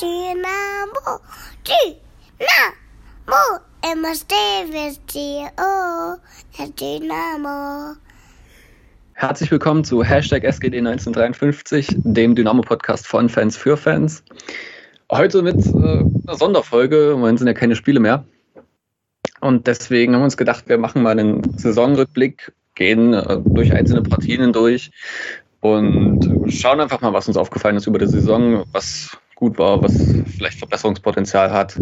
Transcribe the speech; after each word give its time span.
Dynamo, 0.00 1.18
Dynamo, 1.66 3.36
oh, 5.58 6.16
Herr 6.52 6.68
Dynamo. 6.68 7.96
Herzlich 9.14 9.50
willkommen 9.50 9.82
zu 9.82 10.04
Hashtag 10.04 10.44
SGD1953, 10.44 11.96
dem 12.04 12.36
Dynamo-Podcast 12.36 13.08
von 13.08 13.28
Fans 13.28 13.56
für 13.56 13.76
Fans. 13.76 14.22
Heute 15.10 15.42
mit 15.42 15.66
äh, 15.66 15.70
einer 15.72 16.36
Sonderfolge, 16.36 17.10
im 17.14 17.18
Moment 17.18 17.40
sind 17.40 17.48
ja 17.48 17.54
keine 17.54 17.74
Spiele 17.74 17.98
mehr. 17.98 18.24
Und 19.40 19.66
deswegen 19.66 20.14
haben 20.14 20.20
wir 20.20 20.26
uns 20.26 20.36
gedacht, 20.36 20.68
wir 20.68 20.78
machen 20.78 21.02
mal 21.02 21.18
einen 21.18 21.58
Saisonrückblick, 21.58 22.52
gehen 22.76 23.14
äh, 23.14 23.38
durch 23.44 23.72
einzelne 23.72 24.02
Partien 24.02 24.42
hindurch 24.42 24.92
und 25.58 26.52
schauen 26.52 26.80
einfach 26.80 27.00
mal, 27.00 27.12
was 27.12 27.26
uns 27.26 27.36
aufgefallen 27.36 27.76
ist 27.76 27.88
über 27.88 27.98
die 27.98 28.06
Saison, 28.06 28.62
was 28.70 29.18
gut 29.38 29.56
war, 29.56 29.80
was 29.80 29.94
vielleicht 30.36 30.58
Verbesserungspotenzial 30.58 31.50
hat. 31.50 31.76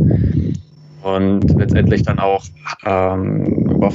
Und 1.03 1.49
letztendlich 1.57 2.03
dann 2.03 2.19
auch 2.19 2.45
ähm, 2.85 3.47
über, 3.71 3.93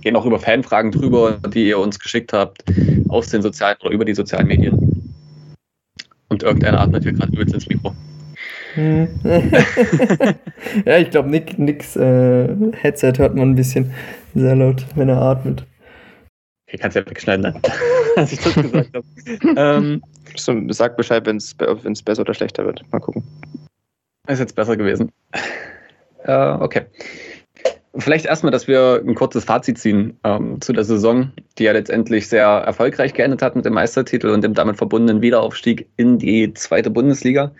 gehen 0.00 0.16
auch 0.16 0.24
über 0.24 0.38
Fanfragen 0.38 0.90
drüber, 0.90 1.38
die 1.54 1.68
ihr 1.68 1.78
uns 1.78 1.98
geschickt 1.98 2.32
habt, 2.32 2.64
aus 3.08 3.28
den 3.28 3.42
sozialen 3.42 3.76
oder 3.82 3.90
über 3.90 4.04
die 4.04 4.14
sozialen 4.14 4.48
Medien. 4.48 5.14
Und 6.28 6.42
irgendeiner 6.42 6.80
atmet 6.80 7.04
hier 7.04 7.12
gerade 7.12 7.32
übelst 7.32 7.54
ins 7.54 7.68
Mikro. 7.68 7.94
Hm. 8.74 9.08
ja, 10.84 10.98
ich 10.98 11.10
glaube, 11.10 11.30
Nick, 11.30 11.58
Nicks 11.58 11.94
äh, 11.94 12.48
Headset 12.72 13.14
hört 13.18 13.36
man 13.36 13.50
ein 13.50 13.56
bisschen 13.56 13.92
sehr 14.34 14.56
laut, 14.56 14.84
wenn 14.96 15.08
er 15.08 15.22
atmet. 15.22 15.64
Okay, 16.66 16.78
kannst 16.78 16.96
ja 16.96 17.06
wegschneiden, 17.06 17.44
dann, 17.44 17.62
als 18.16 18.32
ich 18.32 18.40
das 18.40 18.54
gesagt 18.54 18.90
habe. 18.94 19.06
ähm, 19.56 20.02
Sag 20.38 20.96
Bescheid, 20.96 21.26
wenn 21.26 21.36
es 21.36 21.54
besser 22.02 22.20
oder 22.20 22.34
schlechter 22.34 22.64
wird. 22.64 22.82
Mal 22.92 23.00
gucken. 23.00 23.22
Ist 24.28 24.40
jetzt 24.40 24.56
besser 24.56 24.76
gewesen. 24.76 25.12
Äh, 26.24 26.56
okay. 26.58 26.86
Vielleicht 27.94 28.26
erstmal, 28.26 28.50
dass 28.50 28.66
wir 28.66 29.00
ein 29.06 29.14
kurzes 29.14 29.44
Fazit 29.44 29.78
ziehen 29.78 30.18
ähm, 30.24 30.60
zu 30.60 30.72
der 30.72 30.84
Saison, 30.84 31.30
die 31.56 31.64
ja 31.64 31.72
letztendlich 31.72 32.28
sehr 32.28 32.46
erfolgreich 32.46 33.14
geendet 33.14 33.42
hat 33.42 33.56
mit 33.56 33.64
dem 33.64 33.74
Meistertitel 33.74 34.28
und 34.28 34.42
dem 34.42 34.52
damit 34.52 34.76
verbundenen 34.76 35.22
Wiederaufstieg 35.22 35.88
in 35.96 36.18
die 36.18 36.52
zweite 36.52 36.90
Bundesliga. 36.90 37.52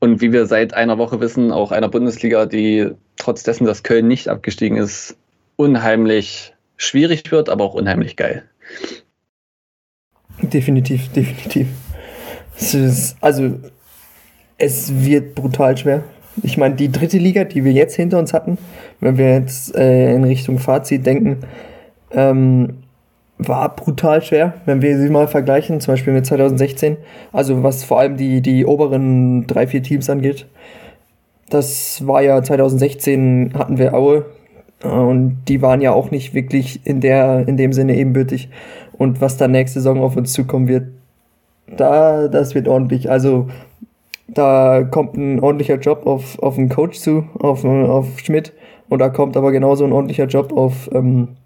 Und 0.00 0.22
wie 0.22 0.32
wir 0.32 0.46
seit 0.46 0.72
einer 0.72 0.98
Woche 0.98 1.20
wissen, 1.20 1.52
auch 1.52 1.72
einer 1.72 1.88
Bundesliga, 1.88 2.46
die 2.46 2.90
trotz 3.16 3.42
dessen, 3.42 3.66
dass 3.66 3.82
Köln 3.82 4.08
nicht 4.08 4.28
abgestiegen 4.28 4.78
ist, 4.78 5.16
unheimlich 5.56 6.54
schwierig 6.78 7.30
wird, 7.30 7.50
aber 7.50 7.64
auch 7.64 7.74
unheimlich 7.74 8.16
geil. 8.16 8.44
Definitiv, 10.42 11.12
definitiv. 11.12 11.68
Ist, 12.60 13.16
also, 13.20 13.50
es 14.58 15.04
wird 15.04 15.34
brutal 15.34 15.76
schwer. 15.76 16.04
Ich 16.42 16.56
meine, 16.56 16.76
die 16.76 16.92
dritte 16.92 17.18
Liga, 17.18 17.44
die 17.44 17.64
wir 17.64 17.72
jetzt 17.72 17.96
hinter 17.96 18.18
uns 18.18 18.32
hatten, 18.32 18.58
wenn 19.00 19.18
wir 19.18 19.32
jetzt 19.32 19.74
äh, 19.74 20.14
in 20.14 20.24
Richtung 20.24 20.58
Fazit 20.58 21.04
denken, 21.04 21.38
ähm, 22.12 22.78
war 23.38 23.74
brutal 23.74 24.22
schwer, 24.22 24.54
wenn 24.66 24.82
wir 24.82 24.98
sie 24.98 25.08
mal 25.08 25.26
vergleichen, 25.26 25.80
zum 25.80 25.94
Beispiel 25.94 26.12
mit 26.12 26.26
2016. 26.26 26.98
Also 27.32 27.62
was 27.62 27.84
vor 27.84 27.98
allem 27.98 28.16
die, 28.16 28.42
die 28.42 28.66
oberen 28.66 29.46
drei, 29.46 29.66
vier 29.66 29.82
Teams 29.82 30.10
angeht. 30.10 30.46
Das 31.48 32.06
war 32.06 32.22
ja 32.22 32.42
2016 32.42 33.54
hatten 33.58 33.78
wir 33.78 33.94
Aue 33.94 34.26
und 34.82 35.38
die 35.48 35.62
waren 35.62 35.80
ja 35.80 35.92
auch 35.92 36.10
nicht 36.10 36.32
wirklich 36.32 36.86
in 36.86 37.00
der 37.00 37.48
in 37.48 37.56
dem 37.56 37.72
Sinne 37.72 37.96
ebenbürtig. 37.96 38.50
Und 38.92 39.20
was 39.20 39.36
da 39.36 39.48
nächste 39.48 39.80
Saison 39.80 40.00
auf 40.00 40.16
uns 40.16 40.32
zukommen 40.32 40.68
wird, 40.68 40.88
da 41.76 42.28
das 42.28 42.54
wird 42.54 42.68
ordentlich. 42.68 43.10
Also 43.10 43.48
da 44.28 44.82
kommt 44.82 45.16
ein 45.16 45.40
ordentlicher 45.40 45.76
Job 45.76 46.06
auf, 46.06 46.38
auf 46.40 46.56
einen 46.56 46.68
Coach 46.68 46.98
zu, 46.98 47.24
auf, 47.38 47.64
auf 47.64 48.18
Schmidt. 48.20 48.52
Und 48.88 48.98
da 48.98 49.08
kommt 49.08 49.36
aber 49.36 49.52
genauso 49.52 49.84
ein 49.84 49.92
ordentlicher 49.92 50.26
Job 50.26 50.52
auf, 50.52 50.90
ähm, 50.92 51.36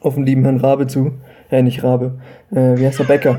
auf 0.00 0.14
den 0.14 0.24
lieben 0.24 0.44
Herrn 0.44 0.58
Rabe 0.58 0.86
zu. 0.86 1.12
Äh, 1.50 1.62
nicht 1.62 1.82
Rabe. 1.82 2.18
Äh, 2.50 2.78
wie 2.78 2.86
heißt 2.86 2.98
der 2.98 3.04
Becker? 3.04 3.38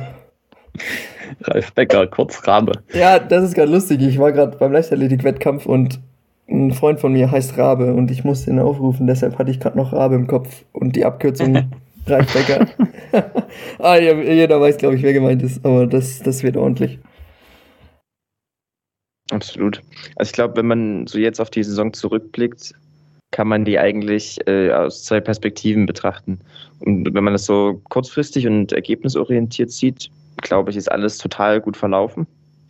Ralf 1.41 1.73
Becker, 1.73 2.07
kurz 2.07 2.47
Rabe. 2.47 2.73
Ja, 2.93 3.19
das 3.19 3.43
ist 3.43 3.55
gerade 3.55 3.71
lustig. 3.71 4.01
Ich 4.01 4.19
war 4.19 4.31
gerade 4.31 4.57
beim 4.57 4.71
Leichtathletik-Wettkampf 4.71 5.65
und 5.65 5.99
ein 6.49 6.71
Freund 6.71 6.99
von 6.99 7.13
mir 7.13 7.29
heißt 7.29 7.57
Rabe 7.57 7.93
und 7.93 8.09
ich 8.09 8.23
musste 8.23 8.49
ihn 8.51 8.59
aufrufen, 8.59 9.05
deshalb 9.05 9.37
hatte 9.37 9.51
ich 9.51 9.59
gerade 9.59 9.77
noch 9.77 9.91
Rabe 9.91 10.15
im 10.15 10.27
Kopf 10.27 10.63
und 10.71 10.95
die 10.95 11.03
Abkürzung 11.03 11.69
Ralf 12.07 12.34
Becker. 12.34 12.68
ah, 13.79 13.97
jeder 13.97 14.59
weiß, 14.59 14.78
glaube 14.78 14.95
ich, 14.95 15.03
wer 15.03 15.13
gemeint 15.13 15.44
ist, 15.44 15.63
aber 15.66 15.88
das, 15.88 16.19
das 16.19 16.44
wird 16.44 16.57
ordentlich. 16.57 17.00
Absolut. 19.31 19.81
Also 20.16 20.29
ich 20.29 20.34
glaube, 20.34 20.56
wenn 20.56 20.68
man 20.68 21.07
so 21.07 21.18
jetzt 21.18 21.41
auf 21.41 21.50
die 21.50 21.63
Saison 21.63 21.91
zurückblickt, 21.94 22.73
kann 23.31 23.47
man 23.47 23.66
die 23.66 23.78
eigentlich 23.78 24.40
äh, 24.47 24.72
aus 24.72 25.03
zwei 25.03 25.19
Perspektiven 25.19 25.85
betrachten. 25.85 26.40
Und 26.79 27.13
wenn 27.13 27.23
man 27.23 27.34
das 27.34 27.45
so 27.45 27.81
kurzfristig 27.90 28.47
und 28.47 28.72
ergebnisorientiert 28.72 29.72
sieht, 29.72 30.09
glaube 30.38 30.72
ich, 30.72 30.78
ist 30.78 30.89
alles 30.89 31.18
total 31.18 31.59
gut 31.59 31.75
verlaufen. 31.75 32.25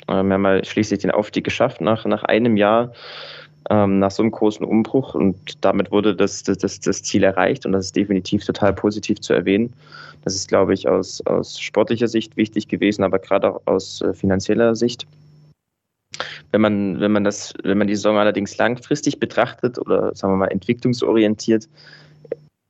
Ähm, 0.07 0.27
wir 0.27 0.33
haben 0.33 0.41
mal 0.41 0.65
schließlich 0.65 0.99
den 0.99 1.11
Aufstieg 1.11 1.43
geschafft 1.43 1.81
nach, 1.81 2.05
nach 2.05 2.23
einem 2.23 2.57
Jahr, 2.57 2.91
ähm, 3.69 3.99
nach 3.99 4.11
so 4.11 4.23
einem 4.23 4.31
großen 4.31 4.65
Umbruch. 4.65 5.15
Und 5.15 5.63
damit 5.63 5.91
wurde 5.91 6.15
das, 6.15 6.43
das, 6.43 6.79
das, 6.79 7.03
Ziel 7.03 7.23
erreicht 7.23 7.65
und 7.65 7.71
das 7.71 7.85
ist 7.85 7.95
definitiv 7.95 8.45
total 8.45 8.73
positiv 8.73 9.21
zu 9.21 9.33
erwähnen. 9.33 9.73
Das 10.23 10.35
ist, 10.35 10.47
glaube 10.47 10.73
ich, 10.73 10.87
aus, 10.87 11.25
aus 11.25 11.59
sportlicher 11.59 12.07
Sicht 12.07 12.37
wichtig 12.37 12.67
gewesen, 12.67 13.03
aber 13.03 13.19
gerade 13.19 13.53
auch 13.53 13.61
aus 13.65 14.01
äh, 14.01 14.13
finanzieller 14.13 14.75
Sicht. 14.75 15.07
Wenn 16.51 16.61
man, 16.61 16.99
wenn 16.99 17.11
man 17.11 17.23
das, 17.23 17.53
wenn 17.63 17.77
man 17.77 17.87
die 17.87 17.95
Saison 17.95 18.17
allerdings 18.17 18.57
langfristig 18.57 19.19
betrachtet 19.19 19.77
oder 19.77 20.15
sagen 20.15 20.33
wir 20.33 20.37
mal 20.37 20.47
entwicklungsorientiert, 20.47 21.67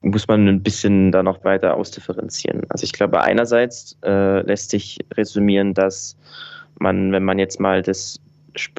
muss 0.02 0.28
man 0.28 0.47
ein 0.47 0.63
bisschen 0.63 1.12
da 1.12 1.24
noch 1.24 1.44
weiter 1.44 1.75
ausdifferenzieren. 1.75 2.63
Also 2.69 2.84
ich 2.84 2.94
glaube, 2.94 3.22
einerseits 3.22 3.97
äh, 4.03 4.41
lässt 4.41 4.69
sich 4.69 5.00
resümieren, 5.16 5.74
dass 5.74 6.16
man, 6.80 7.12
wenn 7.12 7.24
man 7.24 7.40
jetzt 7.40 7.59
mal 7.59 7.81
das, 7.81 8.19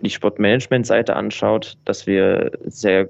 die 0.02 0.10
Sportmanagement-Seite 0.10 1.14
anschaut, 1.16 1.76
dass 1.84 2.06
wir 2.06 2.52
sehr, 2.66 3.08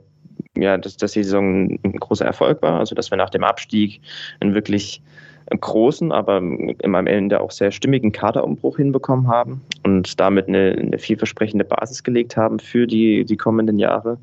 ja, 0.56 0.76
dass, 0.76 0.96
dass 0.96 1.12
die 1.12 1.24
Saison 1.24 1.78
ein 1.82 1.92
großer 1.98 2.24
Erfolg 2.24 2.62
war, 2.62 2.78
also 2.78 2.94
dass 2.94 3.10
wir 3.10 3.18
nach 3.18 3.30
dem 3.30 3.44
Abstieg 3.44 4.00
einen 4.40 4.54
wirklich 4.54 5.02
großen, 5.50 6.12
aber 6.12 6.36
am 6.36 7.06
Ende 7.06 7.40
auch 7.40 7.50
sehr 7.50 7.70
stimmigen 7.70 8.12
Kaderumbruch 8.12 8.76
hinbekommen 8.76 9.28
haben 9.28 9.62
und 9.82 10.20
damit 10.20 10.48
eine, 10.48 10.76
eine 10.78 10.98
vielversprechende 10.98 11.64
Basis 11.64 12.02
gelegt 12.02 12.36
haben 12.36 12.58
für 12.58 12.86
die, 12.86 13.24
die 13.24 13.36
kommenden 13.36 13.78
Jahre. 13.78 14.18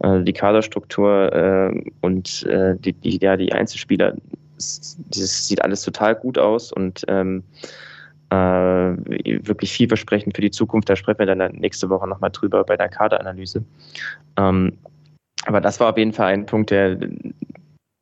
Äh, 0.00 0.22
die 0.22 0.32
Kaderstruktur 0.32 1.32
äh, 1.32 1.90
und 2.02 2.44
äh, 2.44 2.76
die, 2.76 2.92
die, 2.92 3.18
ja, 3.22 3.36
die 3.36 3.52
Einzelspieler, 3.52 4.14
das 4.56 5.48
sieht 5.48 5.62
alles 5.62 5.82
total 5.82 6.14
gut 6.16 6.36
aus 6.36 6.72
und 6.72 7.04
ähm, 7.08 7.44
äh, 7.62 7.87
wirklich 8.30 9.72
vielversprechend 9.72 10.36
für 10.36 10.42
die 10.42 10.50
Zukunft. 10.50 10.88
Da 10.88 10.96
sprechen 10.96 11.20
wir 11.20 11.26
dann 11.26 11.52
nächste 11.52 11.88
Woche 11.88 12.06
nochmal 12.06 12.30
drüber 12.30 12.64
bei 12.64 12.76
der 12.76 12.88
Kaderanalyse. 12.88 13.64
Ähm, 14.36 14.78
aber 15.46 15.60
das 15.60 15.80
war 15.80 15.90
auf 15.90 15.98
jeden 15.98 16.12
Fall 16.12 16.32
ein 16.34 16.46
Punkt, 16.46 16.70
der, 16.70 16.98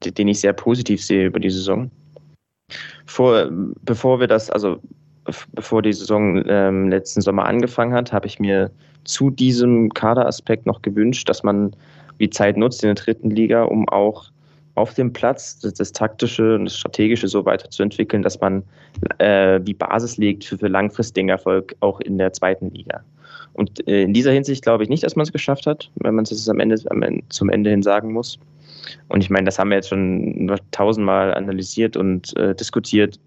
den 0.05 0.29
ich 0.29 0.41
sehr 0.41 0.53
positiv 0.53 1.05
sehe 1.05 1.27
über 1.27 1.39
die 1.39 1.51
Saison. 1.51 1.91
Vor, 3.07 3.49
bevor 3.85 4.19
wir 4.19 4.27
das, 4.27 4.51
also 4.51 4.81
bevor 5.53 5.83
die 5.83 5.93
Saison 5.93 6.43
ähm, 6.47 6.89
letzten 6.89 7.21
Sommer 7.21 7.45
angefangen 7.45 7.93
hat, 7.93 8.13
habe 8.13 8.27
ich 8.27 8.41
mir 8.41 8.71
zu 9.05 9.31
diesem 9.31 9.93
Kaderaspekt 9.93 10.67
noch 10.67 10.83
gewünscht, 10.83 11.29
dass 11.29 11.43
man 11.43 11.75
die 12.21 12.31
Zeit 12.31 12.57
nutzt 12.57 12.83
in 12.83 12.89
der 12.89 12.95
dritten 12.95 13.31
Liga, 13.31 13.65
um 13.65 13.89
auch 13.89 14.31
auf 14.77 14.95
dem 14.95 15.13
Platz 15.13 15.59
das, 15.59 15.75
das 15.75 15.93
taktische 15.93 16.55
und 16.55 16.67
das 16.67 16.77
strategische 16.77 17.29
so 17.29 17.45
weiterzuentwickeln, 17.45 18.23
dass 18.23 18.41
man 18.41 18.63
äh, 19.19 19.61
die 19.61 19.75
Basis 19.75 20.17
legt 20.19 20.45
für, 20.45 20.59
für 20.59 20.69
langfristigen 20.69 21.29
Erfolg 21.29 21.75
auch 21.81 22.01
in 22.01 22.19
der 22.19 22.33
zweiten 22.33 22.71
Liga. 22.71 23.03
Und 23.55 23.87
äh, 23.89 24.03
in 24.03 24.13
dieser 24.13 24.33
Hinsicht 24.33 24.63
glaube 24.63 24.85
ich 24.85 24.91
nicht, 24.91 25.03
dass 25.03 25.17
man 25.17 25.25
es 25.25 25.33
geschafft 25.33 25.67
hat, 25.67 25.91
wenn 25.97 26.15
man 26.15 26.25
es 26.25 26.49
am 26.49 26.61
Ende, 26.61 26.77
am 26.91 27.03
Ende, 27.03 27.23
zum 27.31 27.49
Ende 27.49 27.71
hin 27.71 27.83
sagen 27.83 28.13
muss. 28.13 28.39
Und 29.09 29.23
ich 29.23 29.31
meine, 29.31 29.47
das 29.47 29.59
haben 29.59 29.71
wir 29.71 29.77
jetzt 29.77 29.89
schon 29.89 30.55
tausendmal 30.71 31.35
analysiert 31.35 31.97
und 31.97 32.37
äh, 32.37 32.55
diskutiert. 32.55 33.19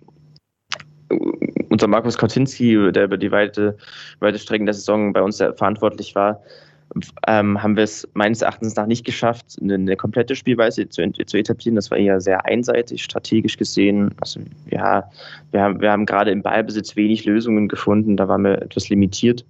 Unser 1.70 1.88
Markus 1.88 2.18
Kautinski, 2.18 2.92
der 2.92 3.06
über 3.06 3.18
die 3.18 3.32
weite, 3.32 3.76
weite 4.20 4.38
Strecken 4.38 4.68
der 4.68 4.76
Saison 4.76 5.14
bei 5.14 5.22
uns 5.22 5.38
verantwortlich 5.38 6.14
war, 6.14 6.42
ähm, 7.28 7.62
haben 7.62 7.76
wir 7.76 7.84
es 7.84 8.08
meines 8.14 8.42
Erachtens 8.42 8.76
nach 8.76 8.88
nicht 8.88 9.06
geschafft, 9.06 9.58
eine, 9.62 9.76
eine 9.76 9.96
komplette 9.96 10.36
Spielweise 10.36 10.90
zu, 10.90 11.12
zu, 11.12 11.38
etablieren. 11.38 11.76
Das 11.76 11.92
war 11.92 11.98
eher 11.98 12.20
sehr 12.20 12.46
einseitig, 12.46 13.04
strategisch 13.04 13.58
gesehen. 13.58 14.12
Also 14.20 14.40
ja, 14.70 15.10
wir 15.52 15.62
haben, 15.62 15.82
wir 15.82 15.92
haben 15.92 16.06
gerade 16.06 16.32
im 16.32 16.42
Ballbesitz 16.42 16.96
wenig 16.96 17.26
Lösungen 17.26 17.68
gefunden, 17.68 18.18
da 18.18 18.28
waren 18.28 18.44
wir 18.44 18.62
etwas 18.62 18.90
limitiert 18.90 19.46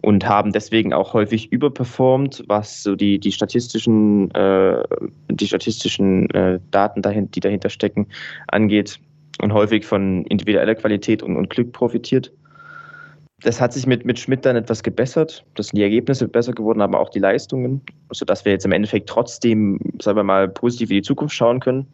und 0.00 0.28
haben 0.28 0.52
deswegen 0.52 0.92
auch 0.92 1.12
häufig 1.12 1.52
überperformt, 1.52 2.44
was 2.46 2.82
so 2.82 2.94
die, 2.94 3.18
die 3.18 3.32
statistischen, 3.32 4.30
äh, 4.32 4.82
die 5.28 5.46
statistischen 5.46 6.30
äh, 6.30 6.60
Daten, 6.70 7.02
dahin, 7.02 7.30
die 7.30 7.40
dahinter 7.40 7.70
stecken, 7.70 8.06
angeht 8.48 9.00
und 9.40 9.52
häufig 9.52 9.84
von 9.84 10.24
individueller 10.24 10.74
Qualität 10.74 11.22
und, 11.22 11.36
und 11.36 11.50
Glück 11.50 11.72
profitiert. 11.72 12.32
Das 13.42 13.60
hat 13.60 13.72
sich 13.72 13.86
mit, 13.86 14.04
mit 14.04 14.18
Schmidt 14.18 14.44
dann 14.44 14.56
etwas 14.56 14.82
gebessert. 14.82 15.44
Das 15.54 15.68
sind 15.68 15.78
die 15.78 15.82
Ergebnisse 15.82 16.26
besser 16.26 16.52
geworden, 16.52 16.80
aber 16.80 16.98
auch 16.98 17.08
die 17.08 17.20
Leistungen, 17.20 17.82
sodass 18.10 18.44
wir 18.44 18.52
jetzt 18.52 18.64
im 18.64 18.72
Endeffekt 18.72 19.08
trotzdem, 19.08 19.78
sagen 20.00 20.16
wir 20.16 20.24
mal, 20.24 20.48
positiv 20.48 20.90
in 20.90 20.96
die 20.96 21.02
Zukunft 21.02 21.34
schauen 21.34 21.60
können. 21.60 21.86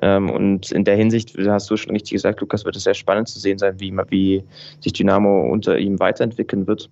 Ähm, 0.00 0.30
und 0.30 0.72
in 0.72 0.84
der 0.84 0.96
Hinsicht, 0.96 1.36
hast 1.38 1.70
du 1.70 1.76
schon 1.76 1.92
richtig 1.92 2.12
gesagt, 2.12 2.40
Lukas, 2.40 2.64
wird 2.64 2.76
es 2.76 2.84
sehr 2.84 2.94
spannend 2.94 3.28
zu 3.28 3.38
sehen 3.38 3.58
sein, 3.58 3.78
wie, 3.78 3.94
wie 4.08 4.42
sich 4.80 4.94
Dynamo 4.94 5.50
unter 5.50 5.78
ihm 5.78 6.00
weiterentwickeln 6.00 6.66
wird. 6.66 6.88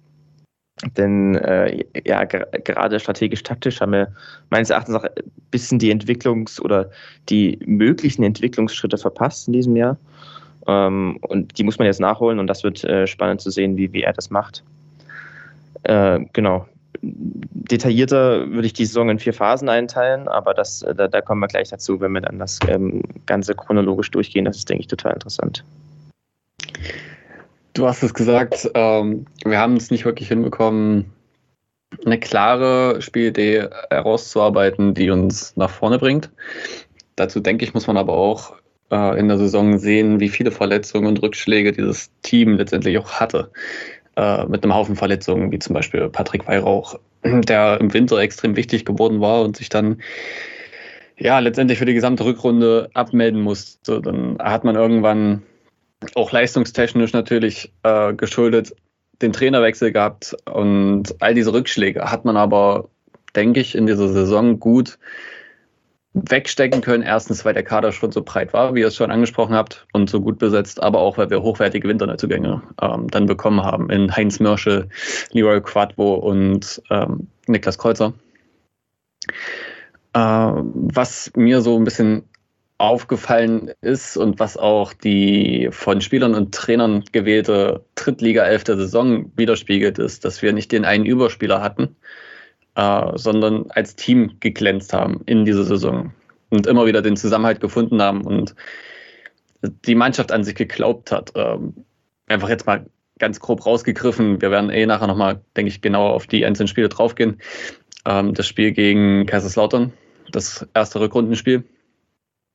Denn 0.96 1.34
äh, 1.37 1.82
ja, 2.06 2.25
gerade 2.25 3.00
strategisch-taktisch 3.00 3.81
haben 3.81 3.93
wir 3.93 4.12
meines 4.50 4.70
Erachtens 4.70 4.94
auch 4.94 5.05
ein 5.05 5.11
bisschen 5.50 5.79
die 5.79 5.93
Entwicklungs- 5.93 6.61
oder 6.61 6.91
die 7.29 7.58
möglichen 7.64 8.23
Entwicklungsschritte 8.23 8.99
verpasst 8.99 9.49
in 9.49 9.55
diesem 9.55 9.75
Jahr. 9.75 9.96
Ähm, 10.69 11.19
und 11.23 11.59
die 11.59 11.65
muss 11.65 11.79
man 11.79 11.87
jetzt 11.87 12.00
nachholen 12.00 12.38
und 12.38 12.47
das 12.47 12.62
wird 12.62 12.85
äh, 12.85 13.06
spannend 13.06 13.41
zu 13.41 13.50
sehen, 13.50 13.76
wie, 13.76 13.93
wie 13.93 14.03
er 14.03 14.12
das 14.12 14.31
macht. 14.31 14.62
Äh, 15.82 16.20
genau. 16.32 16.67
Detaillierter 17.00 18.50
würde 18.50 18.67
ich 18.67 18.73
die 18.73 18.85
Saison 18.85 19.09
in 19.09 19.19
vier 19.19 19.32
Phasen 19.32 19.69
einteilen, 19.69 20.29
aber 20.29 20.53
das, 20.53 20.82
äh, 20.82 20.94
da, 20.94 21.09
da 21.09 21.20
kommen 21.23 21.41
wir 21.41 21.49
gleich 21.49 21.70
dazu, 21.70 22.00
wenn 22.00 22.12
wir 22.12 22.20
dann 22.20 22.38
das 22.38 22.59
ähm, 22.69 23.03
Ganze 23.26 23.55
chronologisch 23.55 24.11
durchgehen. 24.11 24.44
Das 24.44 24.59
ist, 24.59 24.69
denke 24.69 24.82
ich, 24.82 24.88
total 24.88 25.15
interessant. 25.15 25.65
Du 27.73 27.87
hast 27.87 28.03
es 28.03 28.12
gesagt, 28.12 28.70
ähm, 28.75 29.26
wir 29.44 29.59
haben 29.59 29.76
es 29.76 29.91
nicht 29.91 30.05
wirklich 30.05 30.29
hinbekommen, 30.29 31.12
eine 32.05 32.19
klare 32.19 33.00
Spielidee 33.00 33.69
herauszuarbeiten, 33.91 34.94
die 34.94 35.11
uns 35.11 35.56
nach 35.56 35.70
vorne 35.70 35.99
bringt. 35.99 36.31
Dazu 37.17 37.41
denke 37.41 37.65
ich, 37.65 37.75
muss 37.75 37.87
man 37.87 37.97
aber 37.97 38.15
auch 38.15 38.55
äh, 38.90 39.19
in 39.19 39.29
der 39.29 39.38
Saison 39.38 39.79
sehen, 39.79 40.20
wie 40.20 40.29
viele 40.29 40.50
Verletzungen 40.50 41.06
und 41.06 41.23
Rückschläge 41.23 41.73
dieses 41.73 42.11
Team 42.23 42.56
letztendlich 42.56 42.99
auch 42.99 43.12
hatte. 43.12 43.50
Äh, 44.17 44.46
mit 44.46 44.64
einem 44.64 44.75
Haufen 44.75 44.96
Verletzungen, 44.96 45.52
wie 45.52 45.58
zum 45.58 45.75
Beispiel 45.75 46.08
Patrick 46.08 46.49
Weihrauch, 46.49 46.99
der 47.25 47.81
im 47.81 47.93
Winter 47.94 48.19
extrem 48.19 48.56
wichtig 48.56 48.85
geworden 48.85 49.20
war 49.20 49.43
und 49.43 49.56
sich 49.56 49.69
dann 49.69 50.02
ja 51.17 51.38
letztendlich 51.38 51.79
für 51.79 51.85
die 51.85 51.94
gesamte 51.94 52.25
Rückrunde 52.25 52.90
abmelden 52.94 53.40
musste. 53.40 54.00
Dann 54.00 54.38
hat 54.40 54.64
man 54.64 54.76
irgendwann 54.76 55.43
auch 56.14 56.32
leistungstechnisch 56.32 57.12
natürlich 57.12 57.73
äh, 57.82 58.12
geschuldet 58.14 58.75
den 59.23 59.32
Trainerwechsel 59.32 59.93
gehabt 59.93 60.37
und 60.52 61.14
all 61.20 61.34
diese 61.34 61.52
Rückschläge 61.52 62.05
hat 62.11 62.25
man 62.25 62.37
aber, 62.37 62.88
denke 63.34 63.61
ich, 63.61 63.75
in 63.75 63.87
dieser 63.87 64.08
Saison 64.08 64.61
gut 64.61 64.99
wegstecken 66.29 66.81
können. 66.81 67.03
Erstens, 67.03 67.44
weil 67.44 67.55
der 67.55 67.62
Kader 67.62 67.93
schon 67.93 68.12
so 68.12 68.23
breit 68.23 68.53
war, 68.53 68.75
wie 68.75 68.81
ihr 68.81 68.88
es 68.88 68.97
schon 68.97 69.11
angesprochen 69.11 69.55
habt, 69.55 69.87
und 69.93 70.11
so 70.11 70.20
gut 70.20 70.38
besetzt, 70.38 70.82
aber 70.82 70.99
auch, 70.99 71.19
weil 71.19 71.31
wir 71.31 71.43
hochwertige 71.43 71.88
Winterneuzugänge 71.88 72.62
ähm, 72.81 73.09
dann 73.09 73.26
bekommen 73.26 73.62
haben 73.62 73.91
in 73.91 74.15
Heinz 74.15 74.41
Mörschel, 74.41 74.88
Leroy 75.32 75.61
Quadvo 75.61 76.15
und 76.15 76.82
ähm, 76.91 77.29
Niklas 77.47 77.79
Kreuzer. 77.79 78.12
Äh, 80.12 80.19
was 80.19 81.31
mir 81.37 81.61
so 81.61 81.76
ein 81.76 81.85
bisschen 81.85 82.25
aufgefallen 82.79 83.73
ist 83.81 84.17
und 84.17 84.38
was 84.38 84.56
auch 84.56 84.93
die 84.93 85.69
von 85.73 86.00
Spielern 86.00 86.35
und 86.35 86.55
Trainern 86.55 87.05
gewählte 87.11 87.85
Drittliga-Elf 87.97 88.62
der 88.65 88.76
Saison 88.76 89.32
widerspiegelt, 89.37 89.99
ist, 89.99 90.25
dass 90.25 90.43
wir 90.43 90.53
nicht 90.53 90.70
den 90.70 90.85
einen 90.85 91.05
Überspieler 91.05 91.61
hatten, 91.61 91.97
äh, 92.78 93.19
sondern 93.19 93.70
als 93.70 93.96
Team 93.96 94.36
geglänzt 94.38 94.92
haben 94.92 95.22
in 95.26 95.44
dieser 95.44 95.64
Saison 95.64 96.12
und 96.48 96.69
immer 96.69 96.86
wieder 96.86 97.02
den 97.02 97.16
Zusammenhalt 97.16 97.60
gefunden 97.60 98.00
haben 98.00 98.22
und 98.22 98.54
die 99.84 99.96
Mannschaft 99.96 100.30
an 100.30 100.44
sich 100.44 100.54
geglaubt 100.54 101.10
hat. 101.10 101.32
Ähm, 101.34 101.84
einfach 102.28 102.48
jetzt 102.48 102.66
mal 102.66 102.86
ganz 103.19 103.40
grob 103.40 103.66
rausgegriffen. 103.66 104.40
Wir 104.40 104.52
werden 104.52 104.70
eh 104.70 104.86
nachher 104.86 105.08
nochmal, 105.08 105.40
denke 105.56 105.70
ich, 105.70 105.82
genauer 105.82 106.14
auf 106.14 106.28
die 106.28 106.46
einzelnen 106.46 106.69
Spiele 106.69 106.88
draufgehen. 106.88 107.38
Ähm, 108.06 108.34
das 108.34 108.46
Spiel 108.46 108.70
gegen 108.70 109.26
Kaiserslautern, 109.26 109.92
das 110.31 110.64
erste 110.72 111.00
Rückrundenspiel. 111.00 111.64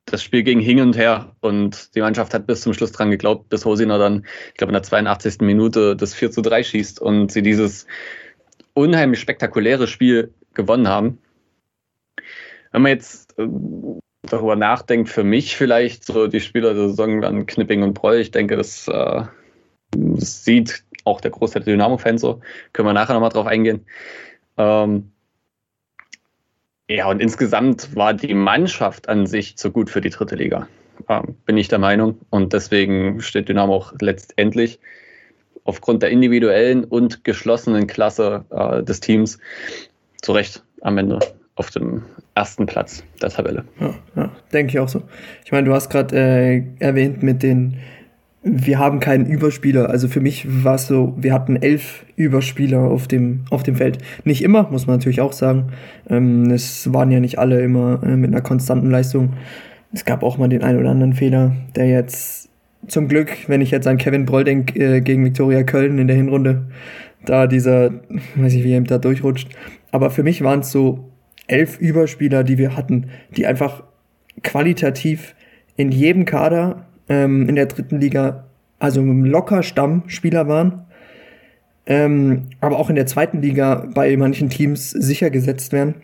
Das 0.06 0.24
Spiel 0.24 0.44
ging 0.44 0.62
hin 0.62 0.80
und 0.80 0.96
her 0.96 1.36
und 1.42 1.96
die 1.96 2.02
Mannschaft 2.02 2.34
hat 2.34 2.48
bis 2.48 2.62
zum 2.62 2.74
Schluss 2.74 2.94
dran 2.94 3.12
geglaubt, 3.12 3.50
bis 3.50 3.66
Hosiner 3.66 3.98
dann, 3.98 4.26
ich 4.50 4.56
glaube, 4.56 4.72
in 4.72 4.76
der 4.76 4.84
82. 4.84 5.42
Minute 5.42 5.98
das 5.98 6.14
4 6.14 6.32
zu 6.32 6.42
3 6.42 6.64
schießt 6.64 7.02
und 7.02 7.30
sie 7.30 7.42
dieses 7.42 7.88
unheimlich 8.74 9.20
spektakuläre 9.20 9.88
Spiel 9.88 10.34
gewonnen 10.54 10.88
haben. 10.88 11.20
Wenn 12.72 12.82
man 12.82 12.92
jetzt 12.92 13.38
äh, 13.38 13.48
darüber 14.24 14.56
nachdenkt, 14.56 15.10
für 15.10 15.24
mich 15.24 15.56
vielleicht 15.56 16.06
so 16.06 16.28
die 16.28 16.42
Spieler 16.42 16.74
der 16.74 16.90
Saison 16.90 17.22
dann 17.22 17.46
Knipping 17.46 17.84
und 17.84 17.94
Broll, 17.94 18.18
ich 18.18 18.32
denke, 18.32 18.56
das, 18.56 18.88
äh, 18.88 19.24
das 19.92 20.44
sieht 20.44 20.84
auch 21.06 21.22
der 21.22 21.32
Großteil 21.32 21.64
der 21.64 21.74
Dynamo-Fans 21.74 22.22
so. 22.22 22.42
Können 22.72 22.88
wir 22.88 22.94
nachher 22.94 23.14
nochmal 23.14 23.30
drauf 23.30 23.46
eingehen. 23.46 23.86
Ähm, 24.58 25.12
ja, 26.90 27.08
und 27.08 27.22
insgesamt 27.22 27.96
war 27.96 28.14
die 28.14 28.34
Mannschaft 28.34 29.10
an 29.10 29.26
sich 29.26 29.58
zu 29.58 29.72
gut 29.72 29.90
für 29.90 30.02
die 30.02 30.10
dritte 30.10 30.36
Liga, 30.36 30.68
ähm, 31.10 31.36
bin 31.46 31.58
ich 31.58 31.68
der 31.68 31.80
Meinung. 31.80 32.20
Und 32.30 32.54
deswegen 32.54 33.22
steht 33.22 33.50
Dynamo 33.50 33.76
auch 33.76 33.94
letztendlich 34.00 34.80
aufgrund 35.66 36.04
der 36.04 36.10
individuellen 36.10 36.84
und 36.84 37.24
geschlossenen 37.24 37.88
Klasse 37.88 38.46
äh, 38.50 38.84
des 38.84 39.00
Teams 39.00 39.40
zu 40.22 40.32
Recht 40.34 40.64
am 40.82 40.98
Ende 40.98 41.20
auf 41.56 41.70
dem 41.70 42.04
ersten 42.36 42.66
Platz 42.66 43.04
der 43.22 43.30
Tabelle. 43.30 43.64
Ja, 43.80 43.94
ja 44.16 44.32
denke 44.52 44.72
ich 44.72 44.80
auch 44.80 44.90
so. 44.90 45.04
Ich 45.46 45.52
meine, 45.52 45.68
du 45.68 45.74
hast 45.74 45.90
gerade 45.90 46.16
äh, 46.16 46.64
erwähnt 46.80 47.22
mit 47.22 47.44
den, 47.44 47.78
wir 48.42 48.80
haben 48.80 49.00
keinen 49.00 49.26
Überspieler. 49.26 49.90
Also 49.90 50.08
für 50.08 50.20
mich 50.20 50.46
war 50.64 50.76
es 50.76 50.88
so, 50.88 51.14
wir 51.18 51.34
hatten 51.34 51.56
elf 51.56 52.06
Überspieler 52.16 52.80
auf 52.82 53.08
dem, 53.08 53.46
auf 53.52 53.64
dem 53.64 53.76
Feld. 53.76 54.00
Nicht 54.24 54.44
immer, 54.44 54.70
muss 54.70 54.88
man 54.88 54.98
natürlich 54.98 55.22
auch 55.22 55.34
sagen. 55.34 55.72
Ähm, 56.10 56.50
es 56.50 56.92
waren 56.92 57.12
ja 57.12 57.20
nicht 57.20 57.38
alle 57.40 57.62
immer 57.62 58.02
äh, 58.04 58.16
mit 58.16 58.32
einer 58.32 58.42
konstanten 58.42 58.90
Leistung. 58.90 59.34
Es 59.94 60.06
gab 60.06 60.24
auch 60.24 60.38
mal 60.38 60.50
den 60.50 60.64
einen 60.64 60.80
oder 60.80 60.90
anderen 60.90 61.14
Fehler, 61.14 61.56
der 61.76 61.88
jetzt 61.88 62.43
zum 62.88 63.08
Glück, 63.08 63.32
wenn 63.48 63.62
ich 63.62 63.72
jetzt 63.72 63.88
an 63.88 63.98
Kevin 63.98 64.26
Broll 64.26 64.44
denke, 64.44 64.80
äh, 64.80 65.02
gegen 65.02 65.26
Viktoria 65.26 65.64
Köln 65.64 65.98
in 66.00 66.08
der 66.08 66.16
Hinrunde, 66.16 66.68
da 67.26 67.48
dieser, 67.48 67.92
weiß 68.36 68.54
ich, 68.54 68.64
wie 68.64 68.74
er 68.74 68.82
da 68.82 68.98
durchrutscht. 68.98 69.50
Aber 69.92 70.10
für 70.10 70.24
mich 70.24 70.44
waren 70.44 70.62
es 70.62 70.72
so 70.72 71.12
elf 71.48 71.80
Überspieler, 71.80 72.44
die 72.44 72.58
wir 72.58 72.76
hatten, 72.76 73.10
die 73.36 73.46
einfach 73.46 73.84
qualitativ 74.44 75.36
in 75.76 75.92
jedem 75.92 76.26
Kader 76.26 76.88
ähm, 77.10 77.48
in 77.48 77.56
der 77.56 77.68
dritten 77.68 78.00
Liga, 78.00 78.46
also 78.80 79.02
locker 79.02 79.64
Stammspieler 79.64 80.48
waren, 80.48 80.84
ähm, 81.86 82.50
aber 82.62 82.78
auch 82.78 82.90
in 82.90 82.96
der 82.96 83.06
zweiten 83.06 83.42
Liga 83.42 83.88
bei 83.94 84.16
manchen 84.18 84.50
Teams 84.50 84.92
sicher 84.92 85.30
gesetzt 85.30 85.74
werden. 85.74 85.96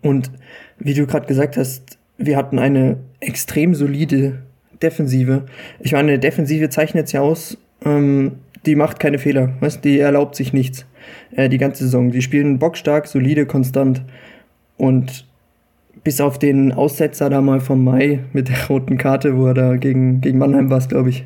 Und 0.00 0.30
wie 0.78 0.94
du 0.94 1.06
gerade 1.06 1.26
gesagt 1.26 1.56
hast, 1.56 1.98
wir 2.18 2.36
hatten 2.36 2.58
eine 2.58 2.98
extrem 3.20 3.74
solide 3.74 4.42
Defensive. 4.82 5.44
Ich 5.80 5.92
meine, 5.92 6.12
eine 6.12 6.18
Defensive 6.18 6.68
zeichnet 6.68 7.06
es 7.06 7.12
ja 7.12 7.20
aus, 7.20 7.58
ähm, 7.84 8.32
die 8.66 8.76
macht 8.76 9.00
keine 9.00 9.18
Fehler, 9.18 9.50
weißt, 9.60 9.84
die 9.84 9.98
erlaubt 9.98 10.36
sich 10.36 10.52
nichts 10.52 10.86
äh, 11.34 11.48
die 11.48 11.58
ganze 11.58 11.84
Saison. 11.84 12.10
Die 12.10 12.22
spielen 12.22 12.58
bockstark, 12.58 13.06
solide, 13.06 13.46
konstant. 13.46 14.02
Und 14.76 15.26
bis 16.04 16.20
auf 16.20 16.38
den 16.38 16.72
Aussetzer 16.72 17.30
da 17.30 17.40
mal 17.40 17.60
vom 17.60 17.84
Mai 17.84 18.20
mit 18.32 18.48
der 18.48 18.66
roten 18.68 18.98
Karte, 18.98 19.36
wo 19.36 19.46
er 19.46 19.54
da 19.54 19.76
gegen, 19.76 20.20
gegen 20.20 20.38
Mannheim 20.38 20.70
war, 20.70 20.80
glaube 20.80 21.10
ich, 21.10 21.24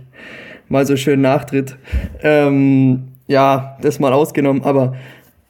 mal 0.69 0.87
so 0.87 0.97
schön 0.97 1.21
nachtritt. 1.21 1.77
Ähm, 2.23 3.09
ja, 3.27 3.77
das 3.81 3.99
mal 3.99 4.13
ausgenommen, 4.13 4.63
aber 4.63 4.95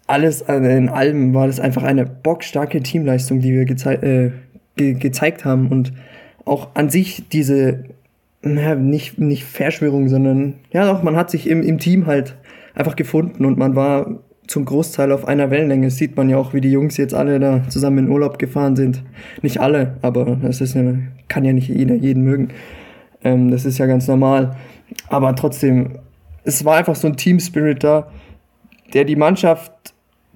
alles 0.07 0.43
in 0.43 0.89
allem 0.89 1.35
war 1.35 1.49
das 1.49 1.59
einfach 1.59 1.83
eine 1.83 2.07
bockstarke 2.07 2.81
Teamleistung, 2.81 3.41
die 3.41 3.53
wir 3.53 3.65
gezei 3.65 3.95
äh, 3.95 4.31
ge 4.77 4.95
gezeigt 4.95 5.45
haben 5.45 5.69
und 5.69 5.93
auch 6.45 6.69
an 6.75 6.91
sich 6.91 7.29
diese 7.33 7.85
naja, 8.55 8.75
nicht, 8.75 9.19
nicht 9.19 9.45
Verschwörung, 9.45 10.09
sondern 10.09 10.55
ja 10.73 10.91
doch, 10.91 11.03
man 11.03 11.17
hat 11.17 11.31
sich 11.31 11.49
im, 11.49 11.63
im 11.63 11.79
Team 11.79 12.07
halt 12.07 12.37
einfach 12.75 12.97
gefunden 12.97 13.45
und 13.45 13.59
man 13.59 13.75
war 13.75 14.21
zum 14.47 14.65
Großteil 14.65 15.13
auf 15.13 15.27
einer 15.27 15.51
Wellenlänge. 15.51 15.87
Das 15.87 15.97
sieht 15.97 16.17
man 16.17 16.29
ja 16.29 16.37
auch, 16.37 16.55
wie 16.55 16.61
die 16.61 16.71
Jungs 16.71 16.97
jetzt 16.97 17.15
alle 17.15 17.41
da 17.41 17.63
zusammen 17.69 17.99
in 17.99 18.09
Urlaub 18.09 18.39
gefahren 18.39 18.77
sind. 18.77 19.03
Nicht 19.43 19.61
alle, 19.61 19.97
aber 20.03 20.39
das 20.43 20.61
ist 20.61 20.75
ja, 20.75 20.83
kann 21.29 21.45
ja 21.45 21.53
nicht 21.53 21.69
jeder 21.69 21.95
jeden 21.95 22.23
mögen. 22.23 22.49
Ähm, 23.25 23.51
das 23.51 23.65
ist 23.65 23.79
ja 23.79 23.87
ganz 23.87 24.07
normal. 24.07 24.57
Aber 25.09 25.35
trotzdem, 25.35 25.99
es 26.45 26.65
war 26.65 26.77
einfach 26.77 26.95
so 26.95 27.09
ein 27.09 27.17
Team 27.17 27.41
Spirit 27.41 27.83
da, 27.83 28.11
der 28.93 29.05
die 29.05 29.17
Mannschaft 29.17 29.73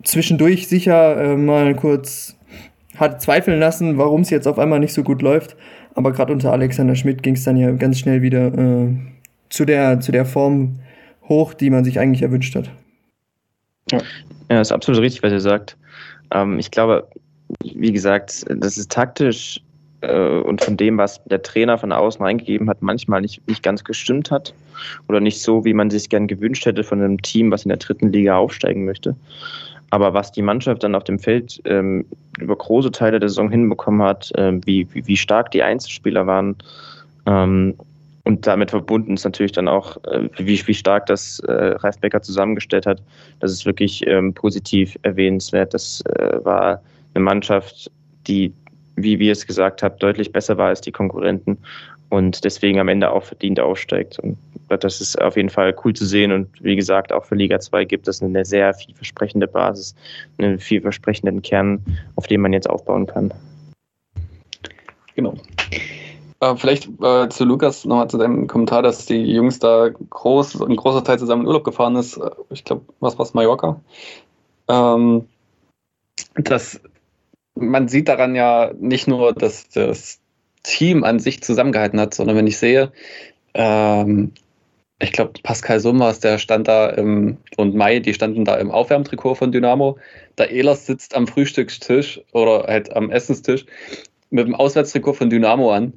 zwischendurch 0.03 0.67
sicher 0.67 1.17
äh, 1.23 1.37
mal 1.37 1.75
kurz 1.75 2.37
hat 2.97 3.23
zweifeln 3.23 3.59
lassen, 3.59 3.97
warum 3.97 4.23
es 4.23 4.31
jetzt 4.31 4.47
auf 4.47 4.59
einmal 4.59 4.81
nicht 4.81 4.93
so 4.93 5.03
gut 5.03 5.23
läuft. 5.23 5.57
Aber 5.95 6.13
gerade 6.13 6.33
unter 6.33 6.53
Alexander 6.53 6.95
Schmidt 6.95 7.23
ging 7.23 7.35
es 7.35 7.45
dann 7.45 7.57
ja 7.57 7.73
ganz 7.73 7.99
schnell 7.99 8.23
wieder 8.23 8.47
äh, 8.57 8.89
zu, 9.49 9.65
der, 9.65 10.01
zu 10.01 10.13
der 10.13 10.25
Form 10.25 10.79
hoch, 11.29 11.55
die 11.55 11.71
man 11.71 11.85
sich 11.85 11.99
eigentlich 11.99 12.23
erwünscht 12.23 12.55
hat. 12.55 12.71
Ja, 13.91 14.01
ja 14.51 14.61
ist 14.61 14.73
absolut 14.73 15.01
richtig, 15.01 15.23
was 15.23 15.33
ihr 15.33 15.41
sagt. 15.41 15.77
Ähm, 16.33 16.59
ich 16.59 16.71
glaube, 16.71 17.09
wie 17.63 17.93
gesagt, 17.93 18.45
das 18.49 18.79
ist 18.79 18.91
taktisch 18.91 19.61
äh, 20.03 20.41
und 20.41 20.63
von 20.63 20.77
dem, 20.77 20.99
was 20.99 21.23
der 21.25 21.43
Trainer 21.43 21.79
von 21.79 21.93
außen 21.93 22.25
reingegeben 22.25 22.69
hat, 22.69 22.83
manchmal 22.83 23.21
nicht, 23.21 23.47
nicht 23.49 23.63
ganz 23.63 23.85
gestimmt 23.85 24.31
hat 24.31 24.55
oder 25.09 25.21
nicht 25.21 25.43
so, 25.43 25.65
wie 25.65 25.75
man 25.75 25.91
sich 25.91 26.09
gern 26.09 26.27
gewünscht 26.27 26.67
hätte 26.67 26.85
von 26.85 27.01
einem 27.01 27.21
Team, 27.21 27.51
was 27.51 27.65
in 27.65 27.71
der 27.71 27.79
dritten 27.79 28.13
Liga 28.13 28.37
aufsteigen 28.37 28.85
möchte. 28.85 29.17
Aber 29.91 30.15
was 30.15 30.33
die 30.33 30.43
Mannschaft 30.43 30.83
dann 30.83 30.95
auf 30.95 31.05
dem 31.05 31.19
Feld 31.19 31.61
ähm, 31.65 32.07
über 32.39 32.57
große 32.57 32.93
Teile 32.93 33.19
der 33.19 33.29
Saison 33.29 33.51
hinbekommen 33.51 34.03
hat, 34.03 34.31
äh, 34.37 34.53
wie, 34.65 34.87
wie, 34.93 35.07
wie, 35.07 35.17
stark 35.17 35.51
die 35.51 35.63
Einzelspieler 35.63 36.27
waren 36.27 36.57
ähm, 37.27 37.75
und 38.25 38.47
damit 38.47 38.71
verbunden 38.71 39.15
ist 39.15 39.25
natürlich 39.25 39.53
dann 39.53 39.67
auch, 39.67 39.97
äh, 40.05 40.29
wie, 40.37 40.65
wie 40.67 40.75
stark 40.75 41.07
das 41.07 41.41
äh, 41.41 41.53
Ralf 41.53 41.99
Becker 41.99 42.23
zusammengestellt 42.23 42.87
hat. 42.87 43.03
Das 43.41 43.51
ist 43.51 43.67
wirklich 43.67 44.07
ähm, 44.07 44.33
positiv 44.35 44.97
erwähnenswert. 45.03 45.75
Das 45.75 46.03
äh, 46.03 46.45
war 46.45 46.81
eine 47.15 47.25
Mannschaft, 47.25 47.91
die 48.29 48.53
wie 48.97 49.19
wir 49.19 49.33
es 49.33 49.47
gesagt 49.47 49.83
haben, 49.83 49.99
deutlich 49.99 50.33
besser 50.33 50.57
war 50.59 50.69
als 50.69 50.81
die 50.81 50.93
Konkurrenten 50.93 51.59
und 52.11 52.45
deswegen 52.45 52.79
am 52.79 52.89
Ende 52.89 53.11
auch 53.11 53.23
verdient 53.23 53.59
aufsteigt. 53.59 54.19
Und 54.19 54.37
das 54.69 55.01
ist 55.01 55.21
auf 55.21 55.37
jeden 55.37 55.49
Fall 55.49 55.75
cool 55.85 55.95
zu 55.95 56.05
sehen. 56.05 56.33
Und 56.33 56.49
wie 56.63 56.77
gesagt, 56.77 57.13
auch 57.13 57.25
für 57.25 57.35
Liga 57.35 57.59
2 57.59 57.85
gibt 57.85 58.07
es 58.09 58.23
eine 58.23 58.45
sehr 58.45 58.75
vielversprechende 58.75 59.49
Basis, 59.49 59.95
einen 60.39 60.59
vielversprechenden 60.59 61.43
Kern, 61.43 61.83
auf 62.17 62.27
dem 62.27 62.43
man 62.43 62.53
jetzt 62.53 62.69
aufbauen 62.69 63.07
kann. 63.07 63.33
Genau. 65.15 65.35
Äh, 66.41 66.57
vielleicht 66.57 66.89
äh, 67.03 67.29
zu 67.29 67.45
Lukas 67.45 67.85
nochmal 67.85 68.09
zu 68.09 68.19
deinem 68.19 68.47
Kommentar, 68.47 68.83
dass 68.83 69.07
die 69.07 69.33
Jungs 69.33 69.59
da 69.59 69.89
groß, 69.89 70.61
ein 70.63 70.77
großer 70.77 71.05
Teil 71.05 71.19
zusammen 71.19 71.43
in 71.43 71.49
Urlaub 71.49 71.65
gefahren 71.65 71.97
ist. 71.97 72.17
Äh, 72.17 72.31
ich 72.51 72.65
glaube, 72.65 72.83
was 73.01 73.19
war 73.19 73.25
es, 73.25 73.35
Mallorca? 73.35 73.81
Ähm, 74.69 75.27
das 76.35 76.81
man 77.61 77.89
sieht 77.89 78.09
daran 78.09 78.35
ja 78.35 78.73
nicht 78.79 79.07
nur, 79.07 79.33
dass 79.33 79.69
das 79.69 80.20
Team 80.63 81.05
an 81.05 81.19
sich 81.19 81.43
zusammengehalten 81.43 82.01
hat, 82.01 82.15
sondern 82.15 82.37
wenn 82.37 82.47
ich 82.47 82.59
sehe, 82.59 82.93
ähm, 83.55 84.33
ich 85.03 85.13
glaube, 85.13 85.33
Pascal 85.43 85.81
Summers, 85.81 86.21
der 86.21 86.39
stand 86.39 86.69
da 86.69 86.91
im, 86.91 87.39
und 87.57 87.75
Mai, 87.75 88.01
die 88.01 88.13
standen 88.13 88.45
da 88.45 88.57
im 88.57 88.71
Aufwärmtrikot 88.71 89.35
von 89.35 89.51
Dynamo. 89.51 89.99
Der 90.37 90.51
Ehlers 90.51 90.87
sitzt 90.87 91.17
am 91.17 91.27
Frühstückstisch 91.27 92.21
oder 92.33 92.65
halt 92.65 92.95
am 92.95 93.11
Essenstisch 93.11 93.65
mit 94.29 94.47
dem 94.47 94.55
Auswärtstrikot 94.55 95.15
von 95.15 95.31
Dynamo 95.31 95.73
an. 95.73 95.95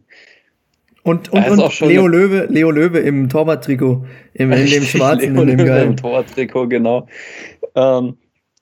Und, 1.03 1.33
und, 1.33 1.45
und 1.49 1.79
Leo, 1.81 2.07
Löwe, 2.07 2.47
Leo 2.49 2.71
Löwe 2.71 2.99
im 2.99 3.27
Torwarttrikot, 3.27 4.05
im, 4.33 4.53
in 4.53 4.67
dem 4.67 4.83
schwarzen, 4.83 5.33
Leo 5.33 5.41
in 5.41 5.47
dem 5.49 5.59
Löwe 5.59 5.81
Im 5.81 5.97
Torwarttrikot, 5.97 6.67
genau. 6.67 7.07
Ähm, 7.75 8.17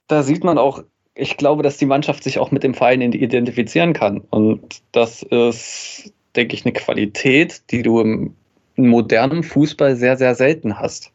da 0.08 0.24
sieht 0.24 0.42
man 0.42 0.58
auch, 0.58 0.82
ich 1.14 1.36
glaube, 1.36 1.62
dass 1.62 1.76
die 1.76 1.86
Mannschaft 1.86 2.24
sich 2.24 2.38
auch 2.38 2.50
mit 2.50 2.62
dem 2.62 2.74
Verein 2.74 3.00
identifizieren 3.00 3.92
kann. 3.92 4.22
Und 4.30 4.82
das 4.92 5.22
ist, 5.22 6.12
denke 6.36 6.54
ich, 6.54 6.64
eine 6.64 6.72
Qualität, 6.72 7.70
die 7.70 7.82
du 7.82 8.00
im 8.00 8.34
modernen 8.76 9.42
Fußball 9.42 9.96
sehr, 9.96 10.16
sehr 10.16 10.34
selten 10.34 10.78
hast. 10.78 11.12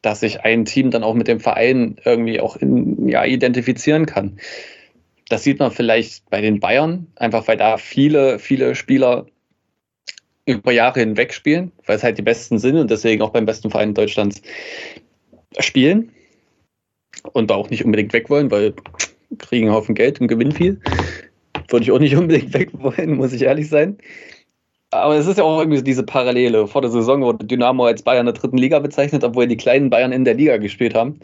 Dass 0.00 0.20
sich 0.20 0.40
ein 0.40 0.64
Team 0.64 0.90
dann 0.90 1.04
auch 1.04 1.14
mit 1.14 1.28
dem 1.28 1.40
Verein 1.40 1.96
irgendwie 2.04 2.40
auch 2.40 2.56
in, 2.56 3.08
ja, 3.08 3.24
identifizieren 3.24 4.06
kann. 4.06 4.38
Das 5.28 5.42
sieht 5.42 5.58
man 5.58 5.70
vielleicht 5.70 6.28
bei 6.30 6.40
den 6.40 6.60
Bayern, 6.60 7.06
einfach 7.16 7.46
weil 7.48 7.56
da 7.56 7.76
viele, 7.76 8.38
viele 8.38 8.74
Spieler 8.74 9.26
über 10.46 10.72
Jahre 10.72 11.00
hinweg 11.00 11.32
spielen, 11.32 11.72
weil 11.86 11.96
es 11.96 12.02
halt 12.02 12.18
die 12.18 12.22
besten 12.22 12.58
sind 12.58 12.76
und 12.76 12.90
deswegen 12.90 13.22
auch 13.22 13.30
beim 13.30 13.46
besten 13.46 13.70
Verein 13.70 13.94
Deutschlands 13.94 14.42
spielen 15.58 16.10
und 17.32 17.50
da 17.50 17.54
auch 17.54 17.70
nicht 17.70 17.84
unbedingt 17.84 18.12
weg 18.12 18.30
wollen, 18.30 18.50
weil 18.50 18.74
kriegen 19.38 19.66
einen 19.66 19.76
Haufen 19.76 19.94
Geld 19.94 20.20
und 20.20 20.28
gewinnen 20.28 20.52
viel. 20.52 20.80
Würde 21.68 21.84
ich 21.84 21.90
auch 21.90 21.98
nicht 21.98 22.16
unbedingt 22.16 22.52
weg 22.54 22.70
wollen, 22.72 23.16
muss 23.16 23.32
ich 23.32 23.42
ehrlich 23.42 23.68
sein. 23.68 23.98
Aber 24.90 25.16
es 25.16 25.26
ist 25.26 25.38
ja 25.38 25.44
auch 25.44 25.58
irgendwie 25.58 25.82
diese 25.82 26.04
Parallele. 26.04 26.68
Vor 26.68 26.82
der 26.82 26.90
Saison 26.90 27.22
wurde 27.22 27.44
Dynamo 27.44 27.86
als 27.86 28.02
Bayern 28.02 28.26
der 28.26 28.34
dritten 28.34 28.58
Liga 28.58 28.78
bezeichnet, 28.78 29.24
obwohl 29.24 29.48
die 29.48 29.56
kleinen 29.56 29.90
Bayern 29.90 30.12
in 30.12 30.24
der 30.24 30.34
Liga 30.34 30.56
gespielt 30.58 30.94
haben. 30.94 31.18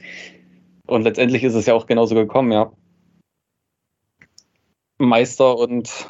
Und 0.86 1.02
letztendlich 1.02 1.44
ist 1.44 1.54
es 1.54 1.66
ja 1.66 1.74
auch 1.74 1.86
genauso 1.86 2.16
gekommen, 2.16 2.50
ja. 2.50 2.72
Meister 4.98 5.56
und 5.56 6.08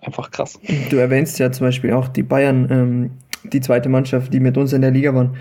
einfach 0.00 0.32
krass. 0.32 0.58
Du 0.90 0.96
erwähnst 0.96 1.38
ja 1.38 1.52
zum 1.52 1.68
Beispiel 1.68 1.92
auch 1.92 2.08
die 2.08 2.24
Bayern, 2.24 2.68
ähm, 2.70 3.10
die 3.44 3.60
zweite 3.60 3.88
Mannschaft, 3.88 4.34
die 4.34 4.40
mit 4.40 4.58
uns 4.58 4.72
in 4.72 4.82
der 4.82 4.90
Liga 4.90 5.14
waren. 5.14 5.36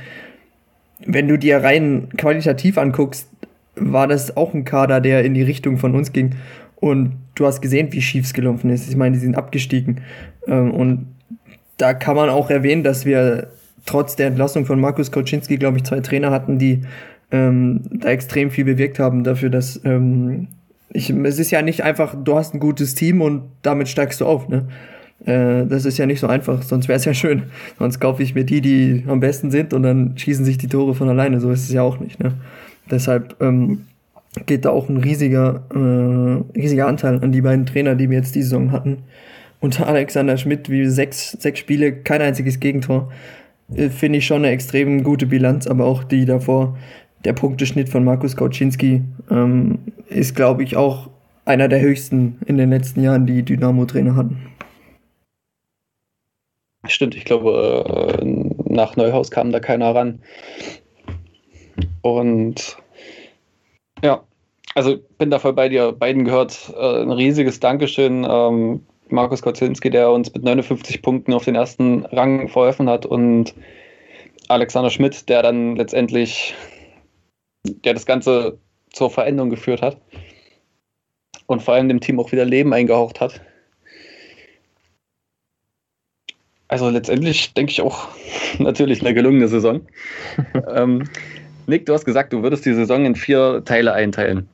Wenn 1.00 1.28
du 1.28 1.38
dir 1.38 1.64
rein 1.64 2.10
qualitativ 2.16 2.78
anguckst, 2.78 3.28
war 3.76 4.08
das 4.08 4.36
auch 4.38 4.54
ein 4.54 4.66
Kader, 4.66 5.02
der 5.02 5.24
in 5.24 5.34
die 5.34 5.44
Richtung 5.44 5.78
von 5.78 5.96
uns 5.96 6.14
ging. 6.14 6.36
Und 6.76 7.14
du 7.36 7.46
hast 7.46 7.62
gesehen, 7.62 7.92
wie 7.92 8.02
schief 8.02 8.26
es 8.26 8.34
gelaufen 8.34 8.70
ist. 8.70 8.90
Ich 8.90 8.96
meine, 8.96 9.14
die 9.14 9.22
sind 9.22 9.36
abgestiegen. 9.36 10.02
Ähm, 10.48 10.72
und 10.72 11.08
da 11.78 11.94
kann 11.94 12.16
man 12.16 12.30
auch 12.30 12.50
erwähnen, 12.50 12.84
dass 12.84 13.06
wir 13.06 13.48
trotz 13.86 14.16
der 14.16 14.28
Entlassung 14.28 14.66
von 14.66 14.80
Markus 14.80 15.12
Koczynski, 15.12 15.58
glaube 15.58 15.78
ich, 15.78 15.84
zwei 15.84 16.00
Trainer 16.00 16.32
hatten, 16.32 16.58
die 16.58 16.82
ähm, 17.32 17.82
da 17.92 18.10
extrem 18.10 18.52
viel 18.52 18.66
bewirkt 18.66 19.00
haben 19.00 19.24
dafür, 19.24 19.50
dass 19.50 19.82
ähm, 19.84 20.48
ich, 20.92 21.10
es 21.10 21.40
ist 21.40 21.52
ja 21.52 21.62
nicht 21.62 21.84
einfach, 21.84 22.16
du 22.16 22.36
hast 22.36 22.54
ein 22.54 22.60
gutes 22.60 22.96
Team 22.96 23.22
und 23.22 23.44
damit 23.62 23.90
steigst 23.90 24.22
du 24.22 24.26
auf. 24.26 24.48
Ne? 24.48 24.68
Äh, 25.26 25.66
das 25.66 25.86
ist 25.86 25.98
ja 25.98 26.06
nicht 26.06 26.20
so 26.20 26.28
einfach, 26.28 26.62
sonst 26.62 26.88
wäre 26.88 26.98
es 26.98 27.06
ja 27.06 27.14
schön. 27.14 27.44
Sonst 27.78 28.00
kaufe 28.00 28.24
ich 28.24 28.36
mir 28.36 28.46
die, 28.46 28.62
die 28.62 29.04
am 29.08 29.20
besten 29.20 29.52
sind 29.52 29.74
und 29.74 29.84
dann 29.84 30.18
schießen 30.18 30.46
sich 30.46 30.58
die 30.58 30.68
Tore 30.68 30.96
von 30.96 31.10
alleine. 31.10 31.40
So 31.40 31.52
ist 31.52 31.64
es 31.64 31.74
ja 31.74 31.82
auch 31.82 32.00
nicht. 32.00 32.24
Ne? 32.24 32.34
Deshalb 32.90 33.36
ähm, 33.42 33.86
geht 34.46 34.66
da 34.66 34.70
auch 34.70 34.90
ein 34.90 34.98
riesiger, 34.98 35.64
äh, 35.74 36.58
riesiger 36.60 36.88
Anteil 36.88 37.24
an 37.24 37.32
die 37.32 37.42
beiden 37.42 37.66
Trainer, 37.66 37.96
die 37.96 38.10
wir 38.10 38.18
jetzt 38.18 38.36
die 38.36 38.44
Saison 38.44 38.72
hatten. 38.72 39.04
Unter 39.60 39.88
Alexander 39.88 40.38
Schmidt, 40.38 40.70
wie 40.70 40.86
sechs, 40.86 41.32
sechs 41.32 41.60
Spiele, 41.60 41.94
kein 41.94 42.22
einziges 42.22 42.60
Gegentor. 42.60 43.12
Äh, 43.76 43.90
Finde 43.90 44.20
ich 44.20 44.26
schon 44.26 44.44
eine 44.44 44.50
extrem 44.50 45.04
gute 45.04 45.26
Bilanz, 45.26 45.68
aber 45.68 45.86
auch 45.86 46.04
die 46.04 46.26
davor, 46.26 46.78
der 47.24 47.34
Punkteschnitt 47.34 47.90
von 47.90 48.04
Markus 48.04 48.36
Kauczynski, 48.36 49.02
ähm, 49.32 49.80
ist, 50.10 50.36
glaube 50.36 50.64
ich, 50.64 50.76
auch 50.76 51.10
einer 51.46 51.68
der 51.68 51.82
höchsten 51.82 52.40
in 52.46 52.58
den 52.58 52.70
letzten 52.70 53.02
Jahren, 53.02 53.26
die 53.26 53.44
Dynamo-Trainer 53.44 54.16
hatten. 54.16 54.38
Stimmt, 56.88 57.16
ich 57.16 57.26
glaube, 57.26 58.20
äh, 58.22 58.26
nach 58.72 58.96
Neuhaus 58.96 59.32
kam 59.32 59.52
da 59.52 59.60
keiner 59.60 59.96
ran. 59.96 60.20
Und 62.06 62.78
ja, 64.04 64.24
also 64.76 65.00
bin 65.18 65.32
da 65.32 65.40
voll 65.40 65.54
bei 65.54 65.70
dir. 65.70 65.92
Beiden 65.92 66.24
gehört 66.24 66.72
äh, 66.78 67.02
ein 67.02 67.12
riesiges 67.12 67.60
Dankeschön. 67.60 68.28
Ähm, 68.30 68.86
Markus 69.10 69.42
Kocinski, 69.42 69.90
der 69.90 70.12
uns 70.12 70.32
mit 70.32 70.44
59 70.44 71.02
Punkten 71.02 71.34
auf 71.34 71.46
den 71.46 71.56
ersten 71.56 72.06
Rang 72.06 72.48
verholfen 72.48 72.88
hat 72.88 73.08
und 73.08 73.56
Alexander 74.50 74.92
Schmidt, 74.92 75.28
der 75.30 75.42
dann 75.42 75.78
letztendlich 75.78 76.54
der 77.64 77.96
das 77.96 78.06
Ganze 78.06 78.60
zur 78.94 79.10
Veränderung 79.10 79.50
geführt 79.50 79.82
hat 79.82 79.98
und 81.48 81.64
vor 81.64 81.74
allem 81.74 81.88
dem 81.88 82.02
Team 82.02 82.20
auch 82.20 82.32
wieder 82.32 82.46
Leben 82.46 82.72
eingehaucht 82.72 83.20
hat. 83.20 83.42
Also 86.68 86.88
letztendlich 86.88 87.56
denke 87.56 87.72
ich 87.72 87.82
auch 87.82 88.10
natürlich 88.60 89.02
eine 89.02 89.16
gelungene 89.16 89.48
Saison. 89.48 89.82
ähm, 90.76 91.10
Nick, 91.68 91.86
du 91.86 91.94
hast 91.94 92.06
gesagt, 92.06 92.34
du 92.34 92.44
würdest 92.44 92.66
die 92.66 92.74
Saison 92.74 93.06
in 93.06 93.16
vier 93.16 93.64
Teile 93.66 93.94
einteilen. 93.94 94.48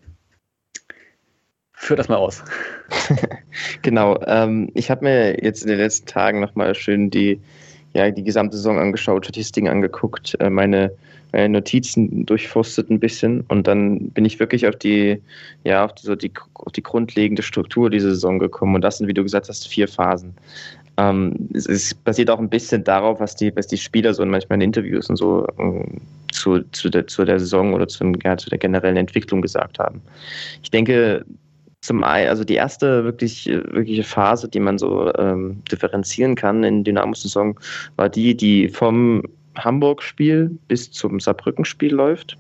Führ 1.74 1.98
das 1.98 2.10
mal 2.10 2.18
aus. 2.18 2.44
genau. 3.82 4.20
Ähm, 4.28 4.70
ich 4.76 4.92
habe 4.92 5.04
mir 5.04 5.44
jetzt 5.44 5.64
in 5.64 5.70
den 5.70 5.80
letzten 5.80 6.06
Tagen 6.06 6.40
nochmal 6.40 6.76
schön 6.76 7.10
die, 7.10 7.40
ja, 7.94 8.12
die 8.12 8.24
gesamte 8.24 8.56
Saison 8.56 8.80
angeschaut, 8.80 9.26
Statistiken 9.26 9.68
angeguckt, 9.68 10.38
äh, 10.40 10.50
meine, 10.50 10.92
meine 11.32 11.50
Notizen 11.50 12.26
durchforstet 12.26 12.90
ein 12.90 13.00
bisschen 13.00 13.42
und 13.48 13.68
dann 13.68 14.12
bin 14.12 14.26
ich 14.26 14.40
wirklich 14.40 14.68
auf 14.68 14.76
die, 14.76 15.22
ja, 15.64 15.84
auf 15.84 15.96
die, 15.96 16.06
so 16.06 16.16
die, 16.16 16.32
auf 16.54 16.72
die 16.72 16.84
grundlegende 16.84 17.42
Struktur 17.42 17.90
dieser 17.90 18.12
Saison 18.12 18.38
gekommen. 18.38 18.76
Und 18.76 18.82
das 18.82 19.00
sind, 19.00 19.08
wie 19.08 19.14
du 19.14 19.24
gesagt 19.24 19.50
hast, 19.50 19.68
vier 19.68 19.88
Phasen. 19.88 20.36
Ähm, 20.98 21.50
es, 21.54 21.68
es, 21.68 21.94
basiert 21.94 22.30
auch 22.30 22.40
ein 22.40 22.50
bisschen 22.50 22.84
darauf, 22.84 23.20
was 23.20 23.36
die, 23.36 23.56
was 23.56 23.68
die 23.68 23.78
Spieler 23.78 24.14
so 24.14 24.26
manchmal 24.26 24.58
in 24.58 24.62
Interviews 24.62 25.10
und 25.10 25.16
so 25.16 25.48
ähm, 25.58 26.02
zu, 26.32 26.62
zu, 26.72 26.90
der, 26.90 27.08
zu 27.08 27.24
der 27.24 27.40
Saison 27.40 27.74
oder 27.74 27.88
zum, 27.88 28.16
ja, 28.24 28.38
zu 28.38 28.50
der 28.50 28.60
generellen 28.60 28.98
Entwicklung 28.98 29.42
gesagt 29.42 29.80
haben. 29.80 30.02
Ich 30.62 30.72
denke, 30.72 31.26
zum 31.82 32.04
einen, 32.04 32.30
also 32.30 32.44
die 32.44 32.56
erste 32.56 33.04
wirklich, 33.04 33.48
wirkliche 33.48 34.04
Phase, 34.04 34.48
die 34.48 34.60
man 34.60 34.78
so 34.78 35.14
ähm, 35.16 35.64
differenzieren 35.72 36.36
kann 36.36 36.64
in 36.64 36.84
Dynamo-Saison, 36.84 37.60
war 37.96 38.10
die, 38.10 38.36
die 38.36 38.70
vom 38.70 39.24
Hamburg-Spiel 39.58 40.58
bis 40.68 40.92
zum 40.92 41.20
Saarbrücken-Spiel 41.20 41.94
läuft. 41.94 42.38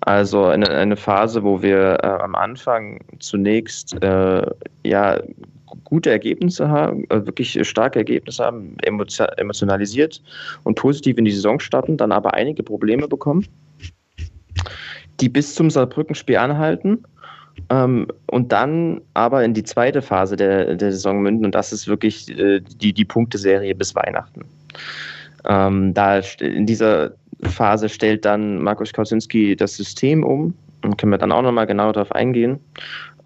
Also 0.00 0.46
eine, 0.46 0.68
eine 0.68 0.96
Phase, 0.96 1.44
wo 1.44 1.62
wir 1.62 1.98
äh, 2.02 2.06
am 2.06 2.34
Anfang 2.34 3.00
zunächst 3.20 4.02
äh, 4.02 4.46
ja 4.82 5.20
gute 5.92 6.10
Ergebnisse 6.10 6.70
haben, 6.70 7.04
äh, 7.10 7.26
wirklich 7.26 7.58
starke 7.68 7.98
Ergebnisse 7.98 8.42
haben, 8.42 8.78
emotionalisiert 8.80 10.22
und 10.64 10.74
positiv 10.74 11.18
in 11.18 11.26
die 11.26 11.32
Saison 11.32 11.60
starten, 11.60 11.98
dann 11.98 12.12
aber 12.12 12.32
einige 12.32 12.62
Probleme 12.62 13.06
bekommen, 13.06 13.46
die 15.20 15.28
bis 15.28 15.54
zum 15.54 15.68
Saarbrückenspiel 15.68 16.38
anhalten 16.38 17.04
Ähm, 17.68 18.06
und 18.30 18.50
dann 18.50 19.02
aber 19.12 19.44
in 19.44 19.52
die 19.52 19.64
zweite 19.64 20.00
Phase 20.00 20.36
der, 20.36 20.74
der 20.74 20.92
Saison 20.92 21.20
münden 21.20 21.44
und 21.44 21.54
das 21.54 21.70
ist 21.70 21.86
wirklich 21.86 22.30
äh, 22.30 22.60
die, 22.80 22.94
die 22.94 23.04
Punkteserie 23.04 23.74
bis 23.74 23.94
Weihnachten. 23.94 24.46
Ähm, 25.44 25.92
da 25.92 26.20
in 26.40 26.64
dieser 26.64 27.12
Phase 27.42 27.90
stellt 27.90 28.24
dann 28.24 28.62
Markus 28.62 28.92
Kausinski 28.94 29.54
das 29.54 29.76
System 29.76 30.24
um 30.24 30.54
können 30.96 31.12
wir 31.12 31.18
dann 31.18 31.32
auch 31.32 31.42
nochmal 31.42 31.66
genau 31.66 31.92
darauf 31.92 32.12
eingehen 32.12 32.60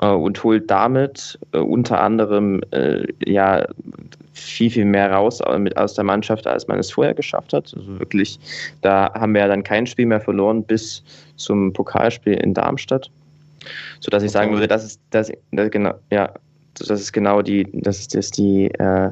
äh, 0.00 0.08
und 0.08 0.42
holt 0.42 0.70
damit 0.70 1.38
äh, 1.52 1.58
unter 1.58 2.00
anderem 2.00 2.60
äh, 2.70 3.06
ja 3.24 3.66
viel, 4.32 4.70
viel 4.70 4.84
mehr 4.84 5.12
raus 5.12 5.40
aus 5.40 5.94
der 5.94 6.04
Mannschaft, 6.04 6.46
als 6.46 6.68
man 6.68 6.78
es 6.78 6.90
vorher 6.90 7.14
geschafft 7.14 7.52
hat. 7.52 7.72
Also 7.74 7.98
wirklich, 7.98 8.38
da 8.82 9.12
haben 9.14 9.34
wir 9.34 9.42
ja 9.42 9.48
dann 9.48 9.62
kein 9.62 9.86
Spiel 9.86 10.06
mehr 10.06 10.20
verloren 10.20 10.62
bis 10.62 11.02
zum 11.36 11.72
Pokalspiel 11.72 12.34
in 12.34 12.54
Darmstadt. 12.54 13.10
Sodass 14.00 14.22
ich 14.22 14.30
sagen 14.30 14.52
würde, 14.52 14.68
das 14.68 14.84
ist 14.84 15.00
das, 15.10 15.32
das 15.52 15.70
genau, 15.70 15.94
ja, 16.10 16.32
das 16.78 17.00
ist 17.00 17.12
genau 17.12 17.42
die, 17.42 17.66
das 17.72 18.00
ist 18.00 18.14
das 18.14 18.30
die, 18.30 18.66
äh, 18.66 19.10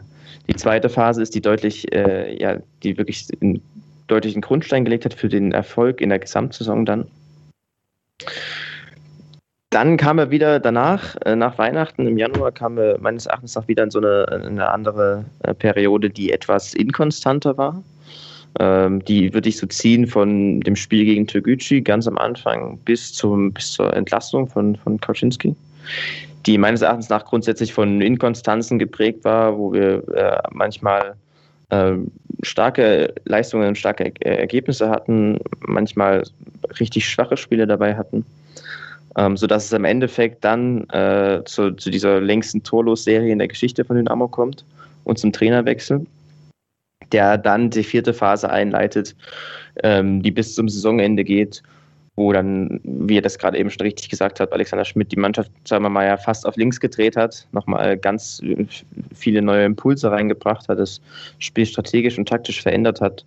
die 0.48 0.54
zweite 0.54 0.88
Phase 0.88 1.22
ist, 1.22 1.34
die 1.34 1.40
deutlich, 1.40 1.90
äh, 1.92 2.40
ja, 2.40 2.58
die 2.82 2.96
wirklich 2.98 3.26
einen 3.40 3.62
deutlichen 4.06 4.42
Grundstein 4.42 4.84
gelegt 4.84 5.06
hat 5.06 5.14
für 5.14 5.28
den 5.28 5.52
Erfolg 5.52 6.00
in 6.00 6.10
der 6.10 6.18
Gesamtsaison 6.18 6.84
dann. 6.84 7.06
Dann 9.70 9.96
kam 9.96 10.18
er 10.18 10.30
wieder 10.30 10.60
danach, 10.60 11.16
äh, 11.24 11.34
nach 11.34 11.58
Weihnachten 11.58 12.06
im 12.06 12.16
Januar, 12.16 12.52
kam 12.52 12.78
er 12.78 12.96
meines 13.00 13.26
Erachtens 13.26 13.56
auch 13.56 13.66
wieder 13.66 13.82
in 13.82 13.90
so 13.90 13.98
eine, 13.98 14.28
eine 14.30 14.70
andere 14.70 15.24
äh, 15.42 15.52
Periode, 15.52 16.10
die 16.10 16.30
etwas 16.30 16.74
inkonstanter 16.74 17.58
war. 17.58 17.82
Ähm, 18.60 19.04
die 19.04 19.34
würde 19.34 19.48
ich 19.48 19.56
so 19.56 19.66
ziehen 19.66 20.06
von 20.06 20.60
dem 20.60 20.76
Spiel 20.76 21.04
gegen 21.04 21.26
Türgücü 21.26 21.80
ganz 21.80 22.06
am 22.06 22.18
Anfang 22.18 22.78
bis, 22.84 23.12
zum, 23.12 23.52
bis 23.52 23.72
zur 23.72 23.92
Entlassung 23.94 24.46
von, 24.46 24.76
von 24.76 25.00
Kaczynski, 25.00 25.56
die 26.46 26.56
meines 26.56 26.82
Erachtens 26.82 27.08
nach 27.08 27.24
grundsätzlich 27.24 27.74
von 27.74 28.00
Inkonstanzen 28.00 28.78
geprägt 28.78 29.24
war, 29.24 29.58
wo 29.58 29.72
wir 29.72 30.08
äh, 30.14 30.38
manchmal 30.52 31.16
starke 32.42 33.14
Leistungen 33.24 33.74
starke 33.74 34.12
Ergebnisse 34.20 34.90
hatten, 34.90 35.38
manchmal 35.60 36.22
richtig 36.78 37.08
schwache 37.08 37.36
Spiele 37.36 37.66
dabei 37.66 37.96
hatten 37.96 38.24
ähm, 39.16 39.36
sodass 39.36 39.66
es 39.66 39.72
im 39.72 39.84
Endeffekt 39.84 40.44
dann 40.44 40.88
äh, 40.90 41.42
zu, 41.44 41.72
zu, 41.72 41.90
dieser 41.90 42.20
längsten 42.20 42.62
Torlos-Serie 42.62 43.32
in 43.32 43.38
der 43.38 43.48
Geschichte 43.48 43.84
von 43.84 43.96
Dynamo 43.96 44.28
kommt 44.28 44.64
und 45.04 45.18
zum 45.18 45.32
Trainerwechsel, 45.32 46.04
der 47.12 47.38
dann 47.38 47.70
die 47.70 47.84
vierte 47.84 48.12
Phase 48.12 48.50
einleitet, 48.50 49.14
ähm, 49.82 50.22
die 50.22 50.30
bis 50.30 50.54
zum 50.54 50.68
Saisonende 50.68 51.24
geht, 51.24 51.62
wo 52.16 52.32
dann, 52.32 52.80
wie 52.84 53.18
er 53.18 53.22
das 53.22 53.38
gerade 53.38 53.58
eben 53.58 53.70
schon 53.70 53.82
richtig 53.82 54.08
gesagt 54.08 54.38
hat, 54.38 54.52
Alexander 54.52 54.84
Schmidt 54.84 55.10
die 55.10 55.18
Mannschaft, 55.18 55.50
sagen 55.64 55.84
wir 55.84 55.90
mal, 55.90 56.06
ja 56.06 56.16
fast 56.16 56.46
auf 56.46 56.56
links 56.56 56.78
gedreht 56.78 57.16
hat, 57.16 57.46
nochmal 57.52 57.96
ganz 57.96 58.40
viele 59.14 59.42
neue 59.42 59.64
Impulse 59.64 60.10
reingebracht 60.10 60.68
hat, 60.68 60.78
das 60.78 61.00
Spiel 61.38 61.66
strategisch 61.66 62.16
und 62.16 62.28
taktisch 62.28 62.62
verändert 62.62 63.00
hat 63.00 63.24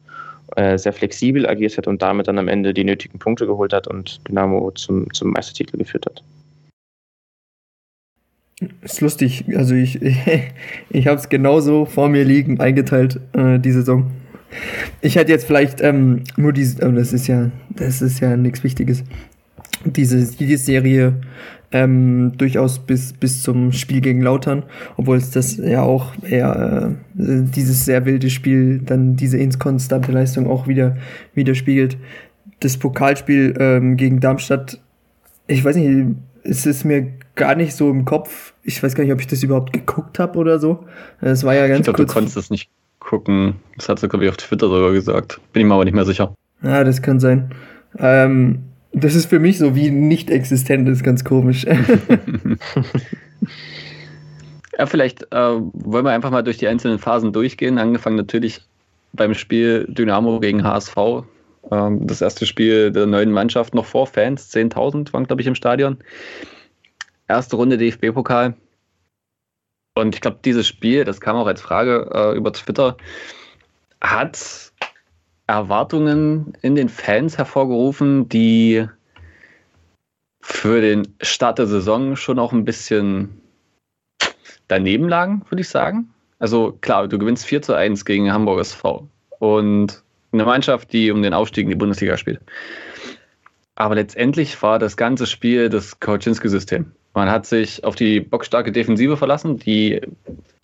äh, 0.56 0.78
sehr 0.78 0.94
flexibel 0.94 1.48
agiert 1.48 1.78
hat 1.78 1.88
und 1.88 2.02
damit 2.02 2.28
dann 2.28 2.40
am 2.40 2.48
Ende 2.48 2.74
die 2.74 2.84
nötigen 2.84 3.20
Punkte 3.20 3.46
geholt 3.46 3.74
hat 3.74 3.88
und 3.88 4.22
Dynamo 4.28 4.72
zum, 4.72 5.12
zum 5.14 5.32
Meistertitel 5.32 5.78
geführt 5.78 6.06
hat. 6.06 6.24
Ist 8.82 9.02
lustig, 9.02 9.46
also 9.56 9.76
ich, 9.76 10.02
ich, 10.02 10.18
ich 10.90 11.08
habe 11.08 11.18
es 11.18 11.30
genauso 11.30 11.86
vor 11.86 12.10
mir 12.10 12.24
liegen, 12.24 12.60
eingeteilt, 12.60 13.20
äh, 13.34 13.60
die 13.60 13.72
Saison. 13.72 14.10
Ich 15.02 15.16
hätte 15.16 15.32
jetzt 15.32 15.46
vielleicht 15.46 15.82
ähm, 15.82 16.24
nur 16.38 16.54
diese, 16.54 16.86
oh, 16.88 16.92
das 16.92 17.14
ist 17.14 17.28
ja, 17.28 17.52
das 17.70 18.02
ist 18.02 18.20
ja 18.20 18.36
nichts 18.38 18.64
Wichtiges. 18.64 19.04
Diese, 19.86 20.26
diese 20.26 20.58
Serie 20.58 21.22
ähm, 21.72 22.34
durchaus 22.38 22.80
bis, 22.80 23.14
bis 23.14 23.42
zum 23.42 23.72
Spiel 23.72 24.02
gegen 24.02 24.22
Lautern, 24.22 24.64
obwohl 24.96 25.18
es 25.18 25.32
das 25.32 25.58
ja 25.58 25.84
auch 25.84 26.14
eher 26.24 26.96
äh, 27.18 27.44
dieses 27.44 27.86
sehr 27.86 28.06
wilde 28.06 28.30
Spiel 28.30 28.80
dann 28.80 29.16
diese 29.16 29.38
inkonstante 29.38 30.12
Leistung 30.12 30.50
auch 30.50 30.68
wieder 30.68 30.98
widerspiegelt. 31.34 31.98
Das 32.62 32.78
Pokalspiel 32.78 33.54
ähm, 33.60 33.98
gegen 33.98 34.20
Darmstadt, 34.20 34.80
ich 35.48 35.64
weiß 35.64 35.76
nicht, 35.76 36.16
es 36.44 36.66
ist 36.66 36.86
mir 36.86 37.12
gar 37.36 37.56
nicht 37.56 37.76
so 37.76 37.92
im 37.92 38.06
Kopf. 38.06 38.54
Ich 38.64 38.82
weiß 38.82 38.96
gar 38.96 39.04
nicht, 39.04 39.14
ob 39.14 39.20
ich 39.20 39.28
das 39.28 39.44
überhaupt 39.44 39.74
geguckt 39.74 40.18
habe 40.18 40.40
oder 40.40 40.60
so. 40.60 40.86
Es 41.22 41.44
war 41.44 41.54
ja 41.54 41.68
ganz 41.68 41.80
ich 41.80 41.84
glaub, 41.86 41.98
kurz. 41.98 42.08
Du 42.08 42.14
konntest 42.14 42.38
es 42.38 42.50
nicht 42.50 42.70
gucken. 43.08 43.56
Das 43.76 43.90
hat 43.90 43.98
sie, 44.00 44.08
glaube 44.08 44.26
ich, 44.26 44.30
auf 44.30 44.38
Twitter 44.38 44.70
sogar 44.70 44.92
gesagt. 44.92 45.40
Bin 45.54 45.62
ich 45.62 45.68
mir 45.68 45.74
aber 45.74 45.86
nicht 45.86 45.96
mehr 45.96 46.06
sicher. 46.06 46.36
Ja, 46.62 46.84
das 46.84 47.02
kann 47.02 47.20
sein. 47.20 47.50
Ähm, 47.98 48.60
das 48.94 49.16
ist 49.16 49.26
für 49.26 49.40
mich 49.40 49.58
so 49.58 49.76
wie 49.76 49.90
nicht 49.90 50.30
existent, 50.30 50.88
das 50.88 50.98
ist 50.98 51.04
ganz 51.04 51.24
komisch. 51.24 51.66
ja, 54.78 54.86
vielleicht 54.86 55.24
äh, 55.32 55.56
wollen 55.74 56.06
wir 56.06 56.12
einfach 56.12 56.32
mal 56.32 56.44
durch 56.44 56.58
die 56.58 56.68
einzelnen 56.68 57.00
Phasen 57.00 57.34
durchgehen. 57.34 57.80
Angefangen 57.80 58.18
natürlich 58.18 58.62
beim 59.14 59.34
Spiel 59.34 59.86
Dynamo 59.88 60.40
gegen 60.40 60.64
HSV. 60.64 60.98
Ähm, 61.72 62.06
das 62.08 62.22
erste 62.22 62.46
Spiel 62.46 62.92
der 62.92 63.06
neuen 63.06 63.32
Mannschaft 63.32 63.74
noch 63.74 63.86
vor 63.86 64.06
Fans. 64.08 64.54
10.000 64.54 65.14
waren, 65.14 65.26
glaube 65.26 65.42
ich, 65.42 65.48
im 65.48 65.56
Stadion. 65.56 65.98
Erste 67.28 67.56
Runde 67.56 67.78
DFB-Pokal. 67.78 68.56
Und 69.98 70.16
ich 70.16 70.22
glaube, 70.22 70.40
dieses 70.44 70.68
Spiel, 70.68 71.04
das 71.04 71.22
kam 71.22 71.36
auch 71.36 71.48
als 71.48 71.62
Frage 71.62 72.10
äh, 72.14 72.36
über 72.36 72.54
Twitter, 72.54 72.98
hat 74.02 74.72
Erwartungen 75.48 76.54
in 76.62 76.76
den 76.76 76.90
Fans 76.90 77.38
hervorgerufen, 77.38 78.30
die 78.30 78.88
für 80.42 80.82
den 80.82 81.08
Start 81.22 81.60
der 81.60 81.68
Saison 81.68 82.16
schon 82.16 82.40
auch 82.40 82.54
ein 82.54 82.66
bisschen 82.66 83.42
daneben 84.68 85.10
lagen, 85.10 85.44
würde 85.50 85.62
ich 85.62 85.70
sagen. 85.70 86.14
Also 86.40 86.78
klar, 86.82 87.08
du 87.08 87.18
gewinnst 87.18 87.46
4 87.46 87.62
zu 87.62 87.74
1 87.74 88.06
gegen 88.06 88.32
Hamburg 88.32 88.60
SV 88.60 89.08
und 89.40 90.04
eine 90.32 90.46
Mannschaft, 90.46 90.94
die 90.94 91.12
um 91.12 91.22
den 91.22 91.34
Aufstieg 91.34 91.64
in 91.64 91.70
die 91.70 91.76
Bundesliga 91.76 92.18
spielt. 92.18 92.40
Aber 93.76 93.96
letztendlich 93.96 94.62
war 94.62 94.80
das 94.80 94.98
ganze 94.98 95.26
Spiel 95.26 95.70
das 95.70 96.00
Koczynski-System. 96.00 96.92
Man 97.18 97.32
hat 97.32 97.48
sich 97.48 97.84
auf 97.84 97.96
die 97.96 98.20
bockstarke 98.20 98.72
Defensive 98.72 99.18
verlassen, 99.18 99.58
die 99.58 100.02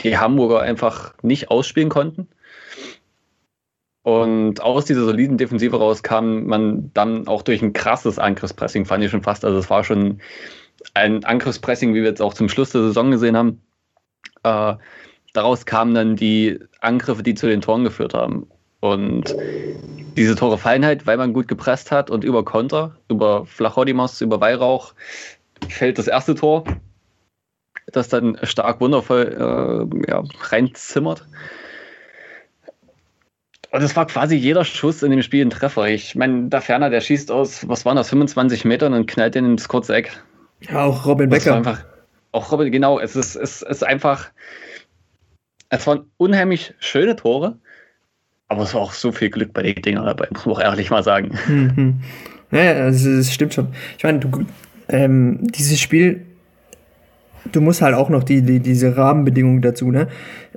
die 0.01 0.19
Hamburger 0.19 0.61
einfach 0.61 1.15
nicht 1.23 1.49
ausspielen 1.49 1.89
konnten. 1.89 2.27
Und 4.03 4.61
aus 4.61 4.85
dieser 4.85 5.03
soliden 5.03 5.39
Defensive 5.39 5.75
raus 5.75 6.03
kam 6.03 6.45
man 6.45 6.91
dann 6.93 7.27
auch 7.27 7.41
durch 7.41 7.63
ein 7.63 7.73
krasses 7.73 8.19
Angriffspressing, 8.19 8.85
fand 8.85 9.03
ich 9.03 9.09
schon 9.09 9.23
fast. 9.23 9.45
Also 9.45 9.57
es 9.57 9.71
war 9.71 9.83
schon 9.83 10.21
ein 10.93 11.25
Angriffspressing, 11.25 11.95
wie 11.95 12.01
wir 12.03 12.09
jetzt 12.09 12.21
auch 12.21 12.35
zum 12.35 12.49
Schluss 12.49 12.69
der 12.69 12.83
Saison 12.83 13.09
gesehen 13.09 13.35
haben. 13.35 13.59
Äh, 14.43 14.75
daraus 15.33 15.65
kamen 15.65 15.95
dann 15.95 16.15
die 16.15 16.59
Angriffe, 16.81 17.23
die 17.23 17.33
zu 17.33 17.47
den 17.47 17.61
Toren 17.61 17.83
geführt 17.83 18.13
haben. 18.13 18.45
Und 18.79 19.35
diese 20.17 20.35
Tore 20.35 20.59
fallen 20.59 20.85
halt, 20.85 21.07
weil 21.07 21.17
man 21.17 21.33
gut 21.33 21.47
gepresst 21.47 21.89
hat 21.89 22.11
und 22.11 22.23
über 22.23 22.45
Konter, 22.45 22.95
über 23.09 23.47
Flachodimos, 23.47 24.21
über 24.21 24.39
Weihrauch 24.39 24.93
fällt 25.69 25.97
das 25.97 26.07
erste 26.07 26.35
Tor, 26.35 26.63
das 27.87 28.09
dann 28.09 28.37
stark 28.43 28.81
wundervoll 28.81 29.89
äh, 30.05 30.11
ja, 30.11 30.23
reinzimmert. 30.49 31.25
Und 33.71 33.81
es 33.81 33.95
war 33.95 34.05
quasi 34.05 34.35
jeder 34.35 34.65
Schuss 34.65 35.01
in 35.01 35.09
dem 35.09 35.23
Spiel 35.23 35.43
ein 35.43 35.49
Treffer. 35.49 35.87
Ich 35.87 36.13
meine, 36.13 36.47
der 36.47 36.61
Ferner, 36.61 36.91
der 36.91 37.01
schießt 37.01 37.31
aus, 37.31 37.67
was 37.67 37.85
waren 37.85 37.95
das, 37.95 38.09
25 38.09 38.65
Metern 38.65 38.93
und 38.93 39.07
knallt 39.07 39.33
den 39.33 39.45
ins 39.45 39.67
kurze 39.67 39.95
Eck. 39.95 40.11
Ja, 40.69 40.83
auch 40.83 41.07
Robin 41.07 41.29
Becker. 41.29 41.55
Einfach, 41.55 41.83
auch 42.31 42.51
Robin, 42.51 42.71
genau. 42.71 42.99
Es 42.99 43.15
ist, 43.15 43.35
es 43.35 43.63
ist 43.63 43.83
einfach, 43.83 44.29
es 45.69 45.87
waren 45.87 46.05
unheimlich 46.17 46.75
schöne 46.79 47.15
Tore, 47.15 47.57
aber 48.47 48.61
es 48.61 48.75
war 48.75 48.81
auch 48.81 48.93
so 48.93 49.11
viel 49.11 49.31
Glück 49.31 49.53
bei 49.53 49.63
den 49.63 49.81
Dingern 49.81 50.05
dabei, 50.05 50.27
muss 50.31 50.45
man 50.45 50.55
auch 50.55 50.61
ehrlich 50.61 50.91
mal 50.91 51.03
sagen. 51.03 51.37
Mhm. 51.47 52.01
Ja, 52.51 52.87
es 52.87 53.33
stimmt 53.33 53.55
schon. 53.55 53.73
Ich 53.97 54.03
meine, 54.03 54.19
du, 54.19 54.45
ähm, 54.89 55.39
dieses 55.51 55.79
Spiel 55.79 56.25
du 57.51 57.61
musst 57.61 57.81
halt 57.81 57.95
auch 57.95 58.09
noch 58.09 58.23
die, 58.23 58.41
die, 58.41 58.59
diese 58.59 58.95
Rahmenbedingungen 58.95 59.61
dazu, 59.61 59.91
ne? 59.91 60.07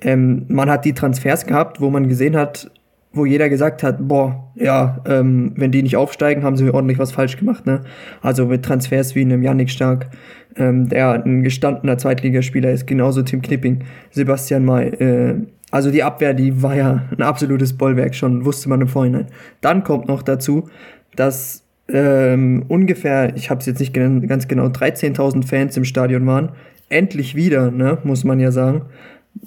Ähm, 0.03 0.45
man 0.49 0.71
hat 0.71 0.85
die 0.85 0.93
Transfers 0.93 1.47
gehabt, 1.47 1.81
wo 1.81 1.91
man 1.91 2.09
gesehen 2.09 2.37
hat, 2.37 2.71
wo 3.13 3.25
jeder 3.25 3.49
gesagt 3.49 3.83
hat, 3.83 3.97
boah, 4.09 4.51
ja, 4.55 4.99
ähm, 5.07 5.53
wenn 5.57 5.73
die 5.73 5.83
nicht 5.83 5.97
aufsteigen, 5.97 6.43
haben 6.43 6.57
sie 6.57 6.71
ordentlich 6.71 6.99
was 6.99 7.13
falsch 7.13 7.37
gemacht. 7.39 7.65
Ne? 7.65 7.81
Also 8.21 8.47
mit 8.47 8.63
Transfers 8.63 9.15
wie 9.15 9.23
einem 9.23 9.43
Yannick 9.43 9.71
Stark, 9.71 10.11
ähm, 10.57 10.89
der 10.89 11.25
ein 11.25 11.43
gestandener 11.43 11.97
Zweitligaspieler 11.97 12.71
ist, 12.71 12.87
genauso 12.87 13.23
Tim 13.23 13.41
Knipping, 13.41 13.85
Sebastian 14.11 14.67
May. 14.67 14.89
Äh, 14.89 15.35
also 15.71 15.91
die 15.91 16.03
Abwehr, 16.03 16.35
die 16.35 16.63
war 16.63 16.77
ja 16.77 17.05
ein 17.11 17.23
absolutes 17.23 17.73
Bollwerk 17.73 18.15
schon, 18.15 18.45
wusste 18.45 18.69
man 18.69 18.83
im 18.83 18.89
Vorhinein. 18.89 19.27
Dann 19.63 19.83
kommt 19.83 20.09
noch 20.09 20.23
dazu, 20.23 20.69
dass 21.17 21.66
ähm, 21.89 22.65
ungefähr, 22.69 23.37
ich 23.37 23.51
habe 23.51 23.61
es 23.61 23.67
jetzt 23.67 23.79
nicht 23.79 23.95
ganz 23.95 24.49
genau, 24.49 24.67
13.000 24.67 25.47
Fans 25.47 25.77
im 25.77 25.85
Stadion 25.85 26.27
waren. 26.27 26.53
Endlich 26.89 27.35
wieder, 27.35 27.71
ne, 27.71 27.99
muss 28.05 28.25
man 28.25 28.41
ja 28.41 28.51
sagen. 28.51 28.83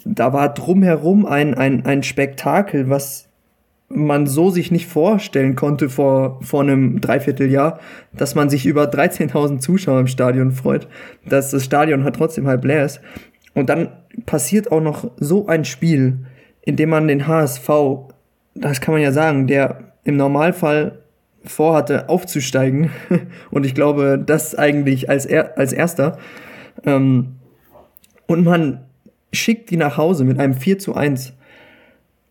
Da 0.04 0.32
war 0.32 0.54
drumherum 0.54 1.26
ein, 1.26 1.54
ein, 1.54 1.84
ein 1.84 2.02
Spektakel, 2.02 2.88
was 2.88 3.28
man 3.88 4.26
so 4.26 4.50
sich 4.50 4.70
nicht 4.70 4.86
vorstellen 4.86 5.56
konnte 5.56 5.88
vor, 5.88 6.38
vor 6.42 6.62
einem 6.62 7.00
Dreivierteljahr, 7.00 7.80
dass 8.12 8.36
man 8.36 8.48
sich 8.48 8.64
über 8.64 8.84
13.000 8.84 9.58
Zuschauer 9.58 10.00
im 10.00 10.06
Stadion 10.06 10.52
freut, 10.52 10.86
dass 11.28 11.50
das 11.50 11.64
Stadion 11.64 12.04
halt 12.04 12.14
trotzdem 12.14 12.46
halb 12.46 12.64
leer 12.64 12.84
ist. 12.84 13.00
Und 13.52 13.68
dann 13.68 13.88
passiert 14.26 14.70
auch 14.70 14.80
noch 14.80 15.10
so 15.16 15.48
ein 15.48 15.64
Spiel, 15.64 16.18
in 16.62 16.76
dem 16.76 16.90
man 16.90 17.08
den 17.08 17.26
HSV, 17.26 17.68
das 18.54 18.80
kann 18.80 18.94
man 18.94 19.02
ja 19.02 19.10
sagen, 19.10 19.48
der 19.48 19.92
im 20.04 20.16
Normalfall 20.16 21.00
vorhatte 21.44 22.08
aufzusteigen 22.08 22.90
und 23.50 23.64
ich 23.64 23.74
glaube, 23.74 24.22
das 24.24 24.54
eigentlich 24.54 25.08
als, 25.08 25.26
er, 25.26 25.58
als 25.58 25.72
erster. 25.72 26.18
Ähm, 26.84 27.36
und 28.26 28.44
man 28.44 28.80
schickt 29.32 29.70
die 29.70 29.76
nach 29.76 29.96
Hause 29.96 30.24
mit 30.24 30.38
einem 30.38 30.54
4 30.54 30.78
zu 30.78 30.94
1. 30.94 31.34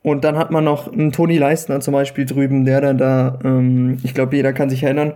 Und 0.01 0.23
dann 0.23 0.37
hat 0.37 0.49
man 0.51 0.63
noch 0.63 0.91
einen 0.91 1.11
Toni 1.11 1.37
Leistner 1.37 1.81
zum 1.81 1.93
Beispiel 1.93 2.25
drüben, 2.25 2.65
der 2.65 2.81
dann 2.81 2.97
da, 2.97 3.39
ähm, 3.43 3.97
ich 4.03 4.13
glaube, 4.13 4.35
jeder 4.35 4.53
kann 4.53 4.69
sich 4.69 4.83
erinnern, 4.83 5.13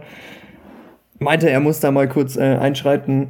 meinte, 1.19 1.49
er 1.49 1.59
muss 1.59 1.79
da 1.79 1.91
mal 1.91 2.09
kurz 2.09 2.35
äh, 2.35 2.41
einschreiten. 2.41 3.29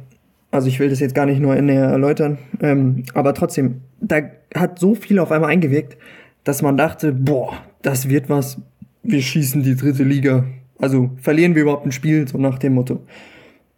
Also 0.50 0.68
ich 0.68 0.80
will 0.80 0.88
das 0.88 1.00
jetzt 1.00 1.14
gar 1.14 1.26
nicht 1.26 1.40
nur 1.40 1.54
näher 1.56 1.88
erläutern, 1.88 2.38
ähm, 2.60 3.04
aber 3.14 3.34
trotzdem, 3.34 3.82
da 4.00 4.20
hat 4.54 4.78
so 4.78 4.94
viel 4.94 5.18
auf 5.18 5.32
einmal 5.32 5.50
eingewirkt, 5.50 5.96
dass 6.44 6.62
man 6.62 6.76
dachte, 6.76 7.12
boah, 7.12 7.54
das 7.82 8.08
wird 8.08 8.28
was, 8.28 8.60
wir 9.04 9.22
schießen 9.22 9.62
die 9.62 9.76
dritte 9.76 10.02
Liga. 10.02 10.44
Also 10.78 11.10
verlieren 11.20 11.54
wir 11.54 11.62
überhaupt 11.62 11.86
ein 11.86 11.92
Spiel, 11.92 12.26
so 12.26 12.38
nach 12.38 12.58
dem 12.58 12.74
Motto. 12.74 13.00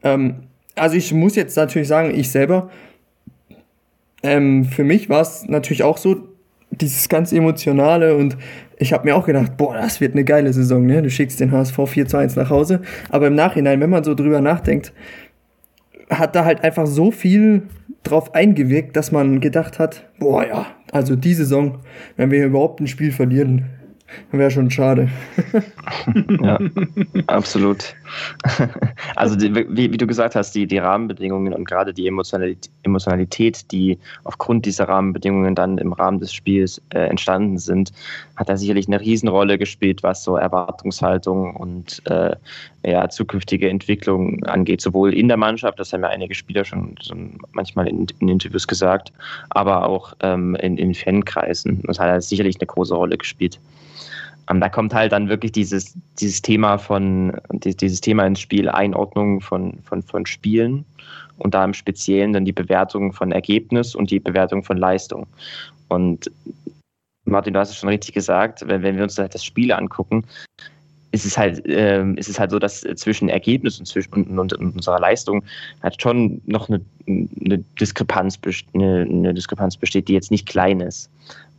Ähm, 0.03 0.37
also 0.75 0.97
ich 0.97 1.13
muss 1.13 1.37
jetzt 1.37 1.57
natürlich 1.57 1.89
sagen, 1.89 2.15
ich 2.15 2.31
selber, 2.31 2.71
ähm, 4.23 4.65
für 4.65 4.85
mich 4.85 5.09
war 5.09 5.21
es 5.21 5.47
natürlich 5.47 5.83
auch 5.83 5.99
so, 5.99 6.29
dieses 6.71 7.09
ganz 7.09 7.33
Emotionale 7.33 8.17
und 8.17 8.37
ich 8.79 8.93
habe 8.93 9.07
mir 9.07 9.17
auch 9.17 9.27
gedacht, 9.27 9.57
boah, 9.57 9.75
das 9.75 10.01
wird 10.01 10.13
eine 10.13 10.25
geile 10.25 10.53
Saison, 10.53 10.85
ne? 10.85 11.01
Du 11.01 11.11
schickst 11.11 11.41
den 11.41 11.53
HSV 11.53 11.79
4 11.87 12.07
zu 12.07 12.17
1 12.19 12.37
nach 12.37 12.51
Hause. 12.51 12.83
Aber 13.09 13.29
im 13.29 13.35
Nachhinein, 13.35 13.81
wenn 13.81 13.89
man 13.89 14.05
so 14.05 14.15
drüber 14.15 14.41
nachdenkt, 14.41 14.93
hat 16.11 16.37
da 16.37 16.45
halt 16.45 16.63
einfach 16.63 16.87
so 16.87 17.11
viel 17.11 17.63
drauf 18.03 18.35
eingewirkt, 18.35 18.97
dass 18.97 19.13
man 19.13 19.41
gedacht 19.41 19.79
hat, 19.79 20.09
boah 20.19 20.47
ja, 20.47 20.67
also 20.93 21.17
die 21.17 21.35
Saison, 21.35 21.79
wenn 22.17 22.31
wir 22.31 22.45
überhaupt 22.45 22.81
ein 22.81 22.87
Spiel 22.87 23.13
verlieren, 23.13 23.65
Wäre 24.31 24.51
schon 24.51 24.71
schade. 24.71 25.11
ja, 26.41 26.59
absolut. 27.27 27.95
Also 29.15 29.37
die, 29.37 29.55
wie, 29.55 29.93
wie, 29.93 29.97
du 29.97 30.07
gesagt 30.07 30.35
hast, 30.35 30.55
die, 30.55 30.67
die 30.67 30.79
Rahmenbedingungen 30.79 31.53
und 31.55 31.65
gerade 31.65 31.95
die 31.95 32.07
Emotionalität, 32.07 33.71
die 33.73 33.99
aufgrund 34.25 34.67
dieser 34.67 34.89
Rahmenbedingungen 34.89 35.55
dann 35.55 35.79
im 35.79 35.93
Rahmen 35.93 36.21
des 36.21 36.33
Spiels 36.33 36.83
äh, 36.91 37.01
entstanden 37.07 37.59
sind, 37.59 37.93
hat 38.37 38.49
da 38.49 38.57
sicherlich 38.57 38.87
eine 38.87 39.01
Riesenrolle 39.01 39.59
gespielt, 39.59 40.03
was 40.03 40.23
so 40.23 40.37
Erwartungshaltung 40.37 41.57
und 41.57 42.03
äh, 42.07 42.37
ja, 42.85 43.09
zukünftige 43.09 43.69
Entwicklung 43.69 44.45
angeht, 44.45 44.81
sowohl 44.81 45.15
in 45.15 45.29
der 45.29 45.37
Mannschaft, 45.37 45.79
das 45.81 45.93
haben 45.93 46.03
ja 46.03 46.09
einige 46.09 46.35
Spieler 46.35 46.65
schon, 46.65 46.95
schon 47.03 47.39
manchmal 47.53 47.89
in, 47.89 48.07
in, 48.21 48.29
Interviews 48.29 48.67
gesagt, 48.67 49.13
aber 49.51 49.89
auch 49.89 50.15
ähm, 50.21 50.55
in, 50.57 50.77
in 50.79 50.95
Fankreisen. 50.95 51.83
Das 51.87 51.99
hat 51.99 52.23
sicherlich 52.23 52.57
eine 52.61 52.67
große 52.67 52.95
Rolle 52.95 53.17
gespielt. 53.17 53.59
Ähm, 54.49 54.61
da 54.61 54.69
kommt 54.69 54.95
halt 54.95 55.13
dann 55.13 55.29
wirklich 55.29 55.53
dieses, 55.53 55.97
dieses 56.19 56.43
Thema 56.43 56.79
von, 56.79 57.33
dieses 57.53 58.01
Thema 58.01 58.27
ins 58.27 58.41
Spiel, 58.41 58.69
Einordnung 58.69 59.41
von, 59.41 59.79
von, 59.83 60.03
von 60.03 60.27
Spielen 60.27 60.85
und 61.39 61.55
da 61.55 61.65
im 61.65 61.75
Speziellen 61.75 62.33
dann 62.33 62.45
die 62.45 62.53
Bewertung 62.53 63.13
von 63.13 63.33
Ergebnis 63.33 63.95
und 63.95 64.11
die 64.11 64.21
Bewertung 64.21 64.63
von 64.63 64.77
Leistung. 64.77 65.27
Und 65.89 66.31
Martin, 67.25 67.55
du 67.55 67.61
hast 67.61 67.71
es 67.71 67.77
schon 67.77 67.89
richtig 67.89 68.15
gesagt, 68.15 68.67
wenn, 68.67 68.83
wenn 68.83 68.97
wir 68.97 69.03
uns 69.03 69.17
das 69.17 69.45
Spiel 69.45 69.73
angucken, 69.73 70.25
ist 71.13 71.25
es 71.25 71.39
halt, 71.39 71.67
äh, 71.67 72.05
ist 72.13 72.29
es 72.29 72.39
halt 72.39 72.51
so, 72.51 72.59
dass 72.59 72.81
zwischen 72.81 73.29
Ergebnis 73.29 73.79
und, 73.79 73.87
zwischen, 73.87 74.13
und, 74.13 74.39
und, 74.39 74.53
und 74.53 74.75
unserer 74.75 75.01
Leistung 75.01 75.43
halt 75.83 76.01
schon 76.01 76.41
noch 76.47 76.69
eine, 76.69 76.81
eine, 77.07 77.59
Diskrepanz, 77.81 78.39
eine, 78.75 79.07
eine, 79.09 79.35
Diskrepanz 79.35 79.77
besteht, 79.77 80.09
die 80.09 80.13
jetzt 80.13 80.31
nicht 80.31 80.47
klein 80.47 80.81
ist. 80.81 81.11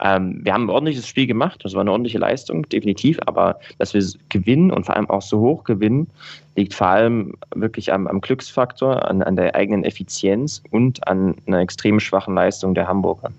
Ähm, 0.03 0.41
wir 0.43 0.53
haben 0.53 0.65
ein 0.65 0.69
ordentliches 0.69 1.07
Spiel 1.07 1.25
gemacht, 1.25 1.61
das 1.63 1.73
war 1.73 1.81
eine 1.81 1.91
ordentliche 1.91 2.19
Leistung, 2.19 2.67
definitiv, 2.69 3.17
aber 3.25 3.59
dass 3.79 3.93
wir 3.93 4.05
gewinnen 4.29 4.71
und 4.71 4.85
vor 4.85 4.95
allem 4.95 5.09
auch 5.09 5.23
so 5.23 5.39
hoch 5.39 5.63
gewinnen, 5.63 6.07
liegt 6.55 6.73
vor 6.73 6.87
allem 6.87 7.33
wirklich 7.55 7.91
am, 7.91 8.05
am 8.07 8.21
Glücksfaktor, 8.21 9.09
an, 9.09 9.23
an 9.23 9.35
der 9.35 9.55
eigenen 9.55 9.83
Effizienz 9.83 10.61
und 10.71 11.07
an 11.07 11.35
einer 11.47 11.59
extrem 11.59 11.99
schwachen 11.99 12.35
Leistung 12.35 12.75
der 12.75 12.87
Hamburger. 12.87 13.31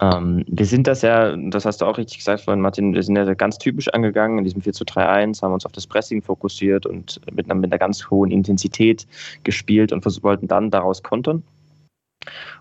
Ähm, 0.00 0.44
wir 0.48 0.66
sind 0.66 0.86
das 0.86 1.02
ja, 1.02 1.36
das 1.36 1.64
hast 1.64 1.80
du 1.80 1.86
auch 1.86 1.98
richtig 1.98 2.18
gesagt 2.18 2.42
vorhin, 2.42 2.60
Martin, 2.60 2.94
wir 2.94 3.02
sind 3.02 3.16
ja 3.16 3.32
ganz 3.34 3.58
typisch 3.58 3.88
angegangen 3.88 4.38
in 4.38 4.44
diesem 4.44 4.62
4 4.62 4.72
zu 4.72 4.84
3-1, 4.84 5.42
haben 5.42 5.52
uns 5.52 5.66
auf 5.66 5.72
das 5.72 5.86
Pressing 5.86 6.22
fokussiert 6.22 6.86
und 6.86 7.20
mit 7.32 7.46
einer, 7.46 7.54
mit 7.54 7.72
einer 7.72 7.78
ganz 7.78 8.10
hohen 8.10 8.30
Intensität 8.30 9.06
gespielt 9.44 9.92
und 9.92 10.04
wollten 10.22 10.48
dann 10.48 10.70
daraus 10.70 11.02
kontern. 11.02 11.42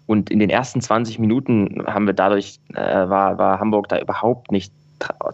Und 0.05 0.29
in 0.29 0.39
den 0.39 0.49
ersten 0.49 0.81
20 0.81 1.19
Minuten 1.19 1.83
haben 1.87 2.05
wir 2.05 2.13
dadurch, 2.13 2.59
äh, 2.73 2.81
war, 2.81 3.37
war 3.37 3.59
Hamburg 3.59 3.87
da 3.89 3.99
überhaupt 3.99 4.51
nicht 4.51 4.73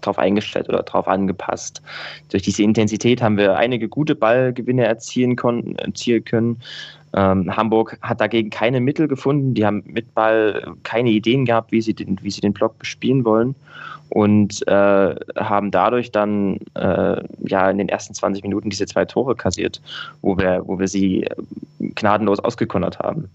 darauf 0.01 0.17
eingestellt 0.17 0.69
oder 0.69 0.83
darauf 0.83 1.07
angepasst. 1.07 1.81
Durch 2.29 2.43
diese 2.43 2.63
Intensität 2.63 3.21
haben 3.21 3.37
wir 3.37 3.57
einige 3.57 3.87
gute 3.87 4.15
Ballgewinne 4.15 4.85
erzielen, 4.85 5.35
konnten, 5.35 5.75
erzielen 5.75 6.23
können. 6.23 6.61
Ähm, 7.13 7.55
Hamburg 7.55 7.97
hat 8.01 8.21
dagegen 8.21 8.49
keine 8.49 8.79
Mittel 8.79 9.07
gefunden. 9.07 9.53
Die 9.53 9.65
haben 9.65 9.83
mit 9.85 10.13
Ball 10.13 10.73
keine 10.83 11.09
Ideen 11.09 11.45
gehabt, 11.45 11.71
wie 11.71 11.81
sie 11.81 11.93
den, 11.93 12.19
wie 12.21 12.31
sie 12.31 12.41
den 12.41 12.53
Block 12.53 12.77
bespielen 12.77 13.25
wollen 13.25 13.55
und 14.09 14.67
äh, 14.67 15.15
haben 15.37 15.71
dadurch 15.71 16.11
dann 16.11 16.57
äh, 16.73 17.21
ja 17.47 17.69
in 17.69 17.77
den 17.77 17.89
ersten 17.89 18.13
20 18.13 18.43
Minuten 18.43 18.69
diese 18.69 18.85
zwei 18.85 19.05
Tore 19.05 19.35
kassiert, 19.35 19.81
wo 20.21 20.37
wir, 20.37 20.63
wo 20.65 20.79
wir 20.79 20.87
sie 20.87 21.27
gnadenlos 21.79 22.39
ausgekonnert 22.39 22.99
haben. 22.99 23.29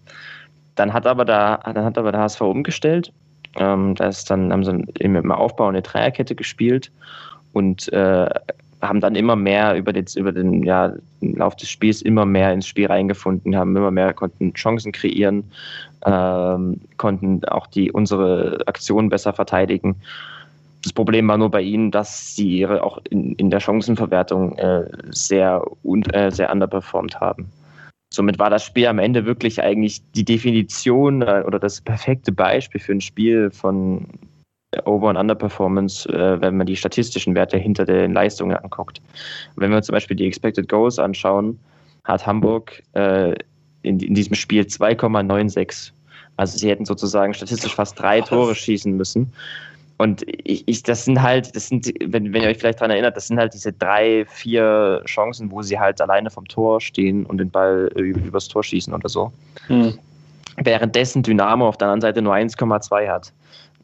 Dann 0.75 0.93
hat 0.93 1.07
aber 1.07 1.25
der, 1.25 1.61
dann 1.65 1.85
hat 1.85 1.97
aber 1.97 2.11
der 2.11 2.23
HSV 2.23 2.41
umgestellt. 2.43 3.13
Ähm, 3.57 3.95
da 3.95 4.09
ist 4.09 4.29
dann 4.31 4.53
haben 4.53 4.65
sie 4.65 4.85
im 4.99 5.31
Aufbau 5.31 5.69
eine 5.69 5.83
Dreierkette 5.83 6.35
gespielt 6.35 6.91
und 7.53 7.93
äh, 7.93 8.29
haben 8.88 9.01
dann 9.01 9.14
immer 9.14 9.37
mehr 9.37 9.77
über 9.77 9.92
den, 9.92 10.07
über 10.16 10.33
den 10.33 10.62
ja, 10.62 10.94
Lauf 11.20 11.57
des 11.57 11.68
Spiels 11.68 12.03
immer 12.03 12.25
mehr 12.25 12.53
ins 12.53 12.66
Spiel 12.66 12.87
reingefunden, 12.87 13.57
haben 13.57 13.77
immer 13.77 13.90
mehr, 13.90 14.12
konnten 14.12 14.55
Chancen 14.55 14.92
kreieren, 14.92 15.44
ähm, 16.05 16.81
konnten 16.97 17.44
auch 17.47 17.66
die, 17.66 17.90
unsere 17.90 18.59
Aktionen 18.66 19.09
besser 19.09 19.33
verteidigen. 19.33 19.97
Das 20.83 20.92
Problem 20.92 21.27
war 21.29 21.38
nur 21.38 21.51
bei 21.51 21.62
ihnen, 21.62 21.90
dass 21.90 22.37
sie 22.37 22.59
ihre 22.59 22.83
auch 22.83 22.99
in, 23.09 23.35
in 23.37 23.51
der 23.51 23.61
Chancenverwertung 23.61 24.59
äh, 24.59 24.85
sehr, 25.11 25.64
äh, 26.12 26.31
sehr 26.31 26.53
underperformed 26.53 27.20
haben. 27.20 27.47
Somit 28.12 28.38
war 28.38 28.51
das 28.51 28.64
Spiel 28.64 28.87
am 28.87 28.99
Ende 28.99 29.25
wirklich 29.25 29.62
eigentlich 29.62 30.03
die 30.12 30.25
Definition 30.25 31.23
äh, 31.23 31.42
oder 31.47 31.59
das 31.59 31.81
perfekte 31.81 32.33
Beispiel 32.33 32.81
für 32.81 32.92
ein 32.92 33.01
Spiel 33.01 33.51
von 33.51 34.07
Over- 34.85 35.09
und 35.09 35.17
Underperformance, 35.17 36.09
äh, 36.09 36.41
wenn 36.41 36.57
man 36.57 36.67
die 36.67 36.77
statistischen 36.77 37.35
Werte 37.35 37.59
hinter 37.59 37.85
den 37.85 38.13
Leistungen 38.13 38.57
anguckt. 38.57 39.01
Wenn 39.57 39.71
wir 39.71 39.77
uns 39.77 39.87
zum 39.87 39.95
Beispiel 39.95 40.17
die 40.17 40.27
Expected 40.27 40.69
Goals 40.69 40.99
anschauen, 40.99 41.59
hat 42.05 42.27
Hamburg 42.27 42.83
äh, 42.95 43.35
in, 43.83 44.01
in 44.01 44.15
diesem 44.15 44.35
Spiel 44.35 44.63
2,96. 44.63 45.91
Also 46.37 46.59
sie 46.59 46.69
hätten 46.69 46.85
sozusagen 46.85 47.33
statistisch 47.35 47.75
fast 47.75 47.99
drei 47.99 48.21
Tore 48.21 48.55
schießen 48.55 48.97
müssen. 48.97 49.33
Und 49.97 50.23
ich, 50.27 50.67
ich, 50.67 50.83
das 50.83 51.05
sind 51.05 51.23
halt, 51.23 51.55
das 51.55 51.69
sind, 51.69 51.93
wenn, 52.05 52.33
wenn 52.33 52.43
ihr 52.43 52.49
euch 52.49 52.59
vielleicht 52.59 52.81
daran 52.81 52.91
erinnert, 52.91 53.17
das 53.17 53.29
sind 53.29 53.39
halt 53.39 53.55
diese 53.55 53.73
drei, 53.73 54.27
vier 54.29 55.03
Chancen, 55.07 55.51
wo 55.53 55.63
sie 55.63 55.79
halt 55.79 56.01
alleine 56.01 56.31
vom 56.31 56.47
Tor 56.49 56.81
stehen 56.81 57.25
und 57.27 57.39
den 57.39 57.51
Ball 57.51 57.91
übers 57.95 58.49
Tor 58.49 58.65
schießen 58.65 58.93
oder 58.93 59.09
so. 59.09 59.33
Hm. 59.69 59.97
Währenddessen 60.57 61.23
Dynamo 61.23 61.69
auf 61.69 61.77
der 61.77 61.89
anderen 61.89 62.01
Seite 62.01 62.23
nur 62.23 62.35
1,2 62.35 63.09
hat. 63.09 63.33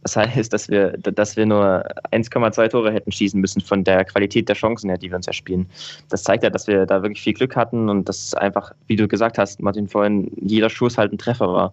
Das 0.02 0.16
heißt, 0.16 0.52
dass 0.52 0.68
wir, 0.68 0.92
dass 0.98 1.36
wir 1.36 1.46
nur 1.46 1.84
1,2 2.10 2.68
Tore 2.68 2.92
hätten 2.92 3.12
schießen 3.12 3.40
müssen 3.40 3.60
von 3.60 3.84
der 3.84 4.04
Qualität 4.04 4.48
der 4.48 4.56
Chancen 4.56 4.88
her, 4.88 4.98
die 4.98 5.10
wir 5.10 5.16
uns 5.16 5.26
erspielen. 5.26 5.66
Das 6.08 6.22
zeigt 6.22 6.42
ja, 6.42 6.50
dass 6.50 6.66
wir 6.66 6.86
da 6.86 7.02
wirklich 7.02 7.20
viel 7.20 7.34
Glück 7.34 7.54
hatten 7.56 7.88
und 7.88 8.08
dass 8.08 8.34
einfach, 8.34 8.72
wie 8.86 8.96
du 8.96 9.06
gesagt 9.06 9.36
hast, 9.38 9.60
Martin, 9.60 9.88
vorhin, 9.88 10.30
jeder 10.40 10.70
Schuss 10.70 10.96
halt 10.96 11.12
ein 11.12 11.18
Treffer 11.18 11.52
war. 11.52 11.72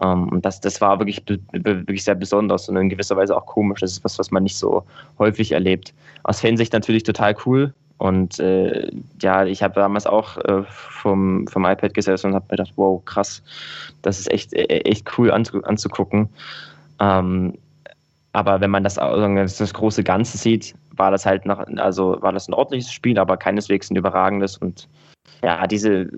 Ähm, 0.00 0.28
und 0.28 0.44
das, 0.44 0.60
das 0.60 0.80
war 0.80 0.98
wirklich, 0.98 1.22
wirklich 1.52 2.04
sehr 2.04 2.14
besonders 2.14 2.68
und 2.68 2.76
in 2.76 2.88
gewisser 2.88 3.16
Weise 3.16 3.36
auch 3.36 3.46
komisch. 3.46 3.80
Das 3.80 3.92
ist 3.92 4.04
was, 4.04 4.18
was 4.18 4.30
man 4.30 4.44
nicht 4.44 4.56
so 4.56 4.84
häufig 5.18 5.52
erlebt. 5.52 5.92
Aus 6.22 6.40
Fansicht 6.40 6.72
natürlich 6.72 7.02
total 7.02 7.36
cool. 7.44 7.74
Und 7.98 8.38
äh, 8.40 8.90
ja, 9.20 9.44
ich 9.44 9.62
habe 9.62 9.74
damals 9.74 10.06
auch 10.06 10.38
äh, 10.38 10.62
vom, 10.70 11.46
vom 11.48 11.66
iPad 11.66 11.92
gesessen 11.92 12.28
und 12.28 12.34
habe 12.34 12.46
mir 12.46 12.56
gedacht, 12.56 12.72
wow, 12.76 13.04
krass, 13.04 13.42
das 14.00 14.18
ist 14.18 14.30
echt, 14.30 14.54
e, 14.54 14.62
echt 14.62 15.06
cool 15.18 15.30
anzu, 15.30 15.62
anzugucken. 15.64 16.30
Ähm, 17.00 17.58
aber 18.32 18.60
wenn 18.60 18.70
man 18.70 18.84
das, 18.84 18.94
das 18.94 19.74
große 19.74 20.04
Ganze 20.04 20.38
sieht, 20.38 20.74
war 20.94 21.10
das 21.10 21.26
halt 21.26 21.46
noch, 21.46 21.66
also 21.76 22.20
war 22.20 22.32
das 22.32 22.48
ein 22.48 22.54
ordentliches 22.54 22.92
Spiel, 22.92 23.18
aber 23.18 23.36
keineswegs 23.36 23.90
ein 23.90 23.96
überragendes. 23.96 24.56
Und 24.58 24.88
ja, 25.42 25.66
diese, 25.66 26.08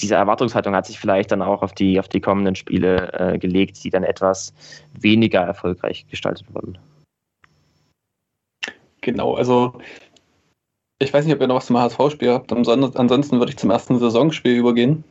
diese 0.00 0.14
Erwartungshaltung 0.14 0.74
hat 0.74 0.86
sich 0.86 0.98
vielleicht 0.98 1.30
dann 1.30 1.42
auch 1.42 1.62
auf 1.62 1.72
die, 1.72 2.00
auf 2.00 2.08
die 2.08 2.20
kommenden 2.20 2.56
Spiele 2.56 3.12
äh, 3.12 3.38
gelegt, 3.38 3.84
die 3.84 3.90
dann 3.90 4.02
etwas 4.02 4.52
weniger 4.98 5.40
erfolgreich 5.40 6.06
gestaltet 6.08 6.52
wurden. 6.52 6.78
genau. 9.00 9.34
Also, 9.34 9.78
ich 10.98 11.12
weiß 11.12 11.24
nicht, 11.24 11.34
ob 11.34 11.40
ihr 11.40 11.46
noch 11.46 11.56
was 11.56 11.66
zum 11.66 11.78
HSV-Spiel 11.78 12.32
habt. 12.32 12.52
Ansonsten 12.52 13.38
würde 13.38 13.50
ich 13.50 13.58
zum 13.58 13.70
ersten 13.70 13.98
Saisonspiel 13.98 14.56
übergehen. 14.56 15.04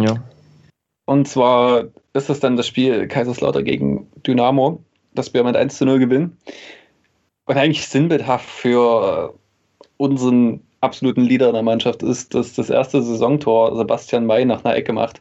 Ja. 0.00 0.14
Und 1.10 1.26
zwar 1.26 1.88
ist 2.12 2.30
es 2.30 2.38
dann 2.38 2.56
das 2.56 2.68
Spiel 2.68 3.08
Kaiserslautern 3.08 3.64
gegen 3.64 4.06
Dynamo, 4.24 4.80
das 5.12 5.34
wir 5.34 5.42
mit 5.42 5.56
1 5.56 5.76
zu 5.76 5.84
0 5.84 5.98
gewinnen. 5.98 6.36
Und 7.46 7.56
eigentlich 7.56 7.84
sinnbildhaft 7.88 8.48
für 8.48 9.34
unseren 9.96 10.60
absoluten 10.80 11.22
Leader 11.22 11.48
in 11.48 11.54
der 11.54 11.64
Mannschaft 11.64 12.04
ist, 12.04 12.32
dass 12.32 12.54
das 12.54 12.70
erste 12.70 13.02
Saisontor 13.02 13.76
Sebastian 13.76 14.24
May 14.24 14.44
nach 14.44 14.64
einer 14.64 14.76
Ecke 14.76 14.92
macht. 14.92 15.20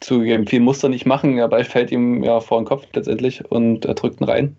Zugegeben, 0.00 0.44
viel 0.48 0.58
muss 0.58 0.82
er 0.82 0.88
nicht 0.88 1.06
machen, 1.06 1.36
der 1.36 1.46
Ball 1.46 1.62
fällt 1.62 1.92
ihm 1.92 2.24
ja 2.24 2.40
vor 2.40 2.60
den 2.60 2.66
Kopf 2.66 2.84
letztendlich 2.92 3.48
und 3.48 3.84
er 3.84 3.94
drückt 3.94 4.20
ihn 4.20 4.24
rein. 4.24 4.56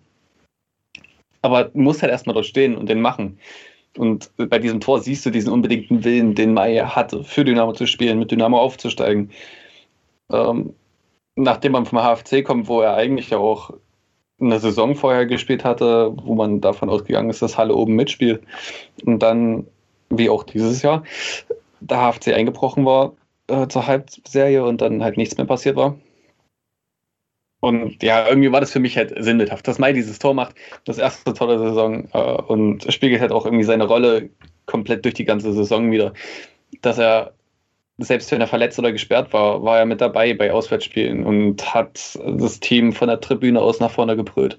Aber 1.42 1.70
muss 1.74 2.00
halt 2.00 2.10
erstmal 2.10 2.32
dort 2.32 2.46
stehen 2.46 2.74
und 2.74 2.88
den 2.88 3.02
machen. 3.02 3.38
Und 3.98 4.30
bei 4.38 4.58
diesem 4.58 4.80
Tor 4.80 5.00
siehst 5.00 5.26
du 5.26 5.30
diesen 5.30 5.52
unbedingten 5.52 6.04
Willen, 6.04 6.34
den 6.34 6.54
May 6.54 6.78
hatte, 6.78 7.22
für 7.22 7.44
Dynamo 7.44 7.74
zu 7.74 7.86
spielen, 7.86 8.18
mit 8.18 8.30
Dynamo 8.30 8.58
aufzusteigen. 8.58 9.30
Ähm, 10.30 10.74
nachdem 11.36 11.72
man 11.72 11.86
vom 11.86 11.98
HFC 11.98 12.44
kommt, 12.44 12.68
wo 12.68 12.80
er 12.80 12.94
eigentlich 12.94 13.30
ja 13.30 13.38
auch 13.38 13.72
eine 14.40 14.60
Saison 14.60 14.94
vorher 14.94 15.26
gespielt 15.26 15.64
hatte, 15.64 16.12
wo 16.22 16.34
man 16.34 16.60
davon 16.60 16.88
ausgegangen 16.88 17.30
ist, 17.30 17.42
dass 17.42 17.58
Halle 17.58 17.74
oben 17.74 17.94
mitspielt. 17.94 18.42
Und 19.04 19.20
dann, 19.20 19.66
wie 20.10 20.30
auch 20.30 20.44
dieses 20.44 20.82
Jahr, 20.82 21.02
der 21.80 21.98
HFC 21.98 22.28
eingebrochen 22.34 22.84
war 22.84 23.14
äh, 23.48 23.66
zur 23.68 23.86
Halbserie 23.86 24.64
und 24.64 24.80
dann 24.80 25.02
halt 25.02 25.16
nichts 25.16 25.36
mehr 25.36 25.46
passiert 25.46 25.76
war. 25.76 25.96
Und 27.60 28.02
ja, 28.02 28.28
irgendwie 28.28 28.52
war 28.52 28.60
das 28.60 28.70
für 28.70 28.78
mich 28.78 28.96
halt 28.96 29.12
sinnbildhaft, 29.18 29.66
dass 29.66 29.80
Mai 29.80 29.92
dieses 29.92 30.20
Tor 30.20 30.32
macht, 30.32 30.54
das 30.84 30.98
erste 30.98 31.34
Tor 31.34 31.48
der 31.48 31.58
Saison 31.58 32.08
äh, 32.12 32.42
und 32.42 32.92
spiegelt 32.92 33.20
halt 33.20 33.32
auch 33.32 33.44
irgendwie 33.44 33.64
seine 33.64 33.84
Rolle 33.84 34.30
komplett 34.66 35.04
durch 35.04 35.14
die 35.14 35.24
ganze 35.24 35.52
Saison 35.52 35.90
wieder. 35.90 36.12
Dass 36.82 36.98
er, 36.98 37.34
selbst 37.98 38.30
wenn 38.30 38.40
er 38.40 38.46
verletzt 38.46 38.78
oder 38.78 38.92
gesperrt 38.92 39.32
war, 39.32 39.62
war 39.62 39.78
er 39.78 39.86
mit 39.86 40.00
dabei 40.00 40.32
bei 40.32 40.52
Auswärtsspielen 40.52 41.24
und 41.24 41.74
hat 41.74 42.18
das 42.24 42.60
Team 42.60 42.92
von 42.92 43.08
der 43.08 43.20
Tribüne 43.20 43.60
aus 43.60 43.80
nach 43.80 43.90
vorne 43.90 44.16
gebrüllt. 44.16 44.58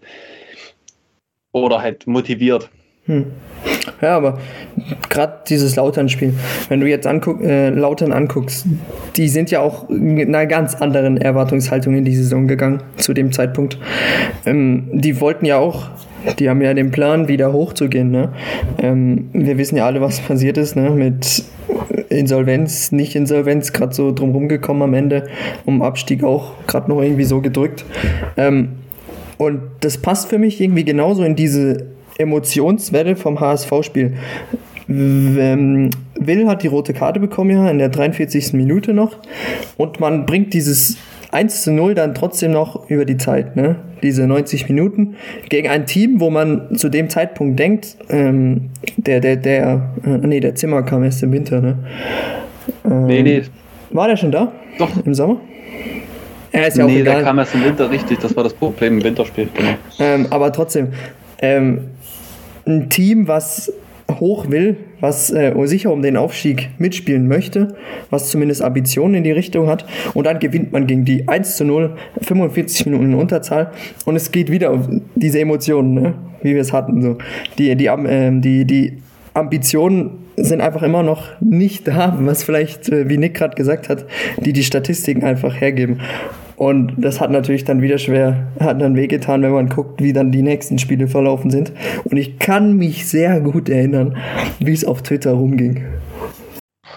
Oder 1.54 1.82
halt 1.82 2.06
motiviert. 2.06 2.70
Hm. 3.06 3.26
Ja, 4.02 4.18
aber 4.18 4.40
gerade 5.10 5.40
dieses 5.48 5.76
Lautern-Spiel, 5.76 6.34
wenn 6.68 6.80
du 6.80 6.88
jetzt 6.88 7.08
anguck, 7.08 7.42
äh, 7.42 7.70
Lautern 7.70 8.12
anguckst, 8.12 8.68
die 9.16 9.30
sind 9.30 9.50
ja 9.50 9.62
auch 9.62 9.90
mit 9.90 10.28
einer 10.28 10.46
ganz 10.46 10.76
anderen 10.76 11.18
Erwartungshaltung 11.18 11.96
in 11.96 12.06
die 12.06 12.16
Saison 12.16 12.48
gegangen 12.48 12.84
zu 12.98 13.14
dem 13.14 13.32
Zeitpunkt. 13.32 13.80
Ähm, 14.46 14.90
die 14.92 15.20
wollten 15.20 15.46
ja 15.46 15.58
auch, 15.58 15.90
die 16.38 16.50
haben 16.50 16.62
ja 16.62 16.74
den 16.74 16.92
Plan, 16.92 17.28
wieder 17.28 17.52
hochzugehen. 17.52 18.12
Ne? 18.12 18.32
Ähm, 18.78 19.30
wir 19.34 19.58
wissen 19.58 19.78
ja 19.78 19.86
alle, 19.86 20.02
was 20.02 20.20
passiert 20.20 20.58
ist 20.58 20.76
ne? 20.76 20.92
mit 20.92 21.44
Insolvenz, 22.10 22.92
nicht 22.92 23.16
Insolvenz, 23.16 23.74
gerade 23.74 23.94
so 23.94 24.12
drumherum 24.12 24.50
gekommen 24.50 24.82
am 24.82 24.94
Ende, 24.94 25.28
um 25.66 25.82
Abstieg 25.82 26.24
auch 26.24 26.54
gerade 26.68 26.90
noch 26.90 27.02
irgendwie 27.02 27.24
so 27.24 27.42
gedrückt. 27.42 27.86
Ähm, 28.38 28.70
und 29.38 29.62
das 29.80 29.98
passt 29.98 30.28
für 30.28 30.38
mich 30.38 30.60
irgendwie 30.60 30.84
genauso 30.84 31.24
in 31.24 31.36
diese 31.36 31.88
Emotionswelle 32.18 33.16
vom 33.16 33.40
HSV-Spiel. 33.40 34.16
Will 34.88 36.48
hat 36.48 36.64
die 36.64 36.68
rote 36.68 36.94
Karte 36.94 37.20
bekommen, 37.20 37.52
ja, 37.52 37.70
in 37.70 37.78
der 37.78 37.90
43. 37.90 38.54
Minute 38.54 38.94
noch. 38.94 39.18
Und 39.78 40.00
man 40.00 40.26
bringt 40.26 40.54
dieses 40.54 40.98
1 41.32 41.64
zu 41.64 41.72
0 41.72 41.94
dann 41.94 42.16
trotzdem 42.16 42.52
noch 42.52 42.90
über 42.90 43.06
die 43.06 43.18
Zeit, 43.18 43.56
ne? 43.56 43.76
Diese 44.02 44.26
90 44.26 44.68
Minuten 44.70 45.16
gegen 45.50 45.68
ein 45.68 45.86
Team, 45.86 46.20
wo 46.20 46.30
man 46.30 46.76
zu 46.76 46.90
dem 46.90 47.10
Zeitpunkt 47.10 47.60
denkt, 47.60 47.98
ähm, 48.10 48.70
der, 48.98 49.20
der, 49.20 49.36
der, 49.36 49.94
äh, 50.06 50.10
nee, 50.26 50.40
der 50.40 50.56
Zimmer 50.56 50.84
kam 50.84 51.04
erst 51.04 51.22
im 51.22 51.32
Winter, 51.32 51.62
ne? 51.62 51.78
Ähm, 52.86 53.06
nee, 53.06 53.22
nee. 53.22 53.42
War 53.92 54.08
der 54.08 54.18
schon 54.18 54.32
da? 54.32 54.52
Doch. 54.78 54.90
Im 55.06 55.14
Sommer? 55.14 55.38
Er 56.52 56.68
ist 56.68 56.78
ja 56.78 56.86
nee, 56.86 56.94
auch 56.94 56.98
egal. 56.98 57.16
der 57.16 57.24
kam 57.24 57.38
erst 57.38 57.54
im 57.56 57.64
Winter, 57.64 57.92
richtig, 57.92 58.20
das 58.20 58.36
war 58.36 58.44
das 58.44 58.54
Problem 58.54 58.98
im 58.98 59.04
Winterspiel, 59.04 59.50
genau. 59.54 59.74
Ähm, 60.00 60.28
aber 60.32 60.52
trotzdem, 60.52 60.90
ähm, 61.42 61.90
ein 62.66 62.90
Team, 62.90 63.28
was 63.28 63.72
hoch 64.10 64.50
will, 64.50 64.78
was 65.00 65.32
äh, 65.32 65.54
sicher 65.66 65.92
um 65.92 66.02
den 66.02 66.18
Aufstieg 66.18 66.70
mitspielen 66.78 67.28
möchte, 67.28 67.76
was 68.10 68.30
zumindest 68.30 68.62
Ambitionen 68.62 69.16
in 69.16 69.24
die 69.24 69.32
Richtung 69.32 69.68
hat. 69.68 69.86
Und 70.14 70.26
dann 70.26 70.40
gewinnt 70.40 70.72
man 70.72 70.88
gegen 70.88 71.06
die 71.06 71.28
1 71.28 71.58
zu 71.58 71.66
0, 71.66 71.96
45 72.22 72.86
Minuten 72.88 73.06
in 73.06 73.16
Unterzahl. 73.16 73.72
Und 74.06 74.16
es 74.16 74.32
geht 74.32 74.52
wieder 74.52 74.72
um 74.72 75.02
diese 75.16 75.40
Emotionen, 75.40 75.94
ne? 75.94 76.14
wie 76.42 76.54
wir 76.54 76.62
es 76.62 76.74
hatten. 76.74 77.02
So. 77.02 77.18
Die, 77.58 77.76
die, 77.76 77.88
äh, 77.88 78.32
die, 78.40 78.66
die 78.66 78.98
Ambitionen 79.34 80.26
sind 80.36 80.62
einfach 80.62 80.84
immer 80.84 81.04
noch 81.04 81.24
nicht 81.42 81.88
da, 81.88 82.18
was 82.20 82.44
vielleicht, 82.44 82.90
äh, 82.90 83.10
wie 83.10 83.18
Nick 83.18 83.36
gerade 83.36 83.56
gesagt 83.56 83.90
hat, 83.90 84.06
die 84.38 84.54
die 84.54 84.64
Statistiken 84.64 85.24
einfach 85.24 85.60
hergeben. 85.60 86.00
Und 86.60 86.96
das 86.98 87.22
hat 87.22 87.32
natürlich 87.32 87.64
dann 87.64 87.82
wieder 87.82 87.98
schwer, 87.98 88.52
hat 88.60 88.82
dann 88.82 88.94
wehgetan, 88.98 89.42
wenn 89.44 89.54
man 89.54 89.70
guckt, 89.70 90.04
wie 90.04 90.12
dann 90.12 90.34
die 90.34 90.42
nächsten 90.42 90.78
Spiele 90.78 91.08
verlaufen 91.08 91.52
sind. 91.52 91.72
Und 92.04 92.18
ich 92.18 92.38
kann 92.38 92.74
mich 92.74 93.08
sehr 93.08 93.40
gut 93.40 93.70
erinnern, 93.70 94.18
wie 94.60 94.74
es 94.74 94.84
auf 94.84 95.02
Twitter 95.02 95.32
rumging. 95.32 95.86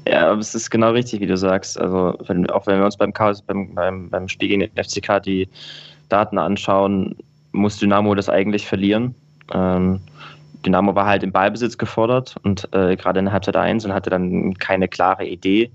ja, 0.08 0.27
aber 0.27 0.41
es 0.41 0.56
ist 0.56 0.71
genau 0.71 0.89
richtig, 0.89 1.19
wie 1.19 1.27
du 1.27 1.38
sagst. 1.38 1.79
Also, 1.79 2.17
wenn, 2.25 2.49
auch 2.49 2.65
wenn 2.65 2.79
wir 2.79 2.86
uns 2.86 2.97
beim, 2.97 3.13
Chaos, 3.13 3.43
beim, 3.43 3.75
beim, 3.75 4.10
beim 4.10 4.27
Spiel 4.27 4.47
gegen 4.47 4.62
den 4.62 4.71
FCK 4.75 5.21
die 5.21 5.47
Daten 6.10 6.39
anschauen, 6.39 7.15
muss 7.51 7.77
Dynamo 7.77 8.15
das 8.15 8.27
eigentlich 8.27 8.65
verlieren. 8.65 9.13
Ähm, 9.53 9.99
Dynamo 10.65 10.95
war 10.95 11.06
halt 11.06 11.21
im 11.21 11.32
Ballbesitz 11.32 11.77
gefordert 11.77 12.38
und 12.41 12.67
äh, 12.73 12.95
gerade 12.95 13.19
in 13.19 13.32
Halbzeit 13.32 13.56
1 13.56 13.86
und 13.86 13.93
hatte 13.93 14.10
dann 14.10 14.56
keine 14.56 14.88
klare 14.88 15.27
Idee 15.27 15.69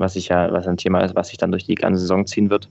was 0.00 0.16
ich 0.16 0.28
ja, 0.28 0.52
was 0.52 0.66
ein 0.66 0.76
Thema 0.76 1.00
ist, 1.00 1.14
was 1.14 1.28
sich 1.28 1.38
dann 1.38 1.50
durch 1.50 1.64
die 1.64 1.74
ganze 1.74 2.00
Saison 2.00 2.26
ziehen 2.26 2.50
wird. 2.50 2.68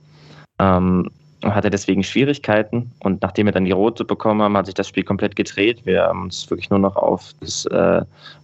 Ähm, 0.59 1.09
hatte 1.43 1.69
deswegen 1.69 2.03
Schwierigkeiten 2.03 2.91
und 2.99 3.21
nachdem 3.21 3.45
wir 3.45 3.53
dann 3.53 3.65
die 3.65 3.71
rote 3.71 4.03
bekommen 4.03 4.41
haben, 4.41 4.57
hat 4.57 4.65
sich 4.65 4.75
das 4.75 4.87
Spiel 4.87 5.03
komplett 5.03 5.35
gedreht. 5.35 5.85
Wir 5.85 6.03
haben 6.03 6.23
uns 6.23 6.49
wirklich 6.49 6.69
nur 6.69 6.79
noch 6.79 6.95
auf 6.95 7.31
das, 7.41 7.65
äh, 7.67 8.01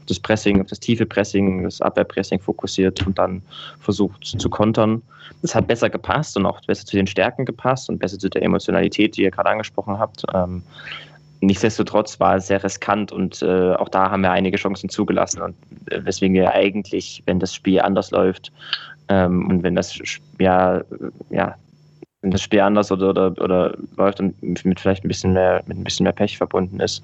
das 0.08 0.20
Pressing, 0.20 0.62
auf 0.62 0.68
das 0.68 0.80
tiefe 0.80 1.06
Pressing, 1.06 1.64
das 1.64 1.82
Abwehrpressing 1.82 2.40
fokussiert 2.40 3.06
und 3.08 3.18
dann 3.18 3.42
versucht 3.80 4.24
zu 4.24 4.50
kontern. 4.50 5.02
Das 5.42 5.56
hat 5.56 5.68
besser 5.68 5.90
gepasst 5.90 6.38
und 6.38 6.46
auch 6.46 6.62
besser 6.66 6.86
zu 6.86 6.96
den 6.96 7.08
Stärken 7.08 7.46
gepasst 7.46 7.90
und 7.90 7.98
besser 7.98 8.20
zu 8.20 8.30
der 8.30 8.44
Emotionalität, 8.44 9.18
die 9.18 9.24
ihr 9.24 9.32
gerade 9.32 9.50
angesprochen 9.50 9.98
habt. 9.98 10.24
Ähm, 10.34 10.62
nichtsdestotrotz 11.46 12.20
war 12.20 12.38
es 12.38 12.48
sehr 12.48 12.64
riskant 12.64 13.12
und 13.12 13.42
äh, 13.42 13.74
auch 13.74 13.90
da 13.90 14.10
haben 14.10 14.22
wir 14.22 14.32
einige 14.32 14.58
Chancen 14.58 14.90
zugelassen 14.90 15.42
und 15.42 15.56
äh, 15.92 16.04
weswegen 16.06 16.36
wir 16.36 16.52
eigentlich, 16.54 17.22
wenn 17.26 17.40
das 17.40 17.54
Spiel 17.54 17.80
anders 17.82 18.12
läuft 18.12 18.52
ähm, 19.10 19.48
und 19.50 19.64
wenn 19.64 19.76
das 19.76 19.98
ja, 20.40 20.82
ja 21.30 21.56
wenn 22.22 22.32
das 22.32 22.42
Spiel 22.42 22.62
anders 22.62 22.92
oder, 22.92 23.10
oder, 23.10 23.32
oder 23.42 23.76
läuft 23.98 24.20
und 24.22 24.66
mit 24.66 24.80
vielleicht 24.80 25.04
ein 25.04 25.10
bisschen 25.10 25.34
mehr 25.34 25.62
mit 25.68 25.78
ein 25.78 25.84
bisschen 25.84 26.06
mehr 26.06 26.14
Pech 26.14 26.38
verbunden 26.38 26.80
ist, 26.80 27.04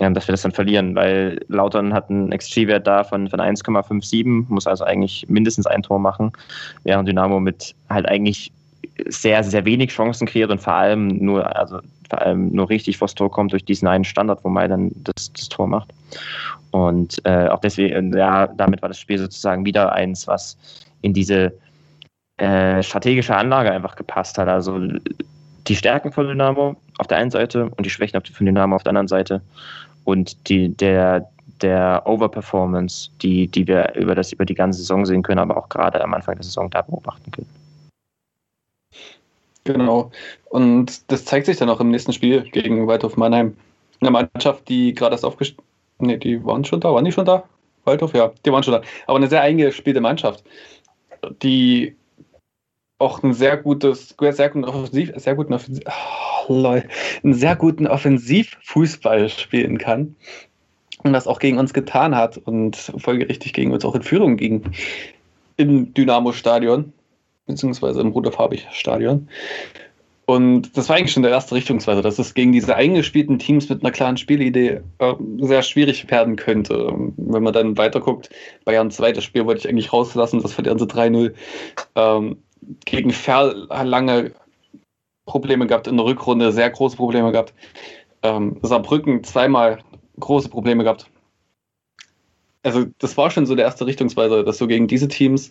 ähm, 0.00 0.14
dass 0.14 0.28
wir 0.28 0.32
das 0.32 0.42
dann 0.42 0.52
verlieren, 0.52 0.94
weil 0.94 1.40
Lautern 1.48 1.94
hat 1.94 2.10
einen 2.10 2.30
XG-Wert 2.30 2.86
da 2.86 3.04
von, 3.04 3.28
von 3.28 3.40
1,57, 3.40 4.46
muss 4.48 4.66
also 4.66 4.84
eigentlich 4.84 5.26
mindestens 5.28 5.66
ein 5.66 5.82
Tor 5.82 5.98
machen, 5.98 6.32
während 6.84 7.08
Dynamo 7.08 7.40
mit 7.40 7.74
halt 7.88 8.06
eigentlich 8.06 8.52
sehr, 9.06 9.42
sehr 9.44 9.64
wenig 9.64 9.90
Chancen 9.90 10.26
kreiert 10.26 10.50
und 10.50 10.60
vor 10.60 10.74
allem 10.74 11.08
nur, 11.08 11.56
also 11.56 11.80
vor 12.08 12.20
allem 12.20 12.50
nur 12.52 12.68
richtig 12.68 12.98
vors 12.98 13.14
Tor 13.14 13.30
kommt 13.30 13.52
durch 13.52 13.64
diesen 13.64 13.88
einen 13.88 14.04
Standard, 14.04 14.44
wo 14.44 14.48
Mai 14.48 14.68
dann 14.68 14.90
das, 14.94 15.32
das 15.32 15.48
Tor 15.48 15.66
macht. 15.66 15.92
Und 16.70 17.20
äh, 17.24 17.48
auch 17.48 17.60
deswegen, 17.60 18.16
ja, 18.16 18.46
damit 18.46 18.82
war 18.82 18.88
das 18.88 18.98
Spiel 18.98 19.18
sozusagen 19.18 19.64
wieder 19.64 19.92
eins, 19.92 20.26
was 20.26 20.56
in 21.02 21.12
diese 21.12 21.52
äh, 22.38 22.82
strategische 22.82 23.36
Anlage 23.36 23.70
einfach 23.70 23.96
gepasst 23.96 24.38
hat. 24.38 24.48
Also 24.48 24.80
die 25.68 25.76
Stärken 25.76 26.12
von 26.12 26.26
Dynamo 26.26 26.76
auf 26.98 27.06
der 27.06 27.18
einen 27.18 27.30
Seite 27.30 27.66
und 27.76 27.84
die 27.84 27.90
Schwächen 27.90 28.20
von 28.22 28.46
Dynamo 28.46 28.76
auf 28.76 28.82
der 28.82 28.90
anderen 28.90 29.08
Seite. 29.08 29.40
Und 30.04 30.48
die, 30.48 30.68
der, 30.68 31.28
der 31.60 32.02
Overperformance, 32.04 33.10
die, 33.22 33.48
die 33.48 33.66
wir 33.66 33.94
über, 33.94 34.14
das, 34.14 34.32
über 34.32 34.44
die 34.44 34.54
ganze 34.54 34.80
Saison 34.80 35.06
sehen 35.06 35.22
können, 35.22 35.38
aber 35.38 35.56
auch 35.56 35.68
gerade 35.68 36.02
am 36.02 36.14
Anfang 36.14 36.34
der 36.34 36.44
Saison 36.44 36.68
da 36.70 36.82
beobachten 36.82 37.30
können. 37.30 37.61
Genau. 39.64 40.10
Und 40.50 41.10
das 41.10 41.24
zeigt 41.24 41.46
sich 41.46 41.56
dann 41.56 41.70
auch 41.70 41.80
im 41.80 41.90
nächsten 41.90 42.12
Spiel 42.12 42.42
gegen 42.50 42.86
Waldhof 42.86 43.16
Mannheim. 43.16 43.56
Eine 44.00 44.10
Mannschaft, 44.10 44.68
die 44.68 44.94
gerade 44.94 45.14
erst 45.14 45.24
aufgestellt. 45.24 45.62
Ne, 45.98 46.18
die 46.18 46.44
waren 46.44 46.64
schon 46.64 46.80
da. 46.80 46.92
Waren 46.92 47.04
die 47.04 47.12
schon 47.12 47.24
da? 47.24 47.44
Waldhof, 47.84 48.14
ja, 48.14 48.32
die 48.44 48.52
waren 48.52 48.62
schon 48.62 48.74
da. 48.74 48.82
Aber 49.06 49.18
eine 49.18 49.28
sehr 49.28 49.42
eingespielte 49.42 50.00
Mannschaft, 50.00 50.44
die 51.42 51.96
auch 52.98 53.22
ein 53.22 53.34
sehr 53.34 53.56
gutes, 53.56 54.14
sehr 54.18 54.48
guten 54.48 54.64
Offensiv, 54.64 55.12
sehr 55.16 55.34
guten 55.34 55.52
Offensiv, 55.52 55.84
lol, 56.48 56.84
einen 57.22 57.34
sehr 57.34 57.56
guten 57.56 57.86
Offensivfußball 57.86 59.28
spielen 59.28 59.78
kann. 59.78 60.14
Und 61.02 61.12
das 61.12 61.26
auch 61.26 61.40
gegen 61.40 61.58
uns 61.58 61.74
getan 61.74 62.14
hat 62.14 62.38
und 62.38 62.76
folgerichtig 62.76 63.52
gegen 63.52 63.72
uns 63.72 63.84
auch 63.84 63.96
in 63.96 64.02
Führung 64.02 64.36
ging 64.36 64.62
im 65.56 65.92
Dynamo-Stadion 65.94 66.92
beziehungsweise 67.46 68.00
im 68.00 68.08
Rudolf-Habich-Stadion. 68.08 69.28
Und 70.24 70.76
das 70.76 70.88
war 70.88 70.96
eigentlich 70.96 71.12
schon 71.12 71.24
der 71.24 71.32
erste 71.32 71.54
Richtungsweise, 71.54 72.00
dass 72.00 72.18
es 72.18 72.34
gegen 72.34 72.52
diese 72.52 72.76
eingespielten 72.76 73.38
Teams 73.38 73.68
mit 73.68 73.82
einer 73.82 73.90
klaren 73.90 74.16
Spielidee 74.16 74.80
äh, 74.98 75.14
sehr 75.38 75.62
schwierig 75.62 76.10
werden 76.10 76.36
könnte. 76.36 76.92
Wenn 77.16 77.42
man 77.42 77.52
dann 77.52 77.76
weiterguckt, 77.76 78.30
Bayern 78.64 78.90
zweites 78.90 79.24
Spiel 79.24 79.46
wollte 79.46 79.60
ich 79.60 79.68
eigentlich 79.68 79.92
rauslassen, 79.92 80.40
das 80.40 80.52
verlieren 80.52 80.78
sie 80.78 80.86
3-0. 80.86 81.34
Ähm, 81.96 82.36
gegen 82.84 83.10
Ferl 83.10 83.66
lange 83.68 84.32
Probleme 85.26 85.66
gehabt 85.66 85.88
in 85.88 85.96
der 85.96 86.06
Rückrunde, 86.06 86.52
sehr 86.52 86.70
große 86.70 86.96
Probleme 86.96 87.32
gehabt. 87.32 87.52
Ähm, 88.22 88.58
Saarbrücken 88.62 89.24
zweimal 89.24 89.78
große 90.20 90.48
Probleme 90.48 90.84
gehabt. 90.84 91.06
Also 92.62 92.86
das 92.98 93.16
war 93.16 93.30
schon 93.30 93.46
so 93.46 93.56
der 93.56 93.64
erste 93.64 93.86
Richtungsweise, 93.86 94.44
dass 94.44 94.58
du 94.58 94.68
gegen 94.68 94.86
diese 94.86 95.08
Teams 95.08 95.50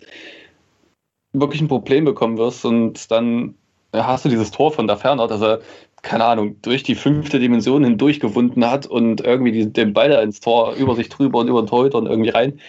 wirklich 1.32 1.60
ein 1.60 1.68
Problem 1.68 2.04
bekommen 2.04 2.38
wirst 2.38 2.64
und 2.64 3.10
dann 3.10 3.54
hast 3.92 4.24
du 4.24 4.28
dieses 4.28 4.50
Tor 4.50 4.72
von 4.72 4.86
da 4.86 4.96
Ferne, 4.96 5.26
dass 5.26 5.42
er, 5.42 5.60
keine 6.02 6.24
Ahnung, 6.24 6.56
durch 6.62 6.82
die 6.82 6.94
fünfte 6.94 7.38
Dimension 7.38 7.84
hindurch 7.84 8.20
gewunden 8.20 8.68
hat 8.68 8.86
und 8.86 9.20
irgendwie 9.20 9.52
die, 9.52 9.72
den 9.72 9.92
Ball 9.92 10.10
da 10.10 10.22
ins 10.22 10.40
Tor 10.40 10.74
über 10.74 10.94
sich 10.94 11.08
drüber 11.08 11.40
und 11.40 11.48
über 11.48 11.62
den 11.62 11.68
Torhüter 11.68 11.98
und 11.98 12.06
irgendwie 12.06 12.30
rein. 12.30 12.60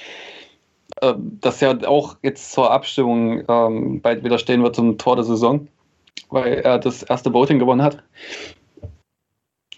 Ähm, 1.01 1.37
das 1.41 1.61
ja 1.61 1.75
auch 1.87 2.17
jetzt 2.21 2.51
zur 2.51 2.71
Abstimmung 2.71 3.43
ähm, 3.47 4.01
bald 4.01 4.23
wieder 4.23 4.37
stehen 4.37 4.63
wird 4.63 4.75
zum 4.75 4.97
Tor 4.97 5.15
der 5.15 5.25
Saison, 5.25 5.67
weil 6.29 6.53
er 6.55 6.77
das 6.79 7.03
erste 7.03 7.33
Voting 7.33 7.59
gewonnen 7.59 7.81
hat. 7.81 8.03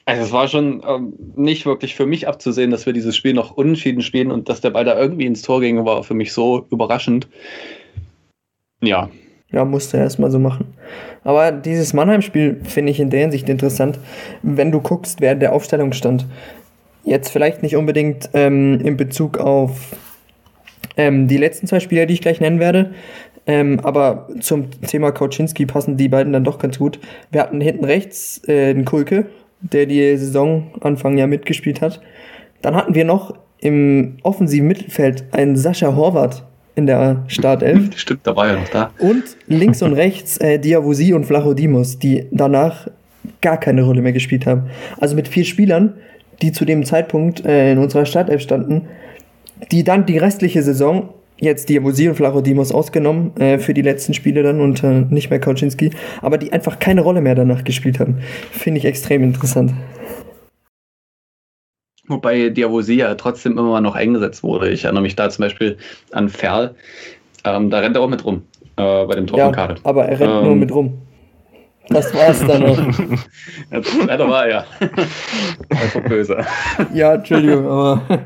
Also 0.08 0.22
es 0.22 0.32
war 0.32 0.48
schon 0.48 0.84
ähm, 0.88 1.14
nicht 1.36 1.66
wirklich 1.66 1.96
für 1.96 2.06
mich 2.06 2.28
abzusehen, 2.28 2.70
dass 2.70 2.86
wir 2.86 2.94
dieses 2.94 3.16
Spiel 3.16 3.34
noch 3.34 3.52
unentschieden 3.52 4.02
spielen 4.02 4.32
und 4.32 4.50
dass 4.50 4.62
der 4.62 4.70
Ball 4.70 4.86
da 4.86 5.00
irgendwie 5.00 5.26
ins 5.26 5.42
Tor 5.42 5.62
ging, 5.62 5.84
war 5.84 6.04
für 6.04 6.14
mich 6.14 6.32
so 6.32 6.68
überraschend. 6.70 7.28
Ja. 8.86 9.10
Ja, 9.52 9.64
musste 9.64 9.98
er 9.98 10.04
erstmal 10.04 10.32
so 10.32 10.40
machen. 10.40 10.74
Aber 11.24 11.52
dieses 11.52 11.94
Mannheim-Spiel 11.94 12.62
finde 12.64 12.92
ich 12.92 13.00
in 13.00 13.10
der 13.10 13.22
Hinsicht 13.22 13.48
interessant, 13.48 14.00
wenn 14.42 14.72
du 14.72 14.82
guckst, 14.82 15.22
wer 15.22 15.36
der 15.36 15.54
Aufstellung 15.54 15.94
stand. 15.94 16.26
Jetzt 17.04 17.30
vielleicht 17.30 17.62
nicht 17.64 17.76
unbedingt 17.76 18.30
ähm, 18.34 18.80
in 18.82 18.98
Bezug 18.98 19.38
auf 19.38 19.96
ähm, 20.98 21.28
die 21.28 21.38
letzten 21.38 21.68
zwei 21.68 21.80
Spieler, 21.80 22.06
die 22.06 22.16
ich 22.16 22.22
gleich 22.22 22.42
nennen 22.42 22.60
werde, 22.60 22.92
ähm, 23.48 23.80
aber 23.84 24.28
zum 24.40 24.72
Thema 24.82 25.12
Kauczynski 25.12 25.66
passen 25.66 25.98
die 25.98 26.10
beiden 26.10 26.34
dann 26.34 26.44
doch 26.44 26.58
ganz 26.58 26.80
gut. 26.80 27.00
Wir 27.32 27.42
hatten 27.42 27.62
hinten 27.62 27.86
rechts 27.86 28.44
äh, 28.48 28.74
den 28.74 28.86
Kulke, 28.86 29.28
der 29.62 29.86
die 29.86 30.18
Saison 30.18 30.72
Anfang 30.82 31.18
ja 31.18 31.28
mitgespielt 31.28 31.82
hat. 31.82 32.02
Dann 32.62 32.76
hatten 32.76 32.96
wir 32.96 33.06
noch 33.06 33.36
im 33.60 34.18
offensiven 34.24 34.68
Mittelfeld 34.68 35.26
einen 35.32 35.56
Sascha 35.56 35.96
Horvath, 35.96 36.44
in 36.76 36.86
der 36.86 37.24
Startelf. 37.28 37.90
Stimmt, 37.98 38.22
da 38.24 38.36
war 38.36 38.48
ja 38.48 38.60
noch 38.60 38.70
da. 38.70 38.92
Und 39.00 39.24
links 39.48 39.82
und 39.82 39.94
rechts 39.94 40.38
äh, 40.38 40.60
Diawusi 40.60 41.14
und 41.14 41.26
Flachodimos, 41.26 42.00
die 42.00 42.26
danach 42.32 42.88
gar 43.42 43.60
keine 43.60 43.84
Rolle 43.84 44.02
mehr 44.02 44.14
gespielt 44.14 44.46
haben. 44.46 44.64
Also 45.00 45.16
mit 45.16 45.28
vier 45.28 45.46
Spielern, 45.46 45.94
die 46.42 46.52
zu 46.52 46.66
dem 46.66 46.84
Zeitpunkt 46.84 47.46
äh, 47.46 47.72
in 47.72 47.78
unserer 47.78 48.06
Startelf 48.06 48.42
standen, 48.42 48.88
die 49.72 49.84
dann 49.84 50.06
die 50.06 50.18
restliche 50.18 50.62
Saison, 50.62 51.10
jetzt 51.38 51.70
Diawusi 51.70 52.08
und 52.08 52.16
Flachodimos 52.16 52.72
ausgenommen, 52.72 53.36
äh, 53.38 53.58
für 53.58 53.74
die 53.74 53.82
letzten 53.82 54.14
Spiele 54.14 54.44
dann 54.44 54.62
und 54.62 54.84
äh, 54.84 55.06
nicht 55.10 55.30
mehr 55.30 55.40
Kauczynski, 55.40 55.92
aber 56.22 56.38
die 56.38 56.54
einfach 56.54 56.80
keine 56.80 57.02
Rolle 57.02 57.22
mehr 57.22 57.36
danach 57.36 57.64
gespielt 57.64 58.00
haben. 58.00 58.20
Finde 58.52 58.80
ich 58.80 58.86
extrem 58.86 59.24
interessant. 59.24 59.74
Wobei 62.08 62.50
Diavosia 62.50 63.16
trotzdem 63.16 63.58
immer 63.58 63.82
noch 63.82 63.96
eingesetzt 63.96 64.44
wurde. 64.44 64.70
Ich 64.70 64.84
erinnere 64.84 65.02
mich 65.02 65.16
da 65.16 65.30
zum 65.30 65.44
Beispiel 65.44 65.78
an 66.12 66.30
Ferl. 66.30 66.76
Ähm, 67.44 67.70
da 67.70 67.80
rennt 67.80 67.96
er 67.96 68.02
auch 68.02 68.10
mit 68.10 68.24
rum 68.26 68.44
äh, 68.78 69.06
bei 69.06 69.16
dem 69.16 69.28
Tor 69.28 69.40
ja, 69.40 69.46
von 69.46 69.56
Kade. 69.56 69.76
Aber 69.84 70.06
er 70.06 70.20
rennt 70.20 70.34
ähm, 70.34 70.44
nur 70.44 70.56
mit 70.56 70.72
rum. 70.72 71.02
Das 71.90 72.14
war's 72.14 72.40
dann 72.40 72.62
noch. 72.64 72.78
ja, 74.08 74.18
da 74.18 74.30
war 74.30 74.48
er. 74.48 74.66
Einfach 75.70 76.02
böse. 76.02 76.44
Ja, 76.94 77.14
Entschuldigung, 77.14 77.68
aber. 77.68 78.02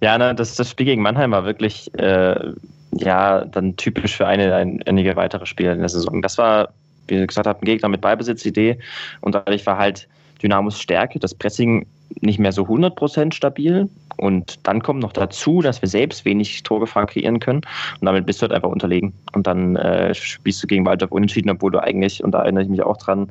ja, 0.00 0.18
ne, 0.18 0.34
das, 0.34 0.56
das 0.56 0.70
Spiel 0.70 0.86
gegen 0.86 1.02
Mannheim 1.02 1.30
war 1.30 1.44
wirklich 1.44 1.92
äh, 1.98 2.52
ja 2.92 3.44
dann 3.44 3.76
typisch 3.76 4.16
für 4.16 4.26
eine, 4.26 4.54
ein, 4.54 4.82
einige 4.86 5.14
weitere 5.16 5.46
Spiele 5.46 5.72
in 5.72 5.78
der 5.78 5.88
Saison. 5.88 6.22
Das 6.22 6.38
war, 6.38 6.70
wie 7.06 7.20
ich 7.20 7.28
gesagt 7.28 7.46
habe, 7.46 7.60
ein 7.60 7.64
Gegner 7.64 7.88
mit 7.88 8.00
Beibesitzidee 8.00 8.78
und 9.20 9.34
dadurch 9.34 9.64
war 9.66 9.78
halt 9.78 10.08
Dynamos 10.42 10.80
Stärke, 10.80 11.18
das 11.18 11.34
Pressing 11.34 11.86
nicht 12.20 12.38
mehr 12.38 12.52
so 12.52 12.64
100% 12.64 13.32
stabil. 13.32 13.88
Und 14.18 14.66
dann 14.66 14.82
kommt 14.82 15.00
noch 15.00 15.12
dazu, 15.12 15.62
dass 15.62 15.80
wir 15.80 15.88
selbst 15.88 16.24
wenig 16.24 16.62
Torgefahr 16.62 17.06
kreieren 17.06 17.40
können. 17.40 17.62
Und 18.00 18.06
damit 18.06 18.26
bist 18.26 18.40
du 18.40 18.44
halt 18.44 18.52
einfach 18.52 18.68
unterlegen. 18.68 19.12
Und 19.32 19.46
dann 19.46 19.76
äh, 19.76 20.14
spielst 20.14 20.62
du 20.62 20.66
gegen 20.66 20.84
Waldorf 20.84 21.10
unentschieden, 21.10 21.50
obwohl 21.50 21.72
du 21.72 21.82
eigentlich, 21.82 22.22
und 22.22 22.32
da 22.32 22.42
erinnere 22.42 22.64
ich 22.64 22.68
mich 22.68 22.82
auch 22.82 22.98
dran, 22.98 23.30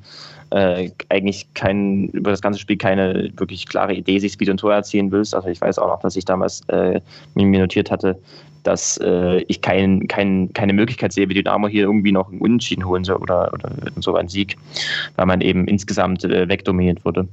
äh, 0.49 0.89
eigentlich 1.09 1.47
kein, 1.53 2.07
über 2.07 2.31
das 2.31 2.41
ganze 2.41 2.59
Spiel 2.59 2.77
keine 2.77 3.31
wirklich 3.37 3.67
klare 3.67 3.93
Idee 3.93 4.19
siehst, 4.19 4.39
wie 4.39 4.45
du 4.45 4.51
ein 4.51 4.57
Tor 4.57 4.73
erzielen 4.73 5.11
willst. 5.11 5.35
Also 5.35 5.49
ich 5.49 5.61
weiß 5.61 5.79
auch 5.79 5.87
noch, 5.87 6.01
dass 6.01 6.15
ich 6.15 6.25
damals 6.25 6.61
äh, 6.67 6.99
mir 7.35 7.59
notiert 7.59 7.91
hatte, 7.91 8.17
dass 8.63 8.97
äh, 8.97 9.41
ich 9.47 9.61
kein, 9.61 10.07
kein, 10.07 10.51
keine 10.53 10.73
Möglichkeit 10.73 11.13
sehe, 11.13 11.29
wie 11.29 11.33
Dynamo 11.33 11.67
hier 11.67 11.83
irgendwie 11.83 12.11
noch 12.11 12.31
einen 12.31 12.41
Unentschieden 12.41 12.85
holen 12.85 13.03
soll 13.03 13.17
oder, 13.17 13.51
oder 13.53 13.71
so 13.99 14.15
einen 14.15 14.29
Sieg, 14.29 14.57
weil 15.15 15.25
man 15.25 15.41
eben 15.41 15.67
insgesamt 15.67 16.23
äh, 16.23 16.47
wegdominiert 16.47 17.03
wurde. 17.05 17.27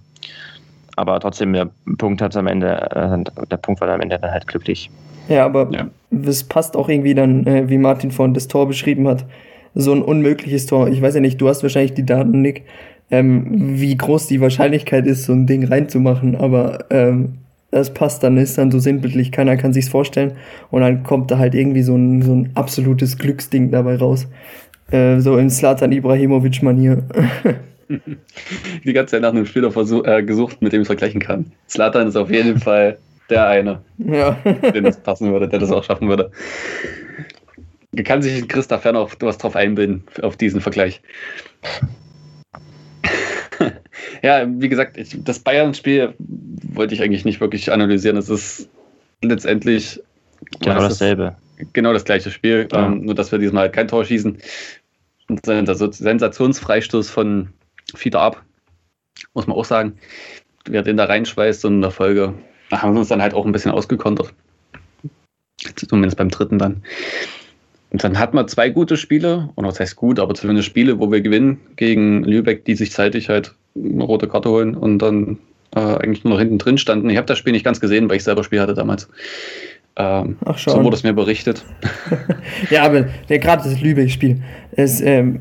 Aber 0.96 1.20
trotzdem, 1.20 1.52
der 1.52 1.70
Punkt 1.98 2.20
hat 2.20 2.36
am 2.36 2.46
Ende, 2.46 2.90
äh, 2.90 3.46
der 3.46 3.56
Punkt 3.58 3.80
war 3.80 3.88
am 3.88 4.00
Ende 4.00 4.18
dann 4.18 4.30
halt 4.30 4.46
glücklich. 4.46 4.90
Ja, 5.28 5.44
aber 5.44 5.68
ja. 5.70 5.88
das 6.10 6.42
passt 6.42 6.76
auch 6.76 6.88
irgendwie 6.88 7.14
dann, 7.14 7.46
äh, 7.46 7.68
wie 7.68 7.78
Martin 7.78 8.10
vorhin 8.10 8.34
das 8.34 8.48
Tor 8.48 8.66
beschrieben 8.66 9.06
hat. 9.06 9.24
So 9.74 9.92
ein 9.92 10.02
unmögliches 10.02 10.66
Tor. 10.66 10.88
Ich 10.88 11.00
weiß 11.00 11.14
ja 11.14 11.20
nicht, 11.20 11.40
du 11.40 11.48
hast 11.48 11.62
wahrscheinlich 11.62 11.94
die 11.94 12.06
Daten, 12.06 12.42
Nick, 12.42 12.64
ähm, 13.10 13.78
wie 13.78 13.96
groß 13.96 14.26
die 14.26 14.40
Wahrscheinlichkeit 14.40 15.06
ist, 15.06 15.24
so 15.24 15.32
ein 15.32 15.46
Ding 15.46 15.64
reinzumachen, 15.64 16.34
aber 16.36 16.86
ähm, 16.90 17.34
das 17.70 17.92
passt 17.92 18.22
dann, 18.22 18.36
ist 18.38 18.56
dann 18.56 18.70
so 18.70 18.78
sinnbildlich, 18.78 19.30
keiner 19.30 19.56
kann 19.56 19.72
sich's 19.72 19.88
vorstellen. 19.88 20.36
Und 20.70 20.80
dann 20.80 21.02
kommt 21.02 21.30
da 21.30 21.38
halt 21.38 21.54
irgendwie 21.54 21.82
so 21.82 21.96
ein, 21.96 22.22
so 22.22 22.34
ein 22.34 22.50
absolutes 22.54 23.18
Glücksding 23.18 23.70
dabei 23.70 23.96
raus. 23.96 24.26
Äh, 24.90 25.20
so 25.20 25.36
in 25.36 25.50
Slatan 25.50 25.92
Ibrahimovic-Manier. 25.92 27.02
Die 28.84 28.92
ganze 28.92 29.12
Zeit 29.12 29.22
nach 29.22 29.30
einem 29.30 29.46
Spieler 29.46 29.70
versuch, 29.70 30.04
äh, 30.04 30.22
gesucht, 30.22 30.60
mit 30.62 30.72
dem 30.72 30.82
ich 30.82 30.86
vergleichen 30.86 31.20
kann. 31.20 31.52
Slatan 31.68 32.08
ist 32.08 32.16
auf 32.16 32.30
jeden 32.30 32.58
Fall 32.60 32.98
der 33.30 33.46
eine, 33.46 33.82
ja. 33.98 34.38
dem 34.74 34.84
das 34.84 34.98
passen 35.00 35.32
würde, 35.32 35.48
der 35.48 35.58
das 35.58 35.70
auch 35.70 35.84
schaffen 35.84 36.08
würde. 36.08 36.30
Kann 38.04 38.22
sich 38.22 38.48
Christa 38.48 38.78
Fern 38.78 38.96
auch 38.96 39.10
was 39.20 39.36
drauf 39.36 39.56
einbilden, 39.56 40.04
auf 40.22 40.36
diesen 40.36 40.62
Vergleich. 40.62 41.02
Ja, 44.22 44.46
wie 44.48 44.68
gesagt, 44.68 44.96
ich, 44.96 45.16
das 45.22 45.38
Bayern-Spiel 45.38 46.14
wollte 46.18 46.94
ich 46.94 47.02
eigentlich 47.02 47.24
nicht 47.24 47.40
wirklich 47.40 47.72
analysieren. 47.72 48.16
Es 48.16 48.28
ist 48.28 48.68
letztendlich 49.22 50.00
genau 50.60 50.80
dasselbe. 50.80 51.36
Genau 51.72 51.92
das 51.92 52.04
gleiche 52.04 52.30
Spiel, 52.30 52.68
ja. 52.70 52.86
ähm, 52.86 53.04
nur 53.04 53.14
dass 53.14 53.32
wir 53.32 53.38
diesmal 53.38 53.70
kein 53.70 53.88
Tor 53.88 54.04
schießen. 54.04 54.38
Und 55.28 55.44
Sensationsfreistoß 55.44 57.10
von 57.10 57.48
Fieder 57.94 58.20
ab, 58.20 58.44
muss 59.34 59.46
man 59.46 59.56
auch 59.56 59.64
sagen. 59.64 59.98
Wer 60.66 60.82
den 60.82 60.96
da 60.96 61.04
reinschweißt 61.04 61.64
und 61.64 61.74
in 61.74 61.80
der 61.82 61.90
Folge 61.90 62.34
haben 62.70 62.94
wir 62.94 63.00
uns 63.00 63.08
dann 63.08 63.22
halt 63.22 63.34
auch 63.34 63.46
ein 63.46 63.52
bisschen 63.52 63.72
ausgekontert. 63.72 64.32
Zumindest 65.74 66.16
beim 66.16 66.28
dritten 66.28 66.58
dann. 66.58 66.82
Und 67.90 68.04
dann 68.04 68.18
hat 68.18 68.34
man 68.34 68.48
zwei 68.48 68.68
gute 68.68 68.96
Spiele, 68.96 69.48
und 69.54 69.64
was 69.64 69.80
heißt 69.80 69.96
gut, 69.96 70.20
aber 70.20 70.34
zumindest 70.34 70.68
Spiele, 70.68 70.98
wo 70.98 71.10
wir 71.10 71.20
gewinnen 71.20 71.58
gegen 71.76 72.22
Lübeck, 72.22 72.64
die 72.64 72.74
sich 72.74 72.92
zeitig 72.92 73.28
halt 73.28 73.54
eine 73.74 74.04
rote 74.04 74.28
Karte 74.28 74.50
holen 74.50 74.74
und 74.74 74.98
dann 74.98 75.38
äh, 75.74 75.80
eigentlich 75.80 76.24
nur 76.24 76.34
noch 76.34 76.40
hinten 76.40 76.58
drin 76.58 76.78
standen. 76.78 77.08
Ich 77.10 77.16
habe 77.16 77.26
das 77.26 77.38
Spiel 77.38 77.52
nicht 77.52 77.64
ganz 77.64 77.80
gesehen, 77.80 78.08
weil 78.08 78.16
ich 78.16 78.24
selber 78.24 78.44
Spiel 78.44 78.60
hatte 78.60 78.74
damals. 78.74 79.08
Ähm, 79.96 80.36
Ach 80.44 80.58
schon. 80.58 80.74
So 80.74 80.84
wurde 80.84 80.96
es 80.96 81.02
mir 81.02 81.12
berichtet. 81.12 81.64
ja, 82.70 82.84
aber 82.84 83.06
ja, 83.28 83.38
gerade 83.38 83.68
das 83.68 83.80
Lübeck-Spiel, 83.80 84.42
es 84.72 85.00
ähm, 85.00 85.40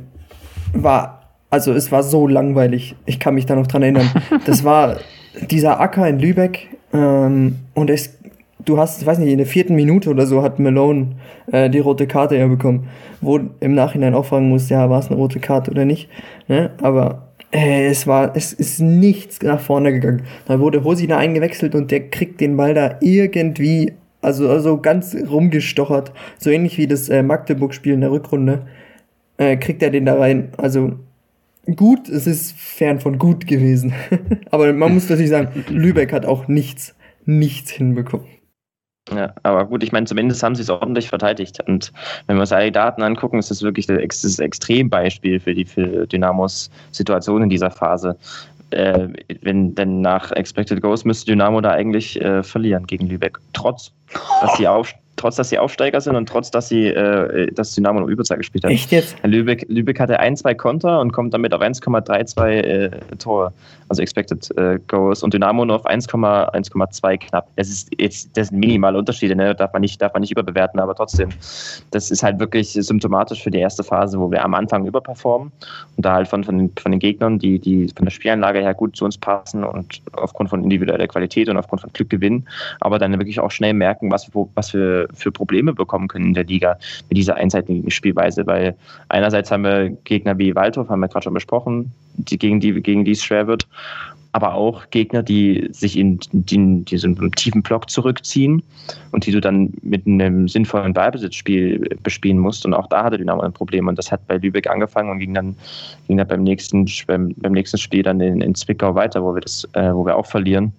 war, 0.74 1.32
also 1.50 1.74
es 1.74 1.92
war 1.92 2.04
so 2.04 2.28
langweilig. 2.28 2.96
Ich 3.06 3.20
kann 3.20 3.36
mich 3.36 3.46
da 3.46 3.56
noch 3.56 3.68
dran 3.68 3.84
erinnern. 3.84 4.10
Das 4.46 4.64
war 4.64 4.98
dieser 5.50 5.80
Acker 5.80 6.08
in 6.08 6.20
Lübeck 6.20 6.70
ähm, 6.94 7.58
und 7.74 7.90
es, 7.90 8.17
du 8.68 8.78
hast, 8.78 9.02
ich 9.02 9.08
weiß 9.08 9.18
nicht, 9.20 9.32
in 9.32 9.38
der 9.38 9.48
vierten 9.48 9.76
Minute 9.76 10.10
oder 10.10 10.28
so 10.28 10.44
hat 10.44 10.60
Malone 10.60 11.16
äh, 11.52 11.70
die 11.70 11.80
rote 11.80 12.08
Karte 12.08 12.38
ja 12.38 12.48
bekommen, 12.48 12.88
wo 13.22 13.40
im 13.60 13.74
Nachhinein 13.74 14.14
auch 14.14 14.26
fragen 14.26 14.50
musst, 14.50 14.70
ja, 14.70 14.90
war 14.90 15.00
es 15.00 15.08
eine 15.08 15.16
rote 15.16 15.40
Karte 15.40 15.72
oder 15.72 15.86
nicht. 15.86 16.10
Ne? 16.48 16.72
Aber 16.82 17.30
äh, 17.52 17.88
es 17.88 18.08
war, 18.08 18.36
es 18.36 18.54
ist 18.54 18.80
nichts 18.80 19.42
nach 19.42 19.60
vorne 19.60 19.94
gegangen. 19.94 20.24
Da 20.46 20.60
wurde 20.60 20.84
Hosina 20.84 21.18
eingewechselt 21.18 21.76
und 21.76 21.92
der 21.92 22.10
kriegt 22.10 22.42
den 22.42 22.58
Ball 22.58 22.74
da 22.74 22.98
irgendwie, 23.00 23.94
also, 24.22 24.50
also 24.50 24.80
ganz 24.80 25.16
rumgestochert. 25.16 26.12
So 26.38 26.50
ähnlich 26.50 26.78
wie 26.78 26.88
das 26.88 27.10
äh, 27.10 27.24
Magdeburg-Spiel 27.24 27.94
in 27.94 28.02
der 28.02 28.12
Rückrunde. 28.12 28.68
Äh, 29.38 29.58
kriegt 29.58 29.82
er 29.82 29.92
den 29.92 30.06
da 30.06 30.16
rein. 30.16 30.50
Also 30.58 30.94
gut, 31.76 32.10
es 32.10 32.28
ist 32.28 32.54
fern 32.58 33.00
von 33.00 33.18
gut 33.18 33.48
gewesen. 33.48 33.94
Aber 34.52 34.74
man 34.74 34.94
muss 34.94 35.10
natürlich 35.10 35.30
sagen, 35.30 35.64
Lübeck 35.70 36.12
hat 36.12 36.26
auch 36.26 36.48
nichts, 36.48 36.96
nichts 37.26 37.72
hinbekommen. 37.72 38.37
Ja, 39.16 39.34
aber 39.44 39.66
gut, 39.66 39.84
ich 39.84 39.92
meine, 39.92 40.06
zumindest 40.06 40.44
haben 40.44 40.56
sie 40.56 40.64
es 40.64 40.70
ordentlich 40.70 41.10
verteidigt. 41.10 41.60
Und 41.66 41.94
wenn 42.26 42.36
wir 42.36 42.42
uns 42.42 42.52
alle 42.52 42.72
Daten 42.72 43.02
angucken, 43.02 43.40
ist 43.40 43.52
das 43.52 43.62
wirklich 43.62 43.88
das, 43.88 44.40
Extrembeispiel 44.40 45.40
für 45.40 45.54
die 45.54 45.66
für 45.66 46.06
Dynamos 46.08 46.70
Situation 46.92 47.44
in 47.44 47.50
dieser 47.50 47.72
Phase. 47.72 48.18
Äh, 48.72 49.08
wenn 49.42 49.74
denn 49.76 50.02
nach 50.02 50.32
Expected 50.32 50.82
Goals 50.82 51.06
müsste 51.06 51.32
Dynamo 51.32 51.62
da 51.62 51.72
eigentlich 51.72 52.20
äh, 52.22 52.44
verlieren 52.44 52.86
gegen 52.86 53.08
Lübeck. 53.08 53.40
Trotz, 53.54 53.94
dass 54.42 54.58
sie 54.58 54.68
auf, 54.68 54.94
trotz 55.18 55.36
dass 55.36 55.50
sie 55.50 55.60
Aufsteiger 55.60 56.00
sind 56.00 56.16
und 56.16 56.30
trotz 56.30 56.52
dass 56.52 56.70
sie 56.70 56.88
äh, 56.88 57.52
das 57.52 57.74
Dynamo 57.76 58.00
noch 58.00 58.08
Überzahl 58.08 58.38
gespielt 58.38 58.64
hat. 58.64 58.72
Echt 58.72 58.92
jetzt? 58.92 59.18
Lübeck, 59.24 59.66
Lübeck 59.68 60.00
hatte 60.00 60.20
ein, 60.20 60.38
zwei 60.38 60.54
Konter 60.54 61.02
und 61.02 61.12
kommt 61.12 61.34
damit 61.34 61.54
auf 61.54 61.62
1,32 61.62 62.48
äh, 62.48 62.90
Tore, 63.18 63.52
also 63.90 64.02
Expected 64.02 64.50
äh, 64.58 64.80
Goals 64.88 65.24
und 65.24 65.34
Dynamo 65.34 65.66
nur 65.66 65.76
auf 65.76 65.86
1,2 65.86 67.18
knapp. 67.18 67.48
Das 67.56 67.68
ist 67.68 67.90
jetzt 67.98 68.38
das 68.38 68.48
sind 68.50 68.60
minimale 68.60 68.98
Unterschiede, 68.98 69.36
ne? 69.36 69.56
darf 69.56 69.74
man 69.74 69.82
nicht 69.82 70.02
darf 70.02 70.14
man 70.14 70.22
nicht 70.22 70.32
überbewerten, 70.32 70.80
aber 70.80 70.96
trotzdem, 70.96 71.30
das 71.92 72.12
ist 72.12 72.24
halt 72.24 72.40
wirklich 72.40 72.74
symptomatisch 72.74 73.44
für 73.44 73.52
die 73.52 73.60
erste 73.60 73.84
Phase, 73.84 74.20
wo 74.20 74.32
wir 74.32 74.44
am 74.46 74.54
Anfang 74.54 74.86
überperformen 74.86 75.52
und 75.96 76.06
da 76.06 76.14
halt 76.14 76.28
von, 76.28 76.44
von, 76.44 76.58
den, 76.58 76.72
von 76.80 76.92
den 76.92 77.00
Gegnern, 77.00 77.40
die, 77.40 77.60
die 77.60 77.90
von 77.96 78.06
der 78.06 78.12
Spielanlage 78.12 78.60
her 78.60 78.74
gut 78.74 78.96
zu 78.96 79.06
uns 79.06 79.18
passen 79.18 79.64
und 79.64 80.02
aufgrund 80.14 80.50
von 80.50 80.64
individueller 80.64 81.08
Qualität 81.08 81.50
und 81.50 81.58
aufgrund 81.58 81.82
von 81.82 81.92
Glück 81.92 82.10
gewinnen, 82.10 82.48
aber 82.80 83.00
dann 83.00 83.14
wirklich 83.14 83.40
auch 83.40 83.52
schnell 83.52 83.74
merken, 83.74 84.12
was, 84.12 84.34
wo, 84.34 84.50
was 84.54 84.74
wir 84.74 85.07
für 85.14 85.32
Probleme 85.32 85.74
bekommen 85.74 86.08
können 86.08 86.28
in 86.28 86.34
der 86.34 86.46
Liga 86.46 86.78
mit 87.10 87.18
dieser 87.18 87.36
einseitigen 87.36 87.90
Spielweise, 87.92 88.46
weil 88.48 88.76
einerseits 89.10 89.52
haben 89.52 89.64
wir 89.64 89.90
Gegner 90.04 90.38
wie 90.38 90.56
Waldhof, 90.56 90.90
haben 90.90 91.00
wir 91.00 91.08
gerade 91.08 91.24
schon 91.24 91.34
besprochen, 91.34 91.92
die, 92.16 92.38
gegen, 92.38 92.60
die, 92.60 92.74
gegen 92.82 93.06
die 93.06 93.12
es 93.12 93.24
schwer 93.24 93.48
wird, 93.48 93.68
aber 94.38 94.54
auch 94.54 94.90
Gegner, 94.92 95.24
die 95.24 95.68
sich 95.72 95.98
in, 95.98 96.20
in 96.32 96.86
diesem 96.86 97.32
tiefen 97.32 97.64
Block 97.64 97.90
zurückziehen 97.90 98.62
und 99.12 99.26
die 99.26 99.32
du 99.32 99.42
dann 99.42 99.74
mit 99.82 100.06
einem 100.06 100.48
sinnvollen 100.48 100.94
Ballbesitzspiel 100.94 101.98
bespielen 102.04 102.38
musst. 102.38 102.64
Und 102.64 102.76
auch 102.76 102.88
da 102.88 103.06
hatte 103.06 103.18
Dynamo 103.18 103.42
ein 103.42 103.54
Problem. 103.54 103.88
Und 103.88 103.98
das 103.98 104.12
hat 104.12 104.28
bei 104.28 104.38
Lübeck 104.38 104.70
angefangen 104.70 105.10
und 105.10 105.18
ging 105.18 105.34
dann, 105.34 105.56
ging 106.08 106.18
dann 106.18 106.28
beim, 106.28 106.44
nächsten, 106.44 106.88
beim, 107.08 107.34
beim 107.38 107.54
nächsten 107.54 107.80
Spiel 107.80 108.04
dann 108.04 108.22
in, 108.22 108.42
in 108.42 108.54
Zwickau 108.54 108.94
weiter, 108.94 109.24
wo 109.24 109.34
wir, 109.34 109.42
das, 109.42 109.68
äh, 109.74 109.92
wo 109.92 110.06
wir 110.06 110.16
auch 110.16 110.28
verlieren 110.28 110.72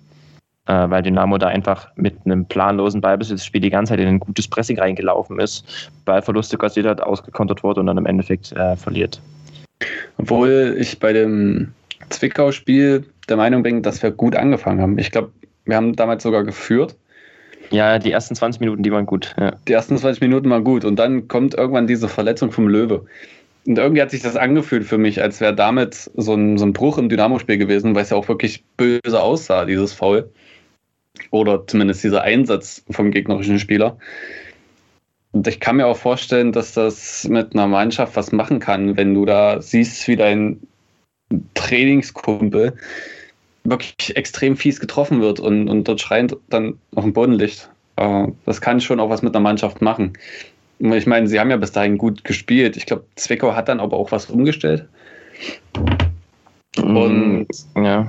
äh, 0.68 0.90
weil 0.90 1.02
Dynamo 1.02 1.38
da 1.38 1.48
einfach 1.48 1.88
mit 1.96 2.14
einem 2.24 2.44
planlosen 2.46 3.00
Ballbesitzspiel 3.00 3.60
die 3.60 3.70
ganze 3.70 3.92
Zeit 3.92 4.00
in 4.00 4.08
ein 4.08 4.20
gutes 4.20 4.46
Pressing 4.46 4.78
reingelaufen 4.78 5.40
ist, 5.40 5.90
Ballverluste 6.04 6.58
kassiert 6.58 6.86
hat, 6.86 7.00
ausgekontert 7.00 7.64
wurde 7.64 7.80
und 7.80 7.86
dann 7.86 7.98
im 7.98 8.06
Endeffekt 8.06 8.52
äh, 8.52 8.76
verliert. 8.76 9.20
Obwohl 10.18 10.76
ich 10.78 10.98
bei 11.00 11.12
dem 11.12 11.72
Zwickau-Spiel 12.10 13.04
der 13.28 13.36
Meinung 13.36 13.62
bin, 13.62 13.82
dass 13.82 14.02
wir 14.02 14.10
gut 14.10 14.36
angefangen 14.36 14.80
haben. 14.80 14.98
Ich 14.98 15.10
glaube, 15.10 15.30
wir 15.64 15.76
haben 15.76 15.96
damals 15.96 16.22
sogar 16.22 16.44
geführt. 16.44 16.96
Ja, 17.70 17.98
die 17.98 18.12
ersten 18.12 18.34
20 18.34 18.60
Minuten, 18.60 18.82
die 18.82 18.92
waren 18.92 19.06
gut. 19.06 19.34
Ja. 19.38 19.52
Die 19.66 19.72
ersten 19.72 19.96
20 19.96 20.20
Minuten 20.20 20.48
waren 20.50 20.64
gut 20.64 20.84
und 20.84 20.96
dann 20.96 21.28
kommt 21.28 21.54
irgendwann 21.54 21.86
diese 21.86 22.08
Verletzung 22.08 22.50
vom 22.50 22.68
Löwe. 22.68 23.04
Und 23.66 23.78
irgendwie 23.78 24.00
hat 24.00 24.10
sich 24.10 24.22
das 24.22 24.36
angefühlt 24.36 24.84
für 24.84 24.96
mich, 24.96 25.20
als 25.20 25.40
wäre 25.40 25.54
damit 25.54 26.10
so 26.16 26.34
ein, 26.34 26.56
so 26.56 26.64
ein 26.64 26.72
Bruch 26.72 26.96
im 26.96 27.10
Dynamo-Spiel 27.10 27.58
gewesen, 27.58 27.94
weil 27.94 28.02
es 28.02 28.10
ja 28.10 28.16
auch 28.16 28.28
wirklich 28.28 28.64
böse 28.78 29.20
aussah, 29.20 29.66
dieses 29.66 29.92
Foul. 29.92 30.30
Oder 31.30 31.66
zumindest 31.66 32.04
dieser 32.04 32.22
Einsatz 32.22 32.84
vom 32.90 33.10
gegnerischen 33.10 33.58
Spieler. 33.58 33.98
Und 35.32 35.46
ich 35.46 35.60
kann 35.60 35.76
mir 35.76 35.86
auch 35.86 35.96
vorstellen, 35.96 36.52
dass 36.52 36.72
das 36.72 37.28
mit 37.28 37.54
einer 37.54 37.66
Mannschaft 37.66 38.16
was 38.16 38.32
machen 38.32 38.60
kann, 38.60 38.96
wenn 38.96 39.14
du 39.14 39.26
da 39.26 39.60
siehst, 39.60 40.08
wie 40.08 40.16
dein 40.16 40.60
Trainingskumpel 41.54 42.74
wirklich 43.64 44.16
extrem 44.16 44.56
fies 44.56 44.80
getroffen 44.80 45.20
wird 45.20 45.40
und, 45.40 45.68
und 45.68 45.86
dort 45.86 46.00
schreiend 46.00 46.36
dann 46.48 46.78
auf 46.94 47.04
dem 47.04 47.12
Boden 47.12 47.32
liegt. 47.32 47.70
Das 48.46 48.60
kann 48.60 48.80
schon 48.80 49.00
auch 49.00 49.10
was 49.10 49.22
mit 49.22 49.34
einer 49.34 49.42
Mannschaft 49.42 49.82
machen. 49.82 50.12
Ich 50.78 51.06
meine, 51.06 51.26
sie 51.26 51.40
haben 51.40 51.50
ja 51.50 51.56
bis 51.56 51.72
dahin 51.72 51.98
gut 51.98 52.22
gespielt. 52.24 52.76
Ich 52.76 52.86
glaube, 52.86 53.04
Zwickau 53.16 53.54
hat 53.54 53.68
dann 53.68 53.80
aber 53.80 53.96
auch 53.96 54.12
was 54.12 54.26
umgestellt. 54.26 54.88
Mm, 56.76 56.96
und 56.96 57.46
ja. 57.76 58.08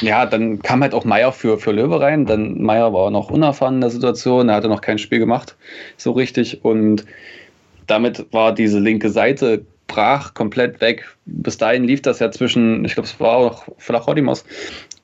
Ja, 0.00 0.26
dann 0.26 0.60
kam 0.62 0.82
halt 0.82 0.94
auch 0.94 1.04
Meier 1.04 1.32
für, 1.32 1.58
für 1.58 1.72
Löwe 1.72 2.00
rein. 2.00 2.26
Dann 2.26 2.60
Meier 2.62 2.92
war 2.92 3.10
noch 3.10 3.30
unerfahren 3.30 3.76
in 3.76 3.80
der 3.80 3.90
Situation. 3.90 4.48
Er 4.48 4.56
hatte 4.56 4.68
noch 4.68 4.80
kein 4.80 4.98
Spiel 4.98 5.18
gemacht, 5.18 5.56
so 5.96 6.12
richtig. 6.12 6.64
Und 6.64 7.04
damit 7.86 8.26
war 8.32 8.54
diese 8.54 8.78
linke 8.78 9.10
Seite 9.10 9.64
brach 9.86 10.34
komplett 10.34 10.80
weg. 10.80 11.06
Bis 11.26 11.58
dahin 11.58 11.84
lief 11.84 12.02
das 12.02 12.18
ja 12.18 12.30
zwischen, 12.30 12.84
ich 12.84 12.94
glaube, 12.94 13.08
es 13.08 13.20
war 13.20 13.36
auch 13.36 13.64
Flachrodimos 13.78 14.44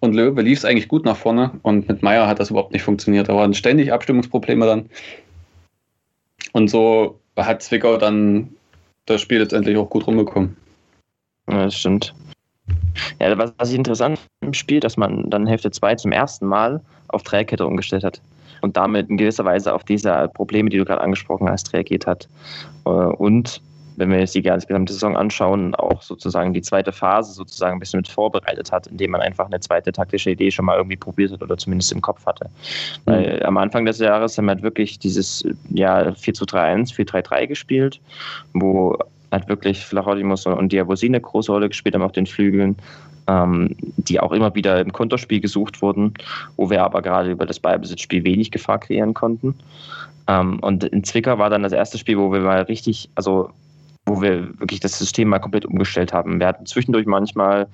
und 0.01 0.15
Löwe, 0.15 0.43
lief 0.43 0.59
es 0.59 0.65
eigentlich 0.65 0.89
gut 0.89 1.05
nach 1.05 1.17
vorne. 1.17 1.51
Und 1.63 1.89
mit 1.89 2.03
Meier 2.03 2.27
hat 2.27 2.41
das 2.41 2.51
überhaupt 2.51 2.73
nicht 2.73 2.83
funktioniert. 2.83 3.29
Da 3.29 3.35
waren 3.35 3.55
ständig 3.55 3.93
Abstimmungsprobleme 3.93 4.67
dann. 4.67 4.91
Und 6.53 6.69
so 6.69 7.19
hat 7.37 7.63
Zwickau 7.63 7.97
dann 7.97 8.49
das 9.07 9.21
Spiel 9.21 9.39
letztendlich 9.39 9.77
auch 9.77 9.91
gut 9.91 10.07
rumbekommen. 10.07 10.57
Ja, 11.49 11.65
das 11.65 11.75
stimmt. 11.75 12.15
Ja, 13.21 13.37
was, 13.39 13.53
was 13.59 13.71
ich 13.71 13.77
interessant 13.77 14.19
im 14.41 14.55
Spiel, 14.55 14.81
dass 14.81 14.97
man 14.97 15.31
dann 15.31 15.47
Hälfte 15.47 15.71
2 15.71 15.97
zum 15.97 16.13
ersten 16.13 16.47
Mal 16.47 16.81
auf 17.09 17.23
Dreierkette 17.23 17.67
umgestellt 17.67 18.05
hat 18.05 18.21
und 18.61 18.77
damit 18.77 19.09
in 19.09 19.17
gewisser 19.17 19.45
Weise 19.45 19.75
auf 19.75 19.85
diese 19.85 20.31
Probleme, 20.35 20.71
die 20.71 20.79
du 20.79 20.85
gerade 20.85 21.01
angesprochen 21.01 21.49
hast, 21.49 21.73
reagiert 21.73 22.07
hat. 22.07 22.29
Äh, 22.85 22.91
und 22.91 23.63
wenn 23.99 24.11
wir 24.11 24.21
jetzt 24.21 24.35
die 24.37 24.43
gesamte 24.43 24.93
Saison 24.93 25.17
anschauen, 25.17 25.75
auch 25.75 26.03
sozusagen 26.03 26.55
die 26.55 26.63
zweite 26.63 26.93
Phase 26.93 27.33
sozusagen 27.33 27.77
ein 27.77 27.81
bisschen 27.81 27.99
mit 27.99 28.07
vorbereitet 28.07 28.71
hat, 28.71 28.87
indem 28.87 29.11
man 29.11 29.21
einfach 29.21 29.47
eine 29.47 29.59
zweite 29.59 29.91
taktische 29.91 30.31
Idee 30.31 30.53
schon 30.53 30.67
mal 30.67 30.77
irgendwie 30.77 30.97
probiert 30.97 31.33
hat 31.33 31.43
oder 31.43 31.59
zumindest 31.59 31.91
im 31.91 32.01
Kopf 32.01 32.25
hatte. 32.25 32.49
Mhm. 33.07 33.11
Weil 33.11 33.43
am 33.43 33.57
Anfang 33.57 33.85
des 33.85 33.99
Jahres 33.99 34.39
haben 34.39 34.45
wir 34.45 34.53
halt 34.53 34.63
wirklich 34.63 35.01
dieses 35.01 35.45
ja, 35.71 36.15
4 36.15 36.35
zu 36.35 36.45
3-1, 36.45 36.95
4-3-3 36.95 37.47
gespielt, 37.49 38.01
wo 38.55 38.97
hat 39.31 39.49
wirklich 39.49 39.85
Flachodimus 39.85 40.47
und 40.47 40.73
Diabosi 40.73 41.07
eine 41.07 41.21
große 41.21 41.53
Rolle 41.53 41.69
gespielt 41.69 41.95
haben 41.95 42.03
auf 42.03 42.13
den 42.13 42.27
Flügeln, 42.27 42.77
ähm, 43.27 43.75
die 43.97 44.21
auch 44.21 44.33
immer 44.33 44.55
wieder 44.55 44.81
im 44.81 44.93
Konterspiel 44.93 45.41
gesucht 45.41 45.83
wurden, 45.83 46.15
wo 46.57 46.71
wir 46.71 46.83
aber 46.83 47.03
gerade 47.03 47.31
über 47.31 47.47
das 47.47 47.61
Ballbesitzspiel 47.61 48.25
wenig 48.25 48.51
Gefahr 48.51 48.79
kreieren 48.79 49.15
konnten. 49.15 49.55
Ähm, 50.27 50.59
und 50.61 50.85
in 50.85 51.05
Zwickau 51.05 51.39
war 51.39 51.51
dann 51.51 51.63
das 51.63 51.73
erste 51.73 51.99
Spiel, 51.99 52.19
wo 52.19 52.33
wir 52.33 52.41
mal 52.41 52.63
richtig, 52.63 53.11
also 53.15 53.51
wo 54.07 54.23
wir 54.23 54.49
wirklich 54.59 54.81
das 54.81 54.99
System 54.99 55.29
mal 55.29 55.39
komplett 55.39 55.67
umgestellt 55.67 56.13
haben. 56.13 56.41
Wir 56.41 56.47
hatten 56.47 56.67
zwischendurch 56.67 57.07
manchmal 57.07 57.67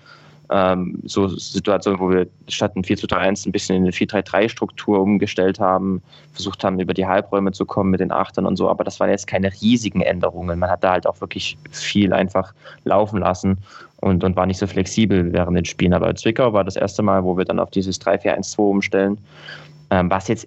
ähm, 0.50 1.00
so 1.04 1.28
Situationen, 1.28 2.00
wo 2.00 2.10
wir 2.10 2.26
statt 2.48 2.76
ein 2.76 2.84
4 2.84 2.96
zu 2.96 3.06
3 3.06 3.16
1 3.16 3.46
ein 3.46 3.52
bisschen 3.52 3.76
in 3.76 3.82
eine 3.82 3.92
4-3-3-Struktur 3.92 5.00
umgestellt 5.00 5.58
haben, 5.58 6.02
versucht 6.32 6.62
haben, 6.64 6.78
über 6.80 6.94
die 6.94 7.06
Halbräume 7.06 7.52
zu 7.52 7.64
kommen 7.64 7.90
mit 7.90 8.00
den 8.00 8.12
Achtern 8.12 8.46
und 8.46 8.56
so, 8.56 8.68
aber 8.68 8.84
das 8.84 9.00
waren 9.00 9.10
jetzt 9.10 9.26
keine 9.26 9.50
riesigen 9.60 10.02
Änderungen. 10.02 10.58
Man 10.58 10.70
hat 10.70 10.84
da 10.84 10.92
halt 10.92 11.06
auch 11.06 11.20
wirklich 11.20 11.56
viel 11.70 12.12
einfach 12.12 12.52
laufen 12.84 13.20
lassen 13.20 13.58
und, 14.00 14.22
und 14.22 14.36
war 14.36 14.46
nicht 14.46 14.58
so 14.58 14.66
flexibel 14.66 15.32
während 15.32 15.56
den 15.56 15.64
Spielen. 15.64 15.94
Aber 15.94 16.14
Zwickau 16.14 16.52
war 16.52 16.64
das 16.64 16.76
erste 16.76 17.02
Mal, 17.02 17.24
wo 17.24 17.36
wir 17.36 17.44
dann 17.44 17.58
auf 17.58 17.70
dieses 17.70 18.00
3-4-1-2 18.00 18.58
umstellen, 18.58 19.18
ähm, 19.90 20.10
was 20.10 20.28
jetzt 20.28 20.46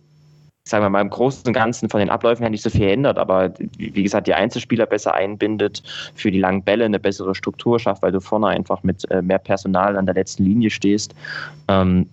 sagen 0.69 0.83
wir 0.83 0.89
mal, 0.89 1.01
im 1.01 1.09
Großen 1.09 1.45
und 1.45 1.53
Ganzen 1.53 1.89
von 1.89 1.99
den 1.99 2.09
Abläufen 2.09 2.43
her 2.43 2.49
nicht 2.49 2.63
so 2.63 2.69
viel 2.69 2.87
ändert, 2.87 3.17
aber 3.17 3.53
wie 3.77 4.03
gesagt, 4.03 4.27
die 4.27 4.33
Einzelspieler 4.33 4.85
besser 4.85 5.13
einbindet, 5.13 5.83
für 6.15 6.31
die 6.31 6.39
langen 6.39 6.63
Bälle 6.63 6.85
eine 6.85 6.99
bessere 6.99 7.35
Struktur 7.35 7.79
schafft, 7.79 8.03
weil 8.03 8.11
du 8.11 8.19
vorne 8.19 8.47
einfach 8.47 8.83
mit 8.83 9.09
äh, 9.11 9.21
mehr 9.21 9.39
Personal 9.39 9.97
an 9.97 10.05
der 10.05 10.15
letzten 10.15 10.43
Linie 10.43 10.69
stehst. 10.69 11.13
Ähm, 11.67 12.09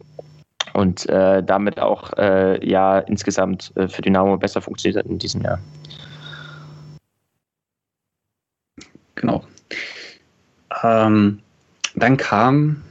und 0.73 1.09
äh, 1.09 1.43
damit 1.43 1.79
auch 1.79 2.13
äh, 2.15 2.67
ja 2.67 2.99
insgesamt 2.99 3.73
für 3.77 4.03
Dynamo 4.03 4.37
besser 4.37 4.61
funktioniert 4.61 5.07
in 5.07 5.19
diesem 5.19 5.43
Jahr. 5.43 5.61
Genau. 9.15 9.45
Ähm, 10.83 11.39
dann 11.95 12.17
kam, 12.17 12.83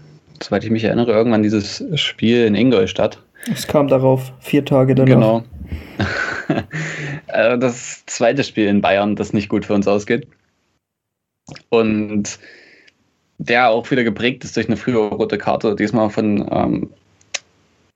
soweit 0.42 0.64
ich 0.64 0.72
mich 0.72 0.84
erinnere, 0.84 1.12
irgendwann 1.12 1.44
dieses 1.44 1.84
Spiel 1.96 2.46
in 2.46 2.56
Ingolstadt. 2.56 3.20
Es 3.52 3.68
kam 3.68 3.88
darauf, 3.88 4.32
vier 4.40 4.66
Tage 4.66 4.96
danach. 4.96 5.14
Genau. 5.14 5.44
Äh, 7.28 7.58
das 7.58 8.06
zweite 8.06 8.44
Spiel 8.44 8.68
in 8.68 8.82
Bayern, 8.82 9.16
das 9.16 9.34
nicht 9.34 9.50
gut 9.50 9.66
für 9.66 9.74
uns 9.74 9.88
ausgeht. 9.88 10.28
Und 11.70 12.38
der 13.38 13.70
auch 13.70 13.90
wieder 13.90 14.04
geprägt 14.04 14.44
ist 14.44 14.56
durch 14.56 14.68
eine 14.68 14.78
frühe 14.78 14.98
rote 14.98 15.38
Karte, 15.38 15.76
diesmal 15.76 16.10
von, 16.10 16.48
ähm, 16.52 16.90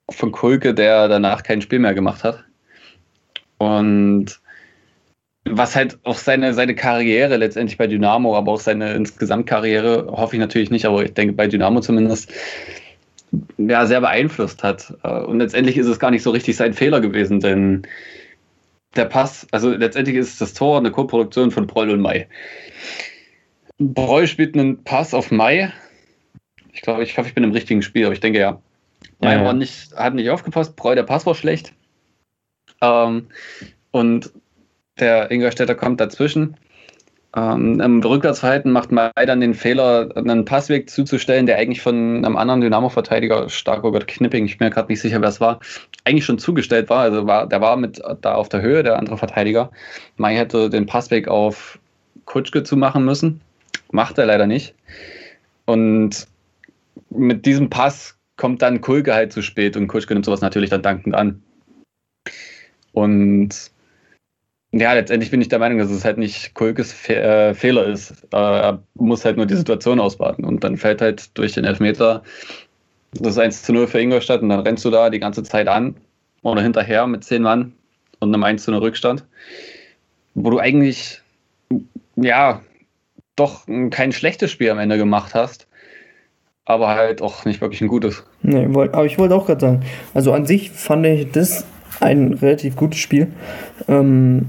von 0.10 0.32
Kulke, 0.32 0.74
der 0.74 1.08
danach 1.08 1.44
kein 1.44 1.62
Spiel 1.62 1.80
mehr 1.80 1.94
gemacht 1.94 2.24
hat. 2.24 2.44
Und 3.58 4.40
was 5.46 5.76
halt 5.76 5.98
auch 6.04 6.18
seine, 6.18 6.54
seine 6.54 6.76
Karriere 6.76 7.38
letztendlich 7.38 7.78
bei 7.78 7.88
Dynamo, 7.88 8.36
aber 8.36 8.54
auch 8.54 8.60
seine 8.60 8.94
insgesamt 8.94 9.48
Karriere, 9.48 10.08
hoffe 10.10 10.36
ich 10.36 10.40
natürlich 10.40 10.72
nicht, 10.72 10.86
aber 10.86 11.04
ich 11.04 11.14
denke 11.14 11.34
bei 11.34 11.48
Dynamo 11.48 11.80
zumindest, 11.80 12.32
ja, 13.58 13.86
sehr 13.86 14.02
beeinflusst 14.02 14.64
hat. 14.64 14.94
Äh, 15.04 15.22
und 15.22 15.40
letztendlich 15.40 15.78
ist 15.78 15.88
es 15.88 16.00
gar 16.00 16.12
nicht 16.12 16.24
so 16.24 16.32
richtig 16.32 16.56
sein 16.56 16.74
Fehler 16.74 17.02
gewesen, 17.02 17.40
denn 17.40 17.84
der 18.96 19.06
Pass, 19.06 19.48
also 19.52 19.72
letztendlich 19.72 20.16
ist 20.16 20.42
das 20.42 20.54
Tor 20.54 20.78
eine 20.78 20.92
Co-Produktion 20.92 21.52
von 21.52 21.68
Broll 21.68 21.90
und 21.90 22.02
Mai. 22.02 22.28
Broll 23.78 24.28
spielt 24.28 24.56
einen 24.56 24.84
Pass 24.84 25.14
auf 25.14 25.32
Mai. 25.32 25.72
Ich 26.74 26.82
glaube, 26.82 27.04
ich 27.04 27.18
hoffe, 27.18 27.30
ich 27.30 27.36
bin 27.36 27.44
im 27.44 27.52
richtigen 27.52 27.82
Spiel, 27.82 28.06
aber 28.06 28.14
ich 28.14 28.20
denke 28.20 28.40
ja. 28.40 28.62
Mai 29.20 29.34
ja, 29.34 29.44
ja. 29.44 29.54
Nicht, 29.54 29.96
hat 29.96 30.14
nicht 30.14 30.30
aufgepasst, 30.30 30.76
Broll, 30.76 30.96
der 30.96 31.04
Pass 31.04 31.26
war 31.26 31.36
schlecht. 31.36 31.74
Ähm, 32.82 33.28
und 33.92 34.32
der 35.00 35.32
Ingolstädter 35.32 35.76
kommt 35.76 36.00
dazwischen. 36.00 36.58
Ähm, 37.36 37.80
Im 37.82 38.02
Rückwärtsverhalten 38.02 38.72
macht 38.72 38.92
Mai 38.92 39.12
dann 39.26 39.42
den 39.42 39.54
Fehler, 39.54 40.10
einen 40.16 40.46
Passweg 40.46 40.90
zuzustellen, 40.90 41.46
der 41.46 41.58
eigentlich 41.58 41.82
von 41.82 42.24
einem 42.26 42.38
anderen 42.38 42.62
Dynamo-Verteidiger, 42.62 43.50
Starkogert 43.50 44.08
Knipping, 44.08 44.46
ich 44.46 44.58
bin 44.58 44.68
mir 44.68 44.74
gerade 44.74 44.88
nicht 44.88 45.02
sicher, 45.02 45.22
wer 45.22 45.30
es 45.30 45.42
war, 45.42 45.60
eigentlich 46.06 46.26
schon 46.26 46.40
zugestellt 46.40 46.90
war. 46.90 47.02
Also 47.02 47.28
war, 47.28 47.48
der 47.48 47.62
war 47.62 47.76
mit 47.76 48.02
da 48.22 48.36
auf 48.36 48.50
der 48.50 48.62
Höhe, 48.62 48.82
der 48.82 48.98
andere 48.98 49.18
Verteidiger. 49.18 49.72
Mai 50.16 50.36
hätte 50.36 50.70
den 50.70 50.86
Passweg 50.86 51.28
auf 51.28 51.80
Kutschke 52.26 52.64
zu 52.64 52.78
machen 52.78 53.04
müssen. 53.04 53.42
Macht 53.92 54.18
er 54.18 54.26
leider 54.26 54.48
nicht. 54.48 54.74
Und 55.66 56.28
mit 57.10 57.46
diesem 57.46 57.70
Pass 57.70 58.18
kommt 58.38 58.62
dann 58.62 58.82
Kulke 58.82 59.14
halt 59.14 59.34
zu 59.34 59.42
spät 59.42 59.76
und 59.76 59.88
Kutschke 59.88 60.14
nimmt 60.14 60.26
sowas 60.26 60.42
natürlich 60.42 60.70
dann 60.70 60.82
dankend 60.82 61.16
an. 61.16 61.42
Und 62.94 63.72
ja, 64.72 64.94
letztendlich 64.94 65.32
bin 65.32 65.42
ich 65.42 65.48
der 65.48 65.60
Meinung, 65.60 65.78
dass 65.78 65.90
es 65.90 66.04
halt 66.04 66.18
nicht 66.18 66.54
Kulkes 66.54 66.92
Fe 66.92 67.16
äh, 67.16 67.54
Fehler 67.54 67.86
ist. 67.86 68.12
Äh, 68.34 68.38
er 68.38 68.84
muss 68.96 69.24
halt 69.24 69.38
nur 69.38 69.46
die 69.46 69.56
Situation 69.56 70.00
ausbaden. 70.00 70.44
Und 70.44 70.64
dann 70.64 70.78
fällt 70.78 71.02
halt 71.02 71.38
durch 71.38 71.54
den 71.54 71.64
Elfmeter 71.64 72.24
das 73.14 73.38
1 73.38 73.64
zu 73.64 73.74
0 73.74 73.88
für 73.88 74.00
Ingolstadt 74.00 74.42
und 74.42 74.50
dann 74.50 74.60
rennst 74.60 74.84
du 74.86 74.90
da 74.90 75.10
die 75.10 75.20
ganze 75.20 75.44
Zeit 75.44 75.68
an 75.68 75.96
oder 76.42 76.62
hinterher 76.62 77.08
mit 77.08 77.24
10 77.24 77.42
Mann 77.42 77.74
und 78.20 78.34
einem 78.34 78.44
1 78.44 78.64
zu 78.64 78.72
0 78.72 78.82
Rückstand, 78.82 79.26
wo 80.36 80.50
du 80.50 80.60
eigentlich, 80.60 81.22
ja, 82.16 82.62
doch 83.36 83.66
kein 83.92 84.12
schlechtes 84.12 84.52
Spiel 84.52 84.70
am 84.70 84.80
Ende 84.80 84.98
gemacht 84.98 85.34
hast, 85.34 85.68
aber 86.66 86.90
halt 86.90 87.22
auch 87.22 87.46
nicht 87.46 87.62
wirklich 87.62 87.82
ein 87.82 87.88
gutes. 87.88 88.26
Nee, 88.42 88.66
aber 88.66 89.06
ich 89.06 89.18
wollte 89.18 89.36
auch 89.36 89.46
gerade 89.46 89.62
sagen, 89.62 89.86
also 90.14 90.34
an 90.34 90.46
sich 90.46 90.72
fand 90.72 91.06
ich 91.06 91.32
das 91.32 91.66
ein 92.00 92.34
relativ 92.34 92.76
gutes 92.76 93.00
Spiel. 93.00 93.32
Ähm, 93.88 94.48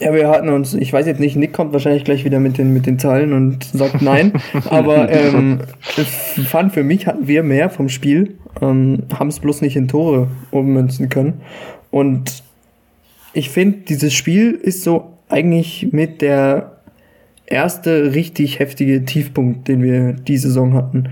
ja, 0.00 0.14
wir 0.14 0.28
hatten 0.28 0.48
uns, 0.48 0.74
ich 0.74 0.92
weiß 0.92 1.06
jetzt 1.06 1.20
nicht, 1.20 1.36
Nick 1.36 1.52
kommt 1.52 1.72
wahrscheinlich 1.72 2.04
gleich 2.04 2.24
wieder 2.24 2.38
mit 2.38 2.58
den, 2.58 2.72
mit 2.72 2.86
den 2.86 2.98
Zahlen 2.98 3.32
und 3.32 3.64
sagt 3.64 4.00
nein, 4.00 4.32
aber 4.70 5.10
ähm, 5.10 5.60
fand 6.46 6.72
für 6.72 6.84
mich 6.84 7.06
hatten 7.06 7.26
wir 7.26 7.42
mehr 7.42 7.68
vom 7.68 7.88
Spiel, 7.88 8.36
ähm, 8.62 9.04
haben 9.12 9.28
es 9.28 9.40
bloß 9.40 9.60
nicht 9.60 9.76
in 9.76 9.88
Tore 9.88 10.28
ummünzen 10.50 11.08
können. 11.08 11.40
Und 11.90 12.42
ich 13.32 13.50
finde, 13.50 13.78
dieses 13.88 14.14
Spiel 14.14 14.52
ist 14.52 14.82
so 14.82 15.18
eigentlich 15.28 15.88
mit 15.92 16.22
der 16.22 16.78
erste 17.46 18.14
richtig 18.14 18.58
heftige 18.58 19.04
Tiefpunkt, 19.04 19.68
den 19.68 19.82
wir 19.82 20.12
die 20.12 20.36
Saison 20.36 20.74
hatten. 20.74 21.08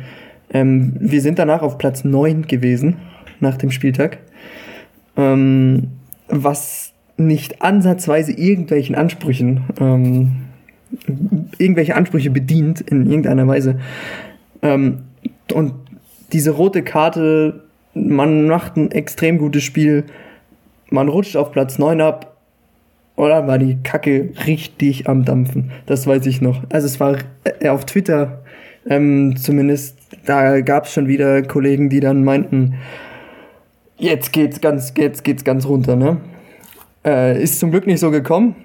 Ähm, 0.52 0.96
wir 1.00 1.20
sind 1.22 1.38
danach 1.38 1.62
auf 1.62 1.78
Platz 1.78 2.04
9 2.04 2.46
gewesen, 2.46 2.96
nach 3.40 3.56
dem 3.56 3.70
Spieltag. 3.70 4.18
Ähm, 5.16 5.88
was 6.28 6.85
nicht 7.16 7.62
ansatzweise 7.62 8.32
irgendwelchen 8.32 8.94
Ansprüchen, 8.94 9.64
ähm, 9.80 10.32
irgendwelche 11.58 11.94
Ansprüche 11.96 12.30
bedient 12.30 12.80
in 12.80 13.06
irgendeiner 13.06 13.46
Weise. 13.46 13.80
Ähm, 14.62 15.04
und 15.52 15.72
diese 16.32 16.50
rote 16.50 16.82
Karte, 16.82 17.64
man 17.94 18.46
macht 18.46 18.76
ein 18.76 18.90
extrem 18.90 19.38
gutes 19.38 19.62
Spiel, 19.62 20.04
man 20.90 21.08
rutscht 21.08 21.36
auf 21.36 21.52
Platz 21.52 21.78
9 21.78 22.00
ab, 22.00 22.36
oder 23.16 23.46
war 23.46 23.58
die 23.58 23.78
Kacke 23.82 24.30
richtig 24.46 25.08
am 25.08 25.24
Dampfen. 25.24 25.70
Das 25.86 26.06
weiß 26.06 26.26
ich 26.26 26.42
noch. 26.42 26.62
Also 26.68 26.86
es 26.86 27.00
war 27.00 27.16
äh, 27.60 27.68
auf 27.68 27.86
Twitter 27.86 28.42
ähm, 28.88 29.36
zumindest, 29.36 29.98
da 30.26 30.60
gab 30.60 30.84
es 30.84 30.92
schon 30.92 31.08
wieder 31.08 31.42
Kollegen, 31.42 31.88
die 31.88 32.00
dann 32.00 32.24
meinten, 32.24 32.74
jetzt 33.98 34.32
geht's 34.32 34.60
ganz, 34.60 34.92
jetzt 34.96 35.24
geht's 35.24 35.44
ganz 35.44 35.66
runter, 35.66 35.96
ne? 35.96 36.18
Äh, 37.06 37.40
ist 37.40 37.60
zum 37.60 37.70
Glück 37.70 37.86
nicht 37.86 38.00
so 38.00 38.10
gekommen. 38.10 38.56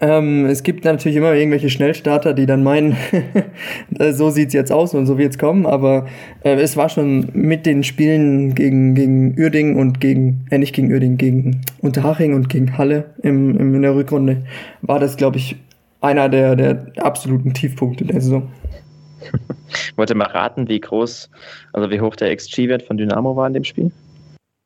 Ähm, 0.00 0.46
es 0.46 0.62
gibt 0.62 0.84
natürlich 0.84 1.16
immer 1.16 1.34
irgendwelche 1.34 1.68
Schnellstarter, 1.68 2.34
die 2.34 2.46
dann 2.46 2.62
meinen, 2.62 2.96
so 4.12 4.30
sieht's 4.30 4.54
jetzt 4.54 4.70
aus 4.70 4.94
und 4.94 5.06
so 5.06 5.18
wird's 5.18 5.38
kommen, 5.38 5.66
aber 5.66 6.06
äh, 6.44 6.54
es 6.54 6.76
war 6.76 6.88
schon 6.88 7.28
mit 7.32 7.66
den 7.66 7.82
Spielen 7.82 8.54
gegen, 8.54 8.94
gegen 8.94 9.36
Uerding 9.36 9.76
und 9.76 10.00
gegen, 10.00 10.46
äh, 10.50 10.58
nicht 10.58 10.72
gegen 10.72 10.92
Uerding, 10.92 11.16
gegen 11.16 11.62
Unterhaching 11.80 12.32
und 12.34 12.48
gegen 12.48 12.78
Halle 12.78 13.12
im, 13.24 13.58
im, 13.58 13.74
in 13.74 13.82
der 13.82 13.96
Rückrunde, 13.96 14.44
war 14.82 15.00
das, 15.00 15.16
glaube 15.16 15.38
ich, 15.38 15.56
einer 16.00 16.28
der, 16.28 16.54
der 16.54 16.92
absoluten 16.98 17.52
Tiefpunkte 17.52 18.04
der 18.04 18.20
Saison. 18.20 18.50
Ich 19.74 19.96
wollte 19.96 20.14
mal 20.14 20.26
raten, 20.26 20.68
wie 20.68 20.80
groß, 20.80 21.30
also 21.72 21.90
wie 21.90 22.02
hoch 22.02 22.14
der 22.14 22.36
XG-Wert 22.36 22.82
von 22.82 22.98
Dynamo 22.98 23.36
war 23.36 23.46
in 23.46 23.54
dem 23.54 23.64
Spiel? 23.64 23.90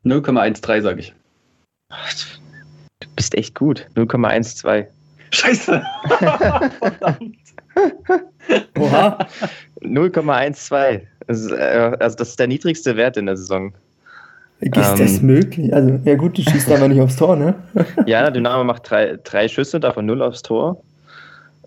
0,13, 0.04 0.82
sage 0.82 0.98
ich. 0.98 1.14
Du 3.16 3.22
bist 3.22 3.34
echt 3.34 3.54
gut. 3.54 3.88
0,12. 3.96 4.86
Scheiße! 5.30 5.82
Verdammt. 6.78 7.36
Oha. 8.78 9.18
0,12. 9.80 11.00
Also, 11.26 11.54
also 11.56 12.16
das 12.16 12.28
ist 12.28 12.38
der 12.38 12.46
niedrigste 12.46 12.96
Wert 12.96 13.16
in 13.16 13.24
der 13.24 13.38
Saison. 13.38 13.72
Ist 14.60 14.76
ähm, 14.76 14.98
das 14.98 15.22
möglich? 15.22 15.72
Also, 15.72 15.98
ja 16.04 16.14
gut, 16.14 16.36
du 16.36 16.42
schießt 16.42 16.70
aber 16.70 16.88
nicht 16.88 17.00
aufs 17.00 17.16
Tor, 17.16 17.36
ne? 17.36 17.54
ja, 18.06 18.30
Dynamo 18.30 18.64
macht 18.64 18.90
drei, 18.90 19.18
drei 19.24 19.48
Schüsse, 19.48 19.80
davon 19.80 20.04
null 20.04 20.20
aufs 20.22 20.42
Tor. 20.42 20.82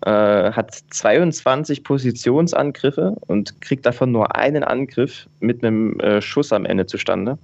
Äh, 0.02 0.52
hat 0.52 0.72
22 0.90 1.82
Positionsangriffe 1.82 3.16
und 3.26 3.60
kriegt 3.60 3.84
davon 3.84 4.12
nur 4.12 4.36
einen 4.36 4.62
Angriff 4.62 5.26
mit 5.40 5.64
einem 5.64 5.98
äh, 5.98 6.22
Schuss 6.22 6.52
am 6.52 6.64
Ende 6.64 6.86
zustande. 6.86 7.38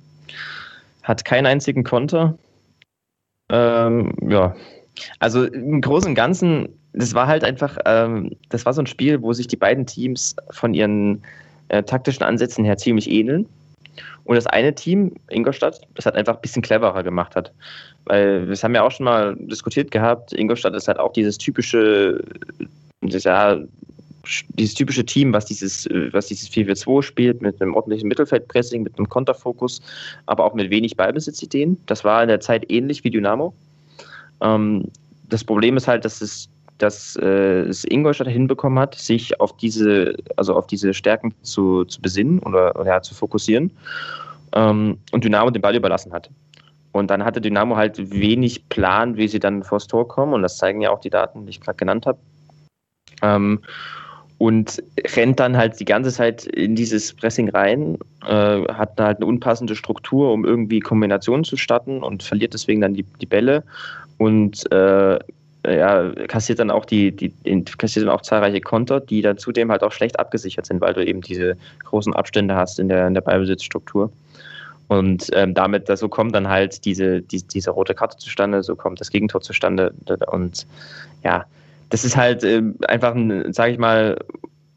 Hat 1.02 1.24
keinen 1.24 1.46
einzigen 1.46 1.82
Konter. 1.82 2.38
Ähm, 3.48 4.12
ja, 4.28 4.54
also 5.20 5.44
im 5.44 5.80
Großen 5.80 6.10
und 6.10 6.14
Ganzen, 6.14 6.68
das 6.92 7.14
war 7.14 7.26
halt 7.26 7.44
einfach, 7.44 7.78
ähm, 7.84 8.32
das 8.48 8.64
war 8.66 8.72
so 8.72 8.82
ein 8.82 8.86
Spiel, 8.86 9.20
wo 9.22 9.32
sich 9.32 9.46
die 9.46 9.56
beiden 9.56 9.86
Teams 9.86 10.34
von 10.50 10.74
ihren 10.74 11.22
äh, 11.68 11.82
taktischen 11.82 12.22
Ansätzen 12.22 12.64
her 12.64 12.76
ziemlich 12.76 13.10
ähneln. 13.10 13.46
Und 14.24 14.34
das 14.34 14.46
eine 14.46 14.74
Team, 14.74 15.14
Ingolstadt, 15.30 15.80
das 15.94 16.06
hat 16.06 16.16
einfach 16.16 16.34
ein 16.34 16.40
bisschen 16.40 16.62
cleverer 16.62 17.02
gemacht 17.02 17.36
hat. 17.36 17.52
Weil 18.06 18.46
das 18.46 18.64
haben 18.64 18.74
wir 18.74 18.84
auch 18.84 18.90
schon 18.90 19.04
mal 19.04 19.36
diskutiert 19.38 19.90
gehabt. 19.90 20.32
Ingolstadt 20.32 20.74
ist 20.74 20.88
halt 20.88 20.98
auch 20.98 21.12
dieses 21.12 21.38
typische, 21.38 22.22
ja, 23.02 23.58
dieses 24.48 24.74
typische 24.74 25.04
Team, 25.04 25.32
was 25.32 25.46
dieses, 25.46 25.86
was 26.12 26.26
dieses 26.26 26.50
4-4-2 26.50 27.02
spielt, 27.02 27.42
mit 27.42 27.60
einem 27.60 27.74
ordentlichen 27.74 28.08
Mittelfeldpressing, 28.08 28.82
mit 28.82 28.98
einem 28.98 29.08
Konterfokus, 29.08 29.80
aber 30.26 30.44
auch 30.44 30.54
mit 30.54 30.70
wenig 30.70 30.96
Ballbesitzideen. 30.96 31.78
Das 31.86 32.04
war 32.04 32.22
in 32.22 32.28
der 32.28 32.40
Zeit 32.40 32.70
ähnlich 32.70 33.04
wie 33.04 33.10
Dynamo. 33.10 33.54
Ähm, 34.40 34.84
das 35.28 35.44
Problem 35.44 35.76
ist 35.76 35.88
halt, 35.88 36.04
dass 36.04 36.20
es 36.20 36.48
dass 36.78 37.16
äh, 37.16 37.62
es 37.62 37.84
Ingolstadt 37.84 38.28
hinbekommen 38.28 38.78
hat, 38.78 38.94
sich 38.96 39.40
auf 39.40 39.56
diese, 39.56 40.14
also 40.36 40.54
auf 40.54 40.66
diese 40.66 40.92
Stärken 40.92 41.34
zu, 41.40 41.86
zu 41.86 42.02
besinnen 42.02 42.38
oder, 42.40 42.78
oder 42.78 42.86
ja, 42.86 43.00
zu 43.00 43.14
fokussieren 43.14 43.70
ähm, 44.54 44.98
und 45.12 45.24
Dynamo 45.24 45.50
den 45.50 45.62
Ball 45.62 45.74
überlassen 45.74 46.12
hat. 46.12 46.30
Und 46.92 47.10
dann 47.10 47.24
hatte 47.24 47.40
Dynamo 47.40 47.76
halt 47.76 48.10
wenig 48.10 48.68
Plan, 48.68 49.16
wie 49.16 49.28
sie 49.28 49.38
dann 49.38 49.62
vors 49.62 49.86
Tor 49.86 50.08
kommen. 50.08 50.32
Und 50.32 50.42
das 50.42 50.56
zeigen 50.56 50.80
ja 50.80 50.90
auch 50.90 51.00
die 51.00 51.10
Daten, 51.10 51.44
die 51.44 51.50
ich 51.50 51.60
gerade 51.60 51.76
genannt 51.76 52.06
habe. 52.06 52.18
Ähm, 53.22 53.60
und 54.38 54.82
rennt 55.16 55.40
dann 55.40 55.56
halt 55.56 55.80
die 55.80 55.84
ganze 55.84 56.12
Zeit 56.12 56.44
in 56.44 56.74
dieses 56.76 57.14
Pressing 57.14 57.48
rein, 57.48 57.96
äh, 58.26 58.62
hat 58.72 58.92
halt 58.98 59.18
eine 59.18 59.26
unpassende 59.26 59.74
Struktur, 59.74 60.32
um 60.32 60.44
irgendwie 60.44 60.80
Kombinationen 60.80 61.44
zu 61.44 61.56
starten 61.56 62.02
und 62.02 62.22
verliert 62.22 62.52
deswegen 62.52 62.80
dann 62.82 62.94
die, 62.94 63.04
die 63.20 63.26
Bälle 63.26 63.62
und 64.18 64.70
äh, 64.72 65.18
ja, 65.66 66.12
kassiert 66.28 66.60
dann 66.60 66.70
auch 66.70 66.84
die, 66.84 67.10
die, 67.10 67.32
kassiert 67.78 68.06
dann 68.06 68.14
auch 68.14 68.22
zahlreiche 68.22 68.60
Konter, 68.60 69.00
die 69.00 69.22
dann 69.22 69.38
zudem 69.38 69.70
halt 69.70 69.82
auch 69.82 69.92
schlecht 69.92 70.20
abgesichert 70.20 70.66
sind, 70.66 70.80
weil 70.80 70.94
du 70.94 71.04
eben 71.04 71.22
diese 71.22 71.56
großen 71.84 72.14
Abstände 72.14 72.54
hast 72.54 72.78
in 72.78 72.88
der, 72.88 73.08
in 73.08 73.14
der 73.14 73.20
Ballbesitzstruktur. 73.20 74.12
Und 74.88 75.28
ähm, 75.32 75.54
damit, 75.54 75.88
so 75.98 76.08
kommt 76.08 76.34
dann 76.34 76.48
halt 76.48 76.84
diese, 76.84 77.20
die, 77.20 77.42
diese 77.42 77.70
rote 77.70 77.94
Karte 77.94 78.18
zustande, 78.18 78.62
so 78.62 78.76
kommt 78.76 79.00
das 79.00 79.10
Gegentor 79.10 79.40
zustande. 79.40 79.92
Und 80.30 80.66
ja, 81.24 81.44
das 81.90 82.04
ist 82.04 82.16
halt 82.16 82.44
äh, 82.44 82.62
einfach 82.88 83.14
ein, 83.14 83.52
sage 83.52 83.72
ich 83.72 83.78
mal, 83.78 84.18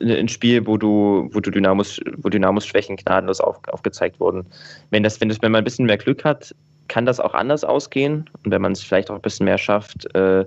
ein 0.02 0.30
Spiel, 0.30 0.66
wo 0.66 0.78
du, 0.78 1.30
wo 1.34 1.40
du 1.40 1.52
Dynamos, 1.52 2.00
wo 2.18 2.30
Dynamos 2.30 2.66
Schwächen 2.66 2.96
gnadenlos 2.96 3.42
auf, 3.42 3.60
aufgezeigt 3.68 4.20
wurden. 4.20 4.46
Wenn 4.92 5.04
das, 5.04 5.20
wenn 5.20 5.30
das, 5.30 5.42
wenn 5.42 5.52
man 5.52 5.60
ein 5.60 5.66
bisschen 5.66 5.86
mehr 5.86 5.98
Glück 5.98 6.24
hat, 6.24 6.56
kann 6.88 7.06
das 7.06 7.20
auch 7.20 7.34
anders 7.34 7.64
ausgehen. 7.64 8.30
Und 8.44 8.52
wenn 8.52 8.62
man 8.62 8.72
es 8.72 8.82
vielleicht 8.82 9.12
auch 9.12 9.16
ein 9.16 9.22
bisschen 9.22 9.46
mehr 9.46 9.58
schafft, 9.58 10.14
äh, 10.16 10.46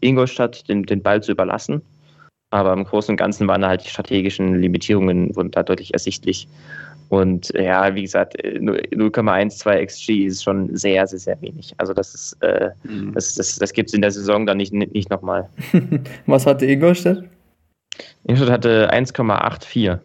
Ingolstadt 0.00 0.68
den, 0.68 0.84
den 0.84 1.02
Ball 1.02 1.22
zu 1.22 1.32
überlassen. 1.32 1.82
Aber 2.50 2.72
im 2.72 2.84
Großen 2.84 3.12
und 3.12 3.16
Ganzen 3.16 3.48
waren 3.48 3.64
halt 3.64 3.84
die 3.84 3.90
strategischen 3.90 4.60
Limitierungen 4.60 5.34
wurden 5.34 5.50
da 5.50 5.62
deutlich 5.62 5.92
ersichtlich. 5.92 6.46
Und 7.08 7.52
ja, 7.54 7.94
wie 7.94 8.02
gesagt, 8.02 8.36
0,12 8.42 9.86
XG 9.86 10.26
ist 10.26 10.42
schon 10.42 10.74
sehr, 10.74 11.06
sehr, 11.06 11.18
sehr 11.18 11.40
wenig. 11.42 11.74
Also 11.76 11.92
das 11.92 12.14
ist, 12.14 12.42
äh, 12.42 12.70
mhm. 12.84 13.12
das, 13.12 13.34
das, 13.34 13.56
das 13.56 13.72
gibt 13.72 13.90
es 13.90 13.94
in 13.94 14.02
der 14.02 14.10
Saison 14.10 14.46
dann 14.46 14.56
nicht, 14.56 14.72
nicht 14.72 15.10
nochmal. 15.10 15.48
Was 16.26 16.46
hatte 16.46 16.66
Ingolstadt? 16.66 17.24
Ingolstadt 18.24 18.50
hatte 18.50 18.90
1,84. 18.92 19.98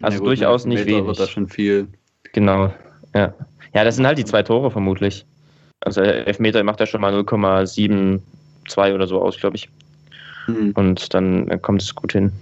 Also 0.00 0.14
ja, 0.14 0.18
gut, 0.18 0.28
durchaus 0.28 0.64
nicht 0.64 0.86
wenig. 0.86 1.06
Wird 1.06 1.18
das 1.18 1.30
schon 1.30 1.48
viel. 1.48 1.88
Genau, 2.32 2.72
ja. 3.14 3.34
Ja, 3.74 3.84
das 3.84 3.96
sind 3.96 4.06
halt 4.06 4.18
die 4.18 4.24
zwei 4.24 4.42
Tore 4.42 4.70
vermutlich. 4.70 5.26
Also 5.80 6.00
Elfmeter 6.00 6.62
macht 6.62 6.80
er 6.80 6.86
schon 6.86 7.00
mal 7.00 7.14
0,72 7.14 8.94
oder 8.94 9.06
so 9.06 9.20
aus, 9.22 9.38
glaube 9.38 9.56
ich. 9.56 9.68
Mhm. 10.46 10.72
Und 10.74 11.14
dann 11.14 11.60
kommt 11.62 11.82
es 11.82 11.94
gut 11.94 12.12
hin. 12.12 12.32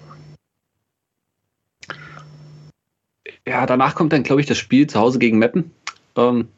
Ja, 3.49 3.65
danach 3.67 3.95
kommt 3.95 4.13
dann, 4.13 4.25
glaube 4.25 4.41
ich, 4.41 4.47
das 4.47 4.59
Spiel 4.59 4.87
zu 4.87 4.99
Hause 4.99 5.19
gegen 5.19 5.39
Meppen. 5.39 5.71
Ähm, 6.17 6.49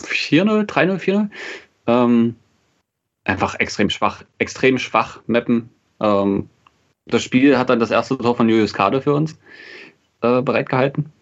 4-0, 0.00 0.66
3-0, 0.66 0.98
4-0. 0.98 1.30
Ähm, 1.86 2.34
einfach 3.24 3.54
extrem 3.56 3.90
schwach, 3.90 4.24
extrem 4.38 4.78
schwach 4.78 5.20
Meppen. 5.26 5.70
Ähm, 6.00 6.48
das 7.06 7.22
Spiel 7.22 7.56
hat 7.56 7.70
dann 7.70 7.78
das 7.78 7.90
erste 7.90 8.18
Tor 8.18 8.36
von 8.36 8.48
Julius 8.48 8.74
Kade 8.74 9.00
für 9.00 9.14
uns 9.14 9.38
äh, 10.22 10.42
bereitgehalten. 10.42 11.12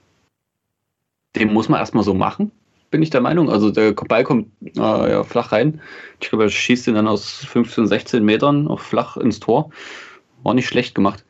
Den 1.36 1.52
muss 1.52 1.68
man 1.68 1.80
erstmal 1.80 2.04
so 2.04 2.14
machen, 2.14 2.50
bin 2.90 3.02
ich 3.02 3.10
der 3.10 3.20
Meinung. 3.20 3.50
Also 3.50 3.70
der 3.70 3.92
Ball 3.92 4.24
kommt 4.24 4.48
äh, 4.62 4.78
ja, 4.78 5.22
flach 5.24 5.52
rein. 5.52 5.80
Ich 6.20 6.30
glaube, 6.30 6.44
er 6.44 6.50
schießt 6.50 6.88
ihn 6.88 6.94
dann 6.94 7.08
aus 7.08 7.44
15, 7.44 7.86
16 7.88 8.24
Metern 8.24 8.68
auf 8.68 8.80
flach 8.80 9.16
ins 9.16 9.40
Tor. 9.40 9.70
War 10.42 10.54
nicht 10.54 10.68
schlecht 10.68 10.94
gemacht. 10.94 11.24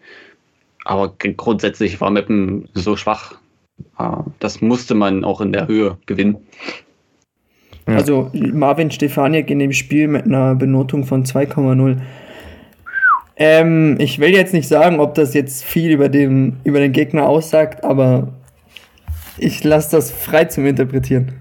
Aber 0.85 1.14
grundsätzlich 1.16 2.01
war 2.01 2.11
Meppen 2.11 2.68
so 2.75 2.97
schwach. 2.97 3.39
Äh, 3.99 4.05
das 4.39 4.61
musste 4.61 4.95
man 4.95 5.24
auch 5.24 5.41
in 5.41 5.53
der 5.53 5.68
Höhe 5.68 5.99
gewinnen. 6.07 6.37
Also 7.87 8.30
Marvin 8.32 8.91
Stefaniak 8.91 9.51
in 9.51 9.59
dem 9.59 9.72
Spiel 9.72 10.09
mit 10.09 10.24
einer 10.24 10.55
Benotung 10.55 11.05
von 11.05 11.24
2,0. 11.24 12.01
Ähm, 13.37 13.97
ich 13.99 14.18
will 14.20 14.30
jetzt 14.30 14.55
nicht 14.55 14.68
sagen, 14.68 15.01
ob 15.01 15.14
das 15.14 15.35
jetzt 15.35 15.64
viel 15.64 15.91
über, 15.91 16.09
dem, 16.09 16.57
über 16.64 16.78
den 16.78 16.93
Gegner 16.93 17.28
aussagt, 17.28 17.85
aber 17.85 18.28
ich 19.39 19.64
lasse 19.64 19.97
das 19.97 20.11
frei 20.11 20.45
zum 20.45 20.66
Interpretieren. 20.66 21.32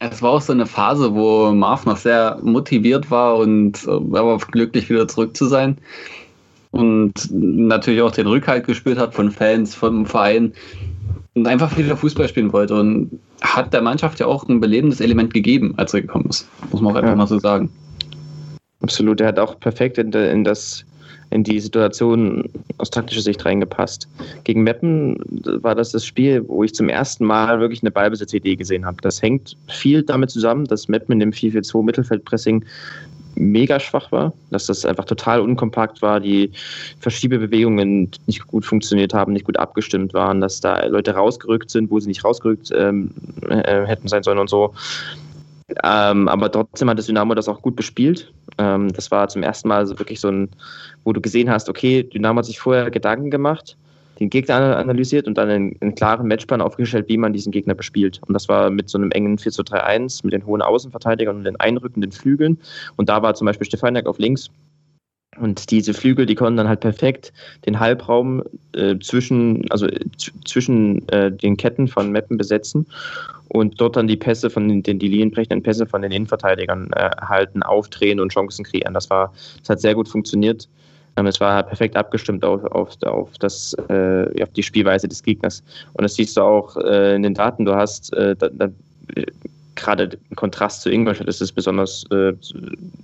Es 0.00 0.22
war 0.22 0.30
auch 0.30 0.40
so 0.40 0.52
eine 0.52 0.66
Phase, 0.66 1.14
wo 1.14 1.50
Marv 1.52 1.84
noch 1.84 1.96
sehr 1.96 2.38
motiviert 2.42 3.10
war 3.10 3.36
und 3.36 3.84
äh, 3.84 3.90
aber 3.90 4.38
glücklich 4.38 4.88
wieder 4.90 5.08
zurück 5.08 5.36
zu 5.36 5.46
sein. 5.46 5.78
Und 6.70 7.14
natürlich 7.32 8.02
auch 8.02 8.12
den 8.12 8.26
Rückhalt 8.26 8.66
gespürt 8.66 8.98
hat 8.98 9.14
von 9.14 9.30
Fans, 9.30 9.74
vom 9.74 10.04
Verein 10.06 10.52
und 11.38 11.46
einfach 11.46 11.76
wieder 11.76 11.96
Fußball 11.96 12.28
spielen 12.28 12.52
wollte. 12.52 12.74
Und 12.74 13.18
hat 13.40 13.72
der 13.72 13.82
Mannschaft 13.82 14.20
ja 14.20 14.26
auch 14.26 14.48
ein 14.48 14.60
belebendes 14.60 15.00
Element 15.00 15.32
gegeben, 15.32 15.74
als 15.76 15.94
er 15.94 16.02
gekommen 16.02 16.26
ist. 16.28 16.48
Muss 16.70 16.80
man 16.80 16.92
auch 16.92 16.96
einfach 16.96 17.10
ja. 17.10 17.16
mal 17.16 17.26
so 17.26 17.38
sagen. 17.38 17.70
Absolut, 18.80 19.20
er 19.20 19.28
hat 19.28 19.38
auch 19.38 19.58
perfekt 19.58 19.98
in, 19.98 20.12
in 20.12 20.44
das 20.44 20.84
in 21.30 21.44
die 21.44 21.60
Situation 21.60 22.48
aus 22.78 22.90
taktischer 22.90 23.20
Sicht 23.20 23.44
reingepasst. 23.44 24.08
Gegen 24.44 24.62
Meppen 24.62 25.18
war 25.62 25.74
das 25.74 25.92
das 25.92 26.06
Spiel, 26.06 26.42
wo 26.48 26.64
ich 26.64 26.74
zum 26.74 26.88
ersten 26.88 27.24
Mal 27.26 27.60
wirklich 27.60 27.82
eine 27.82 27.90
Ballbesitzidee 27.90 28.56
gesehen 28.56 28.86
habe. 28.86 28.96
Das 29.02 29.20
hängt 29.20 29.56
viel 29.68 30.02
damit 30.02 30.30
zusammen, 30.30 30.64
dass 30.64 30.88
Meppen 30.88 31.12
in 31.12 31.20
dem 31.20 31.30
4-4-2 31.32 31.84
Mittelfeldpressing 31.84 32.64
mega 33.38 33.78
schwach 33.80 34.10
war, 34.12 34.32
dass 34.50 34.66
das 34.66 34.84
einfach 34.84 35.04
total 35.04 35.40
unkompakt 35.40 36.02
war, 36.02 36.20
die 36.20 36.50
Verschiebebewegungen 37.00 38.10
nicht 38.26 38.46
gut 38.46 38.64
funktioniert 38.64 39.14
haben, 39.14 39.32
nicht 39.32 39.44
gut 39.44 39.58
abgestimmt 39.58 40.14
waren, 40.14 40.40
dass 40.40 40.60
da 40.60 40.84
Leute 40.86 41.12
rausgerückt 41.12 41.70
sind, 41.70 41.90
wo 41.90 42.00
sie 42.00 42.08
nicht 42.08 42.24
rausgerückt 42.24 42.72
ähm, 42.74 43.10
äh, 43.48 43.86
hätten 43.86 44.08
sein 44.08 44.22
sollen 44.22 44.38
und 44.38 44.50
so. 44.50 44.74
Ähm, 45.84 46.28
aber 46.28 46.50
trotzdem 46.50 46.88
hat 46.88 46.98
das 46.98 47.06
Dynamo 47.06 47.34
das 47.34 47.48
auch 47.48 47.60
gut 47.60 47.76
bespielt. 47.76 48.32
Ähm, 48.56 48.92
das 48.92 49.10
war 49.10 49.28
zum 49.28 49.42
ersten 49.42 49.68
Mal 49.68 49.86
so 49.86 49.98
wirklich 49.98 50.20
so 50.20 50.28
ein, 50.28 50.48
wo 51.04 51.12
du 51.12 51.20
gesehen 51.20 51.50
hast, 51.50 51.68
okay, 51.68 52.02
Dynamo 52.02 52.38
hat 52.38 52.46
sich 52.46 52.58
vorher 52.58 52.90
Gedanken 52.90 53.30
gemacht, 53.30 53.76
den 54.20 54.30
Gegner 54.30 54.76
analysiert 54.76 55.26
und 55.26 55.38
dann 55.38 55.48
einen, 55.48 55.76
einen 55.80 55.94
klaren 55.94 56.26
Matchplan 56.26 56.60
aufgestellt, 56.60 57.08
wie 57.08 57.16
man 57.16 57.32
diesen 57.32 57.52
Gegner 57.52 57.74
bespielt. 57.74 58.20
Und 58.26 58.34
das 58.34 58.48
war 58.48 58.70
mit 58.70 58.88
so 58.88 58.98
einem 58.98 59.10
engen 59.12 59.38
4 59.38 59.52
zu 59.52 59.62
3 59.62 59.82
1 59.82 60.24
mit 60.24 60.32
den 60.32 60.44
hohen 60.46 60.62
Außenverteidigern 60.62 61.36
und 61.36 61.44
den 61.44 61.56
einrückenden 61.56 62.12
Flügeln. 62.12 62.58
Und 62.96 63.08
da 63.08 63.22
war 63.22 63.34
zum 63.34 63.46
Beispiel 63.46 63.66
Stefaniak 63.66 64.06
auf 64.06 64.18
links 64.18 64.50
und 65.40 65.70
diese 65.70 65.94
Flügel, 65.94 66.26
die 66.26 66.34
konnten 66.34 66.56
dann 66.56 66.68
halt 66.68 66.80
perfekt 66.80 67.32
den 67.66 67.78
Halbraum 67.78 68.42
äh, 68.74 68.98
zwischen, 68.98 69.70
also 69.70 69.86
äh, 69.86 70.00
zwischen 70.44 71.06
äh, 71.08 71.30
den 71.30 71.56
Ketten 71.56 71.86
von 71.88 72.10
Meppen 72.10 72.36
besetzen 72.36 72.86
und 73.48 73.80
dort 73.80 73.96
dann 73.96 74.08
die 74.08 74.16
Pässe 74.16 74.50
von 74.50 74.82
den 74.82 74.98
die 74.98 75.08
linienbrechenden 75.08 75.62
Pässe 75.62 75.86
von 75.86 76.02
den 76.02 76.12
Innenverteidigern 76.12 76.90
äh, 76.94 77.10
halten, 77.20 77.62
aufdrehen 77.62 78.20
und 78.20 78.32
Chancen 78.32 78.64
kreieren. 78.64 78.94
Das 78.94 79.10
war, 79.10 79.32
das 79.60 79.70
hat 79.70 79.80
sehr 79.80 79.94
gut 79.94 80.08
funktioniert. 80.08 80.68
Ähm, 81.18 81.26
es 81.26 81.40
war 81.40 81.62
perfekt 81.62 81.96
abgestimmt 81.96 82.44
auf, 82.44 82.64
auf, 82.64 82.90
auf, 83.02 83.30
das, 83.38 83.74
äh, 83.88 84.42
auf 84.42 84.52
die 84.52 84.62
Spielweise 84.62 85.08
des 85.08 85.22
Gegners. 85.22 85.62
Und 85.94 86.02
das 86.02 86.14
siehst 86.14 86.36
du 86.36 86.42
auch 86.42 86.76
äh, 86.76 87.16
in 87.16 87.22
den 87.22 87.34
Daten. 87.34 87.64
Du 87.64 87.74
hast 87.74 88.12
da, 88.12 88.34
da, 88.34 88.68
gerade 89.78 90.18
im 90.28 90.36
Kontrast 90.36 90.82
zu 90.82 90.90
Ingolstadt 90.90 91.28
ist 91.28 91.40
es 91.40 91.52
besonders 91.52 92.04
äh, 92.10 92.32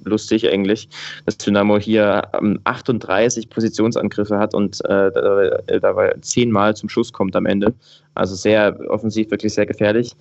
lustig 0.05 0.51
eigentlich, 0.51 0.89
dass 1.25 1.39
Dynamo 1.39 1.79
hier 1.79 2.23
ähm, 2.41 2.59
38 2.65 3.49
Positionsangriffe 3.49 4.39
hat 4.39 4.55
und 4.55 4.85
äh, 4.85 5.81
dabei 5.81 6.15
zehnmal 6.21 6.77
zum 6.77 6.89
Schuss 6.89 7.13
kommt 7.13 7.37
am 7.37 7.47
Ende. 7.47 7.73
Also 8.15 8.35
sehr 8.35 8.79
offensiv, 8.91 9.31
wirklich 9.31 9.55
sehr 9.55 9.67
gefährlich. 9.67 10.13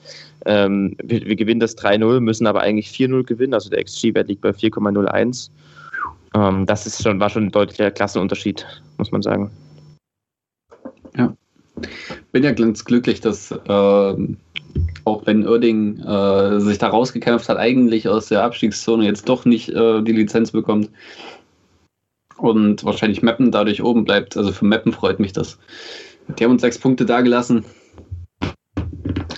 Ähm, 0.45 0.95
wir, 1.03 1.25
wir, 1.25 1.35
gewinnen 1.35 1.59
das 1.59 1.77
3-0, 1.77 2.19
müssen 2.19 2.47
aber 2.47 2.61
eigentlich 2.61 2.87
4-0 2.87 3.23
gewinnen. 3.23 3.53
Also 3.53 3.69
der 3.69 3.83
XG-Wert 3.83 4.27
liegt 4.27 4.41
bei 4.41 4.49
4,01. 4.49 5.49
Ähm, 6.33 6.65
das 6.65 6.85
ist 6.85 7.03
schon, 7.03 7.19
war 7.19 7.29
schon 7.29 7.45
ein 7.45 7.51
deutlicher 7.51 7.91
Klassenunterschied, 7.91 8.65
muss 8.97 9.11
man 9.11 9.21
sagen. 9.21 9.51
Ja. 11.15 11.35
Bin 12.31 12.43
ja 12.43 12.51
ganz 12.51 12.85
glücklich, 12.85 13.21
dass 13.21 13.51
äh, 13.51 13.55
auch 15.05 15.25
wenn 15.25 15.47
Oerding 15.47 15.99
äh, 15.99 16.59
sich 16.59 16.77
da 16.77 16.87
rausgekämpft 16.87 17.49
hat, 17.49 17.57
eigentlich 17.57 18.07
aus 18.07 18.27
der 18.27 18.43
Abstiegszone 18.43 19.05
jetzt 19.05 19.27
doch 19.29 19.45
nicht 19.45 19.69
äh, 19.69 20.01
die 20.01 20.11
Lizenz 20.11 20.51
bekommt 20.51 20.89
und 22.37 22.83
wahrscheinlich 22.83 23.21
Meppen 23.21 23.51
dadurch 23.51 23.83
oben 23.83 24.05
bleibt. 24.05 24.37
Also 24.37 24.51
für 24.51 24.65
Meppen 24.65 24.93
freut 24.93 25.19
mich 25.19 25.33
das. 25.33 25.59
Die 26.39 26.43
haben 26.43 26.51
uns 26.51 26.61
sechs 26.61 26.77
Punkte 26.77 27.05
dagelassen 27.05 27.65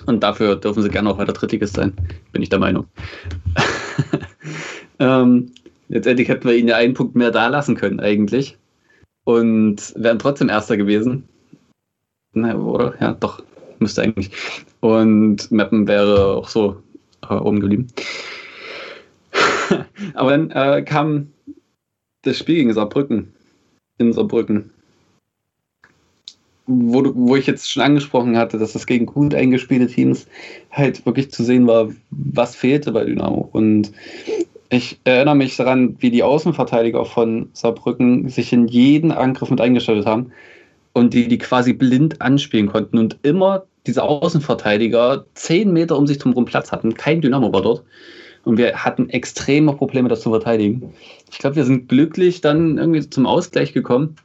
und 0.06 0.24
dafür 0.24 0.56
dürfen 0.56 0.84
sie 0.84 0.90
gerne 0.90 1.10
auch 1.10 1.18
weiter 1.18 1.34
Drittligist 1.34 1.76
sein, 1.76 1.94
bin 2.32 2.42
ich 2.42 2.50
der 2.50 2.60
Meinung. 2.60 2.86
ähm, 5.00 5.52
letztendlich 5.88 6.30
hätten 6.30 6.48
wir 6.48 6.56
ihnen 6.56 6.68
ja 6.68 6.78
einen 6.78 6.94
Punkt 6.94 7.16
mehr 7.16 7.32
da 7.32 7.48
lassen 7.48 7.76
können 7.76 8.00
eigentlich 8.00 8.58
und 9.24 9.94
wären 9.96 10.20
trotzdem 10.20 10.50
Erster 10.50 10.78
gewesen. 10.78 11.28
Na, 12.34 12.56
oder? 12.56 12.94
Ja, 13.00 13.14
doch, 13.14 13.44
müsste 13.80 14.02
eigentlich. 14.02 14.32
Und 14.80 15.52
Mappen 15.52 15.88
wäre 15.88 16.36
auch 16.36 16.48
so 16.48 16.82
äh, 17.30 17.34
oben 17.34 17.60
geblieben. 17.60 17.88
Aber 20.14 20.32
dann 20.32 20.52
äh, 20.52 20.84
kam 20.84 21.32
das 22.24 22.38
Spiel 22.38 22.56
gegen 22.56 22.74
Saarbrücken. 22.74 23.34
In 23.98 24.14
Saarbrücken. 24.14 24.72
Wo, 26.68 27.04
wo 27.16 27.36
ich 27.36 27.46
jetzt 27.46 27.70
schon 27.70 27.84
angesprochen 27.84 28.38
hatte, 28.38 28.58
dass 28.58 28.74
das 28.74 28.88
gegen 28.88 29.06
gut 29.06 29.36
eingespielte 29.36 29.88
Teams 29.88 30.28
halt 30.72 31.06
wirklich 31.06 31.32
zu 31.32 31.44
sehen 31.44 31.68
war, 31.68 31.92
was 32.10 32.56
fehlte 32.56 32.92
bei 32.92 33.06
Dynamo. 33.06 33.50
Und 33.52 33.92
ich 34.76 35.00
erinnere 35.04 35.36
mich 35.36 35.58
daran, 35.58 35.96
wie 36.00 36.12
die 36.12 36.24
Außenverteidiger 36.24 37.06
von 37.06 37.50
Saarbrücken 37.54 38.30
sich 38.30 38.54
in 38.54 38.68
jeden 38.68 39.12
Angriff 39.12 39.50
mit 39.50 39.62
eingestellt 39.62 40.06
haben 40.06 40.32
und 40.94 41.14
die 41.14 41.28
die 41.28 41.38
quasi 41.38 41.74
blind 41.74 42.22
anspielen 42.22 42.68
konnten 42.68 42.98
und 42.98 43.18
immer 43.24 43.66
diese 43.86 44.04
Außenverteidiger 44.04 45.26
zehn 45.34 45.72
Meter 45.72 45.98
um 45.98 46.08
sich 46.08 46.18
drum 46.18 46.46
Platz 46.46 46.72
hatten. 46.72 46.96
Kein 46.96 47.22
Dynamo 47.22 47.54
war 47.54 47.62
dort. 47.62 47.84
Und 48.44 48.58
wir 48.58 48.76
hatten 48.86 49.10
extreme 49.10 49.74
Probleme, 49.74 50.08
das 50.08 50.22
zu 50.22 50.30
verteidigen. 50.30 50.94
Ich 51.32 51.40
glaube, 51.40 51.56
wir 51.56 51.66
sind 51.66 51.90
glücklich 51.90 52.42
dann 52.42 52.78
irgendwie 52.78 53.10
zum 53.10 53.26
Ausgleich 53.26 53.74
gekommen. 53.74 54.16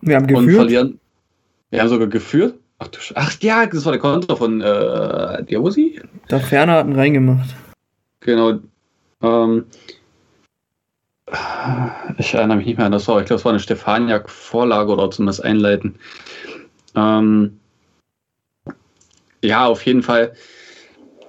Wir 0.00 0.16
haben 0.16 0.26
geführt. 0.28 0.46
Und 0.46 0.54
verlieren. 0.54 1.00
Wir 1.70 1.80
haben 1.80 1.88
sogar 1.88 2.06
geführt. 2.06 2.54
Ach, 2.78 2.88
du, 2.88 2.98
ach 3.14 3.36
ja, 3.40 3.66
das 3.66 3.84
war 3.84 3.92
der 3.92 4.00
Konter 4.00 4.36
von 4.36 4.60
äh, 4.60 5.44
Diabosi. 5.44 6.00
Da 6.28 6.38
Ferner 6.38 6.74
hat 6.74 6.86
einen 6.86 6.96
reingemacht. 6.96 7.54
Genau. 8.20 8.60
Ähm, 9.22 9.64
ich 12.18 12.34
erinnere 12.34 12.58
mich 12.58 12.66
nicht 12.66 12.76
mehr 12.76 12.86
an 12.86 12.92
das 12.92 13.04
Tor. 13.04 13.20
Ich 13.20 13.26
glaube, 13.26 13.38
es 13.38 13.44
war 13.44 13.52
eine 13.52 13.60
Stefaniak-Vorlage 13.60 14.92
oder 14.92 15.10
zumindest 15.10 15.44
Einleiten. 15.44 15.94
Ähm, 16.94 17.58
ja, 19.42 19.66
auf 19.66 19.84
jeden 19.86 20.02
Fall. 20.02 20.32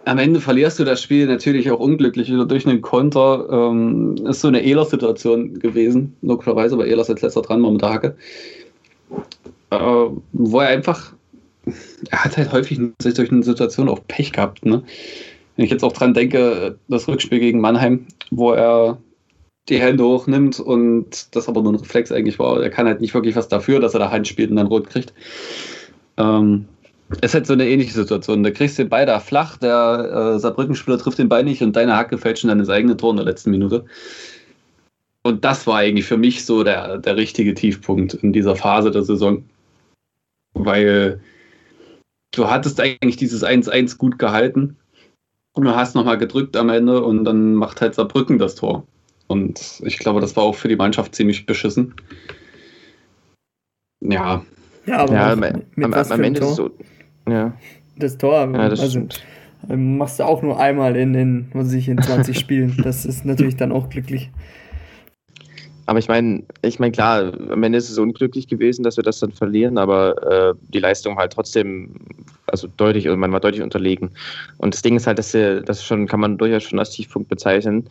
Am 0.06 0.18
Ende 0.18 0.42
verlierst 0.42 0.80
du 0.80 0.84
das 0.84 1.02
Spiel 1.02 1.28
natürlich 1.28 1.72
auch 1.72 1.80
unglücklich 1.80 2.28
wieder 2.28 2.46
durch 2.46 2.68
einen 2.68 2.82
Konter. 2.82 3.48
Ähm, 3.50 4.16
ist 4.28 4.42
so 4.42 4.50
eine 4.50 4.62
Ehlers-Situation 4.62 5.60
gewesen, 5.60 6.18
logischerweise, 6.22 6.78
weil 6.78 6.88
Ehlers 6.88 7.10
als 7.10 7.22
letzter 7.22 7.42
dran 7.42 7.64
war 7.64 7.72
mit 7.72 7.82
der 7.82 7.90
Hacke. 7.90 8.16
Äh, 9.70 10.10
wo 10.34 10.60
er 10.60 10.68
einfach, 10.68 11.14
er 12.10 12.24
hat 12.26 12.36
halt 12.38 12.52
häufig 12.52 12.80
durch 13.02 13.32
eine 13.32 13.44
Situation 13.44 13.88
auch 13.88 14.02
Pech 14.08 14.34
gehabt. 14.34 14.66
Ne? 14.66 14.84
Wenn 15.56 15.66
ich 15.66 15.72
jetzt 15.72 15.84
auch 15.84 15.94
dran 15.94 16.14
denke, 16.14 16.78
das 16.88 17.08
Rückspiel 17.08 17.40
gegen 17.40 17.62
Mannheim, 17.62 18.08
wo 18.32 18.52
er 18.52 18.98
die 19.70 19.80
Hände 19.80 20.04
hochnimmt 20.04 20.60
und 20.60 21.36
das 21.36 21.48
aber 21.48 21.62
nur 21.62 21.74
ein 21.74 21.80
Reflex 21.80 22.12
eigentlich 22.12 22.40
war. 22.40 22.62
Er 22.62 22.70
kann 22.70 22.88
halt 22.88 23.02
nicht 23.02 23.14
wirklich 23.14 23.36
was 23.36 23.48
dafür, 23.48 23.80
dass 23.80 23.94
er 23.94 24.00
da 24.00 24.12
Hand 24.12 24.28
spielt 24.28 24.50
und 24.50 24.58
dann 24.58 24.68
rot 24.68 24.90
kriegt. 24.90 25.14
Ähm, 26.18 26.66
Es 27.22 27.30
ist 27.30 27.34
halt 27.36 27.48
so 27.48 27.54
eine 27.54 27.68
ähnliche 27.68 27.94
Situation. 27.94 28.44
Da 28.44 28.52
kriegst 28.52 28.78
du 28.78 28.84
den 28.84 28.90
Ball 28.90 29.06
da 29.06 29.20
flach, 29.20 29.58
der 29.58 30.36
äh, 30.36 30.40
Saarbrücken-Spieler 30.40 30.98
trifft 30.98 31.20
den 31.20 31.30
Ball 31.30 31.44
nicht 31.44 31.62
und 31.62 31.76
deine 31.76 31.96
Hacke 31.96 32.18
fällt 32.18 32.40
schon 32.40 32.50
an 32.50 32.60
das 32.60 32.70
eigene 32.70 32.98
Tor 32.98 33.12
in 33.12 33.18
der 33.18 33.26
letzten 33.26 33.52
Minute. 33.52 33.86
Und 35.22 35.46
das 35.46 35.66
war 35.68 35.78
eigentlich 35.78 36.06
für 36.06 36.18
mich 36.18 36.46
so 36.46 36.64
der, 36.64 36.98
der 36.98 37.16
richtige 37.16 37.54
Tiefpunkt 37.54 38.16
in 38.16 38.34
dieser 38.34 38.56
Phase 38.58 38.92
der 38.92 39.04
Saison. 39.04 39.46
Weil 40.54 41.22
du 42.32 42.50
hattest 42.50 42.82
eigentlich 42.82 43.16
dieses 43.16 43.44
1-1 43.46 43.98
gut 43.98 44.20
gehalten 44.20 44.76
und 45.54 45.64
du 45.66 45.76
hast 45.76 45.96
nochmal 45.96 46.18
gedrückt 46.18 46.56
am 46.58 46.70
Ende 46.70 47.02
und 47.04 47.24
dann 47.26 47.54
macht 47.56 47.82
halt 47.82 47.96
Saarbrücken 47.96 48.38
das 48.40 48.56
Tor. 48.56 48.86
Und 49.28 49.82
ich 49.86 49.98
glaube, 50.00 50.20
das 50.20 50.36
war 50.36 50.44
auch 50.44 50.56
für 50.56 50.68
die 50.68 50.76
Mannschaft 50.76 51.16
ziemlich 51.16 51.46
beschissen. 51.46 51.94
Ja. 54.02 54.44
Ja, 54.86 54.98
aber 54.98 55.14
Ja, 55.14 55.32
am, 55.32 55.40
mit 55.40 55.64
am, 55.86 55.94
am 55.94 56.24
Ende 56.24 56.40
ist 56.42 56.56
Tor? 56.56 56.72
so. 57.26 57.32
Ja, 57.32 57.54
Das 57.98 58.18
Tor, 58.18 58.52
ja 58.54 58.70
das 58.70 58.80
also 58.82 58.92
stimmt. 58.92 59.24
ähm, 59.70 59.98
machst 59.98 60.20
du 60.20 60.24
auch 60.26 60.42
nur 60.42 60.60
einmal 60.60 60.96
in 60.98 61.14
den, 61.14 61.50
was 61.54 61.68
weiß 61.68 61.74
ich, 61.74 61.88
in 61.88 62.02
20 62.02 62.38
Spielen. 62.40 62.76
Das 62.84 63.06
ist 63.06 63.24
natürlich 63.26 63.56
dann 63.56 63.72
auch 63.72 63.90
glücklich. 63.90 64.30
Aber 65.86 66.00
ich 66.00 66.08
meine, 66.08 66.44
ich 66.62 66.80
meine, 66.80 66.92
klar, 66.92 67.34
am 67.50 67.64
Ende 67.64 67.78
ist 67.78 67.90
es 67.90 67.98
unglücklich 67.98 68.48
gewesen, 68.48 68.84
dass 68.84 68.98
wir 68.98 69.04
das 69.04 69.20
dann 69.20 69.32
verlieren, 69.34 69.78
aber 69.78 70.52
äh, 70.52 70.54
die 70.74 70.80
Leistung 70.80 71.18
halt 71.18 71.34
trotzdem, 71.34 71.90
also 72.48 72.68
deutlich, 72.78 73.08
also 73.08 73.18
man 73.18 73.34
war 73.34 73.42
deutlich 73.42 73.62
unterlegen. 73.62 74.12
Und 74.58 74.74
das 74.74 74.82
Ding 74.82 74.96
ist 74.96 75.08
halt, 75.08 75.20
dass 75.20 75.34
wir, 75.34 75.62
das 75.62 75.84
schon, 75.84 76.08
kann 76.08 76.22
man 76.22 76.38
durchaus 76.38 76.64
schon 76.64 76.80
als 76.80 76.92
Tiefpunkt 76.92 77.28
bezeichnen, 77.28 77.86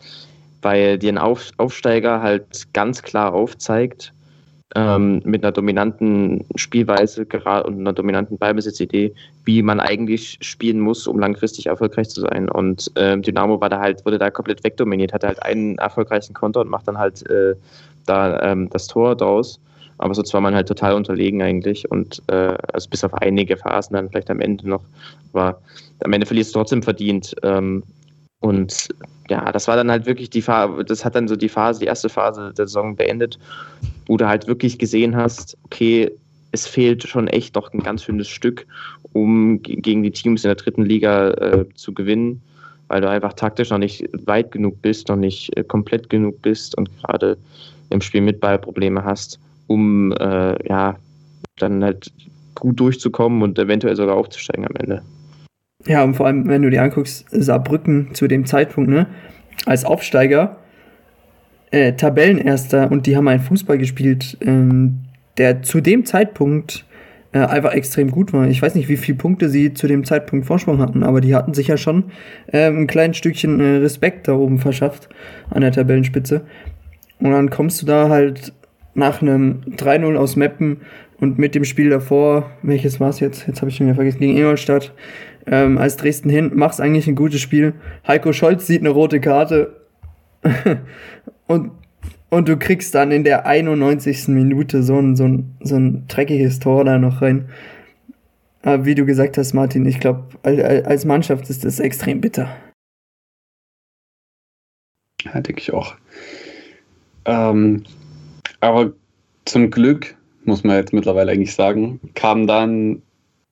weil 0.63 0.97
dir 0.97 1.11
ein 1.11 1.17
Auf, 1.19 1.51
Aufsteiger 1.57 2.21
halt 2.21 2.73
ganz 2.73 3.03
klar 3.03 3.33
aufzeigt, 3.33 4.11
ähm, 4.75 5.21
mit 5.23 5.43
einer 5.43 5.51
dominanten 5.51 6.45
Spielweise 6.55 7.25
gerade 7.25 7.67
und 7.67 7.79
einer 7.79 7.93
dominanten 7.93 8.37
Ballbesitzidee, 8.37 9.13
wie 9.45 9.61
man 9.61 9.79
eigentlich 9.79 10.37
spielen 10.41 10.79
muss, 10.79 11.07
um 11.07 11.19
langfristig 11.19 11.67
erfolgreich 11.67 12.09
zu 12.09 12.21
sein. 12.21 12.49
Und 12.49 12.91
ähm, 12.95 13.21
Dynamo 13.21 13.61
war 13.61 13.69
da 13.69 13.79
halt, 13.79 14.05
wurde 14.05 14.17
da 14.17 14.31
komplett 14.31 14.63
wegdominiert, 14.63 15.13
hatte 15.13 15.27
halt 15.27 15.43
einen 15.43 15.77
erfolgreichen 15.77 16.33
Konter 16.33 16.61
und 16.61 16.69
macht 16.69 16.87
dann 16.87 16.97
halt 16.97 17.29
äh, 17.29 17.55
da 18.05 18.41
ähm, 18.41 18.69
das 18.69 18.87
Tor 18.87 19.15
draus. 19.15 19.59
Aber 19.99 20.15
sonst 20.15 20.33
war 20.33 20.41
man 20.41 20.55
halt 20.55 20.67
total 20.67 20.95
unterlegen 20.95 21.41
eigentlich 21.43 21.89
und 21.91 22.21
äh, 22.27 22.55
also 22.73 22.89
bis 22.89 23.03
auf 23.03 23.13
einige 23.13 23.55
Phasen 23.55 23.95
dann 23.95 24.09
vielleicht 24.09 24.31
am 24.31 24.41
Ende 24.41 24.67
noch. 24.67 24.83
Aber 25.33 25.61
am 26.03 26.13
Ende 26.13 26.25
verlierst 26.25 26.53
du 26.53 26.59
trotzdem 26.59 26.81
verdient. 26.81 27.35
Ähm, 27.43 27.83
und 28.43 28.89
ja, 29.29 29.53
das 29.53 29.69
war 29.69 29.77
dann 29.77 29.89
halt 29.89 30.05
wirklich 30.05 30.29
die 30.29 30.41
Phase, 30.41 30.83
das 30.83 31.05
hat 31.05 31.15
dann 31.15 31.29
so 31.29 31.37
die 31.37 31.47
Phase, 31.47 31.79
die 31.79 31.85
erste 31.85 32.09
Phase 32.09 32.53
der 32.57 32.67
Saison 32.67 32.93
beendet, 32.93 33.39
wo 34.05 34.17
du 34.17 34.27
halt 34.27 34.47
wirklich 34.47 34.77
gesehen 34.77 35.15
hast, 35.15 35.57
okay, 35.63 36.11
es 36.51 36.67
fehlt 36.67 37.07
schon 37.07 37.29
echt 37.29 37.55
noch 37.55 37.71
ein 37.71 37.79
ganz 37.79 38.03
schönes 38.03 38.27
Stück, 38.27 38.67
um 39.13 39.61
ge- 39.63 39.77
gegen 39.77 40.03
die 40.03 40.11
Teams 40.11 40.43
in 40.43 40.49
der 40.49 40.55
dritten 40.55 40.83
Liga 40.83 41.29
äh, 41.31 41.65
zu 41.75 41.93
gewinnen, 41.93 42.41
weil 42.89 42.99
du 42.99 43.09
einfach 43.09 43.31
taktisch 43.31 43.69
noch 43.69 43.77
nicht 43.77 44.09
weit 44.25 44.51
genug 44.51 44.81
bist, 44.81 45.07
noch 45.07 45.15
nicht 45.15 45.55
äh, 45.55 45.63
komplett 45.63 46.09
genug 46.09 46.41
bist 46.41 46.77
und 46.77 46.89
gerade 47.01 47.37
im 47.91 48.01
Spiel 48.01 48.21
mit 48.21 48.41
Ball 48.41 48.59
Probleme 48.59 49.05
hast, 49.05 49.39
um 49.67 50.11
äh, 50.11 50.67
ja 50.67 50.97
dann 51.59 51.81
halt 51.81 52.11
gut 52.55 52.77
durchzukommen 52.77 53.41
und 53.41 53.57
eventuell 53.57 53.95
sogar 53.95 54.17
aufzusteigen 54.17 54.67
am 54.67 54.75
Ende. 54.75 55.01
Ja, 55.85 56.03
und 56.03 56.15
vor 56.15 56.27
allem, 56.27 56.47
wenn 56.47 56.61
du 56.61 56.69
dir 56.69 56.81
anguckst, 56.81 57.25
Saarbrücken 57.29 58.13
zu 58.13 58.27
dem 58.27 58.45
Zeitpunkt, 58.45 58.89
ne, 58.89 59.07
als 59.65 59.85
Aufsteiger, 59.85 60.57
äh, 61.71 61.93
Tabellenerster 61.93 62.91
und 62.91 63.05
die 63.05 63.17
haben 63.17 63.27
einen 63.27 63.41
Fußball 63.41 63.77
gespielt, 63.77 64.37
ähm, 64.41 64.99
der 65.37 65.63
zu 65.63 65.81
dem 65.81 66.05
Zeitpunkt 66.05 66.85
äh, 67.33 67.39
einfach 67.39 67.73
extrem 67.73 68.11
gut 68.11 68.31
war. 68.31 68.47
Ich 68.47 68.61
weiß 68.61 68.75
nicht, 68.75 68.89
wie 68.89 68.97
viele 68.97 69.17
Punkte 69.17 69.49
sie 69.49 69.73
zu 69.73 69.87
dem 69.87 70.05
Zeitpunkt 70.05 70.45
Vorsprung 70.45 70.79
hatten, 70.79 71.03
aber 71.03 71.19
die 71.19 71.35
hatten 71.35 71.53
sich 71.53 71.67
ja 71.67 71.77
schon 71.77 72.05
ähm, 72.51 72.81
ein 72.81 72.87
kleines 72.87 73.17
Stückchen 73.17 73.59
äh, 73.59 73.77
Respekt 73.77 74.27
da 74.27 74.33
oben 74.33 74.59
verschafft 74.59 75.09
an 75.49 75.61
der 75.61 75.71
Tabellenspitze. 75.71 76.41
Und 77.19 77.31
dann 77.31 77.49
kommst 77.49 77.81
du 77.81 77.85
da 77.85 78.09
halt 78.09 78.53
nach 78.93 79.21
einem 79.21 79.61
3-0 79.75 80.15
aus 80.15 80.35
Meppen 80.35 80.81
und 81.19 81.39
mit 81.39 81.55
dem 81.55 81.65
Spiel 81.65 81.89
davor, 81.89 82.51
welches 82.61 82.99
war 82.99 83.09
es 83.09 83.19
jetzt? 83.19 83.47
Jetzt 83.47 83.61
habe 83.61 83.69
ich 83.69 83.77
schon 83.77 83.87
wieder 83.87 83.95
vergessen, 83.95 84.19
gegen 84.19 84.37
Ingolstadt, 84.37 84.93
ähm, 85.45 85.77
als 85.77 85.97
Dresden 85.97 86.29
hin, 86.29 86.51
machst 86.53 86.81
eigentlich 86.81 87.07
ein 87.07 87.15
gutes 87.15 87.41
Spiel. 87.41 87.73
Heiko 88.07 88.33
Scholz 88.33 88.67
sieht 88.67 88.81
eine 88.81 88.89
rote 88.89 89.19
Karte 89.19 89.81
und, 91.47 91.71
und 92.29 92.47
du 92.47 92.57
kriegst 92.57 92.95
dann 92.95 93.11
in 93.11 93.23
der 93.23 93.45
91. 93.45 94.29
Minute 94.29 94.83
so 94.83 94.97
ein, 94.97 95.15
so 95.15 95.25
ein, 95.25 95.55
so 95.61 95.75
ein 95.75 96.07
dreckiges 96.07 96.59
Tor 96.59 96.85
da 96.85 96.97
noch 96.97 97.21
rein. 97.21 97.49
Aber 98.61 98.85
wie 98.85 98.95
du 98.95 99.05
gesagt 99.05 99.37
hast, 99.37 99.53
Martin, 99.53 99.85
ich 99.85 99.99
glaube, 99.99 100.23
als 100.43 101.05
Mannschaft 101.05 101.49
ist 101.49 101.65
das 101.65 101.79
extrem 101.79 102.21
bitter. 102.21 102.55
Ja, 105.23 105.39
denke 105.41 105.61
ich 105.61 105.73
auch. 105.73 105.95
Ähm, 107.25 107.83
aber 108.59 108.93
zum 109.45 109.69
Glück, 109.69 110.15
muss 110.45 110.63
man 110.63 110.77
jetzt 110.77 110.93
mittlerweile 110.93 111.31
eigentlich 111.31 111.53
sagen, 111.53 111.99
kam 112.15 112.47
dann 112.47 113.01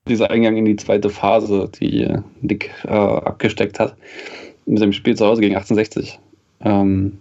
dieser 0.08 0.30
Eingang 0.30 0.56
in 0.56 0.64
die 0.64 0.76
zweite 0.76 1.10
Phase, 1.10 1.70
die 1.80 2.08
Nick 2.40 2.70
äh, 2.84 2.88
abgesteckt 2.88 3.78
hat, 3.78 3.96
mit 4.66 4.82
dem 4.82 4.92
Spiel 4.92 5.16
zu 5.16 5.26
Hause 5.26 5.40
gegen 5.40 5.54
1860. 5.54 6.18
Ähm, 6.64 7.18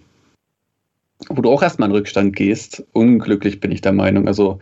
wo 1.29 1.41
du 1.41 1.51
auch 1.51 1.61
erstmal 1.61 1.89
in 1.89 1.95
Rückstand 1.95 2.35
gehst. 2.35 2.83
Unglücklich 2.93 3.59
bin 3.59 3.71
ich 3.71 3.81
der 3.81 3.93
Meinung. 3.93 4.27
Also 4.27 4.59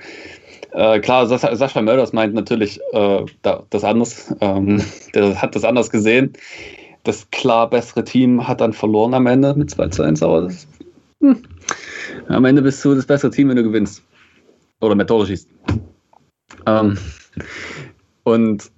äh, 0.72 1.00
klar, 1.00 1.28
Sascha, 1.28 1.56
Sascha 1.56 1.82
Mölders 1.82 2.14
meint 2.14 2.34
natürlich 2.34 2.80
äh, 2.92 3.26
da, 3.42 3.64
das 3.70 3.84
anders. 3.84 4.34
Ähm, 4.42 4.82
der 5.16 5.42
hat 5.42 5.56
das 5.56 5.64
anders 5.64 5.90
gesehen. 5.90 6.34
Das 7.04 7.30
klar 7.32 7.70
bessere 7.70 8.04
Team 8.04 8.48
hat 8.48 8.62
dann 8.62 8.74
verloren 8.74 9.14
am 9.14 9.26
Ende 9.26 9.54
mit 9.56 9.72
2 9.72 9.88
zu 9.88 10.04
1, 10.04 10.22
aber 10.22 10.42
das, 10.42 10.68
hm. 11.22 11.44
am 12.28 12.46
Ende 12.46 12.62
bist 12.62 12.84
du 12.84 12.94
das 12.94 13.06
bessere 13.06 13.32
Team, 13.32 13.50
wenn 13.50 13.56
du 13.56 13.64
gewinnst. 13.64 14.04
Oder 14.82 14.96
mehr 14.96 15.08
Tore 15.08 15.26
schießt. 15.26 15.48
Ähm, 16.66 16.98
und 18.34 18.72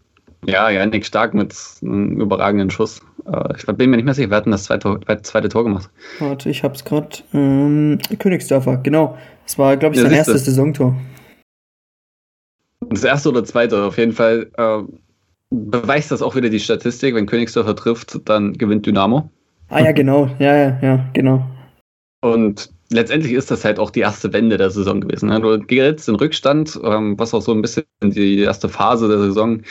ja, 0.45 0.69
Janik 0.69 1.05
Stark 1.05 1.33
mit 1.33 1.55
einem 1.81 2.19
überragenden 2.19 2.69
Schuss. 2.69 3.01
Äh, 3.31 3.55
ich 3.57 3.65
bin 3.65 3.89
mir 3.89 3.97
nicht 3.97 4.05
mehr 4.05 4.13
sicher, 4.13 4.29
wer 4.29 4.37
hat 4.37 4.45
denn 4.45 4.51
das 4.51 4.63
zweite, 4.63 4.99
zweite 5.21 5.49
Tor 5.49 5.63
gemacht? 5.63 5.89
Warte, 6.19 6.49
ich 6.49 6.63
hab's 6.63 6.83
gerade. 6.83 7.09
Ähm, 7.33 7.99
Königsdörfer, 8.17 8.77
genau. 8.77 9.17
Das 9.45 9.57
war, 9.59 9.77
glaube 9.77 9.95
ich, 9.95 10.01
Ja, 10.01 10.07
sein 10.07 10.17
erstes 10.17 10.45
Saisontor. 10.45 10.95
Das 12.89 13.03
erste 13.03 13.29
oder 13.29 13.43
zweite, 13.43 13.83
auf 13.83 13.97
jeden 13.97 14.13
Fall 14.13 14.49
äh, 14.57 14.81
beweist 15.51 16.11
das 16.11 16.21
auch 16.21 16.35
wieder 16.35 16.49
die 16.49 16.59
Statistik. 16.59 17.13
Wenn 17.13 17.27
Königsdörfer 17.27 17.75
trifft, 17.75 18.19
dann 18.27 18.53
gewinnt 18.53 18.85
Dynamo. 18.85 19.29
Ah 19.69 19.79
ja, 19.79 19.91
genau. 19.91 20.29
Ja, 20.39 20.55
ja, 20.55 20.79
ja, 20.81 21.09
genau. 21.13 21.45
Und 22.21 22.71
letztendlich 22.91 23.33
ist 23.33 23.49
das 23.51 23.65
halt 23.65 23.79
auch 23.79 23.89
die 23.89 24.01
erste 24.01 24.31
Wende 24.33 24.57
der 24.57 24.69
Saison 24.69 25.01
gewesen. 25.01 25.29
ne? 25.29 25.39
Du 25.39 25.59
gerätst 25.59 26.07
in 26.09 26.15
Rückstand, 26.15 26.79
ähm, 26.83 27.17
was 27.17 27.33
auch 27.33 27.41
so 27.41 27.53
ein 27.53 27.61
bisschen 27.61 27.85
die 28.01 28.39
erste 28.39 28.69
Phase 28.69 29.07
der 29.07 29.19
Saison 29.19 29.61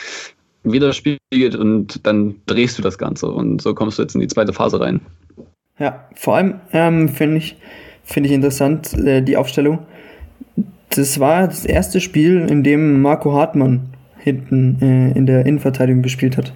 widerspiegelt 0.63 1.55
und 1.55 2.05
dann 2.05 2.35
drehst 2.45 2.77
du 2.77 2.81
das 2.81 2.97
Ganze 2.97 3.27
und 3.27 3.61
so 3.61 3.73
kommst 3.73 3.97
du 3.97 4.03
jetzt 4.03 4.15
in 4.15 4.21
die 4.21 4.27
zweite 4.27 4.53
Phase 4.53 4.79
rein. 4.79 5.01
Ja, 5.79 6.07
vor 6.15 6.35
allem 6.35 6.59
ähm, 6.73 7.09
finde 7.09 7.37
ich, 7.37 7.57
find 8.03 8.25
ich 8.25 8.31
interessant 8.31 8.93
äh, 8.93 9.21
die 9.21 9.37
Aufstellung. 9.37 9.79
Das 10.89 11.19
war 11.19 11.47
das 11.47 11.65
erste 11.65 12.01
Spiel, 12.01 12.45
in 12.49 12.63
dem 12.63 13.01
Marco 13.01 13.33
Hartmann 13.33 13.89
hinten 14.17 14.77
äh, 14.81 15.17
in 15.17 15.25
der 15.25 15.45
Innenverteidigung 15.45 16.03
gespielt 16.03 16.37
hat. 16.37 16.53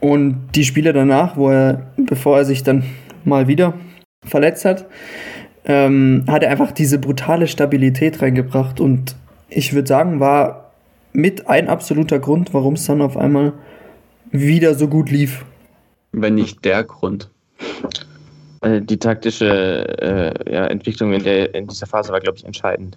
Und 0.00 0.48
die 0.54 0.64
Spiele 0.64 0.92
danach, 0.92 1.36
wo 1.36 1.50
er, 1.50 1.92
bevor 1.96 2.38
er 2.38 2.44
sich 2.44 2.62
dann 2.62 2.82
mal 3.24 3.46
wieder 3.46 3.74
verletzt 4.24 4.64
hat, 4.64 4.86
ähm, 5.64 6.24
hat 6.26 6.42
er 6.42 6.50
einfach 6.50 6.72
diese 6.72 6.98
brutale 6.98 7.46
Stabilität 7.46 8.22
reingebracht. 8.22 8.80
Und 8.80 9.16
ich 9.48 9.72
würde 9.72 9.88
sagen, 9.88 10.20
war 10.20 10.72
mit 11.12 11.48
ein 11.48 11.68
absoluter 11.68 12.18
Grund, 12.18 12.54
warum 12.54 12.74
es 12.74 12.86
dann 12.86 13.02
auf 13.02 13.16
einmal 13.16 13.52
wieder 14.30 14.74
so 14.74 14.88
gut 14.88 15.10
lief. 15.10 15.44
Wenn 16.12 16.36
nicht 16.36 16.64
der 16.64 16.84
Grund. 16.84 17.30
Äh, 18.62 18.80
Die 18.80 18.98
taktische 18.98 19.44
äh, 20.46 20.52
ja, 20.52 20.66
Entwicklung 20.66 21.12
in, 21.12 21.22
der, 21.22 21.54
in 21.54 21.66
dieser 21.66 21.86
Phase 21.86 22.12
war, 22.12 22.20
glaube 22.20 22.38
ich, 22.38 22.44
entscheidend. 22.44 22.96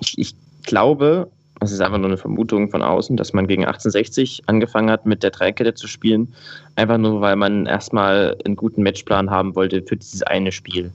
Ich, 0.00 0.18
ich 0.18 0.34
glaube, 0.64 1.30
das 1.60 1.72
ist 1.72 1.80
einfach 1.80 1.98
nur 1.98 2.06
eine 2.06 2.16
Vermutung 2.16 2.70
von 2.70 2.82
außen, 2.82 3.16
dass 3.16 3.32
man 3.32 3.46
gegen 3.46 3.64
1860 3.64 4.42
angefangen 4.46 4.90
hat, 4.90 5.06
mit 5.06 5.22
der 5.22 5.30
Dreikette 5.30 5.74
zu 5.74 5.88
spielen, 5.88 6.32
einfach 6.76 6.98
nur, 6.98 7.20
weil 7.20 7.36
man 7.36 7.66
erstmal 7.66 8.36
einen 8.44 8.54
guten 8.54 8.82
Matchplan 8.82 9.30
haben 9.30 9.56
wollte 9.56 9.82
für 9.82 9.96
dieses 9.96 10.22
eine 10.22 10.52
Spiel. 10.52 10.92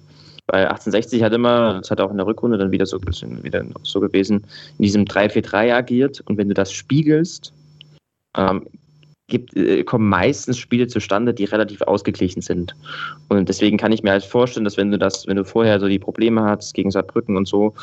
Weil 0.47 0.67
1860 0.67 1.23
hat 1.23 1.33
immer, 1.33 1.75
das 1.79 1.89
hat 1.89 2.01
auch 2.01 2.11
in 2.11 2.17
der 2.17 2.25
Rückrunde 2.25 2.57
dann 2.57 2.71
wieder 2.71 2.85
so, 2.85 3.01
wieder 3.01 3.65
so 3.83 3.99
gewesen, 4.01 4.45
in 4.77 4.83
diesem 4.83 5.05
3-4-3 5.05 5.73
agiert. 5.73 6.21
Und 6.25 6.37
wenn 6.37 6.49
du 6.49 6.53
das 6.53 6.71
spiegelst, 6.73 7.53
ähm, 8.35 8.67
gibt, 9.27 9.55
äh, 9.55 9.83
kommen 9.83 10.09
meistens 10.09 10.57
Spiele 10.57 10.87
zustande, 10.87 11.33
die 11.33 11.45
relativ 11.45 11.81
ausgeglichen 11.81 12.41
sind. 12.41 12.75
Und 13.29 13.47
deswegen 13.47 13.77
kann 13.77 13.91
ich 13.91 14.03
mir 14.03 14.11
halt 14.11 14.23
vorstellen, 14.23 14.65
dass 14.65 14.75
wenn 14.75 14.91
du 14.91 14.97
das, 14.97 15.27
wenn 15.27 15.37
du 15.37 15.45
vorher 15.45 15.79
so 15.79 15.87
die 15.87 15.99
Probleme 15.99 16.43
hast 16.43 16.73
gegen 16.73 16.91
Saarbrücken 16.91 17.37
und 17.37 17.47
so, 17.47 17.73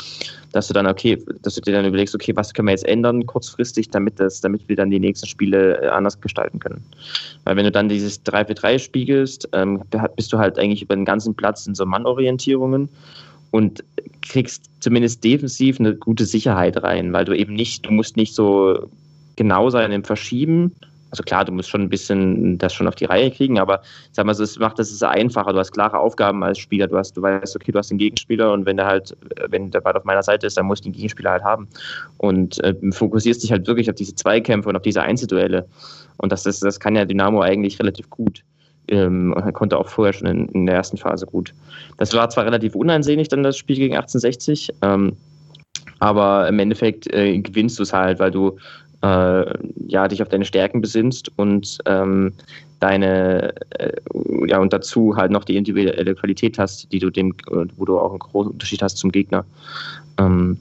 dass 0.52 0.68
du 0.68 0.74
dann 0.74 0.86
okay, 0.86 1.18
dass 1.42 1.54
du 1.54 1.62
dir 1.62 1.72
dann 1.72 1.86
überlegst, 1.86 2.14
okay, 2.14 2.36
was 2.36 2.52
können 2.52 2.68
wir 2.68 2.72
jetzt 2.72 2.86
ändern 2.86 3.24
kurzfristig, 3.26 3.88
damit 3.88 4.20
das, 4.20 4.40
damit 4.40 4.68
wir 4.68 4.76
dann 4.76 4.90
die 4.90 5.00
nächsten 5.00 5.26
Spiele 5.26 5.82
äh, 5.82 5.88
anders 5.88 6.20
gestalten 6.20 6.58
können. 6.58 6.84
Weil 7.44 7.56
wenn 7.56 7.64
du 7.64 7.72
dann 7.72 7.88
dieses 7.88 8.24
3-4-3 8.26 8.78
spiegelst, 8.78 9.48
ähm, 9.52 9.82
bist 10.16 10.32
du 10.32 10.38
halt 10.38 10.58
eigentlich 10.58 10.82
über 10.82 10.94
den 10.94 11.06
ganzen 11.06 11.34
Platz 11.34 11.66
in 11.66 11.74
so 11.74 11.86
Mannorientierungen 11.86 12.90
und 13.50 13.82
kriegst 14.22 14.70
zumindest 14.80 15.24
defensiv 15.24 15.80
eine 15.80 15.94
gute 15.96 16.26
Sicherheit 16.26 16.82
rein, 16.82 17.14
weil 17.14 17.24
du 17.24 17.34
eben 17.34 17.54
nicht, 17.54 17.86
du 17.86 17.92
musst 17.92 18.16
nicht 18.18 18.34
so 18.34 18.90
genau 19.36 19.70
sein 19.70 19.90
im 19.90 20.04
Verschieben, 20.04 20.74
also 21.10 21.22
klar, 21.22 21.44
du 21.44 21.52
musst 21.52 21.68
schon 21.68 21.82
ein 21.82 21.88
bisschen 21.88 22.58
das 22.58 22.72
schon 22.72 22.86
auf 22.86 22.94
die 22.94 23.04
Reihe 23.04 23.30
kriegen, 23.30 23.58
aber 23.58 23.82
sag 24.12 24.26
mal, 24.26 24.32
es 24.32 24.58
macht 24.58 24.78
das 24.78 25.02
einfacher. 25.02 25.52
Du 25.52 25.58
hast 25.58 25.72
klare 25.72 25.98
Aufgaben 25.98 26.44
als 26.44 26.58
Spieler. 26.58 26.86
Du 26.86 26.96
hast, 26.96 27.16
du 27.16 27.22
weißt, 27.22 27.56
okay, 27.56 27.72
du 27.72 27.78
hast 27.78 27.90
den 27.90 27.98
Gegenspieler 27.98 28.52
und 28.52 28.66
wenn 28.66 28.76
der 28.76 28.86
halt, 28.86 29.16
wenn 29.48 29.70
der 29.70 29.80
Ball 29.80 29.96
auf 29.96 30.04
meiner 30.04 30.22
Seite 30.22 30.46
ist, 30.46 30.56
dann 30.56 30.66
muss 30.66 30.78
ich 30.78 30.84
den 30.84 30.92
Gegenspieler 30.92 31.32
halt 31.32 31.42
haben. 31.42 31.68
Und 32.18 32.62
äh, 32.62 32.74
fokussierst 32.92 33.42
dich 33.42 33.50
halt 33.50 33.66
wirklich 33.66 33.90
auf 33.90 33.96
diese 33.96 34.14
Zweikämpfe 34.14 34.68
und 34.68 34.76
auf 34.76 34.82
diese 34.82 35.02
Einzelduelle. 35.02 35.66
Und 36.18 36.32
das, 36.32 36.44
das, 36.44 36.60
das 36.60 36.78
kann 36.78 36.94
ja 36.94 37.04
Dynamo 37.04 37.40
eigentlich 37.40 37.78
relativ 37.80 38.08
gut. 38.10 38.42
Ähm, 38.88 39.34
konnte 39.52 39.78
auch 39.78 39.88
vorher 39.88 40.12
schon 40.12 40.26
in, 40.26 40.48
in, 40.48 40.66
der 40.66 40.74
ersten 40.74 40.96
Phase 40.96 41.26
gut. 41.26 41.54
Das 41.98 42.12
war 42.12 42.28
zwar 42.28 42.44
relativ 42.44 42.74
uneinsinnig 42.74 43.28
dann 43.28 43.42
das 43.42 43.56
Spiel 43.56 43.76
gegen 43.76 43.94
1860, 43.94 44.70
ähm, 44.82 45.16
aber 46.00 46.48
im 46.48 46.58
Endeffekt 46.58 47.06
äh, 47.12 47.38
gewinnst 47.38 47.78
du 47.78 47.84
es 47.84 47.92
halt, 47.92 48.18
weil 48.18 48.32
du 48.32 48.58
äh, 49.02 49.58
ja, 49.86 50.08
dich 50.08 50.22
auf 50.22 50.28
deine 50.28 50.44
Stärken 50.44 50.80
besinnst 50.80 51.30
und 51.36 51.78
ähm, 51.86 52.32
deine, 52.80 53.54
äh, 53.78 53.92
ja, 54.46 54.58
und 54.58 54.72
dazu 54.72 55.16
halt 55.16 55.30
noch 55.30 55.44
die 55.44 55.56
individuelle 55.56 56.14
Qualität 56.14 56.58
hast, 56.58 56.92
die 56.92 56.98
du 56.98 57.10
dem, 57.10 57.34
wo 57.76 57.84
du 57.84 57.98
auch 57.98 58.10
einen 58.10 58.18
großen 58.18 58.52
Unterschied 58.52 58.82
hast 58.82 58.96
zum 58.98 59.12
Gegner. 59.12 59.44
Ähm, 60.18 60.58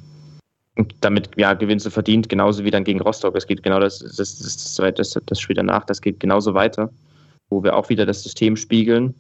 und 0.78 0.96
damit 1.02 1.30
ja, 1.36 1.54
gewinnst 1.54 1.86
du 1.86 1.90
verdient, 1.90 2.30
genauso 2.30 2.64
wie 2.64 2.72
dann 2.72 2.86
gegen 2.86 3.02
Rostock. 3.02 3.36
Es 3.36 3.48
geht 3.48 3.64
genau 3.64 3.82
das, 3.82 4.00
das, 4.00 4.16
das, 4.40 4.76
das, 4.96 5.20
das, 5.26 5.40
Spiel 5.40 5.56
danach, 5.56 5.84
das 5.86 6.02
geht 6.02 6.22
genauso 6.22 6.54
weiter, 6.54 6.90
wo 7.50 7.64
wir 7.64 7.76
auch 7.76 7.90
wieder 7.90 8.06
das 8.06 8.24
System 8.24 8.56
spiegeln 8.56 9.14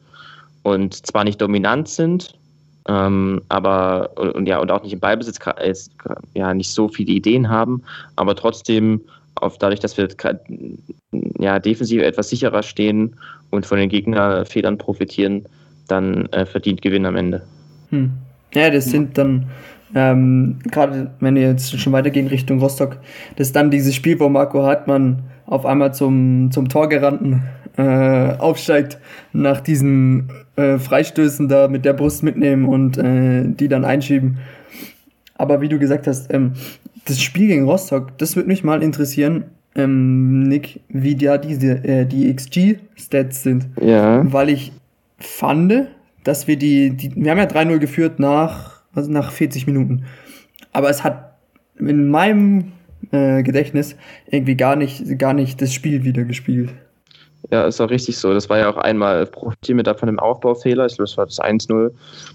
und 0.64 1.06
zwar 1.06 1.26
nicht 1.26 1.42
dominant 1.42 1.90
sind, 1.90 2.39
ähm, 2.90 3.42
aber 3.50 4.10
und, 4.18 4.48
ja, 4.48 4.58
und 4.60 4.72
auch 4.72 4.82
nicht 4.82 4.94
im 4.94 5.00
Ballbesitz 5.00 5.38
ja 6.34 6.54
nicht 6.56 6.72
so 6.72 6.88
viele 6.88 7.12
Ideen 7.12 7.48
haben, 7.48 7.84
aber 8.16 8.36
trotzdem 8.36 9.02
auf 9.36 9.60
dadurch, 9.60 9.80
dass 9.80 9.96
wir 9.96 10.10
ja 11.38 11.60
defensiv 11.60 12.02
etwas 12.02 12.30
sicherer 12.30 12.64
stehen 12.64 13.16
und 13.52 13.66
von 13.66 13.78
den 13.78 13.90
Gegnerfedern 13.90 14.80
profitieren, 14.80 15.46
dann 15.88 16.26
äh, 16.28 16.46
verdient 16.46 16.82
Gewinn 16.82 17.06
am 17.06 17.16
Ende. 17.16 17.44
Hm. 17.92 18.12
Ja, 18.54 18.72
das 18.72 18.86
sind 18.86 19.18
dann 19.18 19.46
ähm, 19.96 20.60
gerade 20.70 21.12
wenn 21.20 21.36
wir 21.36 21.44
jetzt 21.44 21.80
schon 21.80 21.94
weitergehen 21.94 22.28
Richtung 22.28 22.60
Rostock, 22.60 22.98
das 23.36 23.48
ist 23.48 23.56
dann 23.56 23.72
dieses 23.72 23.96
Spiel, 23.96 24.20
wo 24.20 24.30
Marco 24.30 24.64
Hartmann 24.64 25.24
auf 25.46 25.66
einmal 25.66 25.94
zum, 25.94 26.52
zum 26.52 26.70
Tor 26.70 26.90
gerannten 26.90 27.44
äh, 27.78 28.36
aufsteigt, 28.38 29.00
nach 29.34 29.62
diesen 29.62 30.30
äh, 30.60 30.80
Freistößen 30.80 31.48
da 31.48 31.68
mit 31.68 31.86
der 31.86 31.94
Brust 31.94 32.24
mitnehmen 32.24 32.66
und 32.66 32.98
äh, 32.98 33.44
die 33.46 33.68
dann 33.68 33.86
einschieben. 33.86 34.40
Aber 35.36 35.62
wie 35.62 35.70
du 35.70 35.80
gesagt 35.80 36.06
hast, 36.06 36.34
ähm, 36.34 36.54
das 37.06 37.22
Spiel 37.22 37.48
gegen 37.48 37.66
Rostock, 37.66 38.18
das 38.18 38.36
würde 38.36 38.50
mich 38.50 38.64
mal 38.64 38.84
interessieren, 38.84 39.46
ähm, 39.76 40.44
Nick, 40.44 40.82
wie 40.90 41.16
da 41.16 41.38
diese, 41.38 41.84
äh, 41.84 42.06
die 42.06 42.34
XG-Stats 42.34 43.44
sind. 43.44 43.68
Ja. 43.82 44.22
Weil 44.32 44.50
ich 44.50 44.72
fand, 45.18 45.88
dass 46.24 46.48
wir 46.48 46.58
die, 46.58 46.92
die 46.92 47.16
wir 47.16 47.32
haben 47.32 47.38
ja 47.38 47.46
3-0 47.46 47.80
geführt 47.80 48.20
nach, 48.20 48.82
also 48.94 49.12
nach 49.12 49.32
40 49.32 49.66
Minuten. 49.66 50.04
Aber 50.74 50.90
es 50.90 51.04
hat 51.04 51.36
in 51.80 52.10
meinem 52.10 52.74
äh, 53.12 53.44
Gedächtnis 53.44 53.96
irgendwie 54.30 54.56
gar 54.56 54.76
nicht, 54.76 55.18
gar 55.18 55.34
nicht 55.34 55.62
das 55.62 55.74
Spiel 55.74 56.04
wieder 56.04 56.24
gespielt. 56.24 56.74
Ja, 57.52 57.66
ist 57.66 57.82
auch 57.82 57.90
richtig 57.90 58.18
so. 58.18 58.34
Das 58.34 58.50
war 58.50 58.60
ja 58.60 58.70
auch 58.70 58.78
einmal 58.78 59.26
profitieren 59.26 59.78
wir 59.78 59.84
da 59.84 59.94
von 59.94 60.08
dem 60.08 60.20
Aufbaufehler. 60.20 60.86
Ich 60.86 60.96
glaube, 60.96 61.08
das 61.08 61.18
war 61.18 61.26
das 61.26 61.40
1-0. 61.40 61.92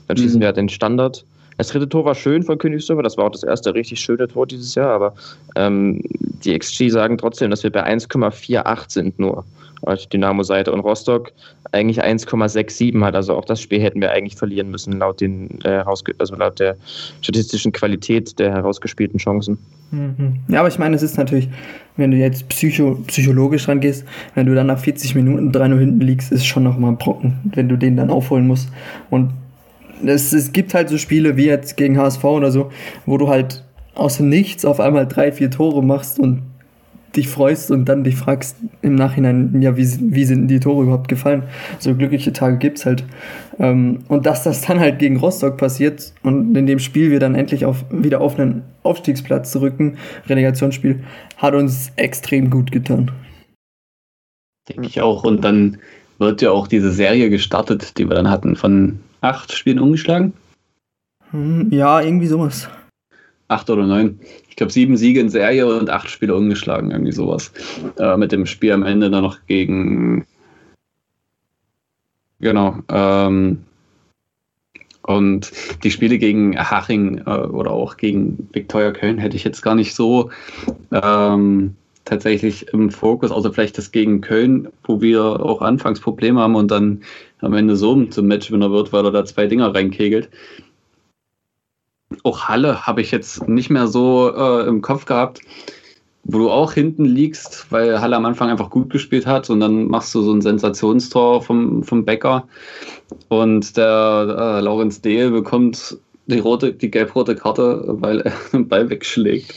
Dann 0.08 0.16
schießen 0.16 0.38
mhm. 0.38 0.40
wir 0.40 0.46
halt 0.48 0.56
den 0.56 0.68
Standard. 0.68 1.24
Das 1.56 1.68
dritte 1.68 1.88
Tor 1.88 2.04
war 2.04 2.14
schön 2.14 2.42
von 2.42 2.58
Königsdorfer, 2.58 3.02
das 3.02 3.16
war 3.16 3.26
auch 3.26 3.30
das 3.30 3.44
erste 3.44 3.74
richtig 3.74 4.00
schöne 4.00 4.26
Tor 4.26 4.46
dieses 4.46 4.74
Jahr, 4.74 4.90
aber 4.90 5.14
ähm, 5.54 6.02
die 6.44 6.58
XG 6.58 6.88
sagen 6.88 7.16
trotzdem, 7.16 7.50
dass 7.50 7.62
wir 7.62 7.70
bei 7.70 7.84
1,48 7.86 8.84
sind 8.88 9.18
nur 9.20 9.44
auf 9.86 10.06
Dynamo-Seite 10.06 10.72
und 10.72 10.80
Rostock 10.80 11.32
eigentlich 11.72 12.02
1,67 12.02 13.02
hat. 13.02 13.14
Also 13.14 13.34
auch 13.34 13.44
das 13.44 13.60
Spiel 13.60 13.80
hätten 13.80 14.00
wir 14.00 14.10
eigentlich 14.10 14.36
verlieren 14.36 14.70
müssen, 14.70 14.98
laut, 14.98 15.20
den, 15.20 15.58
äh, 15.64 15.84
also 16.18 16.36
laut 16.36 16.60
der 16.60 16.76
statistischen 17.20 17.72
Qualität 17.72 18.38
der 18.38 18.52
herausgespielten 18.52 19.18
Chancen. 19.18 19.58
Mhm. 19.90 20.40
Ja, 20.48 20.60
aber 20.60 20.68
ich 20.68 20.78
meine, 20.78 20.96
es 20.96 21.02
ist 21.02 21.16
natürlich, 21.16 21.48
wenn 21.96 22.10
du 22.10 22.16
jetzt 22.16 22.48
psycho, 22.48 22.96
psychologisch 23.06 23.68
rangehst, 23.68 24.04
wenn 24.34 24.46
du 24.46 24.54
dann 24.54 24.66
nach 24.66 24.78
40 24.78 25.14
Minuten 25.14 25.50
3-0 25.50 25.78
hinten 25.78 26.00
liegst, 26.00 26.32
ist 26.32 26.46
schon 26.46 26.62
nochmal 26.64 26.92
ein 26.92 26.98
Brocken, 26.98 27.38
wenn 27.54 27.68
du 27.68 27.76
den 27.76 27.96
dann 27.96 28.10
aufholen 28.10 28.46
musst. 28.46 28.68
Und 29.10 29.30
es, 30.04 30.32
es 30.32 30.52
gibt 30.52 30.74
halt 30.74 30.88
so 30.88 30.98
Spiele 30.98 31.36
wie 31.36 31.46
jetzt 31.46 31.76
gegen 31.76 31.98
HSV 31.98 32.24
oder 32.24 32.50
so, 32.50 32.70
wo 33.06 33.18
du 33.18 33.28
halt 33.28 33.64
aus 33.94 34.16
dem 34.16 34.28
Nichts 34.28 34.64
auf 34.64 34.80
einmal 34.80 35.06
drei, 35.06 35.30
vier 35.32 35.50
Tore 35.50 35.82
machst 35.82 36.18
und 36.18 36.42
dich 37.16 37.28
freust 37.28 37.70
und 37.70 37.86
dann 37.86 38.04
dich 38.04 38.16
fragst 38.16 38.56
im 38.82 38.94
Nachhinein, 38.94 39.60
ja, 39.62 39.76
wie, 39.76 39.86
wie 40.14 40.24
sind 40.24 40.48
die 40.48 40.60
Tore 40.60 40.82
überhaupt 40.82 41.08
gefallen? 41.08 41.44
So 41.78 41.94
glückliche 41.94 42.32
Tage 42.32 42.58
gibt's 42.58 42.86
halt. 42.86 43.04
Ähm, 43.58 44.00
und 44.08 44.26
dass 44.26 44.42
das 44.42 44.62
dann 44.62 44.80
halt 44.80 44.98
gegen 44.98 45.16
Rostock 45.16 45.56
passiert 45.56 46.12
und 46.22 46.56
in 46.56 46.66
dem 46.66 46.78
Spiel 46.78 47.10
wir 47.10 47.20
dann 47.20 47.34
endlich 47.34 47.64
auf, 47.64 47.84
wieder 47.90 48.20
auf 48.20 48.38
einen 48.38 48.62
Aufstiegsplatz 48.82 49.50
zurücken, 49.50 49.96
Relegationsspiel, 50.28 51.04
hat 51.36 51.54
uns 51.54 51.92
extrem 51.96 52.50
gut 52.50 52.72
getan. 52.72 53.10
Denke 54.68 54.86
ich 54.86 55.00
auch. 55.00 55.24
Und 55.24 55.44
dann 55.44 55.78
wird 56.18 56.42
ja 56.42 56.50
auch 56.50 56.66
diese 56.66 56.90
Serie 56.90 57.30
gestartet, 57.30 57.98
die 57.98 58.08
wir 58.08 58.14
dann 58.14 58.30
hatten, 58.30 58.56
von 58.56 59.00
acht 59.20 59.52
Spielen 59.52 59.78
umgeschlagen. 59.78 60.32
Hm, 61.30 61.70
ja, 61.70 62.00
irgendwie 62.00 62.26
sowas. 62.26 62.68
Acht 63.48 63.68
oder 63.68 63.86
neun. 63.86 64.20
Ich 64.54 64.56
glaube, 64.56 64.72
sieben 64.72 64.96
Siege 64.96 65.18
in 65.18 65.30
Serie 65.30 65.66
und 65.66 65.90
acht 65.90 66.08
Spiele 66.08 66.32
umgeschlagen, 66.32 66.92
irgendwie 66.92 67.10
sowas. 67.10 67.52
Äh, 67.98 68.16
mit 68.16 68.30
dem 68.30 68.46
Spiel 68.46 68.70
am 68.70 68.84
Ende 68.84 69.10
dann 69.10 69.24
noch 69.24 69.38
gegen. 69.48 70.26
Genau. 72.38 72.78
Ähm, 72.88 73.64
und 75.02 75.50
die 75.82 75.90
Spiele 75.90 76.18
gegen 76.18 76.56
Haching 76.56 77.22
äh, 77.26 77.30
oder 77.30 77.72
auch 77.72 77.96
gegen 77.96 78.48
Viktoria 78.52 78.92
Köln 78.92 79.18
hätte 79.18 79.34
ich 79.34 79.42
jetzt 79.42 79.60
gar 79.60 79.74
nicht 79.74 79.92
so 79.92 80.30
ähm, 80.92 81.74
tatsächlich 82.04 82.68
im 82.68 82.92
Fokus, 82.92 83.32
außer 83.32 83.52
vielleicht 83.52 83.76
das 83.76 83.90
gegen 83.90 84.20
Köln, 84.20 84.68
wo 84.84 85.00
wir 85.00 85.20
auch 85.24 85.62
anfangs 85.62 85.98
Probleme 85.98 86.38
haben 86.38 86.54
und 86.54 86.70
dann 86.70 87.02
am 87.40 87.54
Ende 87.54 87.74
so 87.74 88.04
zum 88.04 88.28
Matchwinner 88.28 88.70
wird, 88.70 88.92
weil 88.92 89.04
er 89.04 89.10
da 89.10 89.24
zwei 89.24 89.48
Dinger 89.48 89.74
reinkegelt. 89.74 90.28
Auch 92.24 92.48
Halle 92.48 92.86
habe 92.86 93.00
ich 93.00 93.12
jetzt 93.12 93.48
nicht 93.48 93.70
mehr 93.70 93.86
so 93.86 94.34
äh, 94.34 94.66
im 94.66 94.82
Kopf 94.82 95.04
gehabt, 95.04 95.40
wo 96.24 96.38
du 96.38 96.50
auch 96.50 96.72
hinten 96.72 97.04
liegst, 97.04 97.66
weil 97.70 98.00
Halle 98.00 98.16
am 98.16 98.24
Anfang 98.24 98.50
einfach 98.50 98.70
gut 98.70 98.90
gespielt 98.90 99.26
hat 99.26 99.50
und 99.50 99.60
dann 99.60 99.86
machst 99.86 100.14
du 100.14 100.22
so 100.22 100.32
ein 100.32 100.40
Sensationstor 100.40 101.42
vom, 101.42 101.84
vom 101.84 102.04
Becker 102.04 102.48
und 103.28 103.76
der 103.76 104.56
äh, 104.58 104.60
Laurenz 104.60 105.00
Dehl 105.00 105.30
bekommt 105.30 105.98
die 106.26 106.38
rote, 106.38 106.72
die 106.72 106.90
gelb-rote 106.90 107.36
Karte, 107.36 107.84
weil 107.86 108.20
er 108.22 108.32
den 108.52 108.68
Ball 108.68 108.88
wegschlägt. 108.88 109.54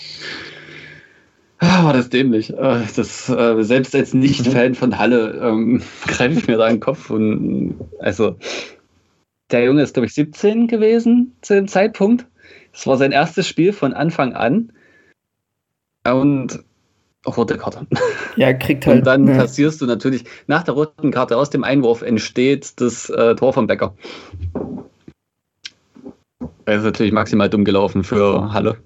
Ah, 1.60 1.86
war 1.86 1.94
das 1.94 2.10
dämlich. 2.10 2.52
Äh, 2.52 2.82
das, 2.96 3.30
äh, 3.30 3.64
selbst 3.64 3.96
als 3.96 4.14
Nicht-Fan 4.14 4.76
von 4.76 4.98
Halle 4.98 5.40
ähm, 5.42 5.82
greife 6.08 6.38
ich 6.38 6.48
mir 6.48 6.58
da 6.58 6.68
in 6.68 6.76
den 6.76 6.80
Kopf. 6.82 7.10
Und, 7.10 7.76
also, 8.00 8.36
der 9.50 9.64
Junge 9.64 9.82
ist, 9.82 9.94
glaube 9.94 10.06
ich, 10.06 10.14
17 10.14 10.68
gewesen 10.68 11.36
zu 11.42 11.56
dem 11.56 11.68
Zeitpunkt. 11.68 12.28
Das 12.78 12.86
war 12.86 12.98
sein 12.98 13.12
erstes 13.12 13.48
Spiel 13.48 13.74
von 13.74 13.94
Anfang 13.94 14.34
an. 14.34 14.72
Und 16.06 16.64
rote 17.26 17.58
Karte. 17.58 17.88
Ja, 18.36 18.54
kriegt 18.54 18.86
halt. 18.86 19.00
Und 19.00 19.08
dann 19.08 19.24
ne. 19.24 19.36
passierst 19.36 19.82
du 19.82 19.88
natürlich, 19.88 20.26
nach 20.46 20.62
der 20.62 20.76
roten 20.76 21.10
Karte 21.10 21.38
aus 21.38 21.50
dem 21.50 21.64
Einwurf 21.64 22.04
entsteht 22.04 22.80
das 22.80 23.10
äh, 23.10 23.34
Tor 23.34 23.52
vom 23.52 23.66
Becker. 23.66 23.96
Das 26.66 26.78
ist 26.78 26.84
natürlich 26.84 27.12
maximal 27.12 27.50
dumm 27.50 27.66
gelaufen 27.66 28.04
für 28.04 28.54
Halle. 28.54 28.78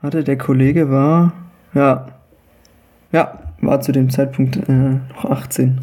Warte, 0.00 0.22
der 0.22 0.38
Kollege 0.38 0.88
war 0.88 1.32
ja. 1.74 2.20
Ja, 3.10 3.52
war 3.60 3.80
zu 3.80 3.90
dem 3.90 4.10
Zeitpunkt 4.10 4.56
äh, 4.68 4.72
noch 4.72 5.24
18. 5.24 5.80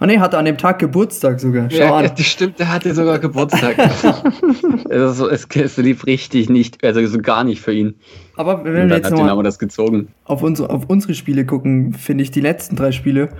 Ah 0.00 0.06
ne, 0.06 0.20
hatte 0.20 0.38
an 0.38 0.44
dem 0.44 0.56
Tag 0.56 0.78
Geburtstag 0.78 1.40
sogar. 1.40 1.68
Schau 1.70 1.78
ja, 1.78 1.96
an. 1.96 2.10
Das 2.16 2.26
stimmt, 2.26 2.58
der 2.58 2.72
hatte 2.72 2.94
sogar 2.94 3.18
Geburtstag. 3.18 3.78
also, 4.90 5.28
es, 5.28 5.46
es, 5.54 5.76
lief 5.76 6.06
richtig 6.06 6.48
nicht, 6.48 6.84
also 6.84 7.04
so 7.06 7.18
gar 7.18 7.42
nicht 7.42 7.60
für 7.60 7.72
ihn. 7.72 7.94
Aber 8.36 8.64
wenn 8.64 8.88
wir 8.88 8.96
jetzt 8.96 9.10
nochmal 9.10 9.42
das 9.42 9.58
gezogen. 9.58 10.08
Auf, 10.24 10.42
unsere, 10.42 10.70
auf 10.70 10.84
unsere 10.86 11.14
Spiele 11.14 11.44
gucken, 11.44 11.94
finde 11.94 12.22
ich 12.22 12.30
die 12.30 12.40
letzten 12.40 12.76
drei 12.76 12.92
Spiele 12.92 13.30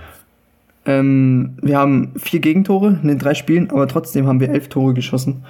Ähm, 0.85 1.57
wir 1.61 1.77
haben 1.77 2.13
vier 2.17 2.39
Gegentore 2.39 2.99
in 3.01 3.07
den 3.07 3.19
drei 3.19 3.35
Spielen, 3.35 3.69
aber 3.71 3.87
trotzdem 3.87 4.27
haben 4.27 4.39
wir 4.39 4.49
elf 4.49 4.67
Tore 4.67 4.93
geschossen 4.93 5.45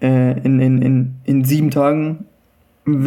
äh, 0.00 0.38
in, 0.40 0.60
in, 0.60 0.82
in, 0.82 1.14
in 1.24 1.44
sieben 1.44 1.70
Tagen. 1.70 2.26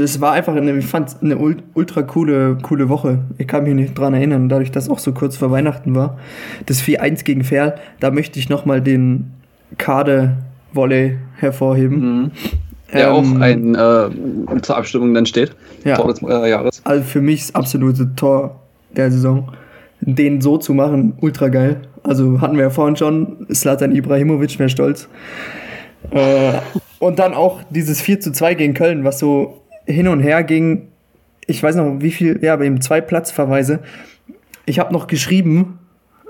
Es 0.02 0.22
war 0.22 0.34
einfach 0.34 0.56
eine, 0.56 0.78
ich 0.78 0.86
fand 0.86 1.18
eine 1.22 1.38
ultra 1.38 2.02
coole, 2.04 2.58
coole 2.62 2.90
Woche. 2.90 3.20
Ich 3.38 3.48
kann 3.48 3.64
mich 3.64 3.74
nicht 3.74 3.98
dran 3.98 4.14
erinnern, 4.14 4.50
dadurch, 4.50 4.72
dass 4.72 4.90
auch 4.90 5.00
so 5.00 5.14
kurz 5.14 5.38
vor 5.38 5.52
Weihnachten 5.52 5.96
war. 5.96 6.18
Das 6.66 6.82
4-1 6.82 7.24
gegen 7.24 7.44
Ferl, 7.44 7.76
da 8.00 8.12
möchte 8.12 8.40
ich 8.40 8.50
nochmal 8.50 8.82
den 8.82 9.32
Kade-Volley 9.78 11.18
hervorheben. 11.38 12.00
Mhm. 12.00 12.32
Der 12.94 13.08
ähm, 13.08 13.14
auch 13.14 13.42
ein 13.42 13.76
äh, 13.76 14.62
zur 14.62 14.78
Abstimmung 14.78 15.14
dann 15.14 15.26
steht. 15.26 15.56
Ja. 15.86 15.96
Tor 15.96 16.14
des 16.14 16.22
äh, 16.22 16.50
Jahres. 16.50 16.82
Also 16.84 17.04
für 17.04 17.22
mich 17.22 17.42
das 17.42 17.56
absolute 17.56 18.14
Tor 18.16 18.60
der 18.96 19.10
Saison 19.12 19.50
den 20.02 20.42
so 20.42 20.58
zu 20.58 20.74
machen, 20.74 21.14
ultra 21.22 21.48
geil. 21.48 21.82
Also 22.04 22.42
hatten 22.42 22.56
wir 22.56 22.64
ja 22.64 22.70
vorhin 22.70 22.96
schon, 22.96 23.46
Slatan 23.54 23.96
Ibrahimovic 23.96 24.58
wäre 24.60 24.70
stolz. 24.70 25.08
Äh, 26.10 26.54
und 27.00 27.20
dann 27.20 27.34
auch 27.34 27.62
dieses 27.70 28.02
4 28.02 28.20
zu 28.20 28.32
2 28.32 28.56
gegen 28.56 28.74
Köln, 28.74 29.04
was 29.04 29.20
so 29.20 29.61
hin 29.92 30.08
und 30.08 30.22
her 30.22 30.44
ging. 30.44 30.88
Ich 31.48 31.62
weiß 31.62 31.76
noch, 31.76 32.00
wie 32.00 32.12
viel, 32.12 32.40
ja, 32.42 32.60
eben 32.62 32.82
zwei 32.82 33.02
Platzverweise. 33.02 33.80
Ich 34.66 34.80
habe 34.80 34.94
noch 34.94 35.08
geschrieben, 35.08 35.80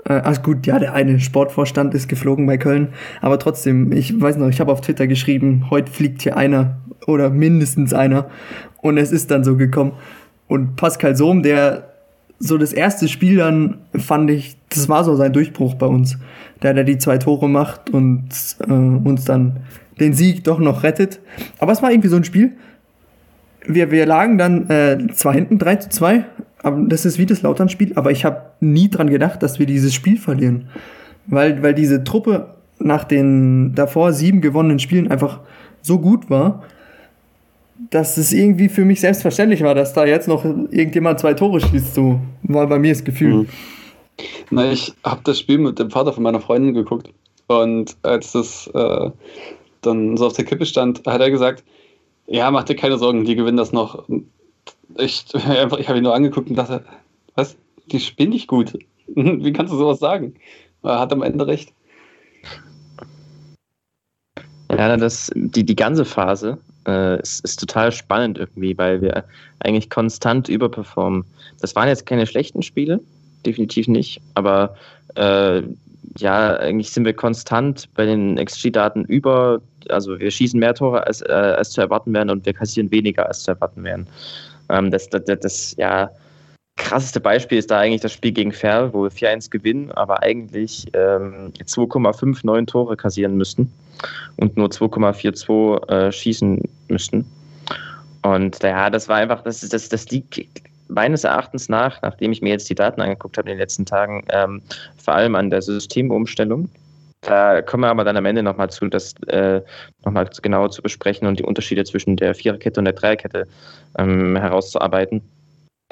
äh, 0.04 0.20
ach 0.24 0.42
gut, 0.42 0.66
ja, 0.66 0.78
der 0.78 0.94
eine 0.94 1.20
Sportvorstand 1.20 1.94
ist 1.94 2.08
geflogen 2.08 2.46
bei 2.46 2.56
Köln, 2.58 2.88
aber 3.20 3.38
trotzdem, 3.38 3.92
ich 3.92 4.20
weiß 4.20 4.36
noch, 4.36 4.48
ich 4.48 4.60
habe 4.60 4.72
auf 4.72 4.80
Twitter 4.80 5.06
geschrieben, 5.06 5.66
heute 5.70 5.92
fliegt 5.92 6.22
hier 6.22 6.36
einer 6.36 6.78
oder 7.06 7.30
mindestens 7.30 7.94
einer 7.94 8.28
und 8.80 8.98
es 8.98 9.12
ist 9.12 9.30
dann 9.30 9.44
so 9.44 9.56
gekommen. 9.56 9.92
Und 10.48 10.76
Pascal 10.76 11.16
Sohm, 11.16 11.42
der 11.42 11.92
so 12.38 12.58
das 12.58 12.72
erste 12.72 13.06
Spiel 13.06 13.36
dann 13.36 13.78
fand 13.96 14.28
ich, 14.30 14.56
das 14.68 14.88
war 14.88 15.04
so 15.04 15.14
sein 15.14 15.32
Durchbruch 15.32 15.74
bei 15.74 15.86
uns. 15.86 16.18
Der, 16.60 16.74
der 16.74 16.84
die 16.84 16.98
zwei 16.98 17.18
Tore 17.18 17.48
macht 17.48 17.90
und 17.90 18.28
äh, 18.66 18.72
uns 18.72 19.24
dann 19.24 19.60
den 20.00 20.12
Sieg 20.12 20.42
doch 20.44 20.58
noch 20.58 20.82
rettet. 20.82 21.20
Aber 21.58 21.72
es 21.72 21.82
war 21.82 21.92
irgendwie 21.92 22.08
so 22.08 22.16
ein 22.16 22.24
Spiel. 22.24 22.52
Wir, 23.66 23.90
wir 23.90 24.06
lagen 24.06 24.38
dann 24.38 24.68
äh, 24.68 24.98
zwar 25.12 25.34
hinten 25.34 25.58
3 25.58 25.76
zu 25.76 25.88
2, 25.90 26.24
aber 26.62 26.82
das 26.88 27.04
ist 27.04 27.18
wie 27.18 27.26
das 27.26 27.42
Lautern-Spiel, 27.42 27.92
aber 27.96 28.10
ich 28.10 28.24
habe 28.24 28.42
nie 28.60 28.88
dran 28.88 29.10
gedacht, 29.10 29.42
dass 29.42 29.58
wir 29.58 29.66
dieses 29.66 29.94
Spiel 29.94 30.16
verlieren. 30.18 30.68
Weil, 31.26 31.62
weil 31.62 31.74
diese 31.74 32.02
Truppe 32.02 32.54
nach 32.78 33.04
den 33.04 33.74
davor 33.74 34.12
sieben 34.12 34.40
gewonnenen 34.40 34.78
Spielen 34.78 35.10
einfach 35.10 35.40
so 35.80 35.98
gut 35.98 36.30
war, 36.30 36.64
dass 37.90 38.16
es 38.16 38.32
irgendwie 38.32 38.68
für 38.68 38.84
mich 38.84 39.00
selbstverständlich 39.00 39.62
war, 39.62 39.74
dass 39.74 39.92
da 39.92 40.04
jetzt 40.04 40.28
noch 40.28 40.44
irgendjemand 40.44 41.20
zwei 41.20 41.34
Tore 41.34 41.60
schießt. 41.60 41.94
So 41.94 42.20
war 42.42 42.66
bei 42.66 42.78
mir 42.78 42.92
das 42.92 43.04
Gefühl. 43.04 43.34
Mhm. 43.34 43.48
Na, 44.50 44.70
ich 44.70 44.92
habe 45.04 45.20
das 45.24 45.38
Spiel 45.38 45.58
mit 45.58 45.78
dem 45.78 45.90
Vater 45.90 46.12
von 46.12 46.22
meiner 46.22 46.40
Freundin 46.40 46.74
geguckt. 46.74 47.10
Und 47.46 47.96
als 48.02 48.32
das 48.32 48.70
äh, 48.72 49.10
dann 49.80 50.16
so 50.16 50.26
auf 50.26 50.32
der 50.34 50.44
Kippe 50.44 50.66
stand, 50.66 51.02
hat 51.06 51.20
er 51.20 51.30
gesagt, 51.30 51.64
ja, 52.32 52.50
mach 52.50 52.64
dir 52.64 52.76
keine 52.76 52.96
Sorgen, 52.96 53.24
die 53.24 53.36
gewinnen 53.36 53.58
das 53.58 53.72
noch. 53.72 54.08
Ich, 54.96 55.26
ich 55.34 55.44
habe 55.44 55.98
ihn 55.98 56.02
nur 56.02 56.14
angeguckt 56.14 56.48
und 56.48 56.56
dachte, 56.56 56.84
was? 57.34 57.56
Die 57.86 58.00
spielen 58.00 58.30
nicht 58.30 58.48
gut. 58.48 58.78
Wie 59.06 59.52
kannst 59.52 59.72
du 59.72 59.76
sowas 59.76 59.98
sagen? 59.98 60.34
Er 60.82 60.98
hat 60.98 61.12
am 61.12 61.22
Ende 61.22 61.46
recht. 61.46 61.72
Ja, 64.70 64.96
das, 64.96 65.30
die, 65.34 65.64
die 65.64 65.76
ganze 65.76 66.06
Phase 66.06 66.58
äh, 66.86 67.20
ist, 67.20 67.44
ist 67.44 67.60
total 67.60 67.92
spannend 67.92 68.38
irgendwie, 68.38 68.76
weil 68.78 69.02
wir 69.02 69.24
eigentlich 69.60 69.90
konstant 69.90 70.48
überperformen. 70.48 71.24
Das 71.60 71.76
waren 71.76 71.88
jetzt 71.88 72.06
keine 72.06 72.26
schlechten 72.26 72.62
Spiele, 72.62 73.00
definitiv 73.44 73.86
nicht, 73.86 74.22
aber 74.34 74.74
äh, 75.16 75.62
ja, 76.18 76.56
eigentlich 76.56 76.90
sind 76.90 77.04
wir 77.04 77.14
konstant 77.14 77.88
bei 77.94 78.04
den 78.04 78.36
XG-Daten 78.36 79.04
über, 79.04 79.60
also 79.88 80.18
wir 80.18 80.30
schießen 80.30 80.58
mehr 80.58 80.74
Tore 80.74 81.06
als, 81.06 81.22
äh, 81.22 81.32
als 81.32 81.70
zu 81.70 81.80
erwarten 81.80 82.12
wären 82.12 82.30
und 82.30 82.44
wir 82.46 82.52
kassieren 82.52 82.90
weniger 82.90 83.26
als 83.26 83.42
zu 83.42 83.52
erwarten 83.52 83.84
wären. 83.84 84.06
Ähm, 84.68 84.90
das, 84.90 85.08
das, 85.08 85.24
das, 85.24 85.40
das, 85.40 85.76
ja, 85.76 86.10
krasseste 86.76 87.20
Beispiel 87.20 87.58
ist 87.58 87.70
da 87.70 87.78
eigentlich 87.78 88.00
das 88.00 88.12
Spiel 88.12 88.32
gegen 88.32 88.52
Ferl, 88.52 88.92
wo 88.92 89.04
wir 89.04 89.10
4-1 89.10 89.50
gewinnen, 89.50 89.92
aber 89.92 90.22
eigentlich 90.22 90.86
ähm, 90.94 91.52
2,59 91.58 92.66
Tore 92.66 92.96
kassieren 92.96 93.36
müssten 93.36 93.72
und 94.36 94.56
nur 94.56 94.68
2,42 94.68 95.88
äh, 95.88 96.12
schießen 96.12 96.62
müssten. 96.88 97.26
Und 98.22 98.62
ja, 98.62 98.88
das 98.88 99.08
war 99.08 99.16
einfach, 99.16 99.42
das, 99.42 99.60
das, 99.60 99.88
das 99.88 100.10
liegt 100.10 100.40
meines 100.94 101.24
Erachtens 101.24 101.68
nach, 101.68 102.00
nachdem 102.02 102.32
ich 102.32 102.42
mir 102.42 102.50
jetzt 102.50 102.68
die 102.68 102.74
Daten 102.74 103.00
angeguckt 103.00 103.38
habe 103.38 103.48
in 103.48 103.56
den 103.56 103.60
letzten 103.60 103.86
Tagen, 103.86 104.24
ähm, 104.30 104.62
vor 104.96 105.14
allem 105.14 105.34
an 105.34 105.50
der 105.50 105.62
Systemumstellung. 105.62 106.68
Da 107.22 107.62
kommen 107.62 107.84
wir 107.84 107.88
aber 107.88 108.04
dann 108.04 108.16
am 108.16 108.26
Ende 108.26 108.42
nochmal 108.42 108.70
zu, 108.70 108.88
das 108.88 109.14
äh, 109.28 109.60
nochmal 110.04 110.28
genauer 110.42 110.70
zu 110.70 110.82
besprechen 110.82 111.28
und 111.28 111.38
die 111.38 111.44
Unterschiede 111.44 111.84
zwischen 111.84 112.16
der 112.16 112.34
Viererkette 112.34 112.80
und 112.80 112.84
der 112.84 112.94
Dreierkette 112.94 113.46
ähm, 113.96 114.36
herauszuarbeiten. 114.36 115.22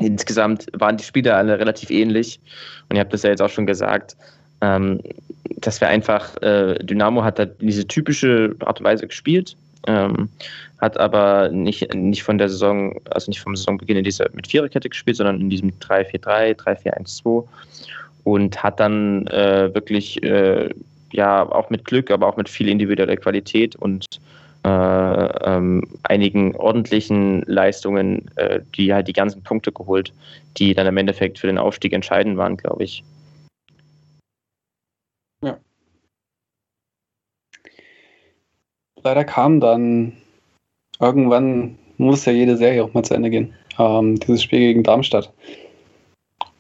Insgesamt 0.01 0.67
waren 0.73 0.97
die 0.97 1.05
Spiele 1.05 1.35
alle 1.35 1.59
relativ 1.59 1.91
ähnlich 1.91 2.41
und 2.89 2.97
ihr 2.97 3.01
habt 3.01 3.13
das 3.13 3.23
ja 3.23 3.31
jetzt 3.31 3.43
auch 3.43 3.51
schon 3.51 3.67
gesagt. 3.67 4.17
Ähm, 4.63 5.01
dass 5.57 5.81
wir 5.81 5.89
einfach, 5.89 6.37
äh, 6.43 6.75
Dynamo 6.83 7.23
hat 7.23 7.39
da 7.39 7.47
diese 7.47 7.87
typische 7.87 8.55
Art 8.61 8.81
und 8.81 8.87
Weise 8.87 9.07
gespielt, 9.07 9.57
ähm, 9.87 10.29
hat 10.81 10.99
aber 10.99 11.51
nicht, 11.51 11.95
nicht 11.95 12.23
von 12.23 12.39
der 12.39 12.49
Saison, 12.49 12.99
also 13.11 13.31
nicht 13.31 13.41
vom 13.41 13.55
Saisonbeginn 13.55 13.99
in 13.99 14.05
dieser 14.05 14.29
mit 14.33 14.47
Viererkette 14.47 14.89
gespielt, 14.89 15.17
sondern 15.17 15.41
in 15.41 15.51
diesem 15.51 15.71
3-4-3, 15.79 16.57
3-4-1-2 16.57 17.47
und 18.25 18.63
hat 18.63 18.81
dann 18.81 19.27
äh, 19.29 19.75
wirklich, 19.75 20.23
äh, 20.23 20.71
ja, 21.13 21.43
auch 21.51 21.71
mit 21.71 21.85
Glück, 21.85 22.11
aber 22.11 22.27
auch 22.29 22.37
mit 22.37 22.49
viel 22.49 22.69
individueller 22.69 23.17
Qualität 23.17 23.77
und 23.77 24.07
äh, 24.65 24.69
ähm, 24.69 25.87
einigen 26.03 26.55
ordentlichen 26.57 27.43
Leistungen, 27.47 28.31
äh, 28.37 28.61
die 28.77 28.93
halt 28.93 29.09
die 29.09 29.13
ganzen 29.13 29.43
Punkte 29.43 29.73
geholt, 29.73 30.13
die 30.59 30.75
dann 30.75 30.87
im 30.87 30.97
Endeffekt 30.97 31.39
für 31.39 31.47
den 31.47 31.59
Aufstieg 31.59 31.93
entscheidend 31.93 32.37
waren, 32.37 32.57
glaube 32.57 32.85
ich. 32.85 33.03
Leider 39.03 39.25
kam 39.25 39.61
dann 39.61 40.13
irgendwann, 41.01 41.79
muss 41.99 42.25
ja 42.25 42.33
jede 42.33 42.57
Serie 42.57 42.85
auch 42.85 42.95
mal 42.95 43.03
zu 43.03 43.15
Ende 43.15 43.31
gehen, 43.31 43.55
ähm, 43.79 44.19
dieses 44.21 44.43
Spiel 44.43 44.61
gegen 44.61 44.83
Darmstadt. 44.83 45.33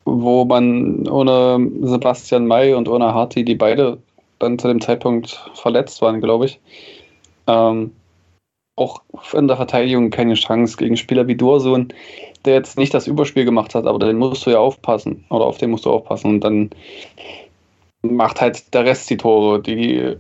Wo 0.05 0.45
man 0.45 1.09
ohne 1.09 1.71
Sebastian 1.83 2.47
May 2.47 2.75
und 2.75 2.89
ohne 2.89 3.15
Harty, 3.15 3.45
die 3.45 3.55
beide 3.55 3.99
dann 4.39 4.59
zu 4.59 4.69
dem 4.69 4.81
Zeitpunkt 4.81 5.51
verletzt 5.55 6.01
waren, 6.03 6.21
glaube 6.21 6.47
ich, 6.47 6.61
ähm, 7.47 7.93
auch 8.77 9.03
in 9.35 9.47
der 9.47 9.57
Verteidigung 9.57 10.11
keine 10.11 10.35
Chance 10.35 10.77
gegen 10.79 10.97
Spieler 10.97 11.29
wie 11.29 11.37
Dursun, 11.37 11.93
der 12.45 12.55
jetzt 12.55 12.79
nicht 12.79 12.95
das 12.95 13.07
Überspiel 13.07 13.45
gemacht 13.45 13.75
hat, 13.75 13.87
aber 13.87 13.99
den 13.99 14.17
musst 14.17 14.47
du 14.47 14.51
ja 14.51 14.59
aufpassen 14.59 15.25
oder 15.29 15.45
auf 15.45 15.59
den 15.59 15.71
musst 15.71 15.85
du 15.85 15.91
aufpassen 15.91 16.31
und 16.31 16.41
dann 16.41 16.71
macht 18.03 18.41
halt 18.41 18.73
der 18.73 18.85
Rest 18.87 19.11
die 19.11 19.19
Tore, 19.19 19.61
die 19.61 20.17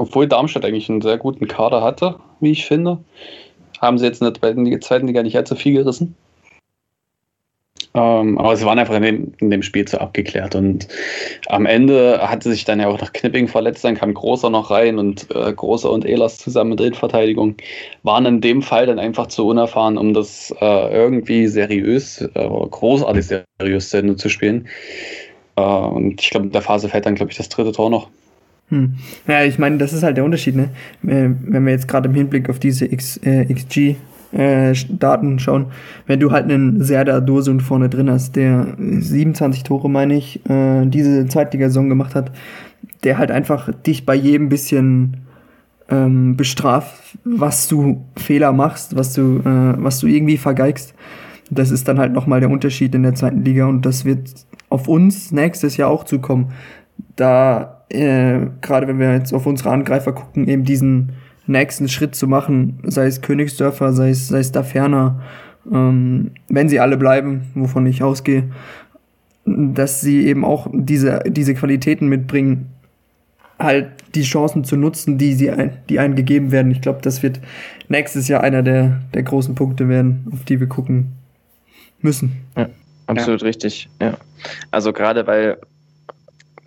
obwohl 0.00 0.26
Darmstadt 0.26 0.64
eigentlich 0.64 0.88
einen 0.88 1.02
sehr 1.02 1.18
guten 1.18 1.46
Kader 1.46 1.82
hatte, 1.82 2.16
wie 2.40 2.52
ich 2.52 2.66
finde, 2.66 2.98
haben 3.80 3.98
sie 3.98 4.06
jetzt 4.06 4.22
in 4.22 4.32
der 4.32 4.80
zweiten 4.80 5.06
Liga 5.06 5.22
nicht 5.22 5.36
allzu 5.36 5.54
viel 5.54 5.74
gerissen. 5.74 6.16
Ähm, 7.92 8.38
aber 8.38 8.56
sie 8.56 8.64
waren 8.64 8.78
einfach 8.78 8.94
in 8.94 9.02
dem, 9.02 9.32
in 9.38 9.50
dem, 9.50 9.62
Spiel 9.62 9.84
zu 9.84 10.00
abgeklärt. 10.00 10.54
Und 10.54 10.86
am 11.48 11.66
Ende 11.66 12.20
hatte 12.22 12.48
sich 12.48 12.64
dann 12.64 12.78
ja 12.78 12.86
auch 12.86 13.00
noch 13.00 13.12
Knipping 13.12 13.48
verletzt, 13.48 13.84
dann 13.84 13.96
kam 13.96 14.14
Großer 14.14 14.48
noch 14.48 14.70
rein 14.70 14.98
und 14.98 15.26
äh, 15.34 15.52
Großer 15.52 15.90
und 15.90 16.06
Elas 16.06 16.38
zusammen 16.38 16.70
mit 16.70 16.80
Innenverteidigung 16.80 17.56
waren 18.04 18.26
in 18.26 18.40
dem 18.40 18.62
Fall 18.62 18.86
dann 18.86 19.00
einfach 19.00 19.26
zu 19.26 19.46
unerfahren, 19.46 19.98
um 19.98 20.14
das 20.14 20.54
äh, 20.60 20.94
irgendwie 20.94 21.48
seriös, 21.48 22.22
äh, 22.22 22.48
großartig 22.48 23.26
seriös 23.58 23.90
zu 23.90 23.98
Ende 23.98 24.16
zu 24.16 24.28
spielen. 24.28 24.68
Äh, 25.56 25.62
und 25.62 26.20
ich 26.22 26.30
glaube, 26.30 26.46
in 26.46 26.52
der 26.52 26.62
Phase 26.62 26.88
fällt 26.88 27.06
dann, 27.06 27.16
glaube 27.16 27.32
ich, 27.32 27.38
das 27.38 27.48
dritte 27.48 27.72
Tor 27.72 27.90
noch. 27.90 28.08
Hm. 28.70 28.94
Ja, 29.26 29.44
ich 29.44 29.58
meine, 29.58 29.78
das 29.78 29.92
ist 29.92 30.02
halt 30.02 30.16
der 30.16 30.24
Unterschied, 30.24 30.56
ne? 30.56 30.70
Äh, 31.04 31.30
wenn 31.40 31.64
wir 31.64 31.72
jetzt 31.72 31.88
gerade 31.88 32.08
im 32.08 32.14
Hinblick 32.14 32.48
auf 32.48 32.58
diese 32.58 32.90
X, 32.90 33.18
äh, 33.18 33.52
XG-Daten 33.52 35.36
äh, 35.36 35.38
schauen, 35.40 35.66
wenn 36.06 36.20
du 36.20 36.30
halt 36.30 36.44
einen 36.44 36.82
Serda 36.82 37.20
Dursun 37.20 37.60
vorne 37.60 37.88
drin 37.88 38.08
hast, 38.10 38.36
der 38.36 38.68
27 38.78 39.64
Tore, 39.64 39.90
meine 39.90 40.16
ich, 40.16 40.48
äh, 40.48 40.86
diese 40.86 41.26
Zweitligasaison 41.26 41.88
gemacht 41.88 42.14
hat, 42.14 42.32
der 43.02 43.18
halt 43.18 43.30
einfach 43.30 43.72
dich 43.72 44.06
bei 44.06 44.14
jedem 44.14 44.48
bisschen 44.48 45.16
ähm, 45.90 46.36
bestraft, 46.36 47.18
was 47.24 47.66
du 47.66 48.04
Fehler 48.16 48.52
machst, 48.52 48.96
was 48.96 49.12
du, 49.14 49.38
äh, 49.38 49.74
was 49.82 49.98
du 49.98 50.06
irgendwie 50.06 50.36
vergeigst. 50.36 50.94
Das 51.50 51.72
ist 51.72 51.88
dann 51.88 51.98
halt 51.98 52.12
nochmal 52.12 52.38
der 52.38 52.50
Unterschied 52.50 52.94
in 52.94 53.02
der 53.02 53.16
zweiten 53.16 53.44
Liga 53.44 53.66
und 53.66 53.84
das 53.84 54.04
wird 54.04 54.46
auf 54.68 54.86
uns 54.86 55.32
nächstes 55.32 55.76
Jahr 55.76 55.90
auch 55.90 56.04
zukommen. 56.04 56.52
Da 57.16 57.79
äh, 57.90 58.46
gerade 58.60 58.88
wenn 58.88 58.98
wir 58.98 59.14
jetzt 59.14 59.32
auf 59.32 59.46
unsere 59.46 59.70
Angreifer 59.70 60.12
gucken, 60.12 60.48
eben 60.48 60.64
diesen 60.64 61.12
nächsten 61.46 61.88
Schritt 61.88 62.14
zu 62.14 62.28
machen, 62.28 62.78
sei 62.84 63.06
es 63.06 63.20
Königsdörfer, 63.20 63.92
sei 63.92 64.10
es, 64.10 64.28
sei 64.28 64.38
es 64.38 64.52
da 64.52 64.62
ferner, 64.62 65.20
ähm, 65.70 66.30
wenn 66.48 66.68
sie 66.68 66.80
alle 66.80 66.96
bleiben, 66.96 67.50
wovon 67.54 67.86
ich 67.86 68.02
ausgehe, 68.02 68.44
dass 69.44 70.00
sie 70.00 70.26
eben 70.26 70.44
auch 70.44 70.68
diese, 70.72 71.22
diese 71.26 71.54
Qualitäten 71.54 72.08
mitbringen, 72.08 72.70
halt 73.58 73.88
die 74.14 74.22
Chancen 74.22 74.64
zu 74.64 74.76
nutzen, 74.76 75.18
die, 75.18 75.34
sie 75.34 75.50
ein, 75.50 75.76
die 75.88 75.98
einem 75.98 76.14
gegeben 76.14 76.50
werden. 76.50 76.72
Ich 76.72 76.80
glaube, 76.80 77.00
das 77.02 77.22
wird 77.22 77.40
nächstes 77.88 78.28
Jahr 78.28 78.42
einer 78.42 78.62
der, 78.62 79.00
der 79.12 79.22
großen 79.22 79.54
Punkte 79.54 79.88
werden, 79.88 80.26
auf 80.32 80.44
die 80.44 80.60
wir 80.60 80.66
gucken 80.66 81.12
müssen. 82.00 82.32
Ja, 82.56 82.68
absolut 83.06 83.42
ja. 83.42 83.46
richtig. 83.46 83.90
Ja. 84.00 84.16
Also 84.70 84.92
gerade 84.92 85.26
weil 85.26 85.58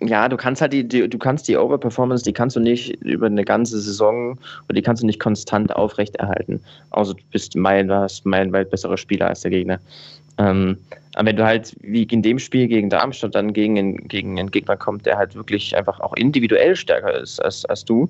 ja, 0.00 0.28
du 0.28 0.36
kannst 0.36 0.60
halt 0.60 0.72
die, 0.72 0.86
die, 0.86 1.08
du 1.08 1.18
kannst 1.18 1.48
die 1.48 1.56
Overperformance, 1.56 2.24
die 2.24 2.32
kannst 2.32 2.56
du 2.56 2.60
nicht 2.60 3.02
über 3.02 3.26
eine 3.26 3.44
ganze 3.44 3.80
Saison 3.80 4.32
oder 4.68 4.74
die 4.74 4.82
kannst 4.82 5.02
du 5.02 5.06
nicht 5.06 5.20
konstant 5.20 5.74
aufrechterhalten. 5.74 6.60
Also 6.90 7.14
du 7.14 7.22
bist 7.30 7.56
meilenweit, 7.56 8.20
meilenweit 8.24 8.70
besserer 8.70 8.96
Spieler 8.96 9.28
als 9.28 9.42
der 9.42 9.50
Gegner. 9.50 9.80
Ähm, 10.38 10.78
aber 11.14 11.28
wenn 11.28 11.36
du 11.36 11.44
halt 11.44 11.76
wie 11.80 12.02
in 12.02 12.22
dem 12.22 12.38
Spiel 12.38 12.66
gegen 12.66 12.90
Darmstadt 12.90 13.34
dann 13.34 13.52
gegen, 13.52 13.78
einen, 13.78 14.08
gegen 14.08 14.38
einen 14.38 14.50
Gegner 14.50 14.76
kommt, 14.76 15.06
der 15.06 15.16
halt 15.16 15.34
wirklich 15.36 15.76
einfach 15.76 16.00
auch 16.00 16.14
individuell 16.14 16.74
stärker 16.74 17.14
ist 17.20 17.40
als, 17.40 17.64
als 17.66 17.84
du, 17.84 18.08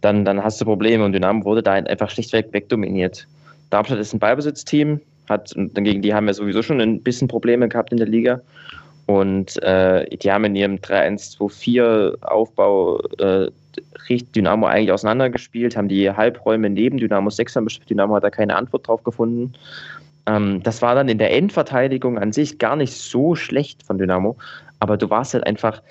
dann, 0.00 0.24
dann 0.24 0.42
hast 0.42 0.60
du 0.60 0.64
Probleme 0.64 1.04
und 1.04 1.12
Dynamo 1.12 1.44
wurde 1.44 1.62
da 1.62 1.72
einfach 1.72 2.10
schlichtweg 2.10 2.52
wegdominiert. 2.52 3.26
Darmstadt 3.70 3.98
ist 3.98 4.14
ein 4.14 4.18
Ballbesitzteam, 4.18 5.00
hat, 5.28 5.54
und 5.54 5.74
gegen 5.74 6.02
die 6.02 6.14
haben 6.14 6.26
wir 6.26 6.34
sowieso 6.34 6.62
schon 6.62 6.80
ein 6.80 7.02
bisschen 7.02 7.28
Probleme 7.28 7.68
gehabt 7.68 7.92
in 7.92 7.98
der 7.98 8.08
Liga. 8.08 8.40
Und 9.12 9.62
äh, 9.62 10.06
die 10.16 10.32
haben 10.32 10.44
in 10.44 10.56
ihrem 10.56 10.76
3-1-2-4 10.76 12.22
Aufbau 12.22 12.98
äh, 13.18 13.50
Dynamo 14.08 14.66
eigentlich 14.66 14.90
auseinandergespielt, 14.90 15.76
haben 15.76 15.88
die 15.88 16.10
Halbräume 16.10 16.70
neben 16.70 16.96
Dynamo 16.96 17.28
6 17.28 17.54
bespielt. 17.62 17.90
Dynamo 17.90 18.14
hat 18.14 18.24
da 18.24 18.30
keine 18.30 18.56
Antwort 18.56 18.88
drauf 18.88 19.02
gefunden. 19.02 19.52
Ähm, 20.24 20.62
das 20.62 20.80
war 20.80 20.94
dann 20.94 21.10
in 21.10 21.18
der 21.18 21.30
Endverteidigung 21.36 22.18
an 22.18 22.32
sich 22.32 22.58
gar 22.58 22.74
nicht 22.74 22.94
so 22.94 23.34
schlecht 23.34 23.82
von 23.82 23.98
Dynamo, 23.98 24.36
aber 24.80 24.96
du 24.96 25.10
warst 25.10 25.34
halt 25.34 25.46
einfach, 25.46 25.82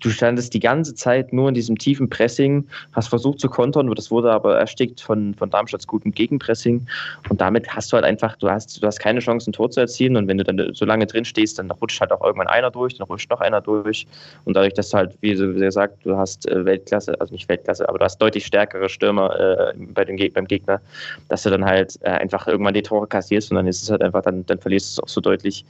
du 0.00 0.10
standest 0.10 0.54
die 0.54 0.60
ganze 0.60 0.94
Zeit 0.94 1.32
nur 1.32 1.48
in 1.48 1.54
diesem 1.54 1.78
tiefen 1.78 2.08
Pressing, 2.08 2.66
hast 2.92 3.08
versucht 3.08 3.38
zu 3.38 3.48
kontern, 3.48 3.90
das 3.94 4.10
wurde 4.10 4.32
aber 4.32 4.58
erstickt 4.58 5.00
von, 5.00 5.34
von 5.34 5.50
Darmstadts 5.50 5.86
gutem 5.86 6.12
Gegenpressing. 6.12 6.86
Und 7.28 7.40
damit 7.40 7.68
hast 7.74 7.92
du 7.92 7.96
halt 7.96 8.04
einfach, 8.04 8.36
du 8.36 8.50
hast, 8.50 8.82
du 8.82 8.86
hast 8.86 8.98
keine 8.98 9.20
Chance, 9.20 9.50
ein 9.50 9.52
Tor 9.52 9.70
zu 9.70 9.80
erzielen. 9.80 10.16
Und 10.16 10.26
wenn 10.26 10.38
du 10.38 10.44
dann 10.44 10.74
so 10.74 10.84
lange 10.84 11.06
drin 11.06 11.24
stehst, 11.24 11.58
dann 11.58 11.70
rutscht 11.70 12.00
halt 12.00 12.12
auch 12.12 12.22
irgendwann 12.22 12.48
einer 12.48 12.70
durch, 12.70 12.96
dann 12.96 13.06
rutscht 13.06 13.30
noch 13.30 13.40
einer 13.40 13.60
durch. 13.60 14.06
Und 14.44 14.54
dadurch, 14.54 14.74
dass 14.74 14.90
du 14.90 14.96
halt, 14.96 15.16
wie 15.20 15.34
gesagt, 15.34 16.04
du 16.04 16.16
hast 16.16 16.48
äh, 16.48 16.64
Weltklasse, 16.64 17.20
also 17.20 17.32
nicht 17.32 17.48
Weltklasse, 17.48 17.88
aber 17.88 17.98
du 17.98 18.04
hast 18.04 18.18
deutlich 18.18 18.46
stärkere 18.46 18.88
Stürmer 18.88 19.38
äh, 19.38 19.74
bei 19.76 20.04
dem, 20.04 20.16
beim 20.32 20.46
Gegner, 20.46 20.80
dass 21.28 21.42
du 21.42 21.50
dann 21.50 21.64
halt 21.64 21.98
äh, 22.00 22.10
einfach 22.10 22.46
irgendwann 22.48 22.74
die 22.74 22.82
Tore 22.82 23.06
kassierst 23.06 23.50
und 23.50 23.56
dann 23.56 23.66
ist 23.66 23.82
es 23.82 23.90
halt 23.90 24.02
einfach, 24.02 24.22
dann, 24.22 24.46
dann 24.46 24.58
verlierst 24.58 24.98
du 24.98 25.02
es 25.02 25.04
auch 25.04 25.08
so 25.08 25.20
deutlich. 25.20 25.64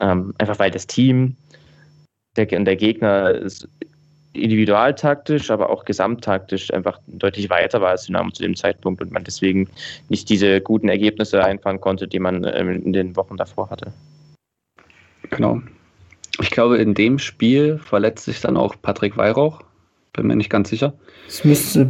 Ähm, 0.00 0.32
einfach 0.38 0.58
weil 0.58 0.70
das 0.70 0.86
Team 0.86 1.36
der, 2.36 2.46
der 2.46 2.76
Gegner 2.76 3.30
ist 3.30 3.68
individualtaktisch, 4.32 5.50
aber 5.50 5.70
auch 5.70 5.84
gesamttaktisch 5.84 6.72
einfach 6.72 7.00
deutlich 7.06 7.50
weiter 7.50 7.80
war 7.80 7.90
als 7.90 8.04
Dynamo 8.04 8.30
zu 8.30 8.42
dem 8.42 8.56
Zeitpunkt 8.56 9.00
und 9.00 9.10
man 9.10 9.24
deswegen 9.24 9.68
nicht 10.08 10.28
diese 10.28 10.60
guten 10.60 10.88
Ergebnisse 10.88 11.44
einfahren 11.44 11.80
konnte, 11.80 12.06
die 12.06 12.18
man 12.18 12.44
ähm, 12.44 12.82
in 12.84 12.92
den 12.92 13.16
Wochen 13.16 13.36
davor 13.36 13.70
hatte. 13.70 13.92
Genau. 15.30 15.60
Ich 16.40 16.50
glaube, 16.50 16.78
in 16.78 16.94
dem 16.94 17.18
Spiel 17.18 17.78
verletzt 17.78 18.26
sich 18.26 18.40
dann 18.40 18.56
auch 18.56 18.76
Patrick 18.80 19.16
Weihrauch. 19.16 19.60
Bin 20.12 20.26
mir 20.26 20.36
nicht 20.36 20.50
ganz 20.50 20.68
sicher. 20.70 20.94
Es 21.26 21.44
müsste, 21.44 21.88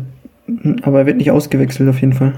aber 0.82 1.01
er 1.01 1.07
wird 1.07 1.18
nicht 1.18 1.30
ausgewechselt 1.30 1.89
auf 1.89 2.01
jeden 2.01 2.14
Fall. 2.14 2.34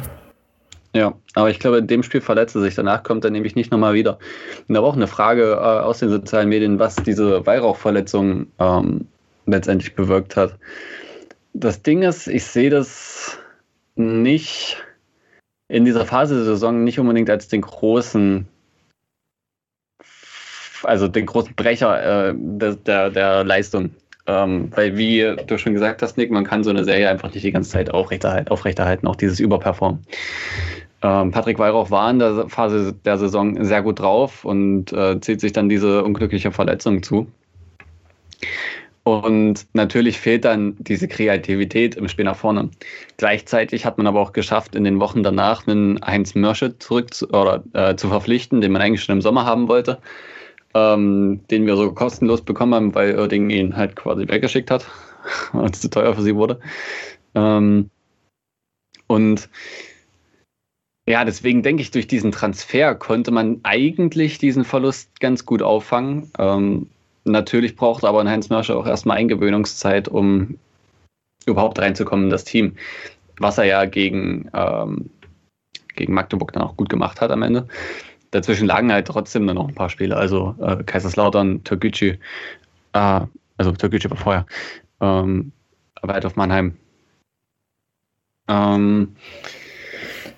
Ja, 0.93 1.15
aber 1.35 1.51
ich 1.51 1.61
glaube, 1.61 1.79
in 1.79 1.87
dem 1.87 2.03
Spiel 2.03 2.21
verletzt 2.21 2.57
er 2.57 2.63
sich. 2.63 2.75
Danach 2.75 3.05
kommt 3.05 3.25
er 3.25 3.31
nämlich 3.31 3.55
nicht 3.55 3.71
nochmal 3.71 3.95
wieder. 3.95 4.19
Und 4.67 4.75
da 4.75 4.83
war 4.83 4.89
auch 4.89 4.97
eine 4.97 5.07
Frage 5.07 5.53
äh, 5.53 5.57
aus 5.57 6.01
den 6.01 6.09
sozialen 6.09 6.49
Medien, 6.49 6.79
was 6.81 6.97
diese 6.97 7.47
Weihrauchverletzung 7.47 8.49
ähm, 8.59 9.07
letztendlich 9.47 9.95
bewirkt 9.95 10.37
hat. 10.37 10.57
Das 11.53 11.83
Ding 11.83 12.03
ist, 12.03 12.27
ich 12.27 12.45
sehe 12.45 12.71
das 12.71 13.39
nicht 13.95 14.83
in 15.69 15.85
dieser 15.85 16.07
Phase 16.07 16.35
der 16.35 16.45
Saison 16.45 16.83
nicht 16.83 16.99
unbedingt 16.99 17.31
als 17.31 17.47
den 17.47 17.61
großen, 17.61 18.49
also 20.83 21.07
den 21.07 21.27
großen 21.27 21.55
Brecher 21.55 22.31
äh, 22.31 22.35
der, 22.37 22.75
der, 22.75 23.11
der 23.11 23.45
Leistung. 23.45 23.91
Ähm, 24.27 24.71
weil, 24.75 24.97
wie 24.97 25.37
du 25.47 25.59
schon 25.59 25.73
gesagt 25.73 26.03
hast, 26.03 26.17
Nick, 26.17 26.31
man 26.31 26.45
kann 26.45 26.63
so 26.63 26.71
eine 26.71 26.85
Serie 26.85 27.09
einfach 27.09 27.33
nicht 27.33 27.45
die 27.45 27.53
ganze 27.53 27.71
Zeit 27.71 27.91
aufrechterhalten, 27.91 28.51
aufrechterhalten 28.51 29.07
auch 29.07 29.17
dieses 29.17 29.41
Überperformen. 29.41 30.01
Ähm, 31.03 31.31
Patrick 31.31 31.59
Weihrauch 31.59 31.91
war 31.91 32.11
in 32.11 32.19
der 32.19 32.49
Phase 32.49 32.93
der 32.93 33.19
Saison 33.19 33.65
sehr 33.65 33.83
gut 33.83 34.01
drauf 34.01 34.45
und 34.45 34.93
äh, 34.93 35.21
zieht 35.21 35.41
sich 35.41 35.53
dann 35.53 35.69
diese 35.69 36.05
unglückliche 36.05 36.53
Verletzung 36.53 37.03
zu. 37.03 37.27
Und 39.03 39.67
natürlich 39.73 40.21
fehlt 40.21 40.45
dann 40.45 40.77
diese 40.79 41.09
Kreativität 41.09 41.95
im 41.95 42.09
Spiel 42.09 42.27
nach 42.27 42.37
vorne. 42.37 42.71
Gleichzeitig 43.17 43.87
hat 43.87 43.97
man 43.97 44.07
aber 44.07 44.21
auch 44.21 44.33
geschafft, 44.33 44.77
in 44.77 44.85
den 44.85 45.01
Wochen 45.01 45.23
danach 45.23 45.67
einen 45.67 45.99
Heinz 46.05 46.35
Mörsche 46.35 46.79
zurück 46.79 47.15
zu, 47.15 47.29
oder, 47.31 47.65
äh, 47.73 47.97
zu 47.97 48.09
verpflichten, 48.09 48.61
den 48.61 48.73
man 48.73 48.83
eigentlich 48.83 49.03
schon 49.03 49.17
im 49.17 49.23
Sommer 49.23 49.47
haben 49.47 49.69
wollte, 49.69 49.99
ähm, 50.75 51.41
den 51.51 51.67
wir 51.67 51.77
so 51.77 51.93
kostenlos 51.93 52.43
bekommen 52.43 52.75
haben, 52.75 52.95
weil 52.95 53.19
Oerding 53.19 53.49
ihn 53.49 53.75
halt 53.77 53.97
quasi 53.97 54.29
weggeschickt 54.29 54.71
hat, 54.71 54.87
weil 55.53 55.71
es 55.71 55.81
zu 55.81 55.89
teuer 55.89 56.15
für 56.15 56.23
sie 56.23 56.37
wurde. 56.37 56.61
Ähm, 57.35 57.89
und 59.07 59.49
ja, 61.11 61.25
deswegen 61.25 61.63
denke 61.63 61.83
ich, 61.83 61.91
durch 61.91 62.07
diesen 62.07 62.33
Transfer 62.33 62.95
konnte 62.95 63.31
man 63.31 63.61
eigentlich 63.65 64.39
diesen 64.39 64.65
Verlust 64.65 65.21
ganz 65.21 65.45
gut 65.45 65.63
auffangen. 65.63 66.31
Ähm, 66.39 66.89
natürlich 67.25 67.77
braucht 67.77 68.05
aber 68.05 68.21
ein 68.21 68.29
Heinz 68.29 68.49
Mörsche 68.49 68.77
auch 68.77 68.87
erstmal 68.87 69.19
Eingewöhnungszeit, 69.19 70.09
um 70.09 70.59
überhaupt 71.47 71.79
reinzukommen 71.79 72.27
in 72.27 72.31
das 72.31 72.45
Team. 72.45 72.77
Was 73.39 73.59
er 73.59 73.65
ja 73.65 73.85
gegen, 73.87 74.51
ähm, 74.55 75.11
gegen 75.97 76.15
Magdeburg 76.15 76.53
dann 76.53 76.63
auch 76.63 76.77
gut 76.77 76.89
gemacht 76.89 77.21
hat 77.21 77.31
am 77.31 77.43
Ende. 77.43 77.67
Dazwischen 78.31 78.67
lagen 78.67 78.93
halt 78.93 79.09
trotzdem 79.09 79.47
dann 79.47 79.57
noch 79.57 79.69
ein 79.69 79.75
paar 79.75 79.91
Spiele. 79.91 80.17
Also 80.17 80.55
äh, 80.61 80.85
Kaiserslautern, 80.85 81.65
Türkgücü, 81.65 82.19
äh, 82.93 83.21
also 83.57 83.73
Türkgücü 83.73 84.11
war 84.11 84.17
vorher, 84.17 84.47
ähm, 85.01 85.53
auf 86.03 86.37
Mannheim. 86.37 86.77
Ähm, 88.49 89.17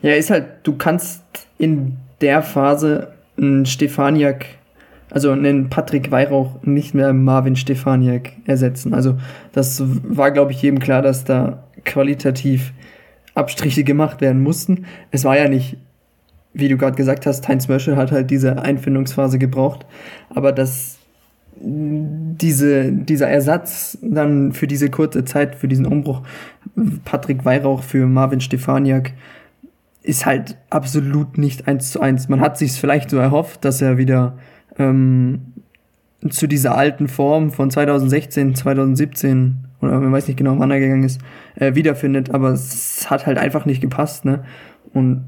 ja, 0.03 0.15
ist 0.15 0.31
halt, 0.31 0.47
du 0.65 0.77
kannst 0.77 1.23
in 1.59 1.97
der 2.21 2.43
Phase 2.43 3.13
einen 3.37 3.67
Stefaniak, 3.67 4.47
also 5.11 5.31
einen 5.31 5.71
Patrick 5.71 6.11
Weihrauch 6.11 6.63
nicht 6.63 6.95
mehr 6.95 7.13
Marvin 7.13 7.57
Stefaniak 7.57 8.33
ersetzen. 8.47 8.95
Also 8.95 9.19
das 9.53 9.83
war, 9.85 10.31
glaube 10.31 10.53
ich, 10.53 10.63
jedem 10.63 10.79
klar, 10.79 11.03
dass 11.03 11.25
da 11.25 11.63
qualitativ 11.85 12.73
Abstriche 13.35 13.85
gemacht 13.85 14.21
werden 14.21 14.43
mussten. 14.43 14.87
Es 15.11 15.25
war 15.25 15.37
ja 15.37 15.49
nicht, 15.49 15.77
wie 16.53 16.69
du 16.69 16.77
gerade 16.77 16.97
gesagt 16.97 17.27
hast, 17.27 17.49
Heinz 17.49 17.69
Möschel 17.69 17.97
hat 17.97 18.13
halt 18.13 18.31
diese 18.31 18.61
Einfindungsphase 18.61 19.39
gebraucht, 19.39 19.87
aber 20.35 20.53
dass 20.53 20.99
diese, 21.65 22.91
dieser 22.93 23.29
Ersatz 23.29 23.97
dann 24.03 24.53
für 24.53 24.67
diese 24.67 24.91
kurze 24.91 25.25
Zeit, 25.25 25.55
für 25.55 25.69
diesen 25.69 25.87
Umbruch, 25.87 26.23
Patrick 27.05 27.45
Weihrauch 27.45 27.83
für 27.83 28.07
Marvin 28.07 28.41
Stefaniak, 28.41 29.13
ist 30.03 30.27
halt 30.27 30.57
absolut 30.71 31.39
nicht 31.39 31.69
eins 31.69 31.91
zu 31.91 32.01
eins. 32.01 32.29
Man 32.29 32.41
hat 32.41 32.59
sich 32.59 32.73
vielleicht 32.73 33.11
so 33.11 33.19
erhofft, 33.19 33.65
dass 33.65 33.81
er 33.81 33.99
wieder 33.99 34.39
ähm, 34.79 35.53
zu 36.29 36.47
dieser 36.47 36.77
alten 36.77 37.09
Form 37.09 37.51
von 37.51 37.71
2016, 37.71 38.55
2017 38.55 39.65
oder 39.81 39.99
man 39.99 40.13
weiß 40.13 40.29
nicht 40.29 40.37
genau, 40.37 40.59
wann 40.59 40.71
er 40.71 40.81
gegangen 40.81 41.03
ist, 41.03 41.21
äh, 41.57 41.75
wiederfindet, 41.75 42.33
aber 42.33 42.51
es 42.51 43.11
hat 43.11 43.27
halt 43.27 43.39
einfach 43.39 43.67
nicht 43.67 43.81
gepasst, 43.81 44.25
ne? 44.25 44.45
Und 44.93 45.25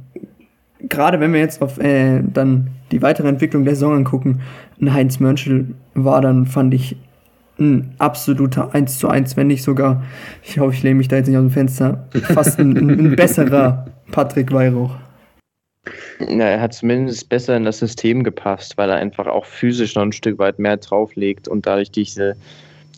gerade 0.89 1.19
wenn 1.21 1.33
wir 1.33 1.41
jetzt 1.41 1.61
auf 1.61 1.79
äh, 1.79 2.23
dann 2.23 2.71
die 2.93 3.03
weitere 3.03 3.29
Entwicklung 3.29 3.65
der 3.65 3.75
Saison 3.75 3.95
angucken, 3.95 4.41
ein 4.81 4.93
Heinz 4.93 5.19
Mönchel 5.19 5.75
war 5.95 6.21
dann, 6.21 6.47
fand 6.47 6.73
ich, 6.75 6.97
ein 7.59 7.95
absoluter 7.99 8.75
1 8.75 8.99
zu 8.99 9.09
1, 9.09 9.37
wenn 9.37 9.47
nicht 9.47 9.63
sogar, 9.63 10.03
ich 10.43 10.59
hoffe, 10.59 10.75
ich 10.75 10.83
lehne 10.83 10.97
mich 10.97 11.09
da 11.09 11.17
jetzt 11.17 11.29
nicht 11.29 11.37
aus 11.37 11.45
dem 11.45 11.51
Fenster, 11.51 12.09
fast 12.23 12.59
ein, 12.59 12.77
ein 12.77 13.17
besserer 13.17 13.87
Patrick 14.11 14.53
Weihrauch. 14.53 14.97
Ja, 16.21 16.47
er 16.47 16.61
hat 16.61 16.73
zumindest 16.73 17.29
besser 17.29 17.57
in 17.57 17.65
das 17.65 17.79
System 17.79 18.25
gepasst, 18.25 18.79
weil 18.79 18.91
er 18.91 18.97
einfach 18.97 19.27
auch 19.27 19.45
physisch 19.45 19.95
noch 19.95 20.03
ein 20.03 20.13
Stück 20.13 20.39
weit 20.39 20.59
mehr 20.59 20.77
drauflegt 20.77 21.49
und 21.49 21.67
dadurch 21.67 21.91
diese, 21.91 22.37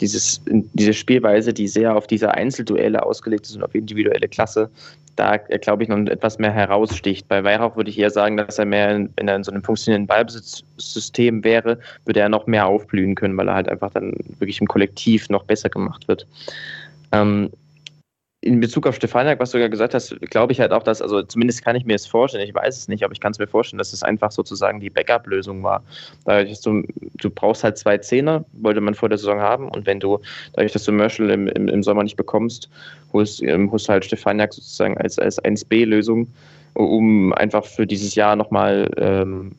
dieses, 0.00 0.42
diese 0.46 0.92
Spielweise, 0.92 1.52
die 1.52 1.68
sehr 1.68 1.96
auf 1.96 2.06
diese 2.06 2.32
Einzelduelle 2.32 3.02
ausgelegt 3.02 3.46
ist 3.46 3.56
und 3.56 3.62
auf 3.62 3.74
individuelle 3.74 4.28
Klasse, 4.28 4.70
da 5.16 5.38
glaube 5.38 5.82
ich 5.82 5.88
noch 5.88 5.98
etwas 6.06 6.38
mehr 6.38 6.52
heraussticht. 6.52 7.26
Bei 7.28 7.42
Weihrauch 7.42 7.76
würde 7.76 7.90
ich 7.90 7.98
eher 7.98 8.10
sagen, 8.10 8.36
dass 8.36 8.58
er 8.58 8.66
mehr, 8.66 8.94
in, 8.94 9.10
wenn 9.16 9.28
er 9.28 9.36
in 9.36 9.44
so 9.44 9.50
einem 9.50 9.62
funktionierenden 9.62 10.06
Ballbesitzsystem 10.06 11.42
wäre, 11.42 11.78
würde 12.04 12.20
er 12.20 12.28
noch 12.28 12.46
mehr 12.46 12.66
aufblühen 12.66 13.14
können, 13.14 13.36
weil 13.36 13.48
er 13.48 13.54
halt 13.54 13.68
einfach 13.68 13.90
dann 13.92 14.12
wirklich 14.38 14.60
im 14.60 14.68
Kollektiv 14.68 15.28
noch 15.30 15.44
besser 15.44 15.68
gemacht 15.68 16.06
wird. 16.06 16.26
Ähm, 17.12 17.50
in 18.46 18.60
Bezug 18.60 18.86
auf 18.86 18.94
Stefaniak, 18.94 19.40
was 19.40 19.50
du 19.50 19.58
ja 19.58 19.68
gesagt 19.68 19.92
hast, 19.92 20.18
glaube 20.30 20.52
ich 20.52 20.60
halt 20.60 20.72
auch, 20.72 20.82
dass, 20.82 21.02
also 21.02 21.22
zumindest 21.22 21.64
kann 21.64 21.76
ich 21.76 21.84
mir 21.84 21.96
es 21.96 22.06
vorstellen, 22.06 22.46
ich 22.46 22.54
weiß 22.54 22.76
es 22.76 22.88
nicht, 22.88 23.04
aber 23.04 23.12
ich 23.12 23.20
kann 23.20 23.32
es 23.32 23.38
mir 23.38 23.46
vorstellen, 23.46 23.78
dass 23.78 23.92
es 23.92 24.02
einfach 24.02 24.30
sozusagen 24.30 24.80
die 24.80 24.90
Backup-Lösung 24.90 25.62
war. 25.62 25.82
Dadurch, 26.24 26.50
dass 26.50 26.60
du, 26.60 26.82
du 27.20 27.30
brauchst 27.30 27.64
halt 27.64 27.76
zwei 27.76 27.98
Zehner, 27.98 28.44
wollte 28.52 28.80
man 28.80 28.94
vor 28.94 29.08
der 29.08 29.18
Saison 29.18 29.40
haben 29.40 29.68
und 29.68 29.86
wenn 29.86 30.00
du, 30.00 30.20
dadurch, 30.54 30.72
dass 30.72 30.84
du 30.84 30.92
Merschel 30.92 31.30
im, 31.30 31.48
im, 31.48 31.68
im 31.68 31.82
Sommer 31.82 32.04
nicht 32.04 32.16
bekommst, 32.16 32.70
holst, 33.12 33.42
ähm, 33.42 33.70
holst 33.70 33.88
du 33.88 33.92
halt 33.92 34.04
Stefaniak 34.04 34.54
sozusagen 34.54 34.96
als, 34.98 35.18
als 35.18 35.42
1B-Lösung, 35.42 36.28
um 36.74 37.32
einfach 37.32 37.64
für 37.64 37.86
dieses 37.86 38.14
Jahr 38.14 38.36
nochmal 38.36 38.88
ähm, 38.96 39.52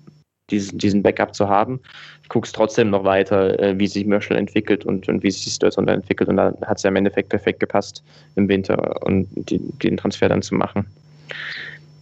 diesen, 0.49 0.77
diesen 0.77 1.03
Backup 1.03 1.35
zu 1.35 1.49
haben. 1.49 1.80
Ich 2.27 2.29
gucke 2.29 2.45
es 2.45 2.51
trotzdem 2.51 2.89
noch 2.89 3.05
weiter, 3.05 3.57
äh, 3.57 3.79
wie 3.79 3.87
sich 3.87 4.05
Merschel 4.05 4.35
entwickelt 4.35 4.83
und, 4.83 5.07
und 5.07 5.23
wie 5.23 5.31
sich 5.31 5.45
die 5.45 5.49
Situation 5.49 5.87
entwickelt. 5.87 6.29
Und 6.29 6.35
da 6.35 6.53
hat 6.65 6.75
es 6.75 6.83
ja 6.83 6.89
im 6.89 6.97
Endeffekt 6.97 7.29
perfekt 7.29 7.61
gepasst 7.61 8.03
im 8.35 8.49
Winter 8.49 9.01
und 9.05 9.29
die, 9.33 9.59
den 9.59 9.95
Transfer 9.95 10.27
dann 10.27 10.41
zu 10.41 10.53
machen. 10.53 10.85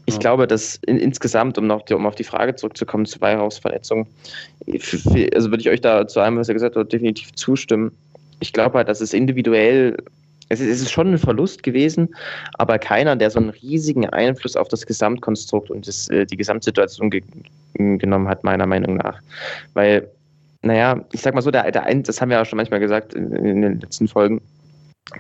Ich 0.08 0.16
ja. 0.16 0.20
glaube, 0.22 0.48
dass 0.48 0.78
in, 0.88 0.98
insgesamt, 0.98 1.60
um, 1.60 1.68
noch, 1.68 1.88
um 1.92 2.08
auf 2.08 2.16
die 2.16 2.24
Frage 2.24 2.56
zurückzukommen, 2.56 3.06
zu 3.06 3.22
Weihrauchs 3.22 3.60
Verletzung, 3.60 4.08
also 4.66 5.52
würde 5.52 5.62
ich 5.62 5.70
euch 5.70 5.82
da 5.82 6.08
zu 6.08 6.20
allem, 6.20 6.38
was 6.38 6.48
ihr 6.48 6.56
gesagt 6.56 6.76
habt, 6.76 6.92
definitiv 6.92 7.32
zustimmen. 7.36 7.92
Ich 8.40 8.52
glaube 8.52 8.80
halt, 8.80 8.90
dass 8.90 9.02
es 9.02 9.14
individuell 9.14 9.96
es 10.50 10.60
ist, 10.60 10.70
es 10.70 10.82
ist 10.82 10.92
schon 10.92 11.12
ein 11.12 11.18
Verlust 11.20 11.62
gewesen, 11.62 12.16
aber 12.54 12.80
keiner, 12.80 13.16
der 13.16 13.30
so 13.30 13.40
einen 13.40 13.50
riesigen 13.50 14.10
Einfluss 14.10 14.56
auf 14.56 14.68
das 14.70 14.86
Gesamtkonstrukt 14.86 15.72
und 15.72 15.88
das, 15.88 16.08
äh, 16.10 16.26
die 16.26 16.38
Gesamtsituation 16.38 17.12
ge 17.12 17.22
genommen 17.78 18.30
hat, 18.30 18.46
meiner 18.46 18.66
Meinung 18.66 18.96
nach. 18.96 19.20
Weil, 19.74 20.08
naja, 20.66 21.00
ich 21.12 21.22
sag 21.22 21.36
mal 21.36 21.42
so, 21.42 21.52
der, 21.52 21.72
der, 21.72 21.94
das 21.96 22.20
haben 22.20 22.30
wir 22.30 22.42
auch 22.42 22.46
schon 22.46 22.58
manchmal 22.58 22.80
gesagt 22.80 23.14
in, 23.14 23.32
in 23.32 23.62
den 23.62 23.80
letzten 23.80 24.08
Folgen, 24.08 24.42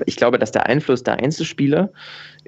ich 0.07 0.15
glaube, 0.15 0.39
dass 0.39 0.51
der 0.51 0.65
Einfluss 0.65 1.03
der 1.03 1.17
Einzelspieler 1.17 1.91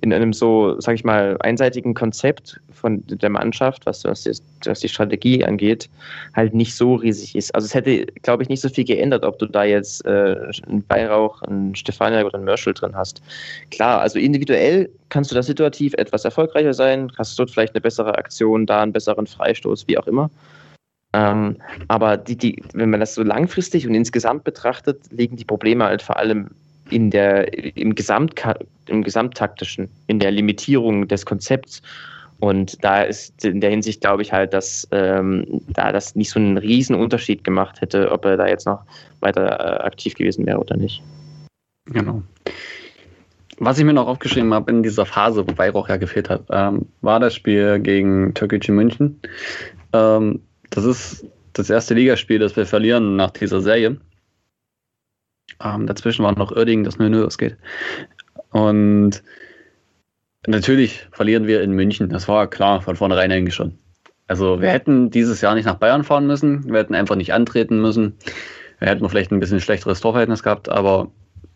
in 0.02 0.11
einem 0.11 0.34
so, 0.34 0.80
sag 0.80 0.95
ich 0.95 1.03
mal, 1.03 1.38
einseitigen 1.41 1.94
Konzept 1.94 2.60
von 2.72 3.03
der 3.06 3.30
Mannschaft, 3.30 3.86
was, 3.86 4.03
was, 4.03 4.24
die, 4.24 4.32
was 4.65 4.80
die 4.80 4.90
Strategie 4.90 5.44
angeht, 5.44 5.90
halt 6.36 6.56
nicht 6.56 6.76
so 6.76 6.95
riesig 6.95 7.36
ist. 7.36 7.53
Also 7.53 7.65
es 7.65 7.74
hätte, 7.74 8.06
glaube 8.24 8.44
ich, 8.44 8.49
nicht 8.49 8.61
so 8.61 8.69
viel 8.69 8.86
geändert, 8.86 9.24
ob 9.24 9.38
du 9.40 9.45
da 9.45 9.64
jetzt 9.64 10.06
äh, 10.06 10.36
einen 10.68 10.84
Weihrauch, 10.88 11.41
einen 11.44 11.76
Stefaniak 11.76 12.26
oder 12.26 12.36
einen 12.36 12.45
Merschel 12.45 12.74
drin 12.74 12.95
hast. 12.95 13.22
Klar, 13.72 14.02
also 14.02 14.19
individuell 14.19 14.90
kannst 15.10 15.32
du 15.32 15.36
da 15.36 15.44
situativ 15.44 15.94
etwas 15.95 16.26
erfolgreicher 16.26 16.74
sein, 16.74 17.11
hast 17.18 17.38
dort 17.38 17.52
vielleicht 17.52 17.74
eine 17.76 17.82
bessere 17.82 18.18
Aktion, 18.18 18.65
da 18.65 18.82
einen 18.82 18.94
besseren 18.94 19.28
Freistoß, 19.28 19.88
wie 19.88 19.98
auch 19.98 20.07
immer. 20.07 20.30
Ähm, 21.13 21.57
aber 21.88 22.17
die, 22.17 22.35
die, 22.35 22.61
wenn 22.73 22.89
man 22.89 22.99
das 22.99 23.15
so 23.15 23.23
langfristig 23.23 23.88
und 23.88 23.95
insgesamt 23.95 24.43
betrachtet, 24.43 25.01
liegen 25.09 25.38
die 25.38 25.45
Probleme 25.45 25.85
halt 25.85 26.01
vor 26.01 26.17
allem 26.17 26.49
in 26.89 27.11
der, 27.11 27.77
im, 27.77 27.95
Gesamt, 27.95 28.41
im 28.88 29.03
Gesamttaktischen, 29.03 29.89
in 30.07 30.19
der 30.19 30.31
Limitierung 30.31 31.07
des 31.07 31.25
Konzepts. 31.25 31.81
Und 32.39 32.84
da 32.84 33.01
ist 33.01 33.43
in 33.43 33.61
der 33.61 33.71
Hinsicht, 33.71 34.01
glaube 34.01 34.21
ich, 34.21 34.31
halt, 34.31 34.53
dass 34.53 34.88
ähm, 34.91 35.61
da 35.69 35.91
das 35.91 36.15
nicht 36.15 36.29
so 36.29 36.39
einen 36.39 36.57
riesen 36.57 36.95
Unterschied 36.95 37.43
gemacht 37.43 37.81
hätte, 37.81 38.11
ob 38.11 38.25
er 38.25 38.38
da 38.38 38.47
jetzt 38.47 38.67
noch 38.67 38.84
weiter 39.21 39.59
äh, 39.59 39.84
aktiv 39.84 40.13
gewesen 40.13 40.45
wäre 40.45 40.59
oder 40.59 40.77
nicht. 40.77 41.01
Genau. 41.85 42.21
Was 43.59 43.79
ich 43.79 43.85
mir 43.85 43.93
noch 43.93 44.07
aufgeschrieben 44.07 44.53
habe 44.53 44.71
in 44.71 44.84
dieser 44.84 45.07
Phase, 45.07 45.47
wo 45.47 45.57
Weihrauch 45.57 45.89
ja 45.89 45.97
gefehlt 45.97 46.29
hat, 46.29 46.43
ähm, 46.51 46.85
war 47.01 47.19
das 47.19 47.34
Spiel 47.34 47.79
gegen 47.79 48.35
Türkgücü 48.35 48.71
München. 48.71 49.19
Ähm, 49.93 50.41
das 50.69 50.85
ist 50.85 51.26
das 51.53 51.69
erste 51.69 51.94
Ligaspiel, 51.94 52.39
das 52.39 52.56
wir 52.56 52.65
verlieren 52.65 53.15
nach 53.15 53.31
dieser 53.31 53.61
Serie. 53.61 53.98
Ähm, 55.64 55.88
dazwischen 55.88 56.23
war 56.23 56.38
noch 56.38 56.52
Oerding, 56.52 56.84
das 56.84 56.99
0-0 56.99 57.26
ausgeht. 57.26 57.57
Und 58.52 59.23
natürlich 60.45 61.07
verlieren 61.11 61.48
wir 61.48 61.61
in 61.61 61.72
München. 61.72 62.10
Das 62.10 62.27
war 62.27 62.48
klar 62.48 62.81
von 62.81 62.95
vornherein 62.95 63.31
eigentlich 63.31 63.56
schon. 63.56 63.77
Also 64.27 64.61
wir 64.61 64.69
hätten 64.69 65.10
dieses 65.10 65.41
Jahr 65.41 65.56
nicht 65.56 65.65
nach 65.65 65.76
Bayern 65.76 66.03
fahren 66.03 66.27
müssen. 66.27 66.65
Wir 66.72 66.80
hätten 66.80 66.95
einfach 66.95 67.15
nicht 67.15 67.34
antreten 67.34 67.81
müssen. 67.81 68.18
Wir 68.80 68.89
hätten 68.89 69.07
vielleicht 69.10 69.31
ein 69.31 69.39
bisschen 69.39 69.61
schlechteres 69.61 70.02
Torverhältnis 70.02 70.44
gehabt, 70.44 70.69
aber 70.69 71.11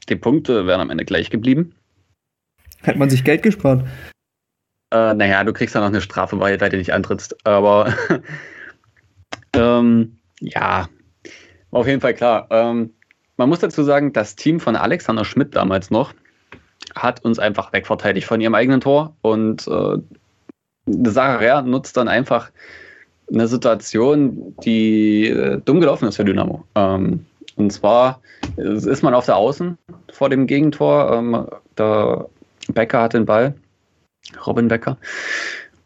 die 0.09 0.15
Punkte 0.15 0.65
wären 0.65 0.81
am 0.81 0.89
Ende 0.89 1.05
gleich 1.05 1.29
geblieben. 1.29 1.75
Hat 2.83 2.95
man 2.95 3.09
sich 3.09 3.23
Geld 3.23 3.43
gespart? 3.43 3.85
Äh, 4.91 5.13
naja, 5.13 5.43
du 5.43 5.53
kriegst 5.53 5.75
dann 5.75 5.83
noch 5.83 5.89
eine 5.89 6.01
Strafe, 6.01 6.39
weil 6.39 6.57
du 6.57 6.77
nicht 6.77 6.93
antrittst. 6.93 7.45
Aber 7.45 7.93
ähm, 9.53 10.17
ja, 10.39 10.87
auf 11.71 11.87
jeden 11.87 12.01
Fall 12.01 12.13
klar. 12.13 12.47
Ähm, 12.49 12.93
man 13.37 13.49
muss 13.49 13.59
dazu 13.59 13.83
sagen, 13.83 14.13
das 14.13 14.35
Team 14.35 14.59
von 14.59 14.75
Alexander 14.75 15.25
Schmidt 15.25 15.55
damals 15.55 15.89
noch 15.89 16.13
hat 16.95 17.23
uns 17.23 17.39
einfach 17.39 17.71
wegverteidigt 17.73 18.27
von 18.27 18.41
ihrem 18.41 18.55
eigenen 18.55 18.81
Tor 18.81 19.15
und 19.21 19.67
äh, 19.67 19.97
Sarah 20.85 21.61
nutzt 21.61 21.95
dann 21.97 22.07
einfach 22.07 22.51
eine 23.31 23.47
Situation, 23.47 24.55
die 24.63 25.27
äh, 25.27 25.61
dumm 25.63 25.79
gelaufen 25.79 26.07
ist 26.07 26.17
für 26.17 26.25
Dynamo. 26.25 26.65
Ähm, 26.75 27.25
und 27.55 27.71
zwar 27.71 28.21
ist 28.57 29.03
man 29.03 29.13
auf 29.13 29.25
der 29.25 29.37
Außen 29.37 29.77
vor 30.11 30.29
dem 30.29 30.47
Gegentor. 30.47 31.13
Ähm, 31.13 31.47
der 31.77 32.27
Becker 32.73 33.01
hat 33.01 33.13
den 33.13 33.25
Ball, 33.25 33.55
Robin 34.45 34.67
Becker. 34.67 34.97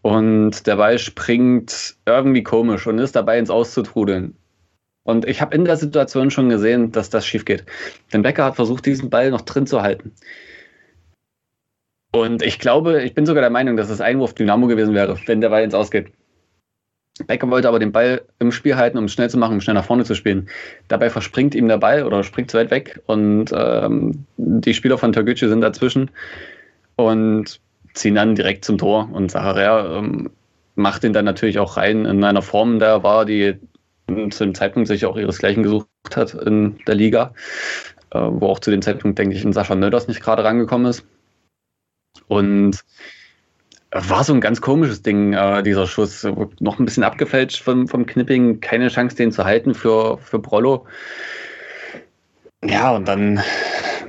Und 0.06 0.68
der 0.68 0.76
Ball 0.76 1.00
springt 1.00 1.96
irgendwie 2.06 2.44
komisch 2.44 2.86
und 2.86 3.00
ist 3.00 3.16
dabei 3.16 3.40
ins 3.40 3.50
Auszutrudeln. 3.50 4.38
Und 5.02 5.28
ich 5.28 5.42
habe 5.42 5.56
in 5.56 5.66
der 5.66 5.78
Situation 5.78 6.30
schon 6.30 6.48
gesehen, 6.48 6.92
dass 6.92 7.10
das 7.10 7.26
schief 7.26 7.44
geht. 7.44 7.66
Denn 8.14 8.22
Becker 8.22 8.46
hat 8.46 8.56
versucht, 8.56 8.86
diesen 8.86 9.10
Ball 9.10 9.32
noch 9.32 9.42
drin 9.42 9.66
zu 9.66 9.82
halten. 9.82 10.12
Und 12.14 12.44
ich 12.44 12.60
glaube, 12.60 13.02
ich 13.02 13.16
bin 13.16 13.26
sogar 13.26 13.42
der 13.42 13.50
Meinung, 13.50 13.78
dass 13.78 13.90
es 13.90 14.00
Einwurf 14.00 14.36
Dynamo 14.36 14.68
gewesen 14.68 14.94
wäre, 14.94 15.18
wenn 15.26 15.42
der 15.42 15.50
Ball 15.50 15.64
ins 15.64 15.74
Ausgeht. 15.74 16.12
Becker 17.26 17.50
wollte 17.50 17.68
aber 17.68 17.80
den 17.80 17.92
Ball 17.92 18.22
im 18.38 18.52
Spiel 18.52 18.76
halten, 18.76 19.00
um 19.00 19.06
es 19.06 19.14
schnell 19.14 19.32
zu 19.32 19.40
machen, 19.40 19.54
um 19.54 19.62
schnell 19.62 19.74
nach 19.74 19.86
vorne 19.86 20.06
zu 20.06 20.14
spielen. 20.14 20.50
Dabei 20.88 21.10
verspringt 21.10 21.56
ihm 21.56 21.68
der 21.68 21.80
Ball 21.80 22.04
oder 22.04 22.22
springt 22.22 22.52
zu 22.52 22.60
weit 22.60 22.70
weg 22.70 23.02
und 23.08 23.46
ähm, 23.56 24.28
die 24.38 24.76
Spieler 24.76 25.00
von 25.00 25.14
Türkgücü 25.14 25.50
sind 25.50 25.62
dazwischen 25.62 26.12
und 26.96 27.60
ziehen 27.96 28.16
dann 28.16 28.36
direkt 28.36 28.66
zum 28.66 28.78
Tor. 28.78 29.10
Und 29.12 29.32
Saharer 29.32 29.98
ähm, 29.98 30.30
macht 30.76 31.04
ihn 31.04 31.14
dann 31.14 31.26
natürlich 31.26 31.60
auch 31.60 31.78
rein 31.78 32.06
in 32.06 32.24
einer 32.24 32.42
Form, 32.42 32.80
der 32.80 33.04
war, 33.04 33.26
die 33.26 33.58
zu 34.08 34.44
dem 34.44 34.54
Zeitpunkt 34.54 34.88
sich 34.88 35.06
auch 35.06 35.18
ihresgleichen 35.18 35.64
gesucht 35.64 35.88
hat 36.16 36.34
in 36.36 36.78
der 36.86 36.96
Liga, 36.96 37.34
äh, 38.12 38.20
wo 38.20 38.48
auch 38.48 38.60
zu 38.60 38.70
dem 38.70 38.82
Zeitpunkt, 38.82 39.18
denke 39.18 39.36
ich, 39.36 39.44
ein 39.44 39.54
Sascha 39.54 39.76
Mölders 39.76 40.08
nicht 40.08 40.22
gerade 40.22 40.44
rangekommen 40.44 40.88
ist. 40.88 41.06
Und 42.28 42.84
war 43.92 44.24
so 44.24 44.34
ein 44.34 44.42
ganz 44.42 44.62
komisches 44.62 45.02
Ding, 45.02 45.34
äh, 45.34 45.64
dieser 45.64 45.88
Schuss. 45.88 46.28
Noch 46.60 46.80
ein 46.80 46.86
bisschen 46.86 47.04
abgefälscht 47.04 47.64
vom, 47.64 47.88
vom 47.88 48.06
Knipping, 48.06 48.60
keine 48.60 48.90
Chance, 48.90 49.16
den 49.16 49.32
zu 49.32 49.46
halten 49.46 49.74
für, 49.74 50.18
für 50.18 50.40
Brollo. 50.40 50.86
Ja, 52.68 52.96
und 52.96 53.08
dann 53.08 53.42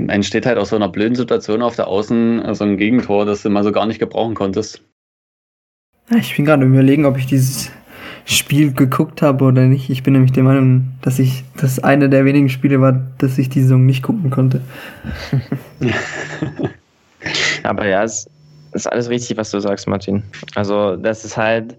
entsteht 0.08 0.46
halt 0.46 0.58
aus 0.58 0.70
so 0.70 0.76
einer 0.76 0.88
blöden 0.88 1.14
Situation 1.14 1.62
auf 1.62 1.76
der 1.76 1.88
Außen 1.88 2.54
so 2.54 2.64
ein 2.64 2.76
Gegentor, 2.76 3.24
das 3.24 3.42
du 3.42 3.50
mal 3.50 3.64
so 3.64 3.72
gar 3.72 3.86
nicht 3.86 3.98
gebrauchen 3.98 4.34
konntest. 4.34 4.82
Ich 6.18 6.36
bin 6.36 6.44
gerade 6.44 6.64
überlegen, 6.64 7.04
ob 7.04 7.18
ich 7.18 7.26
dieses 7.26 7.70
Spiel 8.24 8.72
geguckt 8.72 9.22
habe 9.22 9.44
oder 9.44 9.62
nicht. 9.62 9.90
Ich 9.90 10.02
bin 10.02 10.12
nämlich 10.12 10.32
der 10.32 10.42
Meinung, 10.42 10.92
dass 11.02 11.18
ich 11.18 11.44
das 11.56 11.78
eine 11.78 12.08
der 12.08 12.24
wenigen 12.24 12.48
Spiele 12.48 12.80
war, 12.80 12.92
dass 13.18 13.38
ich 13.38 13.48
die 13.48 13.62
Saison 13.62 13.86
nicht 13.86 14.02
gucken 14.02 14.30
konnte. 14.30 14.60
Aber 17.62 17.86
ja, 17.86 18.04
es 18.04 18.28
ist 18.72 18.86
alles 18.86 19.08
richtig, 19.08 19.36
was 19.36 19.50
du 19.50 19.60
sagst, 19.60 19.88
Martin. 19.88 20.22
Also, 20.54 20.96
das 20.96 21.24
ist 21.24 21.36
halt, 21.36 21.76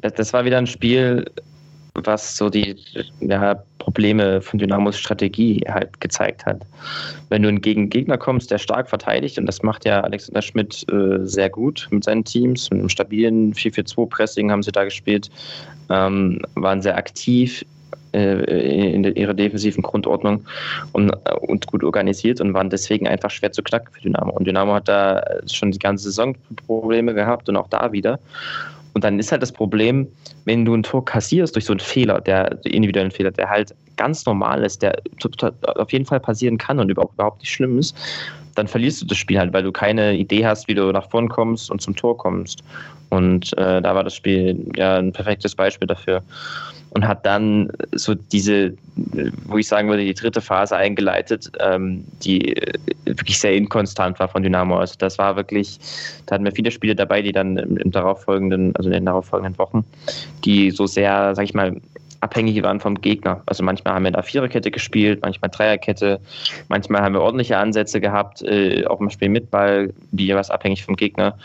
das 0.00 0.32
war 0.32 0.44
wieder 0.44 0.58
ein 0.58 0.66
Spiel, 0.66 1.24
was 1.94 2.36
so 2.36 2.48
die 2.50 2.76
ja, 3.20 3.54
Probleme 3.78 4.40
von 4.40 4.58
Dynamos 4.58 4.98
Strategie 4.98 5.62
halt 5.68 6.00
gezeigt 6.00 6.46
hat. 6.46 6.62
Wenn 7.28 7.42
du 7.42 7.52
gegen 7.54 7.90
Gegner 7.90 8.18
kommst, 8.18 8.50
der 8.50 8.58
stark 8.58 8.88
verteidigt, 8.88 9.38
und 9.38 9.46
das 9.46 9.62
macht 9.62 9.84
ja 9.84 10.00
Alexander 10.00 10.42
Schmidt 10.42 10.84
äh, 10.92 11.18
sehr 11.26 11.50
gut 11.50 11.88
mit 11.90 12.04
seinen 12.04 12.24
Teams, 12.24 12.70
mit 12.70 12.80
einem 12.80 12.88
stabilen 12.88 13.54
4-4-2-Pressing 13.54 14.50
haben 14.50 14.62
sie 14.62 14.72
da 14.72 14.84
gespielt, 14.84 15.30
ähm, 15.88 16.40
waren 16.54 16.82
sehr 16.82 16.96
aktiv 16.96 17.64
äh, 18.12 18.92
in 18.92 19.04
ihrer 19.04 19.34
defensiven 19.34 19.82
Grundordnung 19.82 20.44
und, 20.92 21.12
und, 21.42 21.66
gut 21.68 21.84
organisiert 21.84 22.40
und 22.40 22.54
waren 22.54 22.68
deswegen 22.68 23.06
einfach 23.06 23.30
schwer 23.30 23.52
zu 23.52 23.62
knacken 23.62 23.92
für 23.92 24.00
Dynamo. 24.00 24.32
Und 24.32 24.46
Dynamo 24.46 24.74
hat 24.74 24.88
da 24.88 25.22
schon 25.46 25.70
die 25.70 25.78
ganze 25.78 26.04
Saison 26.04 26.36
Probleme 26.66 27.14
gehabt 27.14 27.48
und 27.48 27.56
auch 27.56 27.68
da 27.68 27.92
wieder. 27.92 28.18
Und 28.94 29.04
dann 29.04 29.18
ist 29.18 29.30
halt 29.30 29.42
das 29.42 29.52
Problem, 29.52 30.08
wenn 30.44 30.64
du 30.64 30.74
ein 30.74 30.82
Tor 30.82 31.04
kassierst 31.04 31.54
durch 31.54 31.64
so 31.64 31.72
einen 31.72 31.80
Fehler, 31.80 32.20
der 32.20 32.58
individuellen 32.64 33.10
Fehler, 33.10 33.30
der 33.30 33.48
halt 33.48 33.74
ganz 33.96 34.24
normal 34.26 34.64
ist, 34.64 34.82
der 34.82 34.96
auf 35.76 35.92
jeden 35.92 36.06
Fall 36.06 36.20
passieren 36.20 36.58
kann 36.58 36.78
und 36.78 36.90
überhaupt 36.90 37.40
nicht 37.40 37.50
schlimm 37.50 37.78
ist, 37.78 37.96
dann 38.54 38.66
verlierst 38.66 39.02
du 39.02 39.06
das 39.06 39.18
Spiel 39.18 39.38
halt, 39.38 39.52
weil 39.52 39.62
du 39.62 39.72
keine 39.72 40.16
Idee 40.16 40.46
hast, 40.46 40.68
wie 40.68 40.74
du 40.74 40.90
nach 40.92 41.08
vorn 41.10 41.28
kommst 41.28 41.70
und 41.70 41.80
zum 41.80 41.94
Tor 41.94 42.16
kommst. 42.16 42.62
Und 43.10 43.56
äh, 43.58 43.82
da 43.82 43.94
war 43.94 44.04
das 44.04 44.14
Spiel 44.14 44.66
ja 44.76 44.98
ein 44.98 45.12
perfektes 45.12 45.54
Beispiel 45.54 45.86
dafür. 45.86 46.22
Und 46.90 47.06
hat 47.06 47.24
dann 47.24 47.70
so 47.92 48.14
diese, 48.14 48.74
wo 49.46 49.58
ich 49.58 49.68
sagen 49.68 49.88
würde, 49.88 50.04
die 50.04 50.14
dritte 50.14 50.40
Phase 50.40 50.76
eingeleitet, 50.76 51.50
ähm, 51.60 52.04
die 52.22 52.56
äh, 52.56 52.72
wirklich 53.04 53.38
sehr 53.38 53.54
inkonstant 53.54 54.18
war 54.18 54.28
von 54.28 54.42
Dynamo. 54.42 54.76
Also 54.76 54.96
das 54.98 55.16
war 55.16 55.36
wirklich, 55.36 55.78
da 56.26 56.34
hatten 56.34 56.44
wir 56.44 56.52
viele 56.52 56.72
Spiele 56.72 56.96
dabei, 56.96 57.22
die 57.22 57.32
dann 57.32 57.56
im, 57.56 57.76
im 57.76 57.90
darauffolgenden, 57.92 58.74
also 58.74 58.88
in 58.88 58.94
den 58.94 59.06
darauffolgenden 59.06 59.56
Wochen, 59.58 59.84
die 60.44 60.72
so 60.72 60.86
sehr, 60.86 61.34
sag 61.36 61.44
ich 61.44 61.54
mal, 61.54 61.80
abhängig 62.20 62.62
waren 62.62 62.80
vom 62.80 63.00
Gegner. 63.00 63.42
Also 63.46 63.62
manchmal 63.62 63.94
haben 63.94 64.04
wir 64.04 64.10
da 64.10 64.22
Viererkette 64.22 64.70
gespielt, 64.70 65.20
manchmal 65.22 65.50
Dreierkette, 65.50 66.20
manchmal 66.68 67.02
haben 67.02 67.14
wir 67.14 67.22
ordentliche 67.22 67.56
Ansätze 67.56 68.00
gehabt, 68.00 68.42
äh, 68.42 68.86
auch 68.86 69.00
im 69.00 69.10
Spiel 69.10 69.28
mit 69.28 69.50
Ball, 69.50 69.92
wie 70.12 70.26
jeweils 70.26 70.50
abhängig 70.50 70.84
vom 70.84 70.96
Gegner. 70.96 71.36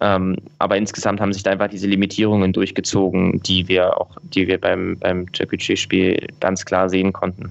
Ähm, 0.00 0.36
aber 0.58 0.76
insgesamt 0.76 1.20
haben 1.20 1.32
sich 1.32 1.42
da 1.42 1.50
einfach 1.50 1.68
diese 1.68 1.86
Limitierungen 1.86 2.52
durchgezogen, 2.52 3.42
die 3.42 3.68
wir 3.68 4.00
auch, 4.00 4.10
die 4.22 4.46
wir 4.46 4.60
beim, 4.60 4.96
beim 4.98 5.26
JPG-Spiel 5.34 6.28
ganz 6.40 6.64
klar 6.64 6.88
sehen 6.88 7.12
konnten. 7.12 7.50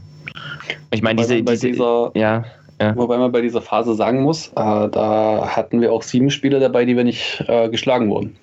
Ich 0.91 1.01
meine, 1.01 1.21
diese, 1.21 1.41
diese, 1.43 1.67
dieser, 1.67 2.11
ja, 2.15 2.43
ja. 2.81 2.95
Wobei 2.95 3.17
man 3.19 3.31
bei 3.31 3.41
dieser 3.41 3.61
Phase 3.61 3.93
sagen 3.93 4.23
muss, 4.23 4.47
äh, 4.47 4.53
da 4.55 5.47
hatten 5.55 5.81
wir 5.81 5.93
auch 5.93 6.01
sieben 6.01 6.31
Spieler 6.31 6.59
dabei, 6.59 6.83
die 6.83 6.97
wir 6.97 7.03
nicht 7.03 7.43
äh, 7.47 7.69
geschlagen 7.69 8.09
wurden. 8.09 8.35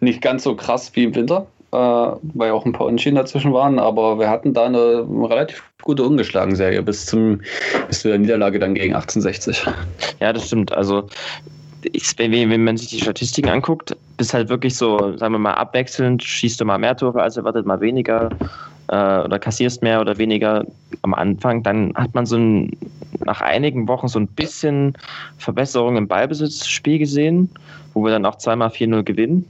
Nicht 0.00 0.22
ganz 0.22 0.44
so 0.44 0.56
krass 0.56 0.90
wie 0.94 1.04
im 1.04 1.14
Winter, 1.14 1.46
weil 1.72 2.50
auch 2.50 2.66
ein 2.66 2.72
paar 2.72 2.86
Unschieden 2.86 3.16
dazwischen 3.16 3.52
waren, 3.52 3.78
aber 3.78 4.18
wir 4.18 4.28
hatten 4.28 4.54
da 4.54 4.64
eine 4.64 5.06
relativ 5.28 5.62
gute 5.82 6.02
ungeschlagen 6.02 6.56
Serie 6.56 6.82
bis 6.82 7.06
zum 7.06 7.40
bis 7.88 8.00
zu 8.00 8.08
der 8.08 8.18
Niederlage 8.18 8.58
dann 8.58 8.74
gegen 8.74 8.94
1860. 8.94 9.66
Ja, 10.18 10.32
das 10.32 10.46
stimmt. 10.46 10.72
Also 10.72 11.06
ich, 11.92 12.18
wenn 12.18 12.64
man 12.64 12.76
sich 12.76 12.88
die 12.88 13.00
Statistiken 13.00 13.48
anguckt, 13.48 13.96
ist 14.18 14.34
halt 14.34 14.48
wirklich 14.48 14.76
so, 14.76 15.16
sagen 15.16 15.32
wir 15.34 15.38
mal, 15.38 15.54
abwechselnd, 15.54 16.22
schießt 16.22 16.60
du 16.60 16.64
mal 16.64 16.78
mehr 16.78 16.96
Tore 16.96 17.22
als 17.22 17.36
erwartet, 17.36 17.64
mal 17.66 17.80
weniger 17.80 18.28
äh, 18.88 19.20
oder 19.20 19.38
kassierst 19.38 19.82
mehr 19.82 20.00
oder 20.00 20.18
weniger 20.18 20.64
am 21.02 21.14
Anfang, 21.14 21.62
dann 21.62 21.94
hat 21.94 22.14
man 22.14 22.26
so 22.26 22.36
ein, 22.36 22.76
nach 23.24 23.40
einigen 23.40 23.88
Wochen 23.88 24.08
so 24.08 24.18
ein 24.18 24.26
bisschen 24.26 24.98
Verbesserung 25.38 25.96
im 25.96 26.08
Ballbesitzspiel 26.08 26.98
gesehen, 26.98 27.48
wo 27.94 28.04
wir 28.04 28.10
dann 28.10 28.26
auch 28.26 28.36
zweimal 28.36 28.68
4-0 28.68 29.02
gewinnen 29.04 29.46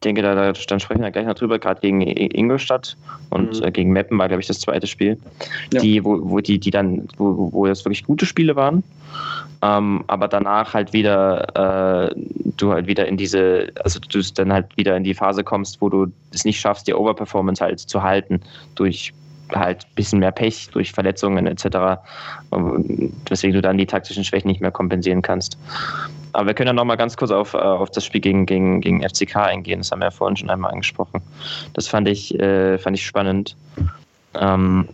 denke, 0.00 0.22
da, 0.22 0.34
da 0.34 0.52
dann 0.52 0.80
sprechen 0.80 1.02
wir 1.02 1.10
gleich 1.10 1.26
noch 1.26 1.34
drüber, 1.34 1.58
gerade 1.58 1.80
gegen 1.80 2.00
Ingolstadt 2.02 2.96
und 3.30 3.58
mhm. 3.58 3.66
äh, 3.66 3.70
gegen 3.70 3.92
Meppen 3.92 4.18
war, 4.18 4.28
glaube 4.28 4.40
ich, 4.40 4.46
das 4.46 4.60
zweite 4.60 4.86
Spiel, 4.86 5.18
ja. 5.72 5.80
die, 5.80 6.04
wo, 6.04 6.18
wo 6.22 6.40
die, 6.40 6.58
die 6.58 6.70
dann, 6.70 7.08
wo, 7.16 7.52
wo 7.52 7.66
das 7.66 7.84
wirklich 7.84 8.04
gute 8.04 8.26
Spiele 8.26 8.56
waren. 8.56 8.82
Ähm, 9.60 10.04
aber 10.06 10.28
danach 10.28 10.74
halt 10.74 10.92
wieder, 10.92 12.10
äh, 12.10 12.14
du 12.56 12.72
halt 12.72 12.86
wieder 12.86 13.06
in 13.08 13.16
diese, 13.16 13.72
also 13.82 13.98
du 13.98 14.22
dann 14.34 14.52
halt 14.52 14.66
wieder 14.76 14.96
in 14.96 15.02
die 15.02 15.14
Phase 15.14 15.42
kommst, 15.42 15.80
wo 15.80 15.88
du 15.88 16.06
es 16.32 16.44
nicht 16.44 16.60
schaffst, 16.60 16.86
die 16.86 16.94
Overperformance 16.94 17.64
halt 17.64 17.80
zu 17.80 18.02
halten 18.02 18.40
durch 18.76 19.12
halt 19.52 19.84
ein 19.84 19.94
bisschen 19.94 20.18
mehr 20.18 20.30
Pech 20.30 20.68
durch 20.72 20.92
Verletzungen 20.92 21.46
etc., 21.46 22.00
weswegen 23.28 23.54
du 23.54 23.62
dann 23.62 23.78
die 23.78 23.86
taktischen 23.86 24.22
Schwächen 24.22 24.48
nicht 24.48 24.60
mehr 24.60 24.70
kompensieren 24.70 25.22
kannst. 25.22 25.58
Aber 26.32 26.46
wir 26.46 26.54
können 26.54 26.68
ja 26.68 26.72
noch 26.72 26.84
mal 26.84 26.96
ganz 26.96 27.16
kurz 27.16 27.30
auf, 27.30 27.54
äh, 27.54 27.58
auf 27.58 27.90
das 27.90 28.04
Spiel 28.04 28.20
gegen, 28.20 28.46
gegen, 28.46 28.80
gegen 28.80 29.02
FCK 29.02 29.36
eingehen. 29.36 29.80
Das 29.80 29.90
haben 29.90 30.00
wir 30.00 30.06
ja 30.06 30.10
vorhin 30.10 30.36
schon 30.36 30.50
einmal 30.50 30.70
angesprochen. 30.72 31.22
Das 31.74 31.88
fand 31.88 32.08
ich, 32.08 32.38
äh, 32.38 32.78
fand 32.78 32.96
ich 32.96 33.04
spannend. 33.04 33.56
Ähm, 34.34 34.88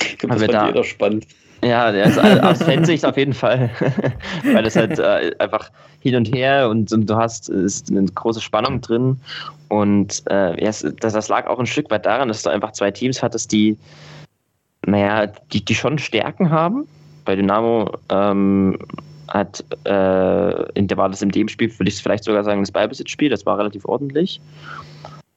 ich 0.00 0.18
glaube, 0.18 0.34
das 0.34 0.44
fand 0.44 0.54
da, 0.54 0.66
jeder 0.66 0.84
spannend. 0.84 1.26
Ja, 1.62 1.84
also 1.84 2.20
aus 2.20 2.62
Fansicht 2.62 3.04
auf 3.04 3.16
jeden 3.16 3.34
Fall. 3.34 3.70
Weil 4.44 4.64
es 4.64 4.76
halt 4.76 4.98
äh, 4.98 5.32
einfach 5.38 5.70
hin 6.00 6.16
und 6.16 6.34
her 6.34 6.68
und, 6.70 6.90
und 6.92 7.08
du 7.08 7.16
hast 7.16 7.48
ist 7.48 7.90
eine 7.90 8.04
große 8.04 8.40
Spannung 8.40 8.80
drin. 8.80 9.20
Und 9.68 10.22
äh, 10.26 10.56
das, 10.56 10.86
das 11.00 11.28
lag 11.28 11.46
auch 11.46 11.58
ein 11.58 11.66
Stück 11.66 11.90
weit 11.90 12.06
daran, 12.06 12.28
dass 12.28 12.42
du 12.42 12.50
einfach 12.50 12.72
zwei 12.72 12.90
Teams 12.90 13.22
hattest, 13.22 13.52
die, 13.52 13.76
naja, 14.86 15.26
die, 15.52 15.64
die 15.64 15.74
schon 15.74 15.98
Stärken 15.98 16.50
haben. 16.50 16.88
Bei 17.24 17.36
Dynamo 17.36 17.92
ähm, 18.08 18.78
hat, 19.30 19.64
äh, 19.84 20.72
in 20.72 20.88
der 20.88 20.96
war 20.96 21.08
das 21.08 21.22
in 21.22 21.30
dem 21.30 21.48
Spiel, 21.48 21.70
würde 21.78 21.88
ich 21.88 22.02
vielleicht 22.02 22.24
sogar 22.24 22.44
sagen, 22.44 22.60
das 22.60 22.72
Ballbesitzspiel, 22.72 23.30
das 23.30 23.46
war 23.46 23.58
relativ 23.58 23.84
ordentlich. 23.84 24.40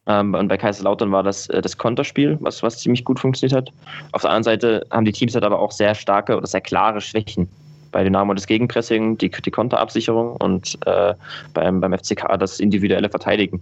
Ähm, 0.06 0.34
und 0.34 0.48
bei 0.50 0.58
Kaiserslautern 0.58 1.12
war 1.12 1.24
das 1.24 1.48
äh, 1.48 1.62
das 1.62 1.78
Konterspiel, 1.78 2.38
was, 2.42 2.62
was 2.62 2.80
ziemlich 2.80 3.06
gut 3.06 3.20
funktioniert 3.20 3.56
hat. 3.56 3.74
Auf 4.12 4.22
der 4.22 4.32
anderen 4.32 4.44
Seite 4.44 4.86
haben 4.92 5.06
die 5.06 5.14
Teams 5.14 5.34
halt 5.34 5.46
aber 5.46 5.60
auch 5.60 5.72
sehr 5.72 5.96
starke 5.96 6.36
oder 6.36 6.48
sehr 6.48 6.62
klare 6.62 7.00
Schwächen. 7.00 7.48
Bei 7.92 8.04
Dynamo 8.04 8.34
das 8.34 8.48
Gegenpressing, 8.48 9.18
die, 9.18 9.30
die 9.30 9.52
Konterabsicherung 9.52 10.36
und 10.38 10.78
äh, 10.86 11.14
beim, 11.54 11.80
beim 11.80 11.94
FCK 11.94 12.38
das 12.40 12.60
individuelle 12.60 13.10
Verteidigen. 13.10 13.62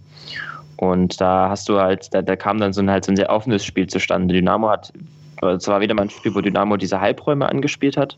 Und 0.78 1.22
da 1.22 1.49
hast 1.49 1.70
du 1.70 1.80
halt, 1.80 2.12
da, 2.14 2.24
da 2.24 2.36
kam 2.36 2.58
dann 2.58 2.74
so 2.74 2.82
ein, 2.82 2.90
halt 2.90 3.06
so 3.06 3.12
ein 3.12 3.18
sehr 3.18 3.30
offenes 3.30 3.64
Spiel 3.64 3.86
zustande. 3.88 4.34
Dynamo 4.34 4.70
hat 4.70 4.91
es 5.41 5.68
war 5.68 5.81
wieder 5.81 5.93
mal 5.93 6.03
ein 6.03 6.09
Spiel, 6.09 6.34
wo 6.35 6.41
Dynamo 6.41 6.77
diese 6.77 7.01
Halbräume 7.01 7.49
angespielt 7.49 7.97
hat. 7.97 8.18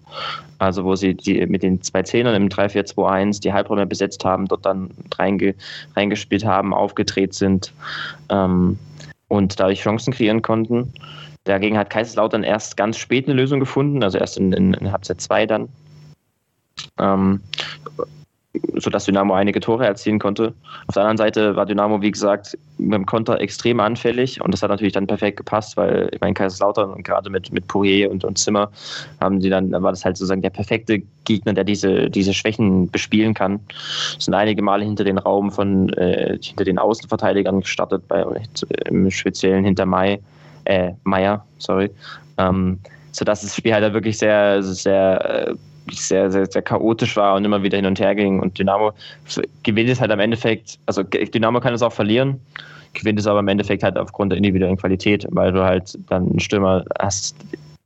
Also 0.59 0.83
wo 0.83 0.95
sie 0.95 1.13
die, 1.13 1.45
mit 1.45 1.63
den 1.63 1.81
zwei 1.81 2.03
Zehnern 2.03 2.35
im 2.35 2.49
3-4-2-1 2.49 3.41
die 3.41 3.53
Halbräume 3.53 3.85
besetzt 3.85 4.23
haben, 4.25 4.47
dort 4.47 4.65
dann 4.65 4.89
reinge, 5.17 5.55
reingespielt 5.95 6.45
haben, 6.45 6.73
aufgedreht 6.73 7.33
sind 7.33 7.73
ähm, 8.29 8.77
und 9.27 9.59
dadurch 9.59 9.81
Chancen 9.81 10.13
kreieren 10.13 10.41
konnten. 10.41 10.93
Dagegen 11.45 11.77
hat 11.77 11.89
Kaiserslautern 11.89 12.43
erst 12.43 12.77
ganz 12.77 12.97
spät 12.97 13.27
eine 13.27 13.35
Lösung 13.35 13.59
gefunden, 13.59 14.03
also 14.03 14.17
erst 14.17 14.37
in, 14.37 14.53
in, 14.53 14.73
in 14.73 14.91
Halbzeit 14.91 15.19
2 15.19 15.45
dann. 15.45 15.69
Ähm, 16.99 17.41
sodass 18.75 19.05
Dynamo 19.05 19.33
einige 19.33 19.59
Tore 19.59 19.85
erzielen 19.85 20.19
konnte. 20.19 20.53
Auf 20.87 20.93
der 20.93 21.03
anderen 21.03 21.17
Seite 21.17 21.55
war 21.55 21.65
Dynamo, 21.65 22.01
wie 22.01 22.11
gesagt, 22.11 22.57
mit 22.77 22.93
dem 22.93 23.05
Konter 23.05 23.39
extrem 23.39 23.79
anfällig 23.79 24.41
und 24.41 24.53
das 24.53 24.61
hat 24.61 24.69
natürlich 24.69 24.93
dann 24.93 25.07
perfekt 25.07 25.37
gepasst, 25.37 25.75
weil 25.77 26.09
ich 26.11 26.21
meine, 26.21 26.33
Kaiserslautern 26.33 26.91
und 26.91 27.03
gerade 27.03 27.29
mit, 27.29 27.51
mit 27.51 27.67
Poirier 27.67 28.11
und, 28.11 28.23
und 28.23 28.37
Zimmer 28.37 28.71
haben 29.19 29.41
sie 29.41 29.49
dann, 29.49 29.71
war 29.71 29.91
das 29.91 30.05
halt 30.05 30.17
sozusagen 30.17 30.41
der 30.41 30.51
perfekte 30.51 31.01
Gegner, 31.23 31.53
der 31.53 31.63
diese, 31.63 32.09
diese 32.09 32.33
Schwächen 32.33 32.89
bespielen 32.89 33.33
kann. 33.33 33.59
Sind 34.19 34.33
einige 34.33 34.61
Male 34.61 34.85
hinter 34.85 35.03
den 35.03 35.17
Raum 35.17 35.51
von, 35.51 35.89
äh, 35.93 36.37
hinter 36.41 36.63
den 36.63 36.77
Außenverteidigern 36.77 37.61
gestartet, 37.61 38.07
bei, 38.07 38.23
im 38.85 39.09
Speziellen 39.09 39.65
hinter 39.65 39.85
Mai, 39.85 40.19
äh, 40.65 40.91
Meier, 41.03 41.45
sorry. 41.57 41.89
Ähm, 42.37 42.79
sodass 43.11 43.41
das 43.41 43.55
Spiel 43.55 43.73
halt 43.73 43.93
wirklich 43.93 44.17
sehr, 44.17 44.63
sehr 44.63 45.47
äh, 45.49 45.55
sehr, 45.91 46.31
sehr, 46.31 46.45
sehr 46.45 46.61
chaotisch 46.61 47.15
war 47.17 47.35
und 47.35 47.45
immer 47.45 47.63
wieder 47.63 47.77
hin 47.77 47.85
und 47.85 47.99
her 47.99 48.15
ging. 48.15 48.39
Und 48.39 48.57
Dynamo 48.57 48.91
gewinnt 49.63 49.89
es 49.89 49.99
halt 49.99 50.11
am 50.11 50.19
Endeffekt, 50.19 50.79
also 50.85 51.03
Dynamo 51.03 51.59
kann 51.59 51.73
es 51.73 51.81
auch 51.81 51.93
verlieren, 51.93 52.39
gewinnt 52.93 53.19
es 53.19 53.27
aber 53.27 53.39
im 53.39 53.47
Endeffekt 53.47 53.83
halt 53.83 53.97
aufgrund 53.97 54.31
der 54.31 54.37
individuellen 54.37 54.77
Qualität, 54.77 55.25
weil 55.31 55.51
du 55.51 55.63
halt 55.63 55.97
dann 56.09 56.29
einen 56.29 56.39
Stürmer 56.39 56.85
hast, 56.99 57.35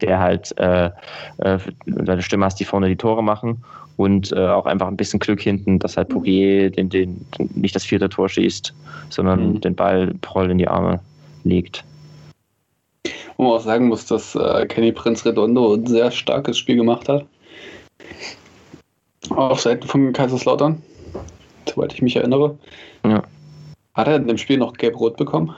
der 0.01 0.19
halt 0.19 0.57
äh, 0.59 0.91
äh, 1.37 1.57
deine 1.85 2.21
Stimme 2.21 2.45
hast, 2.45 2.59
die 2.59 2.65
vorne 2.65 2.87
die 2.87 2.95
Tore 2.95 3.23
machen 3.23 3.63
und 3.97 4.31
äh, 4.31 4.47
auch 4.47 4.65
einfach 4.65 4.87
ein 4.87 4.97
bisschen 4.97 5.19
Glück 5.19 5.41
hinten, 5.41 5.79
dass 5.79 5.97
halt 5.97 6.09
Poirier 6.09 6.69
den, 6.69 6.89
den, 6.89 7.25
nicht 7.55 7.75
das 7.75 7.83
vierte 7.83 8.09
Tor 8.09 8.29
schießt, 8.29 8.73
sondern 9.09 9.53
mhm. 9.53 9.61
den 9.61 9.75
Ball 9.75 10.13
voll 10.23 10.51
in 10.51 10.59
die 10.59 10.67
Arme 10.67 10.99
legt. 11.43 11.83
Wo 13.37 13.43
man 13.43 13.53
auch 13.53 13.61
sagen 13.61 13.87
muss, 13.87 14.05
dass 14.05 14.35
äh, 14.35 14.65
Kenny 14.67 14.91
Prinz 14.91 15.25
Redondo 15.25 15.73
ein 15.73 15.87
sehr 15.87 16.11
starkes 16.11 16.57
Spiel 16.57 16.75
gemacht 16.75 17.09
hat. 17.09 17.25
Auf 19.29 19.61
Seiten 19.61 19.87
von 19.87 20.13
Kaiserslautern, 20.13 20.81
soweit 21.69 21.93
ich 21.93 22.01
mich 22.01 22.15
erinnere. 22.15 22.57
Ja. 23.05 23.23
Hat 23.93 24.07
er 24.07 24.15
in 24.17 24.27
dem 24.27 24.37
Spiel 24.37 24.57
noch 24.57 24.73
gelb-rot 24.73 25.17
bekommen? 25.17 25.55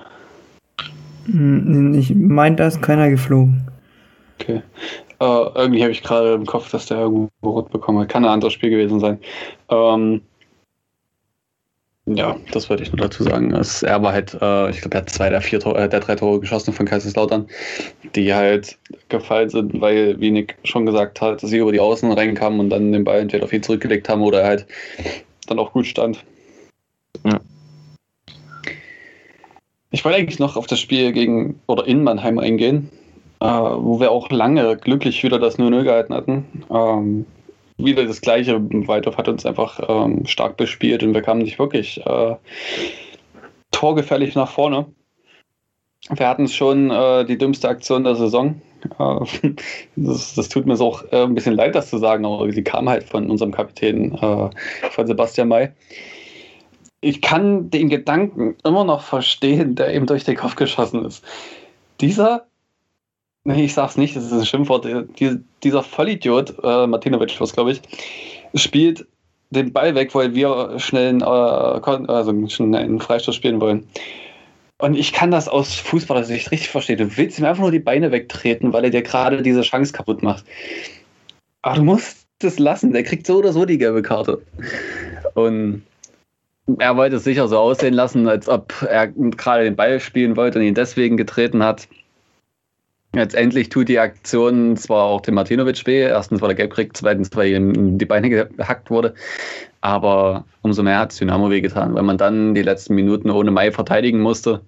Hm, 1.25 1.93
ich 1.93 2.15
meine, 2.15 2.55
da 2.55 2.67
ist 2.67 2.81
keiner 2.81 3.09
geflogen. 3.09 3.67
Okay. 4.39 4.61
Äh, 5.19 5.25
irgendwie 5.55 5.81
habe 5.81 5.91
ich 5.91 6.01
gerade 6.01 6.33
im 6.33 6.45
Kopf, 6.45 6.71
dass 6.71 6.85
der 6.85 6.99
irgendwo 6.99 7.29
rot 7.43 7.71
bekommen 7.71 7.99
hat. 7.99 8.09
Kann 8.09 8.23
ein 8.23 8.31
anderes 8.31 8.53
Spiel 8.53 8.69
gewesen 8.69 8.99
sein. 8.99 9.19
Ähm, 9.69 10.21
ja, 12.15 12.35
das 12.51 12.69
wollte 12.69 12.83
ich 12.83 12.91
nur 12.91 13.07
dazu 13.07 13.23
sagen. 13.23 13.53
Es, 13.53 13.83
er 13.83 14.01
war 14.01 14.13
halt, 14.13 14.33
äh, 14.41 14.69
ich 14.69 14.81
glaube, 14.81 14.95
er 14.95 15.01
hat 15.01 15.09
zwei 15.09 15.29
der 15.29 15.41
vier 15.41 15.59
Tore, 15.59 15.79
äh, 15.79 15.89
der 15.89 15.99
drei 15.99 16.15
Tore 16.15 16.39
geschossen 16.39 16.73
von 16.73 16.85
Kaiserslautern, 16.85 17.47
die 18.15 18.33
halt 18.33 18.77
gefallen 19.09 19.49
sind, 19.49 19.79
weil, 19.81 20.19
wie 20.19 20.31
Nick 20.31 20.55
schon 20.63 20.85
gesagt 20.85 21.21
hat, 21.21 21.43
dass 21.43 21.49
sie 21.49 21.57
über 21.57 21.71
die 21.71 21.79
Außen 21.79 22.11
reinkamen 22.11 22.59
und 22.59 22.69
dann 22.69 22.91
den 22.91 23.03
Ball 23.03 23.19
entweder 23.19 23.43
auf 23.43 23.53
ihn 23.53 23.63
zurückgelegt 23.63 24.09
haben 24.09 24.21
oder 24.21 24.41
er 24.41 24.47
halt 24.47 24.67
dann 25.47 25.59
auch 25.59 25.71
gut 25.71 25.87
stand. 25.87 26.23
Ja. 27.25 27.39
Ich 29.91 30.05
wollte 30.05 30.17
eigentlich 30.17 30.39
noch 30.39 30.55
auf 30.55 30.67
das 30.67 30.79
Spiel 30.79 31.11
gegen 31.11 31.59
oder 31.67 31.87
in 31.87 32.03
Mannheim 32.03 32.37
eingehen, 32.39 32.89
äh, 33.39 33.45
wo 33.45 33.99
wir 33.99 34.11
auch 34.11 34.29
lange 34.29 34.77
glücklich 34.77 35.23
wieder 35.23 35.39
das 35.39 35.57
0-0 35.57 35.83
gehalten 35.83 36.13
hatten. 36.13 36.45
Ähm, 36.69 37.25
wieder 37.79 38.05
das 38.05 38.21
Gleiche. 38.21 38.59
Weidhoff 38.59 39.17
hat 39.17 39.27
uns 39.27 39.45
einfach 39.45 39.79
ähm, 39.87 40.25
stark 40.25 40.57
bespielt 40.57 41.03
und 41.03 41.13
wir 41.13 41.21
kamen 41.21 41.41
nicht 41.41 41.59
wirklich 41.59 42.05
äh, 42.05 42.35
torgefährlich 43.71 44.35
nach 44.35 44.51
vorne. 44.51 44.85
Wir 46.09 46.27
hatten 46.27 46.47
schon 46.47 46.91
äh, 46.91 47.25
die 47.25 47.37
dümmste 47.37 47.69
Aktion 47.69 48.03
der 48.03 48.15
Saison, 48.15 48.61
Äh, 48.97 49.53
das, 49.95 50.35
das, 50.35 50.49
tut 50.49 50.65
mir 50.65 50.79
auch 50.79 51.03
äh, 51.11 51.23
ein 51.23 51.35
bisschen 51.35 51.55
leid, 51.55 51.75
das 51.75 51.89
zu 51.89 51.97
sagen, 51.97 52.25
aber 52.25 52.51
sie 52.51 52.63
kam 52.63 52.89
halt 52.89 53.03
von 53.03 53.29
unserem 53.29 53.51
Kapitän, 53.51 54.13
äh, 54.15 54.49
von 54.91 55.07
Sebastian 55.07 55.47
May. 55.47 55.71
Ich 57.01 57.21
kann 57.21 57.69
den 57.69 57.89
Gedanken 57.89 58.57
immer 58.65 58.83
noch 58.83 59.01
verstehen, 59.01 59.75
der 59.75 59.93
ihm 59.93 60.05
durch 60.05 60.25
den 60.25 60.35
Kopf 60.35 60.55
geschossen 60.55 61.05
ist. 61.05 61.23
Dieser, 62.01 62.47
nee, 63.49 63.65
ich 63.65 63.73
sag's 63.73 63.97
nicht, 63.97 64.15
das 64.15 64.25
ist 64.25 64.31
ein 64.31 64.45
Schimpfwort, 64.45 64.87
dieser 65.63 65.83
Vollidiot, 65.83 66.55
äh, 66.63 66.87
Martinovic, 66.87 67.39
was 67.41 67.53
glaube 67.53 67.71
ich, 67.71 67.81
spielt 68.55 69.05
den 69.49 69.73
Ball 69.73 69.95
weg, 69.95 70.13
weil 70.13 70.35
wir 70.35 70.79
schnell 70.79 71.09
einen, 71.09 71.23
also 71.23 72.47
schnell 72.47 72.75
einen 72.75 73.01
Freistoß 73.01 73.35
spielen 73.35 73.59
wollen. 73.59 73.87
Und 74.77 74.95
ich 74.95 75.11
kann 75.11 75.31
das 75.31 75.49
aus 75.49 75.73
Fußballersicht 75.73 76.51
richtig 76.51 76.69
verstehen. 76.69 76.99
Du 76.99 77.17
willst 77.17 77.39
ihm 77.39 77.45
einfach 77.45 77.63
nur 77.63 77.71
die 77.71 77.79
Beine 77.79 78.11
wegtreten, 78.11 78.71
weil 78.71 78.85
er 78.85 78.91
dir 78.91 79.01
gerade 79.01 79.41
diese 79.41 79.61
Chance 79.61 79.91
kaputt 79.91 80.23
macht. 80.23 80.45
Aber 81.63 81.75
du 81.77 81.83
musst 81.83 82.27
es 82.41 82.59
lassen. 82.59 82.93
Der 82.93 83.03
kriegt 83.03 83.27
so 83.27 83.39
oder 83.39 83.51
so 83.51 83.65
die 83.65 83.77
gelbe 83.77 84.01
Karte. 84.01 84.41
Und 85.33 85.83
er 86.77 86.95
wollte 86.95 87.17
es 87.17 87.25
sicher 87.25 87.47
so 87.49 87.57
aussehen 87.57 87.93
lassen, 87.93 88.27
als 88.29 88.47
ob 88.47 88.73
er 88.87 89.07
gerade 89.07 89.65
den 89.65 89.75
Ball 89.75 89.99
spielen 89.99 90.37
wollte 90.37 90.59
und 90.59 90.65
ihn 90.65 90.75
deswegen 90.75 91.17
getreten 91.17 91.61
hat. 91.61 91.89
Letztendlich 93.13 93.69
tut 93.69 93.89
die 93.89 93.97
Aktion 93.97 94.77
zwar 94.77 95.05
auch 95.05 95.21
dem 95.21 95.33
Martinovic 95.35 95.85
weh. 95.87 96.01
Erstens, 96.01 96.41
weil 96.41 96.51
er 96.51 96.55
gelb 96.55 96.73
kriegt, 96.73 96.95
zweitens, 96.95 97.29
weil 97.33 97.53
ihm 97.53 97.97
die 97.97 98.05
Beine 98.05 98.29
gehackt 98.29 98.91
wurde. 98.91 99.15
Aber 99.81 100.45
umso 100.61 100.83
mehr 100.83 100.99
hat 100.99 101.11
es 101.11 101.17
Dynamo 101.17 101.49
wehgetan, 101.49 101.95
weil 101.95 102.03
man 102.03 102.17
dann 102.17 102.53
die 102.53 102.61
letzten 102.61 102.95
Minuten 102.95 103.31
ohne 103.31 103.49
Mai 103.49 103.71
verteidigen 103.71 104.19
musste 104.19 104.61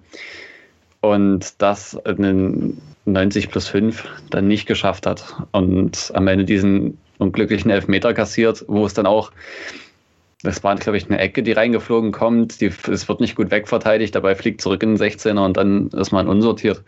und 1.01 1.61
das 1.61 1.99
in 2.05 2.22
den 2.22 2.81
90 3.05 3.49
plus 3.49 3.68
5 3.68 4.05
dann 4.30 4.47
nicht 4.47 4.68
geschafft 4.68 5.05
hat 5.05 5.35
und 5.51 6.11
am 6.13 6.27
Ende 6.27 6.45
diesen 6.45 6.97
unglücklichen 7.18 7.69
Elfmeter 7.69 8.13
kassiert, 8.13 8.63
wo 8.68 8.85
es 8.85 8.93
dann 8.93 9.05
auch, 9.05 9.31
das 10.43 10.63
war 10.63 10.76
glaube 10.76 10.97
ich 10.97 11.09
eine 11.09 11.19
Ecke, 11.19 11.43
die 11.43 11.51
reingeflogen 11.51 12.11
kommt, 12.11 12.61
die, 12.61 12.72
es 12.91 13.07
wird 13.07 13.19
nicht 13.19 13.35
gut 13.35 13.51
wegverteidigt, 13.51 14.15
dabei 14.15 14.35
fliegt 14.35 14.61
zurück 14.61 14.84
in 14.84 14.95
den 14.95 14.97
16er 14.97 15.43
und 15.43 15.57
dann 15.57 15.89
ist 15.89 16.11
man 16.11 16.27
unsortiert. 16.27 16.84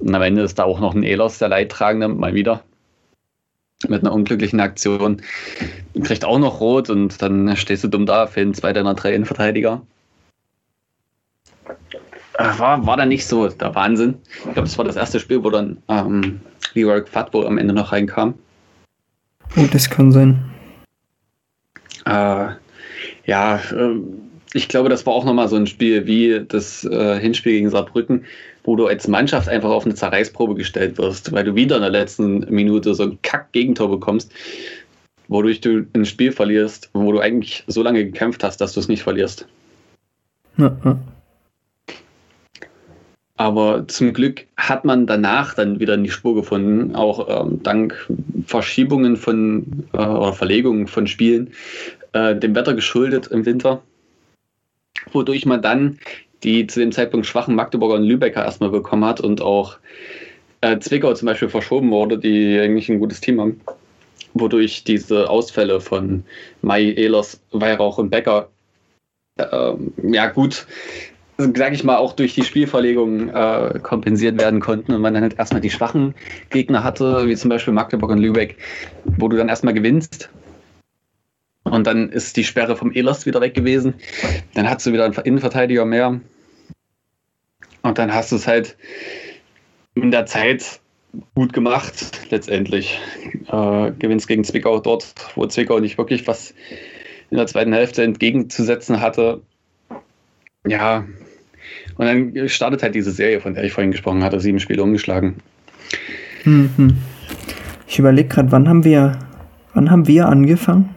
Und 0.00 0.14
am 0.14 0.22
Ende 0.22 0.42
ist 0.42 0.58
da 0.58 0.64
auch 0.64 0.80
noch 0.80 0.94
ein 0.94 1.02
Ehlers, 1.02 1.38
der 1.38 1.48
Leidtragende, 1.48 2.08
mal 2.08 2.34
wieder 2.34 2.62
mit 3.88 4.02
einer 4.02 4.12
unglücklichen 4.12 4.60
Aktion. 4.60 5.22
Kriegt 6.02 6.24
auch 6.24 6.38
noch 6.38 6.60
rot 6.60 6.90
und 6.90 7.20
dann 7.20 7.56
stehst 7.56 7.84
du 7.84 7.88
dumm 7.88 8.06
da, 8.06 8.26
fehlen 8.26 8.54
zwei 8.54 8.72
deiner 8.72 8.94
drei 8.94 9.14
Innenverteidiger. 9.14 9.82
Äh, 12.38 12.58
war, 12.58 12.86
war 12.86 12.96
dann 12.96 13.08
nicht 13.08 13.26
so 13.26 13.48
der 13.48 13.74
Wahnsinn. 13.74 14.18
Ich 14.46 14.52
glaube, 14.52 14.66
es 14.66 14.76
war 14.76 14.84
das 14.84 14.96
erste 14.96 15.20
Spiel, 15.20 15.42
wo 15.44 15.50
dann 15.50 15.78
ähm, 15.88 16.40
Leroy 16.74 17.02
Quadbo 17.02 17.46
am 17.46 17.58
Ende 17.58 17.74
noch 17.74 17.92
reinkam. 17.92 18.34
Oh, 19.56 19.66
das 19.70 19.88
kann 19.88 20.10
sein. 20.10 20.42
Äh, 22.06 22.48
ja, 23.26 23.56
äh, 23.56 23.96
ich 24.54 24.68
glaube, 24.68 24.88
das 24.88 25.04
war 25.04 25.14
auch 25.14 25.24
nochmal 25.24 25.48
so 25.48 25.56
ein 25.56 25.66
Spiel 25.66 26.06
wie 26.06 26.44
das 26.46 26.84
äh, 26.84 27.18
Hinspiel 27.18 27.54
gegen 27.54 27.70
Saarbrücken, 27.70 28.24
wo 28.62 28.76
du 28.76 28.86
als 28.86 29.08
Mannschaft 29.08 29.48
einfach 29.48 29.70
auf 29.70 29.84
eine 29.84 29.94
Zerreißprobe 29.94 30.54
gestellt 30.54 30.96
wirst, 30.96 31.32
weil 31.32 31.44
du 31.44 31.54
wieder 31.54 31.76
in 31.76 31.82
der 31.82 31.90
letzten 31.90 32.40
Minute 32.52 32.94
so 32.94 33.02
ein 33.02 33.18
Kack-Gegentor 33.22 33.90
bekommst, 33.90 34.32
wodurch 35.28 35.60
du 35.60 35.86
ein 35.94 36.04
Spiel 36.04 36.30
verlierst, 36.30 36.90
wo 36.94 37.10
du 37.12 37.18
eigentlich 37.18 37.64
so 37.66 37.82
lange 37.82 38.04
gekämpft 38.04 38.44
hast, 38.44 38.60
dass 38.60 38.72
du 38.72 38.80
es 38.80 38.88
nicht 38.88 39.02
verlierst. 39.02 39.46
Ja, 40.56 40.76
ja. 40.84 40.98
Aber 43.36 43.88
zum 43.88 44.12
Glück 44.12 44.46
hat 44.56 44.84
man 44.84 45.08
danach 45.08 45.54
dann 45.54 45.80
wieder 45.80 45.94
in 45.94 46.04
die 46.04 46.10
Spur 46.10 46.36
gefunden, 46.36 46.94
auch 46.94 47.28
ähm, 47.28 47.60
dank 47.64 48.08
Verschiebungen 48.46 49.16
von 49.16 49.88
äh, 49.92 49.96
oder 49.96 50.32
Verlegungen 50.32 50.86
von 50.86 51.08
Spielen, 51.08 51.50
äh, 52.14 52.34
dem 52.34 52.54
Wetter 52.54 52.74
geschuldet 52.74 53.26
im 53.26 53.44
Winter, 53.44 53.82
wodurch 55.12 55.44
man 55.44 55.60
dann 55.60 55.98
die 56.42 56.66
zu 56.66 56.80
dem 56.80 56.92
Zeitpunkt 56.92 57.26
schwachen 57.26 57.54
Magdeburger 57.54 57.94
und 57.94 58.04
Lübecker 58.04 58.44
erstmal 58.44 58.70
bekommen 58.70 59.04
hat 59.04 59.20
und 59.20 59.40
auch 59.40 59.78
äh, 60.60 60.78
Zwickau 60.78 61.14
zum 61.14 61.26
Beispiel 61.26 61.48
verschoben 61.48 61.90
wurde, 61.90 62.18
die 62.18 62.58
eigentlich 62.58 62.88
ein 62.88 63.00
gutes 63.00 63.20
Team 63.20 63.40
haben, 63.40 63.60
wodurch 64.34 64.84
diese 64.84 65.28
Ausfälle 65.28 65.80
von 65.80 66.24
Mai, 66.62 66.82
Ehlers, 66.82 67.40
Weihrauch 67.50 67.98
und 67.98 68.10
Becker 68.10 68.48
äh, 69.36 69.72
ja 70.02 70.26
gut, 70.28 70.66
sage 71.38 71.74
ich 71.74 71.82
mal, 71.82 71.96
auch 71.96 72.12
durch 72.12 72.34
die 72.34 72.44
Spielverlegung 72.44 73.30
äh, 73.30 73.80
kompensiert 73.82 74.40
werden 74.40 74.60
konnten 74.60 74.92
und 74.92 75.00
man 75.00 75.14
dann 75.14 75.24
halt 75.24 75.38
erstmal 75.38 75.60
die 75.60 75.70
schwachen 75.70 76.14
Gegner 76.50 76.84
hatte, 76.84 77.26
wie 77.26 77.36
zum 77.36 77.48
Beispiel 77.48 77.74
Magdeburg 77.74 78.10
und 78.10 78.18
Lübeck, 78.18 78.56
wo 79.04 79.28
du 79.28 79.36
dann 79.36 79.48
erstmal 79.48 79.74
gewinnst 79.74 80.30
und 81.64 81.86
dann 81.86 82.10
ist 82.10 82.36
die 82.36 82.44
Sperre 82.44 82.76
vom 82.76 82.92
Ehlers 82.92 83.26
wieder 83.26 83.40
weg 83.40 83.54
gewesen. 83.54 83.94
Dann 84.54 84.68
hast 84.68 84.86
du 84.86 84.92
wieder 84.92 85.04
einen 85.04 85.14
Innenverteidiger 85.14 85.84
mehr. 85.84 86.20
Und 87.82 87.98
dann 87.98 88.14
hast 88.14 88.32
du 88.32 88.36
es 88.36 88.46
halt 88.46 88.76
in 89.94 90.10
der 90.10 90.26
Zeit 90.26 90.80
gut 91.34 91.52
gemacht, 91.52 91.94
letztendlich. 92.30 92.98
Äh, 93.48 93.92
gewinnst 93.98 94.28
gegen 94.28 94.44
Zwickau 94.44 94.78
dort, 94.80 95.14
wo 95.34 95.46
Zwickau 95.46 95.80
nicht 95.80 95.98
wirklich 95.98 96.26
was 96.26 96.54
in 97.30 97.36
der 97.36 97.46
zweiten 97.46 97.72
Hälfte 97.72 98.02
entgegenzusetzen 98.02 99.00
hatte. 99.00 99.42
Ja, 100.66 101.04
und 101.96 102.06
dann 102.06 102.48
startet 102.48 102.82
halt 102.82 102.94
diese 102.94 103.12
Serie, 103.12 103.40
von 103.40 103.54
der 103.54 103.64
ich 103.64 103.72
vorhin 103.72 103.92
gesprochen 103.92 104.22
hatte, 104.22 104.40
sieben 104.40 104.60
Spiele 104.60 104.82
umgeschlagen. 104.82 105.36
Mhm. 106.44 106.96
Ich 107.86 107.98
überlege 107.98 108.28
gerade, 108.28 108.50
wann 108.52 108.68
haben 108.68 108.84
wir, 108.84 109.18
wann 109.74 109.90
haben 109.90 110.06
wir 110.08 110.26
angefangen? 110.26 110.94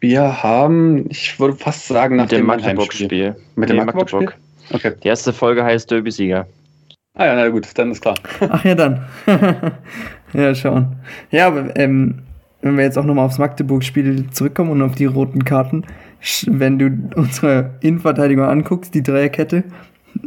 Wir 0.00 0.42
haben, 0.42 1.08
ich 1.10 1.38
würde 1.40 1.56
fast 1.56 1.86
sagen, 1.86 2.16
nach 2.16 2.24
mit 2.24 2.32
dem, 2.32 2.38
dem 2.38 2.46
Magdeburg-Spiel. 2.46 3.36
Mit 3.54 3.68
dem 3.68 3.76
nee, 3.76 3.84
Magdeburg? 3.84 4.36
Okay. 4.72 4.92
Die 5.02 5.08
erste 5.08 5.32
Folge 5.32 5.64
heißt 5.64 5.90
Derby-Sieger. 5.90 6.46
Ah 7.14 7.26
ja, 7.26 7.34
na 7.34 7.48
gut, 7.48 7.66
dann 7.74 7.92
ist 7.92 8.02
klar. 8.02 8.16
Ach 8.40 8.64
ja, 8.64 8.74
dann. 8.74 9.06
ja, 10.34 10.54
schauen. 10.54 10.96
Ja, 11.30 11.46
aber 11.46 11.74
ähm, 11.76 12.22
wenn 12.60 12.76
wir 12.76 12.84
jetzt 12.84 12.98
auch 12.98 13.04
nochmal 13.04 13.24
aufs 13.24 13.38
Magdeburg-Spiel 13.38 14.30
zurückkommen 14.30 14.70
und 14.70 14.82
auf 14.82 14.94
die 14.96 15.06
roten 15.06 15.44
Karten, 15.44 15.84
wenn 16.46 16.78
du 16.78 16.90
unsere 17.14 17.74
Innenverteidigung 17.80 18.44
anguckst, 18.44 18.94
die 18.94 19.02
Dreierkette, 19.02 19.64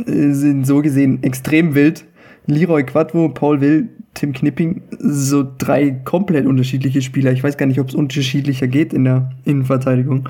äh, 0.05 0.31
sind 0.31 0.65
so 0.65 0.81
gesehen 0.81 1.21
extrem 1.21 1.75
wild. 1.75 2.05
Leroy 2.49 2.84
Quadvo, 2.84 3.30
Paul 3.30 3.61
Will, 3.61 3.89
Tim 4.15 4.34
Knipping, 4.34 4.81
so 4.99 5.45
drei 5.57 5.91
komplett 5.91 6.45
unterschiedliche 6.45 7.01
Spieler. 7.01 7.31
Ich 7.31 7.43
weiß 7.43 7.57
gar 7.57 7.65
nicht, 7.67 7.80
ob 7.80 7.89
es 7.89 7.95
unterschiedlicher 7.95 8.67
geht 8.67 8.91
in 8.91 9.05
der 9.05 9.31
Innenverteidigung. 9.45 10.27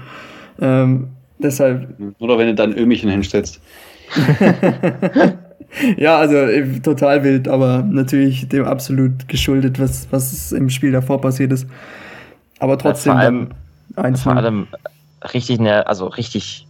Ähm, 0.62 1.08
deshalb. 1.40 1.96
Oder 2.20 2.38
wenn 2.38 2.48
du 2.48 2.56
dann 2.56 2.78
Ömichen 2.78 3.10
hinstellst. 3.10 3.62
ja, 5.98 6.18
also 6.18 6.36
äh, 6.36 6.80
total 6.82 7.24
wild, 7.24 7.48
aber 7.48 7.84
natürlich 7.90 8.48
dem 8.50 8.66
absolut 8.66 9.28
geschuldet, 9.28 9.80
was, 9.80 10.08
was 10.12 10.52
im 10.52 10.70
Spiel 10.70 10.92
davor 10.92 11.22
passiert 11.22 11.52
ist. 11.52 11.68
Aber 12.60 12.78
trotzdem. 12.78 13.14
Ja, 13.14 13.20
vor 13.20 13.26
allem, 13.26 13.48
eins 13.96 14.22
vor 14.24 14.36
allem 14.36 14.68
richtig, 15.34 15.60
ne, 15.60 15.88
also 15.88 16.08
richtig 16.08 16.68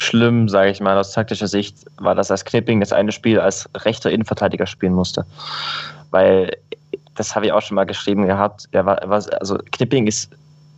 schlimm, 0.00 0.48
sage 0.48 0.70
ich 0.70 0.80
mal, 0.80 0.96
aus 0.96 1.12
taktischer 1.12 1.46
Sicht, 1.46 1.84
war, 1.98 2.14
das 2.14 2.44
Knipping 2.44 2.80
das 2.80 2.92
eine 2.92 3.12
Spiel 3.12 3.38
als 3.38 3.68
rechter 3.76 4.10
Innenverteidiger 4.10 4.66
spielen 4.66 4.94
musste. 4.94 5.26
Weil, 6.10 6.56
das 7.16 7.36
habe 7.36 7.46
ich 7.46 7.52
auch 7.52 7.60
schon 7.60 7.74
mal 7.74 7.84
geschrieben 7.84 8.26
gehabt, 8.26 8.66
er 8.72 8.86
war, 8.86 8.96
er 8.98 9.10
war 9.10 9.22
also 9.40 9.58
Knipping 9.72 10.06
ist 10.06 10.30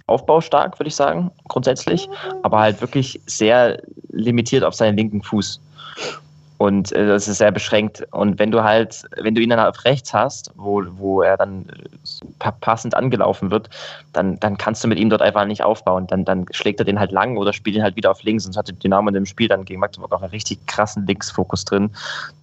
aufbaustark, 0.08 0.78
würde 0.80 0.88
ich 0.88 0.96
sagen, 0.96 1.30
grundsätzlich, 1.46 2.08
aber 2.42 2.58
halt 2.58 2.80
wirklich 2.80 3.20
sehr 3.26 3.80
limitiert 4.10 4.64
auf 4.64 4.74
seinen 4.74 4.96
linken 4.96 5.22
Fuß. 5.22 5.60
Und 6.62 6.92
äh, 6.92 7.08
das 7.08 7.26
ist 7.26 7.38
sehr 7.38 7.50
beschränkt. 7.50 8.06
Und 8.12 8.38
wenn 8.38 8.52
du 8.52 8.62
halt, 8.62 9.02
wenn 9.20 9.34
du 9.34 9.40
ihn 9.40 9.50
dann 9.50 9.58
auf 9.58 9.84
rechts 9.84 10.14
hast, 10.14 10.52
wo, 10.54 10.84
wo 10.92 11.20
er 11.20 11.36
dann 11.36 11.66
äh, 11.68 12.52
passend 12.60 12.94
angelaufen 12.94 13.50
wird, 13.50 13.68
dann, 14.12 14.38
dann 14.38 14.58
kannst 14.58 14.84
du 14.84 14.86
mit 14.86 14.96
ihm 15.00 15.10
dort 15.10 15.22
einfach 15.22 15.44
nicht 15.44 15.64
aufbauen. 15.64 16.06
Dann, 16.06 16.24
dann 16.24 16.46
schlägt 16.52 16.78
er 16.78 16.84
den 16.84 17.00
halt 17.00 17.10
lang 17.10 17.36
oder 17.36 17.52
spielt 17.52 17.74
ihn 17.74 17.82
halt 17.82 17.96
wieder 17.96 18.12
auf 18.12 18.22
links. 18.22 18.46
Und 18.46 18.56
hatte 18.56 18.72
Dynamo 18.72 19.08
in 19.08 19.14
dem 19.14 19.26
Spiel 19.26 19.48
dann 19.48 19.64
gegen 19.64 19.80
Magdeburg 19.80 20.12
auch 20.12 20.22
einen 20.22 20.30
richtig 20.30 20.64
krassen 20.68 21.04
Linksfokus 21.04 21.64
drin, 21.64 21.90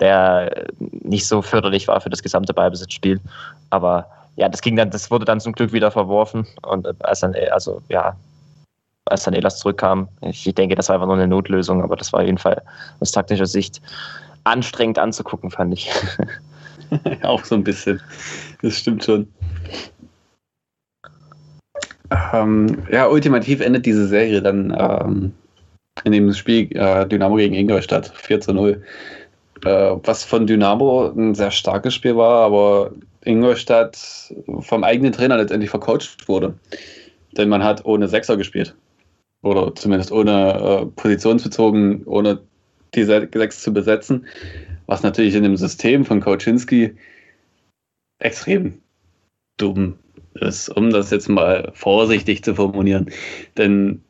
der 0.01 0.65
nicht 0.79 1.25
so 1.25 1.41
förderlich 1.41 1.87
war 1.87 2.01
für 2.01 2.09
das 2.09 2.21
gesamte 2.21 2.53
Ballbesitzspiel. 2.53 3.21
Aber 3.69 4.05
ja, 4.35 4.49
das 4.49 4.59
ging 4.61 4.75
dann, 4.75 4.89
das 4.89 5.09
wurde 5.09 5.23
dann 5.23 5.39
zum 5.39 5.53
Glück 5.53 5.71
wieder 5.71 5.91
verworfen. 5.91 6.45
Und 6.63 6.85
äh, 6.85 6.93
als 6.99 7.21
dann, 7.21 7.33
also 7.53 7.81
ja, 7.87 8.17
als 9.09 9.23
dann 9.23 9.33
Elas 9.33 9.59
zurückkam. 9.59 10.07
Ich 10.21 10.43
denke, 10.55 10.75
das 10.75 10.89
war 10.89 10.95
einfach 10.95 11.07
nur 11.07 11.15
eine 11.15 11.27
Notlösung, 11.27 11.83
aber 11.83 11.95
das 11.95 12.13
war 12.13 12.21
auf 12.21 12.25
jeden 12.25 12.37
Fall 12.37 12.61
aus 12.99 13.11
taktischer 13.11 13.45
Sicht 13.45 13.81
anstrengend 14.43 14.99
anzugucken, 14.99 15.51
fand 15.51 15.73
ich. 15.73 15.91
Auch 17.23 17.43
so 17.43 17.55
ein 17.55 17.63
bisschen. 17.63 18.01
Das 18.61 18.77
stimmt 18.77 19.03
schon. 19.03 19.27
Ähm, 22.33 22.83
ja, 22.91 23.07
ultimativ 23.07 23.61
endet 23.61 23.85
diese 23.85 24.07
Serie 24.07 24.41
dann 24.41 24.75
ähm, 24.77 25.31
in 26.03 26.11
dem 26.11 26.33
Spiel 26.33 26.75
äh, 26.75 27.05
Dynamo 27.05 27.35
gegen 27.35 27.53
Ingolstadt 27.53 28.11
4 28.15 28.41
zu 28.41 28.53
0. 28.53 28.81
äh, 29.65 29.69
was 30.03 30.23
von 30.23 30.47
Dynamo 30.47 31.11
ein 31.15 31.35
sehr 31.35 31.51
starkes 31.51 31.93
Spiel 31.93 32.15
war, 32.15 32.45
aber 32.45 32.91
Ingolstadt 33.25 33.97
vom 34.59 34.83
eigenen 34.83 35.11
Trainer 35.11 35.37
letztendlich 35.37 35.69
vercoacht 35.69 36.27
wurde. 36.27 36.53
Denn 37.37 37.49
man 37.49 37.63
hat 37.63 37.85
ohne 37.85 38.07
Sechser 38.07 38.37
gespielt. 38.37 38.75
Oder 39.41 39.73
zumindest 39.75 40.11
ohne 40.11 40.53
äh, 40.53 40.85
positionsbezogen, 40.85 42.03
ohne 42.05 42.41
die 42.95 43.03
Sechs 43.03 43.61
zu 43.61 43.73
besetzen. 43.73 44.25
Was 44.85 45.03
natürlich 45.03 45.35
in 45.35 45.43
dem 45.43 45.55
System 45.55 46.03
von 46.03 46.19
Koczynski 46.19 46.95
extrem 48.19 48.81
dumm 49.57 49.99
ist, 50.33 50.69
um 50.69 50.89
das 50.89 51.11
jetzt 51.11 51.29
mal 51.29 51.71
vorsichtig 51.73 52.43
zu 52.43 52.55
formulieren. 52.55 53.11
Denn 53.57 54.03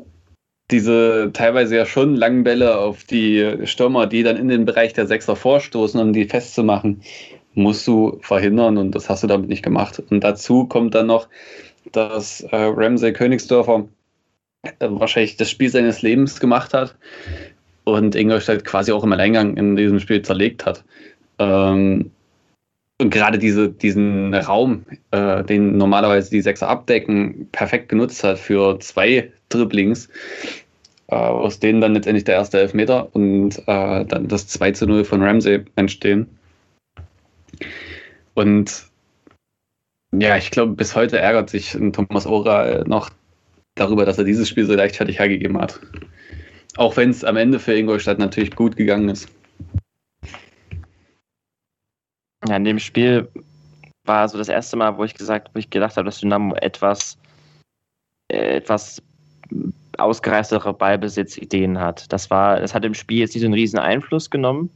diese 0.71 1.31
teilweise 1.33 1.75
ja 1.75 1.85
schon 1.85 2.15
langen 2.15 2.43
Bälle 2.43 2.77
auf 2.77 3.03
die 3.03 3.57
Stürmer, 3.65 4.07
die 4.07 4.23
dann 4.23 4.37
in 4.37 4.49
den 4.49 4.65
Bereich 4.65 4.93
der 4.93 5.07
Sechser 5.07 5.35
vorstoßen, 5.35 5.99
um 5.99 6.13
die 6.13 6.25
festzumachen, 6.25 7.01
musst 7.55 7.87
du 7.87 8.19
verhindern 8.21 8.77
und 8.77 8.91
das 8.93 9.09
hast 9.09 9.23
du 9.23 9.27
damit 9.27 9.49
nicht 9.49 9.63
gemacht. 9.63 10.01
Und 10.09 10.23
dazu 10.23 10.65
kommt 10.65 10.93
dann 10.95 11.07
noch, 11.07 11.27
dass 11.91 12.41
äh, 12.41 12.55
Ramsey 12.55 13.13
Königsdörfer 13.13 13.87
wahrscheinlich 14.79 15.37
das 15.37 15.49
Spiel 15.49 15.69
seines 15.69 16.01
Lebens 16.01 16.39
gemacht 16.39 16.73
hat 16.73 16.95
und 17.85 18.15
Ingolstadt 18.15 18.65
quasi 18.65 18.91
auch 18.91 19.03
im 19.03 19.13
Alleingang 19.13 19.57
in 19.57 19.75
diesem 19.75 19.99
Spiel 19.99 20.21
zerlegt 20.21 20.65
hat. 20.65 20.83
Ähm, 21.39 22.11
und 23.01 23.11
gerade 23.11 23.37
diese, 23.37 23.69
diesen 23.69 24.33
Raum, 24.33 24.85
äh, 25.11 25.43
den 25.45 25.77
normalerweise 25.77 26.29
die 26.29 26.41
Sechser 26.41 26.67
abdecken, 26.67 27.47
perfekt 27.51 27.87
genutzt 27.87 28.23
hat 28.25 28.37
für 28.37 28.77
zwei 28.79 29.31
Dribblings, 29.47 30.09
äh, 31.07 31.15
aus 31.15 31.59
denen 31.59 31.79
dann 31.79 31.93
letztendlich 31.93 32.25
der 32.25 32.35
erste 32.35 32.59
Elfmeter 32.59 33.15
und 33.15 33.57
äh, 33.67 34.05
dann 34.05 34.27
das 34.27 34.47
2 34.47 34.73
zu 34.73 34.85
0 34.85 35.05
von 35.05 35.23
Ramsey 35.23 35.63
entstehen. 35.77 36.27
Und 38.33 38.89
ja, 40.11 40.35
ich 40.37 40.51
glaube, 40.51 40.73
bis 40.73 40.95
heute 40.95 41.19
ärgert 41.19 41.49
sich 41.49 41.77
Thomas 41.93 42.25
Ora 42.25 42.83
noch 42.85 43.09
darüber, 43.79 44.05
dass 44.05 44.17
er 44.17 44.23
dieses 44.23 44.49
Spiel 44.49 44.65
so 44.65 44.73
leichtfertig 44.73 45.19
hergegeben 45.19 45.59
hat. 45.59 45.79
Auch 46.77 46.95
wenn 46.97 47.09
es 47.09 47.23
am 47.23 47.37
Ende 47.37 47.59
für 47.59 47.73
Ingolstadt 47.73 48.19
natürlich 48.19 48.55
gut 48.55 48.75
gegangen 48.75 49.09
ist. 49.09 49.29
Ja, 52.47 52.55
in 52.55 52.63
dem 52.63 52.79
Spiel 52.79 53.27
war 54.05 54.27
so 54.27 54.37
das 54.37 54.49
erste 54.49 54.77
Mal, 54.77 54.97
wo 54.97 55.03
ich 55.03 55.13
gesagt, 55.13 55.49
wo 55.53 55.59
ich 55.59 55.69
gedacht 55.69 55.97
habe, 55.97 56.05
dass 56.05 56.19
Dynamo 56.19 56.55
etwas, 56.55 57.17
äh, 58.31 58.57
etwas 58.57 59.01
ausgereistere 59.97 60.73
Ballbesitzideen 60.73 61.79
hat. 61.79 62.11
Das 62.11 62.29
war, 62.29 62.59
das 62.59 62.73
hat 62.73 62.85
im 62.85 62.93
Spiel 62.93 63.19
jetzt 63.19 63.33
nicht 63.33 63.41
so 63.41 63.47
einen 63.47 63.53
riesen 63.53 63.79
Einfluss 63.79 64.29
genommen, 64.29 64.69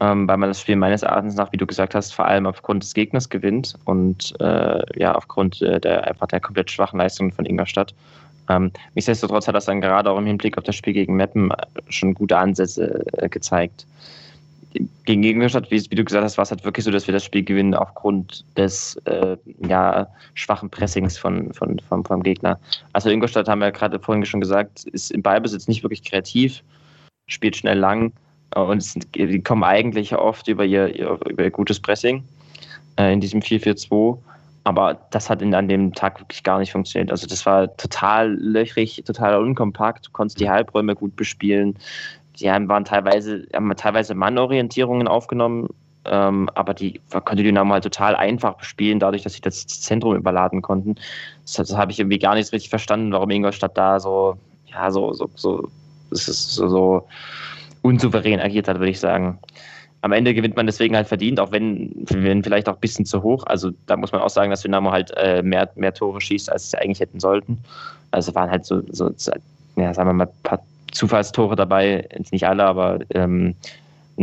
ähm, 0.00 0.26
weil 0.26 0.36
man 0.36 0.48
das 0.48 0.60
Spiel 0.60 0.76
meines 0.76 1.02
Erachtens 1.02 1.34
nach, 1.34 1.52
wie 1.52 1.56
du 1.56 1.66
gesagt 1.66 1.94
hast, 1.94 2.12
vor 2.12 2.26
allem 2.26 2.46
aufgrund 2.46 2.82
des 2.82 2.94
Gegners 2.94 3.28
gewinnt 3.28 3.74
und 3.84 4.34
äh, 4.40 4.80
ja 4.98 5.14
aufgrund 5.14 5.60
äh, 5.62 5.80
der 5.80 6.06
einfach 6.06 6.26
der 6.26 6.40
komplett 6.40 6.70
schwachen 6.70 6.98
Leistungen 6.98 7.32
von 7.32 7.46
Ingolstadt. 7.46 7.94
Ähm, 8.48 8.72
nichtsdestotrotz 8.94 9.46
hat 9.46 9.54
das 9.54 9.66
dann 9.66 9.80
gerade 9.80 10.10
auch 10.10 10.18
im 10.18 10.26
Hinblick 10.26 10.58
auf 10.58 10.64
das 10.64 10.74
Spiel 10.74 10.94
gegen 10.94 11.16
Meppen 11.16 11.52
schon 11.88 12.14
gute 12.14 12.36
Ansätze 12.36 13.04
äh, 13.18 13.28
gezeigt 13.28 13.86
gegen 15.04 15.24
Ingolstadt, 15.24 15.70
wie, 15.70 15.82
wie, 15.90 15.94
du 15.94 16.04
gesagt 16.04 16.24
hast, 16.24 16.38
war 16.38 16.44
es 16.44 16.50
halt 16.50 16.64
wirklich 16.64 16.84
so, 16.84 16.90
dass 16.90 17.06
wir 17.06 17.12
das 17.12 17.24
Spiel 17.24 17.42
gewinnen 17.42 17.74
aufgrund 17.74 18.44
des 18.56 18.96
äh, 19.04 19.36
ja, 19.66 20.06
schwachen 20.34 20.70
Pressings 20.70 21.18
von, 21.18 21.52
von, 21.52 21.80
von, 21.88 22.04
vom 22.04 22.22
Gegner. 22.22 22.58
Also 22.92 23.10
Ingolstadt, 23.10 23.48
haben 23.48 23.60
wir 23.60 23.72
gerade 23.72 23.98
vorhin 23.98 24.24
schon 24.24 24.40
gesagt, 24.40 24.84
ist 24.84 25.10
im 25.10 25.22
Ballbesitz 25.22 25.66
nicht 25.66 25.82
wirklich 25.82 26.04
kreativ, 26.04 26.62
spielt 27.26 27.56
schnell 27.56 27.78
lang 27.78 28.08
äh, 28.08 28.12
und 28.54 28.78
es, 28.78 28.94
die 29.14 29.42
kommen 29.42 29.64
eigentlich 29.64 30.14
oft 30.14 30.48
über 30.48 30.64
ihr, 30.64 30.94
über 30.94 31.44
ihr 31.44 31.50
gutes 31.50 31.80
Pressing 31.80 32.24
äh, 32.96 33.12
in 33.12 33.20
diesem 33.20 33.40
4-4-2. 33.40 34.18
Aber 34.64 34.98
das 35.10 35.30
hat 35.30 35.40
in, 35.40 35.54
an 35.54 35.68
dem 35.68 35.94
Tag 35.94 36.20
wirklich 36.20 36.42
gar 36.42 36.58
nicht 36.58 36.72
funktioniert. 36.72 37.10
Also 37.10 37.26
das 37.26 37.46
war 37.46 37.74
total 37.76 38.34
löchrig, 38.34 39.02
total 39.06 39.42
unkompakt. 39.42 40.06
Du 40.06 40.10
konntest 40.10 40.38
die 40.38 40.50
Halbräume 40.50 40.94
gut 40.94 41.16
bespielen 41.16 41.76
die 42.40 42.50
haben, 42.50 42.68
waren 42.68 42.84
teilweise, 42.84 43.46
haben 43.54 43.72
teilweise 43.76 44.14
Mannorientierungen 44.14 45.08
aufgenommen, 45.08 45.68
ähm, 46.06 46.48
aber 46.54 46.74
die 46.74 47.00
konnte 47.10 47.42
Dynamo 47.42 47.74
halt 47.74 47.84
total 47.84 48.16
einfach 48.16 48.54
bespielen, 48.54 48.98
dadurch, 48.98 49.22
dass 49.22 49.34
sie 49.34 49.42
das 49.42 49.66
Zentrum 49.66 50.16
überladen 50.16 50.62
konnten. 50.62 50.96
Das, 51.42 51.52
das 51.52 51.76
habe 51.76 51.92
ich 51.92 52.00
irgendwie 52.00 52.18
gar 52.18 52.34
nicht 52.34 52.52
richtig 52.52 52.70
verstanden, 52.70 53.12
warum 53.12 53.30
Ingolstadt 53.30 53.76
da 53.76 54.00
so, 54.00 54.36
ja, 54.66 54.90
so, 54.90 55.12
so, 55.12 55.30
so, 55.34 55.68
so, 56.10 56.68
so 56.68 57.08
unsouverän 57.82 58.40
agiert 58.40 58.68
hat, 58.68 58.78
würde 58.78 58.90
ich 58.90 59.00
sagen. 59.00 59.38
Am 60.02 60.12
Ende 60.12 60.32
gewinnt 60.32 60.56
man 60.56 60.66
deswegen 60.66 60.96
halt 60.96 61.08
verdient, 61.08 61.38
auch 61.40 61.52
wenn, 61.52 61.92
wenn 62.08 62.42
vielleicht 62.42 62.68
auch 62.68 62.74
ein 62.74 62.80
bisschen 62.80 63.04
zu 63.04 63.22
hoch. 63.22 63.44
Also 63.46 63.70
da 63.86 63.96
muss 63.96 64.12
man 64.12 64.22
auch 64.22 64.30
sagen, 64.30 64.50
dass 64.50 64.62
Dynamo 64.62 64.90
halt 64.90 65.12
äh, 65.16 65.42
mehr, 65.42 65.68
mehr 65.74 65.92
Tore 65.92 66.20
schießt, 66.20 66.50
als 66.50 66.70
sie 66.70 66.78
eigentlich 66.78 67.00
hätten 67.00 67.20
sollten. 67.20 67.58
Also 68.10 68.34
waren 68.34 68.50
halt 68.50 68.64
so, 68.64 68.82
so 68.90 69.10
ja, 69.76 69.92
sagen 69.92 70.08
wir 70.08 70.14
mal, 70.14 70.24
ein 70.24 70.42
paar 70.42 70.60
Zufallstore 70.92 71.54
dabei, 71.54 72.08
nicht 72.30 72.46
alle, 72.46 72.64
aber 72.64 72.98
ähm, 73.10 73.54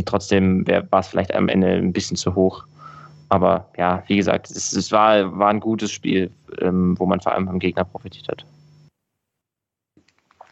trotzdem 0.06 0.68
war 0.68 1.00
es 1.00 1.08
vielleicht 1.08 1.34
am 1.34 1.48
Ende 1.48 1.74
ein 1.74 1.94
bisschen 1.94 2.18
zu 2.18 2.36
hoch. 2.36 2.66
Aber 3.30 3.66
ja, 3.78 4.04
wie 4.08 4.18
gesagt, 4.18 4.50
es, 4.50 4.74
es 4.74 4.92
war, 4.92 5.38
war 5.38 5.50
ein 5.50 5.60
gutes 5.60 5.92
Spiel, 5.92 6.32
ähm, 6.62 6.98
wo 6.98 7.06
man 7.06 7.20
vor 7.20 7.34
allem 7.34 7.48
vom 7.48 7.60
Gegner 7.60 7.84
profitiert 7.84 8.28
hat. 8.30 8.46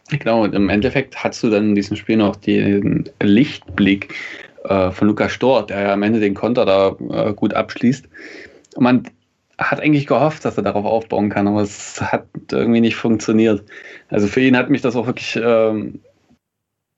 Genau, 0.08 0.44
und 0.44 0.54
im 0.54 0.68
Endeffekt 0.68 1.22
hast 1.24 1.42
du 1.42 1.50
dann 1.50 1.70
in 1.70 1.74
diesem 1.74 1.96
Spiel 1.96 2.16
noch 2.16 2.36
den 2.36 3.10
Lichtblick 3.20 4.14
äh, 4.64 4.90
von 4.90 5.08
Lukas 5.08 5.32
Stor, 5.32 5.66
der 5.66 5.80
ja 5.82 5.92
am 5.92 6.02
Ende 6.02 6.20
den 6.20 6.34
Konter 6.34 6.64
da 6.64 6.96
äh, 7.10 7.34
gut 7.34 7.54
abschließt. 7.54 8.08
Und 8.76 8.82
man 8.82 9.08
hat 9.58 9.80
eigentlich 9.80 10.06
gehofft, 10.06 10.44
dass 10.44 10.56
er 10.56 10.62
darauf 10.62 10.84
aufbauen 10.84 11.30
kann, 11.30 11.48
aber 11.48 11.62
es 11.62 12.00
hat 12.00 12.26
irgendwie 12.52 12.80
nicht 12.80 12.96
funktioniert. 12.96 13.64
Also 14.08 14.28
für 14.28 14.40
ihn 14.40 14.56
hat 14.56 14.70
mich 14.70 14.82
das 14.82 14.94
auch 14.94 15.06
wirklich 15.06 15.36
ähm, 15.42 16.00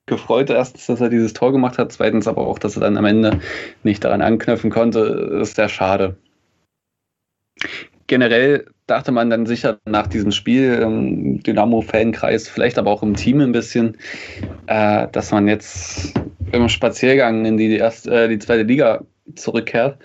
gefreut, 0.06 0.50
erstens, 0.50 0.86
dass 0.86 1.00
er 1.00 1.08
dieses 1.08 1.32
Tor 1.32 1.52
gemacht 1.52 1.78
hat, 1.78 1.92
zweitens 1.92 2.26
aber 2.26 2.46
auch, 2.46 2.58
dass 2.58 2.76
er 2.76 2.80
dann 2.80 2.96
am 2.96 3.04
Ende 3.04 3.40
nicht 3.84 4.04
daran 4.04 4.22
anknüpfen 4.22 4.70
konnte, 4.70 5.40
ist 5.40 5.56
sehr 5.56 5.68
schade. 5.68 6.16
Generell 8.08 8.66
dachte 8.86 9.12
man 9.12 9.30
dann 9.30 9.46
sicher 9.46 9.78
nach 9.84 10.06
diesem 10.06 10.32
Spiel, 10.32 10.74
im 10.74 11.42
Dynamo-Fankreis, 11.42 12.48
vielleicht 12.48 12.78
aber 12.78 12.90
auch 12.90 13.02
im 13.02 13.14
Team 13.14 13.40
ein 13.40 13.52
bisschen, 13.52 13.96
äh, 14.66 15.06
dass 15.12 15.30
man 15.30 15.46
jetzt 15.46 16.14
im 16.52 16.68
Spaziergang 16.68 17.44
in 17.44 17.56
die, 17.56 17.76
erste, 17.76 18.24
äh, 18.24 18.28
die 18.28 18.38
zweite 18.38 18.62
Liga 18.62 19.04
zurückkehrt. 19.36 19.98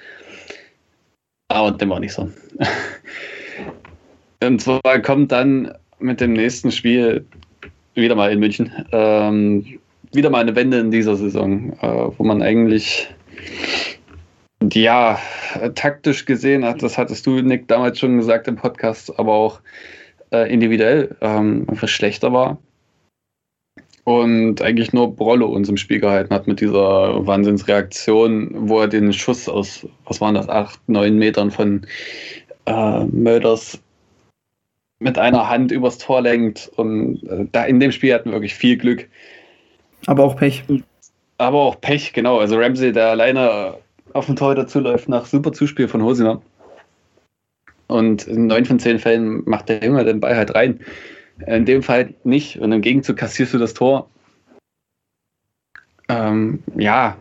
Aber 1.48 1.72
dem 1.72 1.90
war 1.90 2.00
nicht 2.00 2.14
so. 2.14 2.30
Und 4.44 4.62
zwar 4.62 5.00
kommt 5.02 5.32
dann 5.32 5.74
mit 6.00 6.20
dem 6.20 6.34
nächsten 6.34 6.72
Spiel 6.72 7.26
wieder 7.96 8.16
mal 8.16 8.32
in 8.32 8.40
München 8.40 8.72
ähm, 8.92 9.80
wieder 10.14 10.30
mal 10.30 10.42
eine 10.42 10.56
Wende 10.56 10.80
in 10.80 10.92
dieser 10.92 11.16
Saison, 11.16 11.74
äh, 11.82 12.18
wo 12.18 12.24
man 12.24 12.42
eigentlich 12.42 13.08
ja 14.72 15.20
taktisch 15.76 16.26
gesehen 16.26 16.62
das 16.80 16.98
hattest 16.98 17.26
du, 17.26 17.42
Nick, 17.42 17.68
damals 17.68 18.00
schon 18.00 18.18
gesagt 18.18 18.48
im 18.48 18.56
Podcast, 18.56 19.18
aber 19.20 19.34
auch 19.34 19.62
äh, 20.32 20.52
individuell 20.52 21.16
ähm, 21.22 21.66
einfach 21.70 21.88
schlechter 21.88 22.34
war. 22.34 22.58
Und 24.06 24.62
eigentlich 24.62 24.92
nur 24.92 25.16
Brollo 25.16 25.48
uns 25.48 25.70
im 25.70 25.78
Spiel 25.78 26.02
gehalten 26.02 26.34
hat 26.34 26.46
mit 26.46 26.60
dieser 26.60 27.26
Wahnsinnsreaktion, 27.26 28.70
wo 28.70 28.82
er 28.82 28.90
den 28.90 29.14
Schuss 29.14 29.48
aus, 29.48 29.88
was 30.06 30.20
waren 30.20 30.36
das, 30.36 30.50
acht, 30.50 30.80
neun 30.88 31.18
Metern 31.18 31.52
von 31.52 31.88
äh, 32.66 33.06
Mölders 33.06 33.80
mit 35.00 35.18
einer 35.18 35.50
Hand 35.50 35.72
übers 35.72 36.00
Tor 36.00 36.22
lenkt. 36.22 36.70
Und 36.76 37.24
äh, 37.24 37.46
da 37.52 37.64
in 37.64 37.80
dem 37.80 37.94
Spiel 37.94 38.14
hatten 38.14 38.30
wir 38.30 38.34
wirklich 38.34 38.56
viel 38.56 38.78
Glück. 38.78 39.08
Aber 40.06 40.26
auch 40.26 40.36
Pech. 40.36 40.64
Aber 41.38 41.62
auch 41.62 41.80
Pech, 41.80 42.12
genau. 42.12 42.40
Also 42.40 42.58
Ramsey, 42.58 42.92
der 42.92 43.12
alleine 43.12 43.78
auf 44.14 44.26
dem 44.26 44.36
Tor 44.36 44.56
dazuläuft 44.56 45.10
nach 45.10 45.26
super 45.26 45.54
Zuspiel 45.54 45.88
von 45.88 46.04
Hosiner. 46.04 46.42
Und 47.88 48.28
in 48.28 48.48
neun 48.48 48.66
von 48.66 48.80
zehn 48.80 49.00
Fällen 49.00 49.44
macht 49.46 49.70
der 49.70 49.84
Junge 49.84 50.06
den 50.06 50.20
Ball 50.20 50.36
halt 50.36 50.56
rein. 50.56 50.80
In 51.46 51.66
dem 51.66 51.84
Fall 51.84 52.14
nicht. 52.24 52.60
Und 52.60 52.72
im 52.72 52.82
Gegenzug 52.82 53.18
kassierst 53.18 53.54
du 53.54 53.58
das 53.58 53.74
Tor. 53.74 54.10
Ähm, 56.10 56.64
ja. 56.76 57.18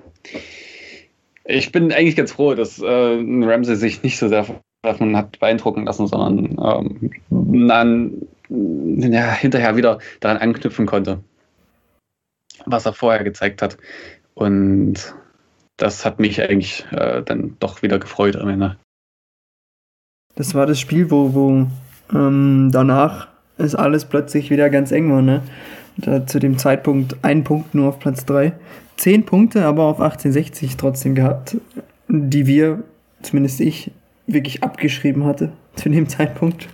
Ich 1.45 1.73
bin 1.73 1.93
eigentlich 1.93 2.17
ganz 2.17 2.33
froh, 2.33 2.55
dass 2.55 2.79
äh, 2.79 2.87
Ramsey 2.87 3.77
sich 3.77 4.03
nicht 4.03 4.19
so 4.19 4.29
sehr 4.29 4.47
davon 4.83 5.17
hat 5.17 5.39
beeindrucken 5.39 5.85
lassen, 5.85 6.07
sondern 6.07 6.57
ähm, 6.63 7.69
dann 7.69 8.29
ja, 8.49 9.33
hinterher 9.33 9.77
wieder 9.77 9.99
daran 10.21 10.39
anknüpfen 10.39 10.87
konnte 10.87 11.21
was 12.67 12.87
er 12.87 12.93
vorher 12.93 13.25
gezeigt 13.25 13.63
hat. 13.63 13.77
Und 14.35 15.15
das 15.83 16.05
hat 16.05 16.21
mich 16.21 16.41
eigentlich 16.41 16.87
äh, 16.93 17.23
dann 17.23 17.57
doch 17.59 17.83
wieder 17.83 17.99
gefreut 17.99 18.37
am 18.37 18.49
Ende. 18.49 18.77
Das 20.37 20.55
war 20.55 20.65
das 20.65 20.79
Spiel, 20.79 21.11
wo, 21.11 21.35
wo 21.35 21.67
ähm, 22.15 22.71
danach 22.73 23.27
ist 23.59 23.75
alles 23.75 24.05
plötzlich 24.05 24.51
wieder 24.51 24.71
ganz 24.71 24.93
eng 24.93 25.11
war, 25.11 25.23
ne? 25.23 25.43
Da, 25.97 26.25
zu 26.27 26.39
dem 26.39 26.57
Zeitpunkt 26.57 27.17
ein 27.23 27.45
Punkt 27.45 27.75
nur 27.75 27.89
auf 27.89 27.99
Platz 27.99 28.25
3. 28.25 28.53
10 28.97 29.27
Punkte, 29.27 29.65
aber 29.65 29.83
auf 29.85 30.01
1860 30.01 30.77
trotzdem 30.77 31.15
gehabt, 31.15 31.57
die 32.09 32.47
wir, 32.47 32.85
zumindest 33.21 33.61
ich, 33.61 33.91
wirklich 34.27 34.63
abgeschrieben 34.63 35.25
hatte 35.25 35.53
zu 35.75 35.91
dem 35.91 36.09
Zeitpunkt. 36.09 36.69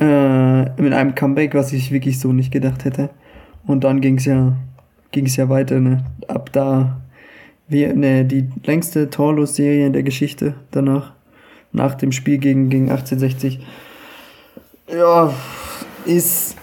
Äh, 0.00 0.62
mit 0.80 0.94
einem 0.94 1.14
Comeback, 1.14 1.54
was 1.54 1.72
ich 1.72 1.92
wirklich 1.92 2.18
so 2.18 2.32
nicht 2.32 2.50
gedacht 2.50 2.84
hätte. 2.86 3.10
Und 3.66 3.84
dann 3.84 4.00
ging 4.00 4.16
es 4.16 4.24
ja, 4.24 4.56
ging's 5.12 5.36
ja 5.36 5.50
weiter. 5.50 5.78
Ne? 5.80 6.02
Ab 6.26 6.50
da 6.52 7.00
wir, 7.70 7.94
ne, 7.94 8.24
die 8.24 8.48
längste 8.64 9.10
Torlos-Serie 9.10 9.86
in 9.86 9.92
der 9.92 10.02
Geschichte 10.02 10.54
danach. 10.70 11.12
Nach 11.72 11.94
dem 11.94 12.10
Spiel 12.10 12.38
gegen, 12.38 12.68
gegen 12.68 12.90
1860. 12.90 13.60
Ja, 14.92 15.32
ist, 16.04 16.56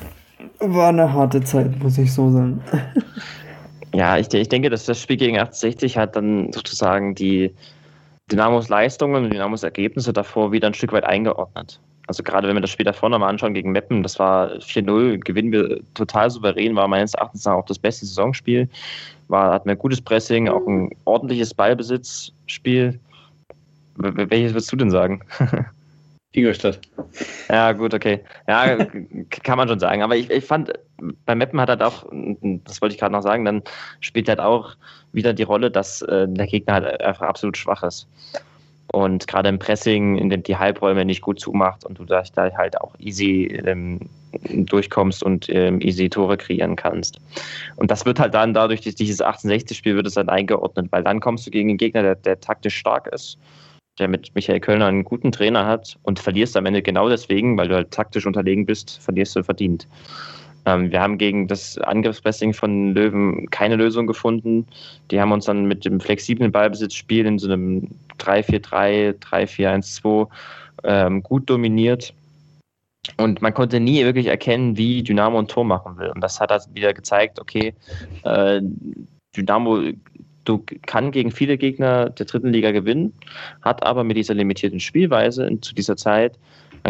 war 0.59 0.89
eine 0.89 1.13
harte 1.13 1.41
Zeit, 1.43 1.81
muss 1.81 1.97
ich 1.97 2.13
so 2.13 2.31
sagen. 2.31 2.61
Ja, 3.93 4.17
ich, 4.17 4.31
ich 4.31 4.49
denke, 4.49 4.69
dass 4.69 4.85
das 4.85 5.01
Spiel 5.01 5.17
gegen 5.17 5.38
1860 5.38 5.97
hat 5.97 6.15
dann 6.15 6.51
sozusagen 6.51 7.15
die 7.15 7.51
Dynamos 8.29 8.69
Leistungen 8.69 9.23
und 9.23 9.34
Dynamos 9.34 9.63
Ergebnisse 9.63 10.13
davor 10.13 10.51
wieder 10.51 10.67
ein 10.67 10.73
Stück 10.73 10.91
weit 10.91 11.05
eingeordnet. 11.05 11.79
Also 12.07 12.21
gerade 12.21 12.47
wenn 12.47 12.55
wir 12.55 12.61
das 12.61 12.69
Spiel 12.69 12.85
davor 12.85 13.09
nochmal 13.09 13.29
anschauen 13.29 13.53
gegen 13.53 13.71
Meppen, 13.71 14.03
das 14.03 14.19
war 14.19 14.51
4-0, 14.57 15.19
gewinnen 15.19 15.51
wir 15.51 15.79
total 15.93 16.29
souverän, 16.29 16.75
war 16.75 16.88
meines 16.88 17.13
Erachtens 17.13 17.47
auch 17.47 17.65
das 17.65 17.79
beste 17.79 18.05
Saisonspiel. 18.05 18.69
War, 19.27 19.53
hatten 19.53 19.67
wir 19.67 19.75
gutes 19.75 20.01
Pressing, 20.01 20.47
auch 20.47 20.65
ein 20.67 20.89
ordentliches 21.05 21.53
Ballbesitzspiel. 21.53 22.99
Welches 23.95 24.53
würdest 24.53 24.71
du 24.71 24.75
denn 24.75 24.91
sagen? 24.91 25.21
Ingolstadt. 26.31 26.79
Ja, 27.49 27.71
gut, 27.71 27.93
okay. 27.93 28.23
Ja, 28.47 28.85
kann 29.29 29.57
man 29.57 29.67
schon 29.67 29.79
sagen. 29.79 30.03
Aber 30.03 30.15
ich, 30.15 30.29
ich 30.29 30.45
fand, 30.45 30.71
bei 31.25 31.35
Meppen 31.35 31.59
hat 31.59 31.69
halt 31.69 31.81
auch, 31.81 32.05
das 32.65 32.81
wollte 32.81 32.93
ich 32.93 32.99
gerade 32.99 33.13
noch 33.13 33.23
sagen, 33.23 33.43
dann 33.43 33.63
spielt 34.01 34.29
halt 34.29 34.39
auch 34.39 34.75
wieder 35.13 35.33
die 35.33 35.43
Rolle, 35.43 35.71
dass 35.71 36.01
äh, 36.03 36.27
der 36.27 36.45
Gegner 36.45 36.73
halt 36.73 37.01
einfach 37.01 37.27
absolut 37.27 37.57
schwach 37.57 37.81
ist. 37.83 38.07
Und 38.91 39.27
gerade 39.27 39.49
im 39.49 39.59
Pressing, 39.59 40.18
in 40.18 40.30
dem 40.30 40.43
die 40.43 40.55
Halbräume 40.55 41.03
nicht 41.03 41.22
gut 41.22 41.39
zumacht 41.39 41.85
und 41.85 41.99
du 41.99 42.05
da 42.05 42.23
halt 42.35 42.80
auch 42.80 42.95
easy 42.99 43.45
ähm, 43.65 43.99
durchkommst 44.49 45.23
und 45.23 45.49
ähm, 45.49 45.81
easy 45.81 46.09
Tore 46.09 46.38
kreieren 46.38 46.76
kannst. 46.76 47.19
Und 47.76 47.91
das 47.91 48.05
wird 48.05 48.19
halt 48.19 48.34
dann 48.34 48.53
dadurch, 48.53 48.81
dieses 48.81 49.22
1860-Spiel 49.22 49.95
wird 49.95 50.07
es 50.07 50.14
dann 50.14 50.30
eingeordnet, 50.30 50.88
weil 50.91 51.03
dann 51.03 51.19
kommst 51.19 51.45
du 51.47 51.51
gegen 51.51 51.69
einen 51.69 51.77
Gegner, 51.77 52.01
der, 52.01 52.15
der 52.15 52.39
taktisch 52.39 52.77
stark 52.77 53.07
ist 53.07 53.38
der 53.99 54.07
mit 54.07 54.34
Michael 54.35 54.59
Kölner 54.59 54.85
einen 54.85 55.03
guten 55.03 55.31
Trainer 55.31 55.65
hat 55.65 55.97
und 56.03 56.19
verlierst 56.19 56.55
am 56.57 56.65
Ende 56.65 56.81
genau 56.81 57.09
deswegen, 57.09 57.57
weil 57.57 57.68
du 57.68 57.76
halt 57.76 57.91
taktisch 57.91 58.26
unterlegen 58.26 58.65
bist, 58.65 58.99
verlierst 59.01 59.35
du 59.35 59.43
verdient. 59.43 59.88
Ähm, 60.68 60.91
wir 60.91 61.02
haben 61.02 61.18
gegen 61.18 61.48
das 61.48 61.77
Angriffspressing 61.77 62.53
von 62.53 62.94
Löwen 62.94 63.49
keine 63.49 63.77
Lösung 63.77 64.06
gefunden. 64.06 64.68
Die 65.10 65.19
haben 65.19 65.31
uns 65.31 65.45
dann 65.45 65.65
mit 65.65 65.85
dem 65.85 66.02
flexiblen 66.02 66.52
Ballbesitzspiel 66.52 67.26
in 67.26 67.39
so 67.39 67.48
einem 67.49 67.88
3-4-3, 68.19 69.18
3-4-1-2 69.19 70.27
ähm, 70.84 71.23
gut 71.23 71.49
dominiert. 71.49 72.14
Und 73.15 73.41
man 73.41 73.53
konnte 73.53 73.80
nie 73.80 74.03
wirklich 74.03 74.27
erkennen, 74.27 74.76
wie 74.76 75.02
Dynamo 75.02 75.39
ein 75.39 75.48
Tor 75.48 75.64
machen 75.64 75.98
will. 75.98 76.10
Und 76.10 76.19
das 76.19 76.41
hat 76.41 76.52
also 76.52 76.69
wieder 76.76 76.94
gezeigt, 76.94 77.39
okay, 77.39 77.73
äh, 78.23 78.60
Dynamo 79.38 79.94
du 80.44 80.64
kann 80.85 81.11
gegen 81.11 81.31
viele 81.31 81.57
Gegner 81.57 82.10
der 82.10 82.26
dritten 82.26 82.52
Liga 82.52 82.72
gewinnen, 82.72 83.14
hat 83.61 83.84
aber 83.84 84.03
mit 84.03 84.18
dieser 84.18 84.34
limitierten 84.34 84.80
Spielweise 84.80 85.49
zu 85.61 85.76
dieser 85.76 85.98
Zeit 85.98 86.38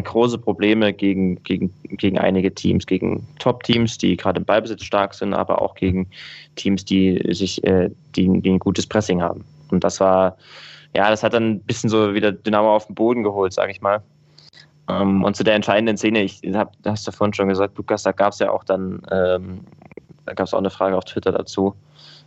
große 0.01 0.37
Probleme 0.37 0.93
gegen, 0.93 1.41
gegen, 1.43 1.73
gegen 1.83 2.17
einige 2.17 2.53
Teams, 2.53 2.85
gegen 2.85 3.27
Top-Teams, 3.39 3.97
die 3.97 4.17
gerade 4.17 4.39
im 4.39 4.45
Ballbesitz 4.45 4.83
stark 4.83 5.13
sind, 5.13 5.33
aber 5.33 5.61
auch 5.61 5.75
gegen 5.75 6.07
Teams, 6.55 6.85
die 6.85 7.21
sich, 7.33 7.63
äh, 7.63 7.89
die, 8.15 8.41
die 8.41 8.51
ein 8.51 8.59
gutes 8.59 8.87
Pressing 8.87 9.21
haben. 9.21 9.43
Und 9.71 9.83
das 9.83 9.99
war, 9.99 10.37
ja, 10.95 11.09
das 11.09 11.23
hat 11.23 11.33
dann 11.33 11.51
ein 11.51 11.59
bisschen 11.61 11.89
so 11.89 12.13
wieder 12.13 12.31
Dynamo 12.31 12.75
auf 12.75 12.87
den 12.87 12.95
Boden 12.95 13.23
geholt, 13.23 13.53
sage 13.53 13.71
ich 13.71 13.81
mal. 13.81 14.01
Ähm, 14.89 15.23
und 15.23 15.35
zu 15.35 15.43
der 15.43 15.55
entscheidenden 15.55 15.97
Szene, 15.97 16.23
ich 16.23 16.41
habe, 16.53 16.71
hast 16.85 17.07
du 17.07 17.11
vorhin 17.11 17.33
schon 17.33 17.49
gesagt, 17.49 17.77
Lukas, 17.77 18.03
da 18.03 18.11
gab 18.11 18.33
es 18.33 18.39
ja 18.39 18.51
auch 18.51 18.63
dann, 18.63 19.01
ähm, 19.11 19.61
da 20.25 20.33
gab 20.33 20.47
es 20.47 20.53
auch 20.53 20.59
eine 20.59 20.69
Frage 20.69 20.97
auf 20.97 21.05
Twitter 21.05 21.31
dazu, 21.31 21.75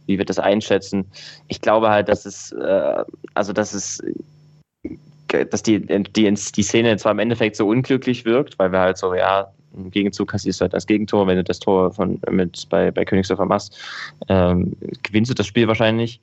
wie 0.06 0.18
wir 0.18 0.24
das 0.24 0.38
einschätzen. 0.38 1.06
Ich 1.48 1.60
glaube 1.60 1.90
halt, 1.90 2.08
dass 2.08 2.26
es, 2.26 2.52
äh, 2.52 3.04
also 3.34 3.52
dass 3.52 3.72
es, 3.72 4.02
dass 5.50 5.62
die, 5.62 5.80
die, 5.80 6.34
die 6.34 6.62
Szene 6.62 6.96
zwar 6.96 7.12
im 7.12 7.18
Endeffekt 7.18 7.56
so 7.56 7.68
unglücklich 7.68 8.24
wirkt, 8.24 8.58
weil 8.58 8.72
wir 8.72 8.80
halt 8.80 8.98
so, 8.98 9.14
ja, 9.14 9.50
im 9.76 9.90
Gegenzug 9.90 10.28
kassierst 10.28 10.60
du 10.60 10.62
halt 10.62 10.74
das 10.74 10.86
Gegentor, 10.86 11.26
wenn 11.26 11.36
du 11.36 11.44
das 11.44 11.58
Tor 11.58 11.92
von, 11.92 12.20
mit, 12.30 12.66
bei, 12.68 12.90
bei 12.90 13.04
Königsdorfer 13.04 13.46
machst, 13.46 13.78
ähm, 14.28 14.76
gewinnst 15.02 15.30
du 15.30 15.34
das 15.34 15.46
Spiel 15.46 15.68
wahrscheinlich. 15.68 16.20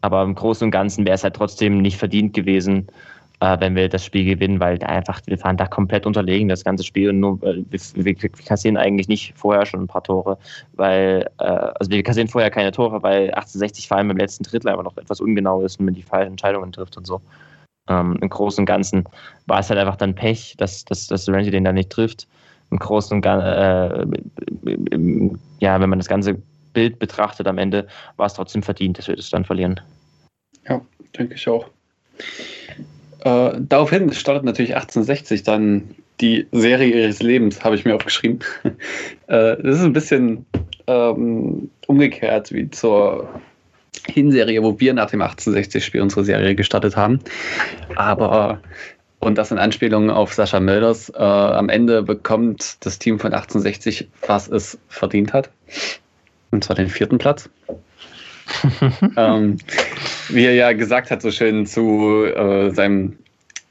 Aber 0.00 0.22
im 0.22 0.34
Großen 0.34 0.64
und 0.64 0.70
Ganzen 0.70 1.04
wäre 1.04 1.14
es 1.14 1.24
halt 1.24 1.36
trotzdem 1.36 1.82
nicht 1.82 1.98
verdient 1.98 2.32
gewesen, 2.32 2.88
äh, 3.40 3.58
wenn 3.60 3.74
wir 3.74 3.88
das 3.88 4.04
Spiel 4.04 4.24
gewinnen, 4.24 4.60
weil 4.60 4.82
einfach, 4.82 5.20
wir 5.26 5.40
waren 5.42 5.56
da 5.56 5.66
komplett 5.66 6.06
unterlegen, 6.06 6.48
das 6.48 6.64
ganze 6.64 6.84
Spiel. 6.84 7.10
Und 7.10 7.20
nur, 7.20 7.42
äh, 7.42 7.62
wir, 7.70 8.04
wir, 8.04 8.14
kassieren 8.14 8.76
eigentlich 8.76 9.08
nicht 9.08 9.34
vorher 9.36 9.66
schon 9.66 9.82
ein 9.82 9.86
paar 9.86 10.02
Tore, 10.02 10.38
weil, 10.74 11.28
äh, 11.38 11.44
also 11.44 11.90
wir 11.90 12.02
kassieren 12.02 12.28
vorher 12.28 12.50
keine 12.50 12.72
Tore, 12.72 13.02
weil 13.02 13.30
1860 13.30 13.88
vor 13.88 13.98
allem 13.98 14.10
im 14.10 14.16
letzten 14.16 14.44
Drittel 14.44 14.68
einfach 14.68 14.84
noch 14.84 14.96
etwas 14.96 15.20
ungenau 15.20 15.62
ist 15.62 15.78
und 15.78 15.86
man 15.86 15.94
die 15.94 16.02
falschen 16.02 16.32
Entscheidungen 16.32 16.72
trifft 16.72 16.96
und 16.96 17.06
so. 17.06 17.20
Ähm, 17.90 18.16
Im 18.20 18.28
Großen 18.30 18.62
und 18.62 18.66
Ganzen 18.66 19.04
war 19.46 19.58
es 19.58 19.68
halt 19.68 19.78
einfach 19.78 19.96
dann 19.96 20.14
Pech, 20.14 20.54
dass, 20.56 20.84
dass, 20.84 21.08
dass 21.08 21.28
Randy 21.28 21.50
den 21.50 21.64
da 21.64 21.72
nicht 21.72 21.90
trifft. 21.90 22.28
Im 22.70 22.78
Großen 22.78 23.16
und 23.16 23.20
Ganzen, 23.20 23.48
äh, 23.48 25.30
ja, 25.58 25.80
wenn 25.80 25.90
man 25.90 25.98
das 25.98 26.08
ganze 26.08 26.40
Bild 26.72 27.00
betrachtet 27.00 27.48
am 27.48 27.58
Ende, 27.58 27.88
war 28.16 28.26
es 28.26 28.34
trotzdem 28.34 28.62
verdient, 28.62 28.98
dass 28.98 29.08
wir 29.08 29.16
das 29.16 29.30
dann 29.30 29.44
verlieren. 29.44 29.80
Ja, 30.68 30.80
denke 31.18 31.34
ich 31.34 31.48
auch. 31.48 31.66
Äh, 33.24 33.58
daraufhin 33.58 34.12
startet 34.12 34.44
natürlich 34.44 34.76
1860 34.76 35.42
dann 35.42 35.96
die 36.20 36.46
Serie 36.52 37.02
ihres 37.02 37.20
Lebens, 37.20 37.64
habe 37.64 37.74
ich 37.74 37.84
mir 37.84 37.96
aufgeschrieben. 37.96 38.40
äh, 39.26 39.56
das 39.56 39.78
ist 39.78 39.84
ein 39.84 39.92
bisschen 39.92 40.46
ähm, 40.86 41.70
umgekehrt 41.88 42.52
wie 42.52 42.70
zur 42.70 43.28
Hinserie, 44.06 44.62
wo 44.62 44.78
wir 44.80 44.94
nach 44.94 45.10
dem 45.10 45.22
1860-Spiel 45.22 46.00
unsere 46.00 46.24
Serie 46.24 46.54
gestartet 46.54 46.96
haben. 46.96 47.20
Aber, 47.96 48.60
und 49.18 49.36
das 49.38 49.50
in 49.50 49.58
Anspielung 49.58 50.10
auf 50.10 50.32
Sascha 50.32 50.60
Mölders, 50.60 51.10
äh, 51.10 51.22
am 51.22 51.68
Ende 51.68 52.02
bekommt 52.02 52.84
das 52.84 52.98
Team 52.98 53.18
von 53.18 53.32
1860, 53.32 54.08
was 54.26 54.48
es 54.48 54.78
verdient 54.88 55.32
hat. 55.32 55.50
Und 56.50 56.64
zwar 56.64 56.76
den 56.76 56.88
vierten 56.88 57.18
Platz. 57.18 57.48
ähm, 59.16 59.58
wie 60.28 60.44
er 60.44 60.54
ja 60.54 60.72
gesagt 60.72 61.10
hat, 61.10 61.22
so 61.22 61.30
schön 61.30 61.66
zu 61.66 62.24
äh, 62.24 62.70
seinem 62.70 63.18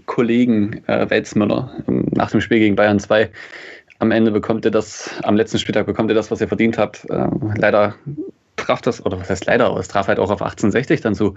Kollegen 0.05 0.81
äh, 0.87 1.09
Welzmüller 1.09 1.83
ähm, 1.87 2.07
nach 2.11 2.31
dem 2.31 2.41
Spiel 2.41 2.59
gegen 2.59 2.75
Bayern 2.75 2.99
2. 2.99 3.29
Am 3.99 4.11
Ende 4.11 4.31
bekommt 4.31 4.63
er 4.63 4.71
das, 4.71 5.11
am 5.23 5.35
letzten 5.35 5.59
Spieltag 5.59 5.85
bekommt 5.85 6.09
er 6.09 6.15
das, 6.15 6.31
was 6.31 6.39
er 6.39 6.47
verdient 6.47 6.77
hat. 6.77 7.05
Äh, 7.09 7.27
leider 7.57 7.95
traf 8.69 8.81
das, 8.81 9.03
oder 9.05 9.19
was 9.19 9.29
heißt 9.29 9.45
leider, 9.45 9.65
aber 9.65 9.79
es 9.79 9.87
traf 9.87 10.07
halt 10.07 10.19
auch 10.19 10.29
auf 10.29 10.41
1860 10.41 11.01
dann 11.01 11.15
zu. 11.15 11.35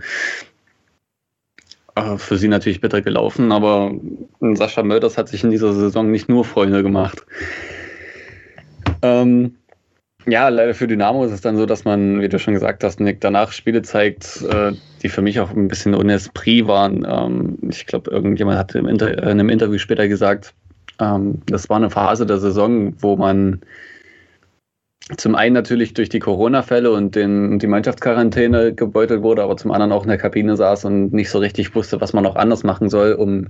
Äh, 1.95 2.19
für 2.19 2.37
sie 2.37 2.49
natürlich 2.49 2.81
bitter 2.81 3.01
gelaufen, 3.01 3.53
aber 3.53 3.93
Sascha 4.55 4.83
Mölders 4.83 5.17
hat 5.17 5.29
sich 5.29 5.43
in 5.43 5.51
dieser 5.51 5.73
Saison 5.73 6.11
nicht 6.11 6.29
nur 6.29 6.45
Freunde 6.45 6.83
gemacht. 6.83 7.25
Ähm, 9.01 9.57
ja, 10.27 10.49
leider 10.49 10.75
für 10.75 10.87
Dynamo 10.87 11.25
ist 11.25 11.33
es 11.33 11.41
dann 11.41 11.57
so, 11.57 11.67
dass 11.67 11.85
man, 11.85 12.21
wie 12.21 12.29
du 12.29 12.39
schon 12.39 12.55
gesagt 12.55 12.85
hast, 12.85 13.01
Nick, 13.01 13.21
danach 13.21 13.51
Spiele 13.51 13.83
zeigt, 13.83 14.43
äh, 14.43 14.73
die 15.03 15.09
für 15.09 15.23
mich 15.23 15.41
auch 15.41 15.51
ein 15.51 15.69
bisschen 15.69 15.95
ohne 15.95 16.15
Esprit 16.15 16.67
waren. 16.67 17.05
Ähm, 17.09 17.59
ich 17.69 17.87
glaube, 17.87 18.11
irgendjemand 18.11 18.59
hat 18.59 18.75
in 18.75 18.89
einem 18.89 19.49
Interview 19.49 19.79
später 19.79 20.07
gesagt, 20.07 20.55
ähm, 21.01 21.43
das 21.47 21.69
war 21.69 21.79
eine 21.79 21.91
Phase 21.91 22.27
der 22.27 22.39
Saison, 22.39 22.95
wo 23.03 23.17
man 23.17 23.63
zum 25.17 25.35
einen 25.35 25.55
natürlich 25.55 25.95
durch 25.95 26.09
die 26.09 26.21
Corona-Fälle 26.21 26.91
und 26.91 27.15
den, 27.15 27.59
die 27.59 27.67
Mannschaftsquarantäne 27.67 28.75
gebeutelt 28.75 29.23
wurde, 29.23 29.43
aber 29.43 29.57
zum 29.57 29.73
anderen 29.73 29.93
auch 29.93 30.05
in 30.05 30.09
der 30.09 30.19
Kabine 30.19 30.57
saß 30.57 30.85
und 30.85 31.13
nicht 31.13 31.31
so 31.31 31.39
richtig 31.39 31.75
wusste, 31.75 32.01
was 32.01 32.13
man 32.13 32.25
noch 32.25 32.37
anders 32.37 32.63
machen 32.63 32.89
soll, 32.89 33.13
um 33.15 33.49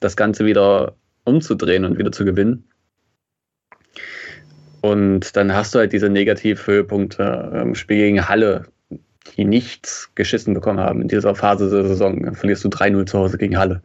das 0.00 0.16
Ganze 0.16 0.44
wieder 0.44 0.96
umzudrehen 1.24 1.84
und 1.84 1.98
wieder 1.98 2.12
zu 2.12 2.24
gewinnen. 2.24 2.64
Und 4.80 5.36
dann 5.36 5.54
hast 5.54 5.74
du 5.74 5.80
halt 5.80 5.92
diese 5.92 6.08
Negativhöhepunkte 6.08 7.60
im 7.62 7.74
Spiel 7.74 7.98
gegen 7.98 8.28
Halle, 8.28 8.66
die 9.36 9.44
nichts 9.44 10.10
geschissen 10.14 10.54
bekommen 10.54 10.80
haben 10.80 11.02
in 11.02 11.08
dieser 11.08 11.34
Phase 11.34 11.70
der 11.70 11.86
Saison. 11.86 12.22
Dann 12.22 12.34
verlierst 12.34 12.64
du 12.64 12.68
3-0 12.68 13.06
zu 13.06 13.18
Hause 13.18 13.38
gegen 13.38 13.58
Halle. 13.58 13.82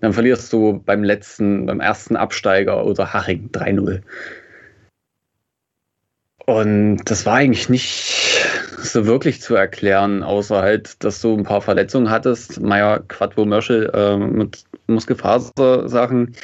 Dann 0.00 0.12
verlierst 0.12 0.52
du 0.52 0.82
beim 0.84 1.04
letzten, 1.04 1.66
beim 1.66 1.80
ersten 1.80 2.16
Absteiger 2.16 2.84
oder 2.84 3.12
Haching 3.12 3.50
3-0. 3.52 4.02
Und 6.46 6.98
das 7.06 7.26
war 7.26 7.34
eigentlich 7.34 7.68
nicht 7.68 8.46
so 8.78 9.04
wirklich 9.04 9.42
zu 9.42 9.56
erklären, 9.56 10.22
außer 10.22 10.62
halt, 10.62 11.02
dass 11.02 11.20
du 11.20 11.36
ein 11.36 11.42
paar 11.42 11.60
Verletzungen 11.60 12.08
hattest. 12.08 12.60
Meier, 12.60 13.00
Quadvo, 13.00 13.44
Mörschel 13.44 13.90
äh, 13.92 14.16
mit 14.16 14.64
Muskelfasersachen, 14.86 16.36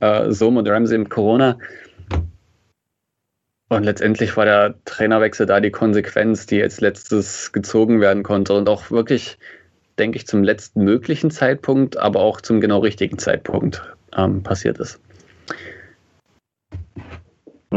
äh, 0.00 0.32
Sohm 0.32 0.56
und 0.56 0.68
Ramsey 0.68 0.98
mit 0.98 1.10
Corona. 1.10 1.56
Und 3.68 3.84
letztendlich 3.84 4.36
war 4.36 4.44
der 4.44 4.74
Trainerwechsel 4.86 5.46
da 5.46 5.60
die 5.60 5.70
Konsequenz, 5.70 6.46
die 6.46 6.60
als 6.60 6.80
letztes 6.80 7.52
gezogen 7.52 8.00
werden 8.00 8.24
konnte 8.24 8.54
und 8.54 8.68
auch 8.68 8.90
wirklich, 8.90 9.38
denke 9.98 10.16
ich, 10.16 10.26
zum 10.26 10.42
letzten 10.42 10.82
möglichen 10.82 11.30
Zeitpunkt, 11.30 11.96
aber 11.96 12.20
auch 12.20 12.40
zum 12.40 12.60
genau 12.60 12.80
richtigen 12.80 13.18
Zeitpunkt 13.18 13.82
ähm, 14.16 14.42
passiert 14.42 14.78
ist. 14.78 15.00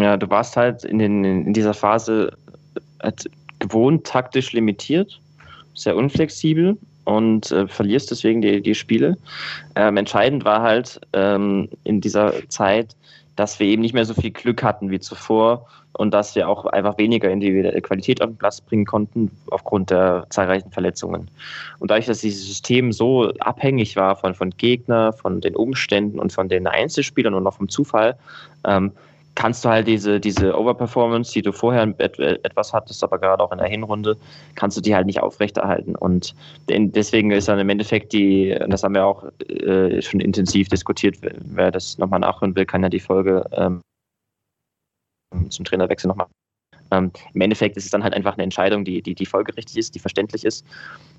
Ja, 0.02 0.18
du 0.18 0.30
warst 0.30 0.58
halt 0.58 0.84
in, 0.84 0.98
den, 0.98 1.24
in 1.24 1.54
dieser 1.54 1.74
Phase 1.74 2.36
halt 3.02 3.30
gewohnt 3.60 4.06
taktisch 4.06 4.52
limitiert, 4.52 5.22
sehr 5.76 5.96
unflexibel 5.96 6.78
und 7.06 7.52
äh, 7.52 7.68
verlierst 7.68 8.10
deswegen 8.10 8.42
die, 8.42 8.62
die 8.62 8.76
Spiele. 8.76 9.18
Ähm, 9.76 9.98
entscheidend 9.98 10.44
war 10.44 10.62
halt 10.64 11.00
ähm, 11.14 11.70
in 11.84 12.02
dieser 12.02 12.34
Zeit, 12.50 12.96
dass 13.36 13.60
wir 13.60 13.68
eben 13.68 13.82
nicht 13.82 13.94
mehr 13.94 14.06
so 14.06 14.16
viel 14.16 14.32
Glück 14.32 14.64
hatten 14.64 14.90
wie 14.90 15.00
zuvor 15.00 15.68
und 15.94 16.14
dass 16.14 16.36
wir 16.36 16.50
auch 16.50 16.66
einfach 16.66 16.98
weniger 16.98 17.30
individuelle 17.30 17.82
Qualität 17.82 18.22
auf 18.22 18.30
den 18.30 18.38
Platz 18.38 18.62
bringen 18.62 18.86
konnten 18.86 19.30
aufgrund 19.52 19.90
der 19.90 20.26
zahlreichen 20.30 20.72
Verletzungen. 20.72 21.30
Und 21.80 21.92
dadurch, 21.92 22.08
dass 22.08 22.22
dieses 22.22 22.48
System 22.48 22.92
so 22.92 23.32
abhängig 23.40 23.96
war 23.96 24.16
von, 24.16 24.34
von 24.34 24.52
Gegner, 24.52 25.14
von 25.14 25.42
den 25.42 25.56
Umständen 25.56 26.20
und 26.20 26.32
von 26.32 26.50
den 26.50 26.66
Einzelspielern 26.66 27.34
und 27.34 27.46
auch 27.46 27.56
vom 27.56 27.70
Zufall, 27.70 28.18
ähm, 28.66 28.94
kannst 29.36 29.64
du 29.64 29.70
halt 29.70 29.88
diese, 29.88 30.20
diese 30.20 30.58
Overperformance, 30.58 31.32
die 31.32 31.42
du 31.42 31.52
vorher 31.52 31.94
etwas 31.98 32.74
hattest, 32.74 33.04
aber 33.04 33.20
gerade 33.20 33.44
auch 33.44 33.52
in 33.52 33.58
der 33.58 33.68
Hinrunde, 33.68 34.18
kannst 34.56 34.78
du 34.78 34.82
die 34.82 34.96
halt 34.96 35.06
nicht 35.06 35.22
aufrechterhalten. 35.22 35.96
Und 35.96 36.36
deswegen 36.70 37.32
ist 37.32 37.48
dann 37.48 37.60
im 37.60 37.70
Endeffekt 37.70 38.14
die, 38.14 38.58
das 38.68 38.84
haben 38.84 38.96
wir 38.96 39.06
auch 39.06 39.26
äh, 39.48 40.02
schon 40.02 40.20
intensiv 40.20 40.68
diskutiert, 40.68 41.18
wer 41.22 41.72
das 41.72 41.98
nochmal 41.98 42.20
nachhören 42.20 42.56
will, 42.56 42.66
kann 42.66 42.84
ja 42.84 42.90
die 42.90 43.00
Folge 43.00 43.46
ähm, 43.54 43.82
zum 45.50 45.66
Trainerwechsel 45.66 46.08
nochmal. 46.08 46.28
Ähm, 46.92 47.12
Im 47.34 47.42
Endeffekt 47.42 47.78
ist 47.78 47.86
es 47.86 47.92
dann 47.92 48.04
halt 48.04 48.14
einfach 48.14 48.34
eine 48.34 48.44
Entscheidung, 48.44 48.84
die, 48.84 49.02
die, 49.02 49.16
die 49.16 49.26
folgerichtig 49.26 49.78
ist, 49.78 49.96
die 49.96 50.00
verständlich 50.00 50.46
ist, 50.46 50.66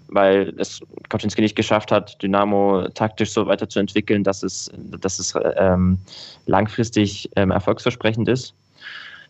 weil 0.09 0.53
es 0.59 0.81
Kaczynski 1.09 1.40
nicht 1.40 1.57
geschafft 1.57 1.90
hat, 1.90 2.23
Dynamo 2.23 2.89
taktisch 2.94 3.32
so 3.32 3.47
weiterzuentwickeln, 3.47 4.23
dass 4.23 4.43
es, 4.43 4.70
dass 5.01 5.19
es 5.19 5.35
ähm, 5.57 5.99
langfristig 6.47 7.31
ähm, 7.36 7.51
erfolgsversprechend 7.51 8.28
ist. 8.28 8.55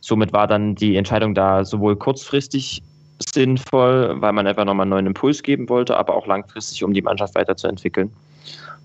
Somit 0.00 0.32
war 0.32 0.48
dann 0.48 0.74
die 0.74 0.96
Entscheidung 0.96 1.34
da 1.34 1.64
sowohl 1.64 1.94
kurzfristig 1.94 2.82
sinnvoll, 3.32 4.20
weil 4.20 4.32
man 4.32 4.46
einfach 4.48 4.64
nochmal 4.64 4.84
einen 4.84 4.90
neuen 4.90 5.06
Impuls 5.06 5.42
geben 5.44 5.68
wollte, 5.68 5.96
aber 5.96 6.16
auch 6.16 6.26
langfristig, 6.26 6.82
um 6.82 6.92
die 6.92 7.02
Mannschaft 7.02 7.36
weiterzuentwickeln. 7.36 8.10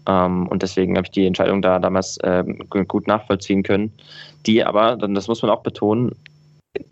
Ähm, 0.07 0.47
und 0.47 0.61
deswegen 0.61 0.95
habe 0.95 1.05
ich 1.07 1.11
die 1.11 1.25
Entscheidung 1.25 1.61
da 1.61 1.79
damals 1.79 2.17
ähm, 2.23 2.59
gut 2.69 3.07
nachvollziehen 3.07 3.63
können. 3.63 3.91
Die 4.45 4.63
aber, 4.63 4.95
das 4.95 5.27
muss 5.27 5.41
man 5.41 5.51
auch 5.51 5.63
betonen, 5.63 6.15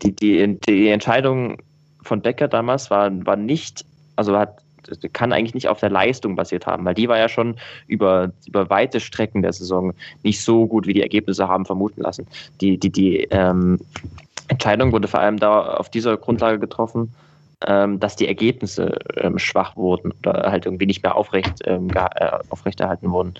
die, 0.02 0.14
die, 0.14 0.58
die 0.60 0.88
Entscheidung 0.88 1.58
von 2.02 2.22
Becker 2.22 2.48
damals 2.48 2.90
war, 2.90 3.10
war 3.26 3.36
nicht, 3.36 3.84
also 4.16 4.36
hat 4.36 4.60
kann 5.12 5.32
eigentlich 5.32 5.54
nicht 5.54 5.68
auf 5.68 5.80
der 5.80 5.90
Leistung 5.90 6.36
basiert 6.36 6.66
haben, 6.66 6.84
weil 6.84 6.94
die 6.94 7.08
war 7.08 7.18
ja 7.18 7.28
schon 7.28 7.56
über, 7.86 8.30
über 8.46 8.70
weite 8.70 9.00
Strecken 9.00 9.42
der 9.42 9.52
Saison 9.52 9.92
nicht 10.22 10.42
so 10.42 10.66
gut, 10.66 10.86
wie 10.86 10.94
die 10.94 11.02
Ergebnisse 11.02 11.48
haben 11.48 11.66
vermuten 11.66 12.02
lassen. 12.02 12.26
Die, 12.60 12.78
die, 12.78 12.90
die 12.90 13.24
ähm, 13.30 13.80
Entscheidung 14.48 14.92
wurde 14.92 15.08
vor 15.08 15.20
allem 15.20 15.38
da 15.38 15.74
auf 15.74 15.90
dieser 15.90 16.16
Grundlage 16.16 16.58
getroffen, 16.58 17.12
ähm, 17.66 17.98
dass 17.98 18.16
die 18.16 18.28
Ergebnisse 18.28 18.98
ähm, 19.16 19.38
schwach 19.38 19.76
wurden 19.76 20.12
oder 20.20 20.50
halt 20.50 20.66
irgendwie 20.66 20.86
nicht 20.86 21.02
mehr 21.02 21.16
aufrecht, 21.16 21.62
ähm, 21.64 21.90
äh, 21.94 22.30
aufrechterhalten 22.50 23.10
wurden. 23.10 23.34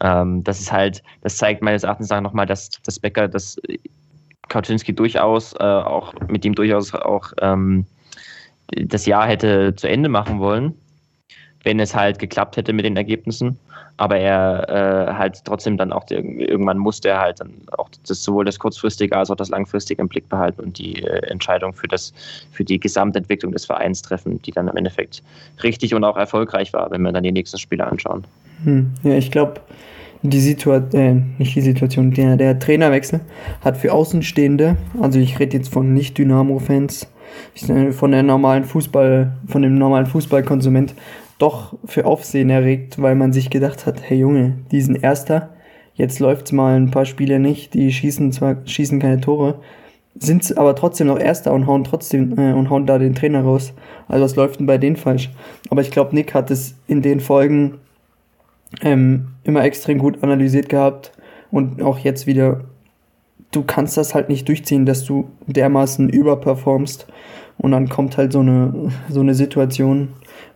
Ähm, 0.00 0.44
das 0.44 0.60
ist 0.60 0.70
halt, 0.70 1.02
das 1.22 1.36
zeigt 1.36 1.62
meines 1.62 1.82
Erachtens 1.82 2.10
nochmal, 2.10 2.46
dass, 2.46 2.70
dass 2.84 2.98
Becker 2.98 3.26
das 3.26 3.56
Kaczynski 4.48 4.94
durchaus 4.94 5.54
äh, 5.54 5.62
auch 5.62 6.14
mit 6.28 6.44
ihm 6.44 6.54
durchaus 6.54 6.94
auch 6.94 7.32
ähm, 7.40 7.86
das 8.68 9.06
Jahr 9.06 9.26
hätte 9.26 9.74
zu 9.76 9.88
Ende 9.88 10.08
machen 10.08 10.40
wollen, 10.40 10.74
wenn 11.62 11.80
es 11.80 11.94
halt 11.94 12.18
geklappt 12.18 12.56
hätte 12.56 12.72
mit 12.72 12.84
den 12.84 12.96
Ergebnissen 12.96 13.58
aber 13.96 14.16
er 14.18 14.68
äh, 14.68 15.14
halt 15.14 15.44
trotzdem 15.44 15.76
dann 15.76 15.92
auch, 15.92 16.04
irgendwann 16.10 16.78
musste 16.78 17.10
er 17.10 17.20
halt 17.20 17.40
dann 17.40 17.52
auch 17.76 17.88
das, 18.06 18.24
sowohl 18.24 18.44
das 18.44 18.58
kurzfristige 18.58 19.16
als 19.16 19.30
auch 19.30 19.36
das 19.36 19.50
langfristige 19.50 20.02
im 20.02 20.08
Blick 20.08 20.28
behalten 20.28 20.62
und 20.62 20.78
die 20.78 21.02
äh, 21.02 21.26
Entscheidung 21.28 21.72
für, 21.72 21.86
das, 21.86 22.12
für 22.50 22.64
die 22.64 22.80
Gesamtentwicklung 22.80 23.52
des 23.52 23.66
Vereins 23.66 24.02
treffen, 24.02 24.42
die 24.42 24.50
dann 24.50 24.68
im 24.68 24.76
Endeffekt 24.76 25.22
richtig 25.62 25.94
und 25.94 26.02
auch 26.02 26.16
erfolgreich 26.16 26.72
war, 26.72 26.90
wenn 26.90 27.02
wir 27.02 27.12
dann 27.12 27.22
die 27.22 27.32
nächsten 27.32 27.58
Spiele 27.58 27.86
anschauen. 27.86 28.24
Hm, 28.64 28.92
ja, 29.04 29.14
ich 29.14 29.30
glaube, 29.30 29.60
die 30.30 30.40
Situation, 30.40 31.00
äh, 31.00 31.14
nicht 31.38 31.54
die 31.54 31.60
Situation, 31.60 32.10
der, 32.10 32.36
der 32.36 32.58
Trainerwechsel 32.58 33.20
hat 33.60 33.76
für 33.76 33.92
Außenstehende, 33.92 34.76
also 35.00 35.18
ich 35.18 35.38
rede 35.38 35.58
jetzt 35.58 35.72
von 35.72 35.92
Nicht-Dynamo-Fans, 35.92 37.08
von 37.90 38.10
der 38.10 38.22
normalen 38.22 38.64
Fußball, 38.64 39.36
von 39.46 39.62
dem 39.62 39.76
normalen 39.76 40.06
Fußballkonsument, 40.06 40.94
doch 41.38 41.76
für 41.84 42.06
Aufsehen 42.06 42.48
erregt, 42.48 43.02
weil 43.02 43.16
man 43.16 43.32
sich 43.32 43.50
gedacht 43.50 43.86
hat, 43.86 44.00
hey 44.02 44.18
Junge, 44.18 44.54
die 44.70 44.80
sind 44.80 45.02
Erster, 45.02 45.50
jetzt 45.94 46.20
läuft's 46.20 46.52
mal 46.52 46.76
ein 46.76 46.90
paar 46.90 47.04
Spiele 47.04 47.38
nicht, 47.38 47.74
die 47.74 47.92
schießen 47.92 48.32
zwar 48.32 48.56
schießen 48.64 49.00
keine 49.00 49.20
Tore, 49.20 49.60
sind 50.16 50.56
aber 50.56 50.74
trotzdem 50.74 51.08
noch 51.08 51.18
Erster 51.18 51.52
und 51.52 51.66
hauen 51.66 51.84
trotzdem 51.84 52.38
äh, 52.38 52.52
und 52.52 52.70
hauen 52.70 52.86
da 52.86 52.98
den 52.98 53.14
Trainer 53.14 53.42
raus. 53.42 53.74
Also 54.08 54.24
was 54.24 54.36
läuft 54.36 54.60
denn 54.60 54.66
bei 54.66 54.78
denen 54.78 54.96
falsch? 54.96 55.30
Aber 55.70 55.82
ich 55.82 55.90
glaube, 55.90 56.14
Nick 56.14 56.34
hat 56.34 56.50
es 56.50 56.76
in 56.86 57.02
den 57.02 57.20
Folgen 57.20 57.78
ähm, 58.82 59.28
immer 59.44 59.64
extrem 59.64 59.98
gut 59.98 60.22
analysiert 60.22 60.68
gehabt 60.68 61.12
und 61.50 61.82
auch 61.82 61.98
jetzt 61.98 62.26
wieder. 62.26 62.62
Du 63.50 63.62
kannst 63.62 63.96
das 63.96 64.14
halt 64.14 64.28
nicht 64.28 64.48
durchziehen, 64.48 64.84
dass 64.84 65.04
du 65.04 65.30
dermaßen 65.46 66.08
überperformst 66.08 67.06
und 67.58 67.70
dann 67.70 67.88
kommt 67.88 68.16
halt 68.16 68.32
so 68.32 68.40
eine 68.40 68.90
so 69.08 69.20
eine 69.20 69.34
Situation, 69.34 70.08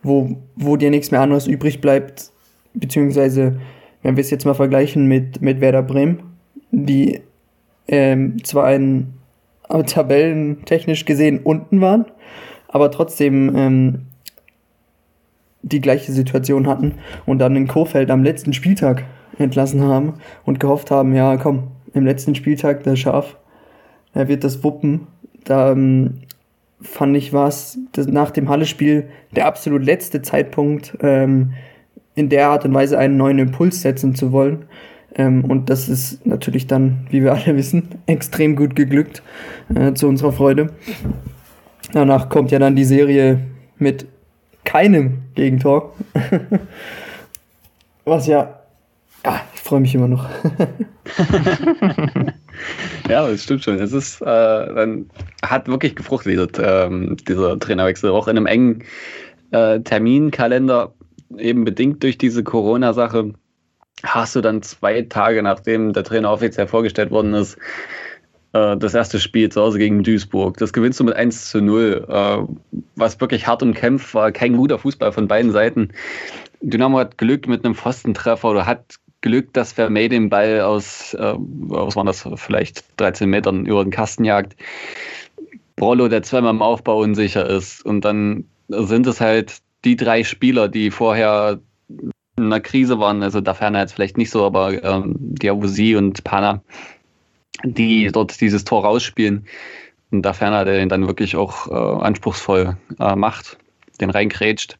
wo, 0.02 0.36
wo 0.56 0.76
dir 0.76 0.90
nichts 0.90 1.10
mehr 1.10 1.20
anderes 1.20 1.46
übrig 1.46 1.80
bleibt, 1.80 2.30
beziehungsweise, 2.74 3.58
wenn 4.02 4.16
wir 4.16 4.22
es 4.22 4.30
jetzt 4.30 4.44
mal 4.44 4.54
vergleichen 4.54 5.06
mit, 5.06 5.40
mit 5.42 5.60
Werder 5.60 5.82
Bremen, 5.82 6.22
die 6.70 7.20
ähm, 7.88 8.42
zwar 8.44 8.72
in 8.74 9.14
äh, 9.68 9.82
Tabellen 9.84 10.64
technisch 10.64 11.04
gesehen 11.04 11.40
unten 11.40 11.80
waren, 11.80 12.06
aber 12.68 12.90
trotzdem 12.90 13.54
ähm, 13.56 13.98
die 15.62 15.80
gleiche 15.80 16.12
Situation 16.12 16.66
hatten 16.66 16.94
und 17.26 17.38
dann 17.38 17.56
in 17.56 17.66
Kofeld 17.66 18.10
am 18.10 18.22
letzten 18.22 18.52
Spieltag 18.52 19.04
entlassen 19.38 19.82
haben 19.82 20.14
und 20.44 20.60
gehofft 20.60 20.90
haben, 20.90 21.14
ja 21.14 21.36
komm, 21.36 21.68
im 21.94 22.04
letzten 22.04 22.34
Spieltag 22.34 22.82
der 22.84 22.96
Schaf, 22.96 23.36
er 24.14 24.28
wird 24.28 24.44
das 24.44 24.62
wuppen. 24.64 25.06
Da 25.44 25.72
ähm, 25.72 26.18
fand 26.80 27.16
ich, 27.16 27.32
war 27.32 27.48
es 27.48 27.78
nach 28.06 28.30
dem 28.30 28.48
Halle-Spiel 28.48 29.08
der 29.34 29.46
absolut 29.46 29.84
letzte 29.84 30.22
Zeitpunkt, 30.22 30.96
ähm, 31.00 31.52
in 32.14 32.28
der 32.28 32.48
Art 32.48 32.64
und 32.64 32.74
Weise 32.74 32.98
einen 32.98 33.16
neuen 33.16 33.38
Impuls 33.38 33.80
setzen 33.80 34.14
zu 34.14 34.32
wollen. 34.32 34.64
Ähm, 35.14 35.44
und 35.44 35.70
das 35.70 35.88
ist 35.88 36.26
natürlich 36.26 36.66
dann, 36.66 37.06
wie 37.10 37.22
wir 37.22 37.32
alle 37.32 37.56
wissen, 37.56 37.88
extrem 38.06 38.56
gut 38.56 38.74
geglückt, 38.76 39.22
äh, 39.74 39.92
zu 39.94 40.08
unserer 40.08 40.32
Freude. 40.32 40.70
Danach 41.92 42.28
kommt 42.28 42.50
ja 42.50 42.58
dann 42.58 42.76
die 42.76 42.84
Serie 42.84 43.40
mit 43.78 44.06
keinem 44.68 45.22
Gegentor. 45.34 45.96
Was 48.04 48.26
ja, 48.26 48.60
ja, 49.24 49.40
ich 49.54 49.60
freue 49.62 49.80
mich 49.80 49.94
immer 49.94 50.08
noch. 50.08 50.28
ja, 53.08 53.26
das 53.26 53.44
stimmt 53.44 53.64
schon. 53.64 53.78
Es 53.78 53.94
ist, 53.94 54.20
äh, 54.20 54.24
dann 54.26 55.08
hat 55.42 55.68
wirklich 55.68 55.96
gefruchtet, 55.96 56.60
ähm, 56.62 57.16
dieser 57.26 57.58
Trainerwechsel. 57.58 58.10
Auch 58.10 58.28
in 58.28 58.36
einem 58.36 58.44
engen 58.44 58.84
äh, 59.52 59.80
Terminkalender, 59.80 60.92
eben 61.38 61.64
bedingt 61.64 62.02
durch 62.02 62.18
diese 62.18 62.44
Corona-Sache, 62.44 63.32
hast 64.02 64.36
du 64.36 64.42
dann 64.42 64.60
zwei 64.60 65.00
Tage, 65.00 65.42
nachdem 65.42 65.94
der 65.94 66.04
Trainer 66.04 66.30
offiziell 66.30 66.66
vorgestellt 66.66 67.10
worden 67.10 67.32
ist, 67.32 67.56
das 68.52 68.94
erste 68.94 69.20
Spiel 69.20 69.50
zu 69.50 69.60
Hause 69.60 69.78
gegen 69.78 70.02
Duisburg. 70.02 70.56
Das 70.56 70.72
gewinnst 70.72 70.98
du 71.00 71.04
mit 71.04 71.14
1 71.14 71.50
zu 71.50 71.60
0, 71.60 72.06
äh, 72.08 72.38
was 72.96 73.20
wirklich 73.20 73.46
hart 73.46 73.62
umkämpft 73.62 74.14
war. 74.14 74.32
Kein 74.32 74.56
guter 74.56 74.78
Fußball 74.78 75.12
von 75.12 75.28
beiden 75.28 75.52
Seiten. 75.52 75.90
Dynamo 76.60 76.98
hat 76.98 77.18
Glück 77.18 77.46
mit 77.46 77.64
einem 77.64 77.74
Pfostentreffer 77.74 78.48
oder 78.48 78.66
hat 78.66 78.96
Glück, 79.20 79.52
dass 79.52 79.72
Vermey 79.72 80.08
den 80.08 80.30
Ball 80.30 80.60
aus, 80.60 81.14
äh, 81.14 81.34
was 81.36 81.96
waren 81.96 82.06
das, 82.06 82.26
vielleicht 82.36 82.84
13 83.00 83.28
Metern 83.28 83.66
über 83.66 83.84
den 83.84 83.90
Kasten 83.90 84.24
jagt. 84.24 84.56
Brollo, 85.76 86.08
der 86.08 86.22
zweimal 86.22 86.52
im 86.52 86.62
Aufbau 86.62 87.00
unsicher 87.00 87.46
ist. 87.46 87.84
Und 87.84 88.04
dann 88.04 88.44
sind 88.68 89.06
es 89.06 89.20
halt 89.20 89.58
die 89.84 89.96
drei 89.96 90.24
Spieler, 90.24 90.68
die 90.68 90.90
vorher 90.90 91.60
in 92.36 92.44
einer 92.44 92.60
Krise 92.60 92.98
waren, 92.98 93.22
also 93.22 93.40
da 93.40 93.54
ferner 93.54 93.80
jetzt 93.80 93.92
vielleicht 93.92 94.16
nicht 94.16 94.30
so, 94.30 94.44
aber 94.44 94.82
ähm, 94.82 95.16
Diawusi 95.18 95.96
und 95.96 96.22
Pana, 96.24 96.62
die 97.64 98.10
dort 98.12 98.40
dieses 98.40 98.64
Tor 98.64 98.84
rausspielen. 98.84 99.46
Und 100.10 100.22
da 100.22 100.32
ferner 100.32 100.64
der 100.64 100.78
den 100.78 100.88
dann 100.88 101.06
wirklich 101.06 101.36
auch 101.36 101.68
äh, 101.68 102.04
anspruchsvoll 102.04 102.76
äh, 102.98 103.16
macht, 103.16 103.58
den 104.00 104.10
reinkrätscht 104.10 104.78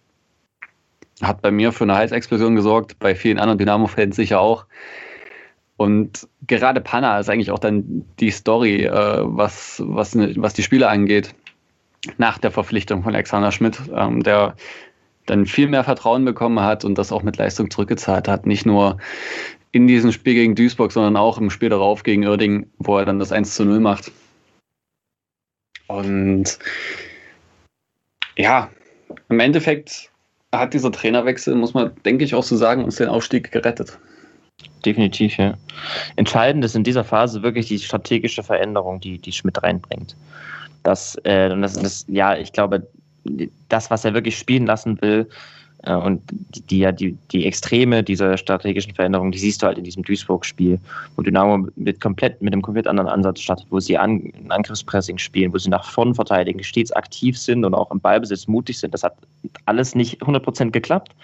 hat 1.22 1.42
bei 1.42 1.50
mir 1.50 1.72
für 1.72 1.84
eine 1.84 1.96
Heißexplosion 1.96 2.56
gesorgt, 2.56 2.98
bei 2.98 3.14
vielen 3.14 3.38
anderen 3.38 3.58
Dynamo-Fans 3.58 4.16
sicher 4.16 4.40
auch. 4.40 4.66
Und 5.76 6.28
gerade 6.46 6.80
Panna 6.80 7.18
ist 7.18 7.30
eigentlich 7.30 7.50
auch 7.50 7.58
dann 7.58 8.04
die 8.18 8.30
Story, 8.30 8.84
äh, 8.84 9.20
was, 9.22 9.82
was, 9.84 10.16
was 10.16 10.54
die 10.54 10.62
Spiele 10.62 10.88
angeht, 10.88 11.34
nach 12.16 12.38
der 12.38 12.50
Verpflichtung 12.50 13.02
von 13.02 13.14
Alexander 13.14 13.52
Schmidt, 13.52 13.80
ähm, 13.94 14.22
der 14.22 14.56
dann 15.26 15.46
viel 15.46 15.68
mehr 15.68 15.84
Vertrauen 15.84 16.24
bekommen 16.24 16.60
hat 16.60 16.84
und 16.84 16.96
das 16.96 17.12
auch 17.12 17.22
mit 17.22 17.36
Leistung 17.36 17.70
zurückgezahlt 17.70 18.28
hat. 18.28 18.46
Nicht 18.46 18.66
nur 18.66 18.98
in 19.72 19.86
diesem 19.86 20.12
Spiel 20.12 20.34
gegen 20.34 20.54
Duisburg, 20.54 20.92
sondern 20.92 21.16
auch 21.16 21.38
im 21.38 21.50
Spiel 21.50 21.68
darauf 21.68 22.02
gegen 22.02 22.26
Oerding, 22.26 22.70
wo 22.78 22.98
er 22.98 23.04
dann 23.04 23.18
das 23.18 23.32
1 23.32 23.54
zu 23.54 23.64
0 23.64 23.80
macht. 23.80 24.10
Und 25.88 26.58
ja, 28.36 28.70
im 29.28 29.40
Endeffekt 29.40 30.10
hat 30.52 30.74
dieser 30.74 30.92
Trainerwechsel, 30.92 31.54
muss 31.54 31.74
man, 31.74 31.92
denke 32.04 32.24
ich, 32.24 32.34
auch 32.34 32.42
so 32.42 32.56
sagen, 32.56 32.84
uns 32.84 32.96
den 32.96 33.08
Aufstieg 33.08 33.50
gerettet. 33.50 33.98
Definitiv, 34.84 35.36
ja. 35.36 35.56
Entscheidend 36.16 36.64
ist 36.64 36.74
in 36.74 36.84
dieser 36.84 37.04
Phase 37.04 37.42
wirklich 37.42 37.66
die 37.66 37.78
strategische 37.78 38.42
Veränderung, 38.42 39.00
die, 39.00 39.18
die 39.18 39.32
Schmidt 39.32 39.62
reinbringt. 39.62 40.16
Das, 40.82 41.16
äh, 41.24 41.48
das, 41.48 41.74
das, 41.74 42.04
ja, 42.08 42.36
ich 42.36 42.52
glaube, 42.52 42.86
das, 43.68 43.90
was 43.90 44.04
er 44.04 44.14
wirklich 44.14 44.38
spielen 44.38 44.66
lassen 44.66 45.00
will, 45.02 45.28
und 45.86 46.22
die, 46.70 46.80
ja, 46.80 46.90
die, 46.90 47.16
die 47.30 47.46
Extreme 47.46 48.02
dieser 48.02 48.36
strategischen 48.36 48.94
Veränderung, 48.94 49.30
die 49.30 49.38
siehst 49.38 49.62
du 49.62 49.66
halt 49.66 49.78
in 49.78 49.84
diesem 49.84 50.02
Duisburg-Spiel, 50.02 50.80
wo 51.14 51.22
Dynamo 51.22 51.68
mit 51.76 52.00
komplett, 52.00 52.42
mit 52.42 52.52
einem 52.52 52.62
komplett 52.62 52.88
anderen 52.88 53.08
Ansatz 53.08 53.40
startet, 53.40 53.66
wo 53.70 53.78
sie 53.78 53.96
an, 53.96 54.32
ein 54.34 54.50
Angriffspressing 54.50 55.18
spielen, 55.18 55.52
wo 55.54 55.58
sie 55.58 55.70
nach 55.70 55.84
vorn 55.84 56.16
verteidigen, 56.16 56.64
stets 56.64 56.90
aktiv 56.90 57.38
sind 57.38 57.64
und 57.64 57.74
auch 57.74 57.92
im 57.92 58.00
Ballbesitz 58.00 58.48
mutig 58.48 58.78
sind. 58.78 58.92
Das 58.92 59.04
hat 59.04 59.14
alles 59.66 59.94
nicht 59.94 60.20
100% 60.20 60.72
geklappt. 60.72 61.14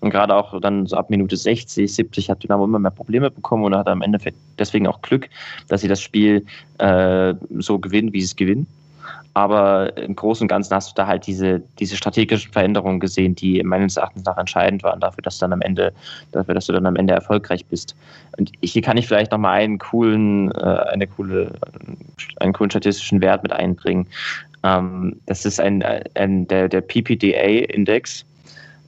Und 0.00 0.10
gerade 0.10 0.34
auch 0.34 0.58
dann 0.58 0.86
so 0.86 0.96
ab 0.96 1.10
Minute 1.10 1.36
60, 1.36 1.92
70 1.92 2.30
hat 2.30 2.42
Dynamo 2.42 2.64
immer 2.64 2.78
mehr 2.78 2.90
Probleme 2.90 3.30
bekommen 3.30 3.64
und 3.64 3.76
hat 3.76 3.88
am 3.88 4.00
Endeffekt 4.00 4.38
deswegen 4.58 4.86
auch 4.86 5.02
Glück, 5.02 5.28
dass 5.68 5.82
sie 5.82 5.88
das 5.88 6.00
Spiel 6.00 6.46
äh, 6.78 7.34
so 7.58 7.78
gewinnen, 7.78 8.14
wie 8.14 8.20
sie 8.20 8.26
es 8.26 8.36
gewinnen. 8.36 8.66
Aber 9.38 9.96
im 9.96 10.16
Großen 10.16 10.42
und 10.42 10.48
Ganzen 10.48 10.74
hast 10.74 10.90
du 10.90 10.94
da 10.96 11.06
halt 11.06 11.24
diese, 11.24 11.62
diese 11.78 11.96
strategischen 11.96 12.50
Veränderungen 12.50 12.98
gesehen, 12.98 13.36
die 13.36 13.62
meines 13.62 13.96
Erachtens 13.96 14.24
nach 14.24 14.36
entscheidend 14.36 14.82
waren 14.82 14.98
dafür, 14.98 15.22
dass 15.22 15.38
dann 15.38 15.52
am 15.52 15.60
Ende, 15.60 15.92
dafür, 16.32 16.54
dass 16.54 16.66
du 16.66 16.72
dann 16.72 16.86
am 16.86 16.96
Ende 16.96 17.14
erfolgreich 17.14 17.64
bist. 17.66 17.94
Und 18.36 18.50
hier 18.64 18.82
kann 18.82 18.96
ich 18.96 19.06
vielleicht 19.06 19.30
nochmal 19.30 19.60
einen 19.60 19.78
coolen, 19.78 20.50
äh, 20.56 20.80
eine 20.92 21.06
coole, 21.06 21.52
einen 22.40 22.52
coolen 22.52 22.72
statistischen 22.72 23.20
Wert 23.20 23.44
mit 23.44 23.52
einbringen. 23.52 24.08
Ähm, 24.64 25.20
das 25.26 25.44
ist 25.44 25.60
ein, 25.60 25.84
ein 26.16 26.48
der, 26.48 26.68
der 26.68 26.80
PPDA-Index. 26.80 28.24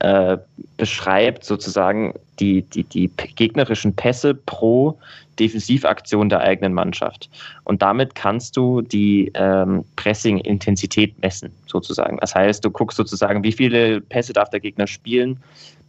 Äh, 0.00 0.38
beschreibt 0.78 1.44
sozusagen 1.44 2.14
die, 2.38 2.62
die, 2.62 2.84
die 2.84 3.08
gegnerischen 3.36 3.94
Pässe 3.94 4.34
pro 4.34 4.98
Defensivaktion 5.38 6.30
der 6.30 6.40
eigenen 6.40 6.72
Mannschaft. 6.72 7.28
Und 7.64 7.82
damit 7.82 8.14
kannst 8.14 8.56
du 8.56 8.80
die 8.80 9.30
ähm, 9.34 9.84
Pressing-Intensität 9.96 11.20
messen, 11.20 11.50
sozusagen. 11.66 12.16
Das 12.16 12.34
heißt, 12.34 12.64
du 12.64 12.70
guckst 12.70 12.96
sozusagen, 12.96 13.42
wie 13.44 13.52
viele 13.52 14.00
Pässe 14.00 14.32
darf 14.32 14.48
der 14.48 14.60
Gegner 14.60 14.86
spielen, 14.86 15.38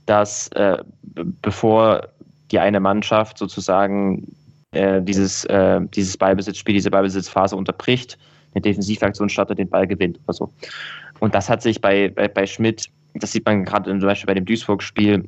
dass 0.08 0.50
äh, 0.50 0.78
bevor 1.42 2.10
die 2.52 2.60
eine 2.60 2.82
Mannschaft 2.82 3.38
sozusagen 3.38 4.28
äh, 4.72 5.02
dieses, 5.02 5.46
äh, 5.46 5.80
dieses 5.94 6.18
Ballbesitzspiel, 6.18 6.74
diese 6.74 6.92
Ballbesitzphase 6.92 7.56
unterbricht, 7.56 8.18
eine 8.54 8.62
Defensivaktion 8.62 9.30
startet, 9.30 9.58
den 9.58 9.70
Ball 9.70 9.88
gewinnt 9.88 10.20
oder 10.26 10.34
so. 10.34 10.54
Und 11.20 11.34
das 11.34 11.50
hat 11.50 11.62
sich 11.62 11.80
bei, 11.80 12.10
bei, 12.10 12.28
bei 12.28 12.46
Schmidt, 12.46 12.90
das 13.16 13.32
sieht 13.32 13.46
man 13.46 13.66
gerade 13.66 13.90
zum 13.90 14.00
Beispiel 14.00 14.28
bei 14.28 14.34
dem 14.34 14.46
Duisburg-Spiel, 14.46 15.28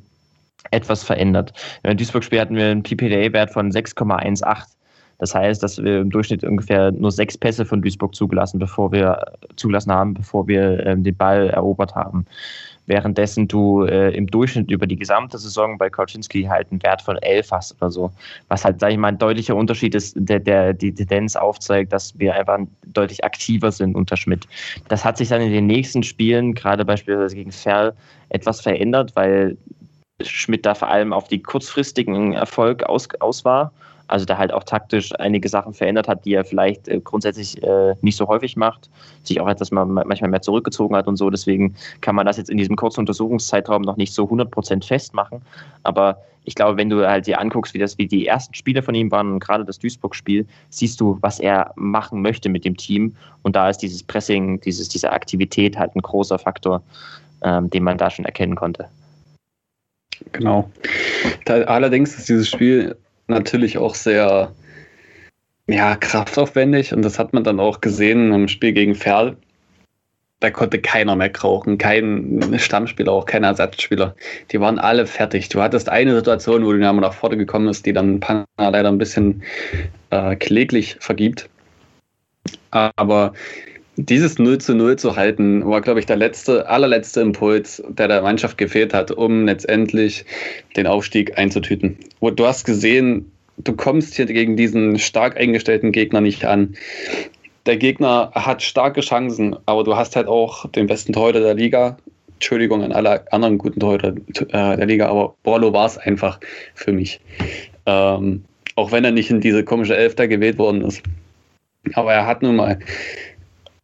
etwas 0.70 1.02
verändert. 1.02 1.52
In 1.82 1.96
Duisburg-Spiel 1.96 2.40
hatten 2.40 2.56
wir 2.56 2.66
einen 2.66 2.82
PPDA-Wert 2.82 3.52
von 3.52 3.70
6,18. 3.70 4.64
Das 5.18 5.34
heißt, 5.34 5.62
dass 5.62 5.82
wir 5.82 6.00
im 6.00 6.10
Durchschnitt 6.10 6.42
ungefähr 6.42 6.90
nur 6.90 7.12
sechs 7.12 7.38
Pässe 7.38 7.64
von 7.64 7.80
Duisburg 7.82 8.14
zugelassen, 8.14 8.58
bevor 8.58 8.90
wir 8.90 9.24
zugelassen 9.56 9.92
haben, 9.92 10.14
bevor 10.14 10.48
wir 10.48 10.84
ähm, 10.86 11.04
den 11.04 11.16
Ball 11.16 11.50
erobert 11.50 11.94
haben. 11.94 12.26
Währenddessen 12.86 13.48
du 13.48 13.84
äh, 13.84 14.10
im 14.14 14.26
Durchschnitt 14.26 14.70
über 14.70 14.86
die 14.86 14.96
gesamte 14.96 15.38
Saison 15.38 15.78
bei 15.78 15.88
Kauczynski 15.88 16.44
halt 16.44 16.70
einen 16.70 16.82
Wert 16.82 17.00
von 17.02 17.16
11 17.16 17.50
hast 17.50 17.76
oder 17.76 17.90
so. 17.90 18.10
Was 18.48 18.64
halt, 18.64 18.80
sage 18.80 18.92
ich 18.92 18.98
mal, 18.98 19.08
ein 19.08 19.18
deutlicher 19.18 19.56
Unterschied 19.56 19.94
ist, 19.94 20.14
der, 20.18 20.40
der 20.40 20.74
die 20.74 20.94
Tendenz 20.94 21.36
aufzeigt, 21.36 21.92
dass 21.92 22.18
wir 22.18 22.34
einfach 22.34 22.58
deutlich 22.86 23.24
aktiver 23.24 23.72
sind 23.72 23.94
unter 23.94 24.16
Schmidt. 24.16 24.46
Das 24.88 25.04
hat 25.04 25.16
sich 25.16 25.28
dann 25.28 25.40
in 25.40 25.52
den 25.52 25.66
nächsten 25.66 26.02
Spielen, 26.02 26.54
gerade 26.54 26.84
beispielsweise 26.84 27.34
gegen 27.34 27.52
Ferl, 27.52 27.94
etwas 28.28 28.60
verändert, 28.60 29.16
weil 29.16 29.56
Schmidt 30.22 30.64
da 30.66 30.74
vor 30.74 30.88
allem 30.88 31.12
auf 31.12 31.28
die 31.28 31.42
kurzfristigen 31.42 32.34
Erfolg 32.34 32.82
aus, 32.84 33.08
aus 33.20 33.44
war. 33.44 33.72
Also 34.06 34.24
da 34.26 34.36
halt 34.36 34.52
auch 34.52 34.64
taktisch 34.64 35.12
einige 35.18 35.48
Sachen 35.48 35.72
verändert 35.72 36.08
hat, 36.08 36.24
die 36.24 36.34
er 36.34 36.44
vielleicht 36.44 36.88
äh, 36.88 37.00
grundsätzlich 37.00 37.62
äh, 37.62 37.94
nicht 38.02 38.16
so 38.16 38.28
häufig 38.28 38.56
macht, 38.56 38.90
sich 39.22 39.40
auch 39.40 39.48
etwas 39.48 39.70
mal, 39.70 39.84
manchmal 39.86 40.30
mehr 40.30 40.42
zurückgezogen 40.42 40.94
hat 40.94 41.06
und 41.06 41.16
so. 41.16 41.30
Deswegen 41.30 41.74
kann 42.00 42.14
man 42.14 42.26
das 42.26 42.36
jetzt 42.36 42.50
in 42.50 42.58
diesem 42.58 42.76
kurzen 42.76 43.00
Untersuchungszeitraum 43.00 43.82
noch 43.82 43.96
nicht 43.96 44.12
so 44.12 44.24
100% 44.24 44.84
festmachen. 44.84 45.40
Aber 45.82 46.18
ich 46.44 46.54
glaube, 46.54 46.76
wenn 46.76 46.90
du 46.90 47.06
halt 47.08 47.26
dir 47.26 47.40
anguckst, 47.40 47.72
wie 47.72 47.78
das, 47.78 47.96
wie 47.96 48.06
die 48.06 48.26
ersten 48.26 48.54
Spiele 48.54 48.82
von 48.82 48.94
ihm 48.94 49.10
waren, 49.10 49.32
und 49.32 49.40
gerade 49.40 49.64
das 49.64 49.78
Duisburg-Spiel, 49.78 50.46
siehst 50.68 51.00
du, 51.00 51.18
was 51.22 51.40
er 51.40 51.72
machen 51.76 52.20
möchte 52.20 52.48
mit 52.50 52.64
dem 52.64 52.76
Team. 52.76 53.16
Und 53.42 53.56
da 53.56 53.70
ist 53.70 53.78
dieses 53.78 54.02
Pressing, 54.02 54.60
dieses, 54.60 54.88
diese 54.88 55.10
Aktivität 55.10 55.78
halt 55.78 55.96
ein 55.96 56.02
großer 56.02 56.38
Faktor, 56.38 56.82
ähm, 57.42 57.70
den 57.70 57.82
man 57.82 57.96
da 57.96 58.10
schon 58.10 58.26
erkennen 58.26 58.54
konnte. 58.54 58.88
Genau. 60.32 60.70
allerdings 61.46 62.16
ist 62.16 62.28
dieses 62.28 62.48
Spiel 62.48 62.96
natürlich 63.26 63.78
auch 63.78 63.94
sehr 63.94 64.52
ja, 65.66 65.96
kraftaufwendig 65.96 66.92
und 66.92 67.02
das 67.02 67.18
hat 67.18 67.32
man 67.32 67.44
dann 67.44 67.60
auch 67.60 67.80
gesehen 67.80 68.32
im 68.32 68.48
Spiel 68.48 68.72
gegen 68.72 68.94
Ferl. 68.94 69.36
Da 70.40 70.50
konnte 70.50 70.78
keiner 70.78 71.16
mehr 71.16 71.30
krauchen, 71.30 71.78
kein 71.78 72.58
Stammspieler, 72.58 73.12
auch 73.12 73.24
kein 73.24 73.44
Ersatzspieler. 73.44 74.14
Die 74.50 74.60
waren 74.60 74.78
alle 74.78 75.06
fertig. 75.06 75.48
Du 75.48 75.62
hattest 75.62 75.88
eine 75.88 76.14
Situation, 76.14 76.66
wo 76.66 76.72
Dynamo 76.72 77.00
nach 77.00 77.14
vorne 77.14 77.38
gekommen 77.38 77.68
ist, 77.68 77.86
die 77.86 77.94
dann 77.94 78.20
Panna 78.20 78.44
leider 78.58 78.88
ein 78.88 78.98
bisschen 78.98 79.42
äh, 80.10 80.36
kläglich 80.36 80.96
vergibt. 81.00 81.48
Aber 82.70 83.32
dieses 83.96 84.38
0 84.38 84.58
zu 84.58 84.74
0 84.74 84.96
zu 84.96 85.16
halten, 85.16 85.64
war, 85.66 85.80
glaube 85.80 86.00
ich, 86.00 86.06
der 86.06 86.16
letzte, 86.16 86.68
allerletzte 86.68 87.20
Impuls, 87.20 87.82
der 87.88 88.08
der 88.08 88.22
Mannschaft 88.22 88.58
gefehlt 88.58 88.92
hat, 88.92 89.10
um 89.10 89.46
letztendlich 89.46 90.24
den 90.76 90.86
Aufstieg 90.86 91.38
einzutüten. 91.38 91.96
Du 92.20 92.46
hast 92.46 92.64
gesehen, 92.64 93.30
du 93.58 93.74
kommst 93.74 94.14
hier 94.14 94.26
gegen 94.26 94.56
diesen 94.56 94.98
stark 94.98 95.36
eingestellten 95.36 95.92
Gegner 95.92 96.20
nicht 96.20 96.44
an. 96.44 96.74
Der 97.66 97.76
Gegner 97.76 98.30
hat 98.34 98.62
starke 98.62 99.00
Chancen, 99.00 99.56
aber 99.66 99.84
du 99.84 99.96
hast 99.96 100.16
halt 100.16 100.26
auch 100.26 100.68
den 100.70 100.86
besten 100.86 101.12
Torhüter 101.12 101.40
der 101.40 101.54
Liga. 101.54 101.96
Entschuldigung 102.34 102.82
an 102.82 102.92
alle 102.92 103.32
anderen 103.32 103.58
guten 103.58 103.80
Torhüter 103.80 104.08
äh, 104.08 104.76
der 104.76 104.86
Liga, 104.86 105.08
aber 105.08 105.34
Borlo 105.44 105.72
war 105.72 105.86
es 105.86 105.96
einfach 105.96 106.40
für 106.74 106.92
mich. 106.92 107.20
Ähm, 107.86 108.44
auch 108.74 108.90
wenn 108.92 109.04
er 109.04 109.12
nicht 109.12 109.30
in 109.30 109.40
diese 109.40 109.64
komische 109.64 109.96
Elfter 109.96 110.26
gewählt 110.26 110.58
worden 110.58 110.82
ist. 110.82 111.02
Aber 111.94 112.12
er 112.12 112.26
hat 112.26 112.42
nun 112.42 112.56
mal 112.56 112.78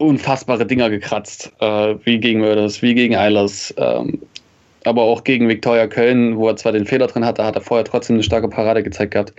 unfassbare 0.00 0.66
Dinger 0.66 0.90
gekratzt, 0.90 1.52
äh, 1.60 1.94
wie 2.04 2.18
gegen 2.18 2.40
Mörders, 2.40 2.82
wie 2.82 2.94
gegen 2.94 3.16
Eilers, 3.16 3.74
ähm, 3.76 4.20
aber 4.84 5.02
auch 5.02 5.24
gegen 5.24 5.48
Viktoria 5.48 5.86
Köln, 5.86 6.36
wo 6.38 6.48
er 6.48 6.56
zwar 6.56 6.72
den 6.72 6.86
Fehler 6.86 7.06
drin 7.06 7.24
hatte, 7.24 7.44
hat 7.44 7.54
er 7.54 7.60
vorher 7.60 7.84
trotzdem 7.84 8.16
eine 8.16 8.22
starke 8.22 8.48
Parade 8.48 8.82
gezeigt 8.82 9.12
gehabt. 9.12 9.34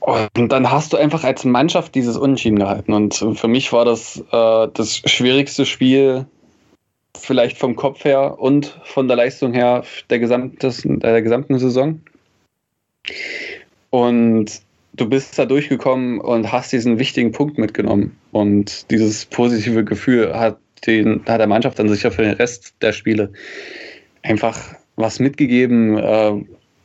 Und 0.00 0.52
dann 0.52 0.70
hast 0.70 0.92
du 0.92 0.96
einfach 0.96 1.24
als 1.24 1.44
Mannschaft 1.44 1.94
dieses 1.94 2.16
Unentschieden 2.16 2.58
gehalten. 2.58 2.92
Und 2.92 3.14
für 3.34 3.48
mich 3.48 3.72
war 3.72 3.84
das 3.84 4.22
äh, 4.32 4.68
das 4.72 4.96
schwierigste 5.04 5.66
Spiel, 5.66 6.26
vielleicht 7.18 7.58
vom 7.58 7.76
Kopf 7.76 8.04
her 8.04 8.38
und 8.38 8.78
von 8.84 9.08
der 9.08 9.16
Leistung 9.16 9.52
her 9.52 9.84
der, 10.08 10.18
gesamten, 10.18 11.00
der 11.00 11.22
gesamten 11.22 11.58
Saison. 11.58 12.00
Und 13.90 14.62
du 14.96 15.08
bist 15.08 15.38
da 15.38 15.44
durchgekommen 15.44 16.20
und 16.20 16.50
hast 16.50 16.72
diesen 16.72 16.98
wichtigen 16.98 17.32
Punkt 17.32 17.58
mitgenommen. 17.58 18.16
Und 18.32 18.90
dieses 18.90 19.26
positive 19.26 19.84
Gefühl 19.84 20.34
hat, 20.34 20.58
den, 20.86 21.22
hat 21.26 21.40
der 21.40 21.46
Mannschaft 21.46 21.78
dann 21.78 21.88
sicher 21.88 22.10
für 22.10 22.22
den 22.22 22.34
Rest 22.34 22.74
der 22.82 22.92
Spiele 22.92 23.32
einfach 24.22 24.74
was 24.96 25.20
mitgegeben, 25.20 25.98
äh, 25.98 26.32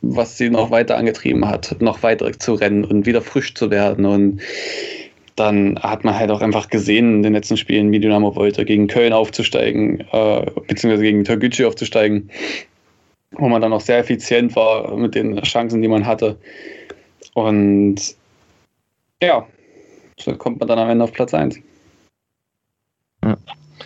was 0.02 0.36
sie 0.36 0.50
noch 0.50 0.70
weiter 0.70 0.96
angetrieben 0.96 1.48
hat, 1.48 1.76
noch 1.80 2.02
weiter 2.02 2.32
zu 2.32 2.54
rennen 2.54 2.84
und 2.84 3.06
wieder 3.06 3.22
frisch 3.22 3.54
zu 3.54 3.70
werden. 3.70 4.04
Und 4.04 4.40
dann 5.36 5.78
hat 5.80 6.04
man 6.04 6.18
halt 6.18 6.30
auch 6.30 6.42
einfach 6.42 6.68
gesehen 6.68 7.16
in 7.16 7.22
den 7.22 7.32
letzten 7.32 7.56
Spielen, 7.56 7.92
wie 7.92 8.00
Dynamo 8.00 8.36
wollte, 8.36 8.64
gegen 8.64 8.88
Köln 8.88 9.12
aufzusteigen, 9.12 10.00
äh, 10.12 10.46
beziehungsweise 10.66 11.02
gegen 11.02 11.24
Türkgücü 11.24 11.64
aufzusteigen, 11.64 12.30
wo 13.32 13.48
man 13.48 13.62
dann 13.62 13.72
auch 13.72 13.80
sehr 13.80 13.98
effizient 13.98 14.54
war 14.56 14.94
mit 14.96 15.14
den 15.14 15.40
Chancen, 15.42 15.80
die 15.80 15.88
man 15.88 16.06
hatte. 16.06 16.36
Und 17.34 17.96
ja, 19.22 19.46
so 20.18 20.34
kommt 20.36 20.60
man 20.60 20.68
dann 20.68 20.78
am 20.78 20.90
Ende 20.90 21.04
auf 21.04 21.12
Platz 21.12 21.32
1. 21.32 21.58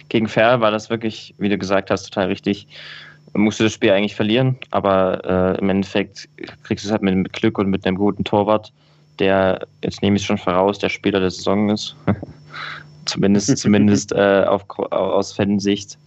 Gegen 0.08 0.28
Fair 0.28 0.60
war 0.60 0.70
das 0.70 0.90
wirklich, 0.90 1.34
wie 1.38 1.48
du 1.48 1.58
gesagt 1.58 1.90
hast, 1.90 2.04
total 2.04 2.28
richtig. 2.28 2.66
musst 3.34 3.60
du 3.60 3.64
das 3.64 3.72
Spiel 3.74 3.90
eigentlich 3.90 4.14
verlieren, 4.14 4.56
aber 4.70 5.56
äh, 5.56 5.58
im 5.60 5.68
Endeffekt 5.68 6.28
kriegst 6.62 6.84
du 6.84 6.88
es 6.88 6.92
halt 6.92 7.02
mit, 7.02 7.14
mit 7.14 7.32
Glück 7.32 7.58
und 7.58 7.68
mit 7.68 7.86
einem 7.86 7.96
guten 7.96 8.24
Torwart, 8.24 8.72
der, 9.18 9.66
jetzt 9.82 10.02
nehme 10.02 10.16
ich 10.16 10.22
es 10.22 10.26
schon 10.26 10.38
voraus, 10.38 10.78
der 10.78 10.88
Spieler 10.88 11.20
der 11.20 11.30
Saison 11.30 11.70
ist. 11.70 11.96
zumindest 13.06 13.56
zumindest 13.58 14.12
äh, 14.12 14.44
auf, 14.46 14.68
aus 14.78 15.32
Fansicht. 15.32 15.98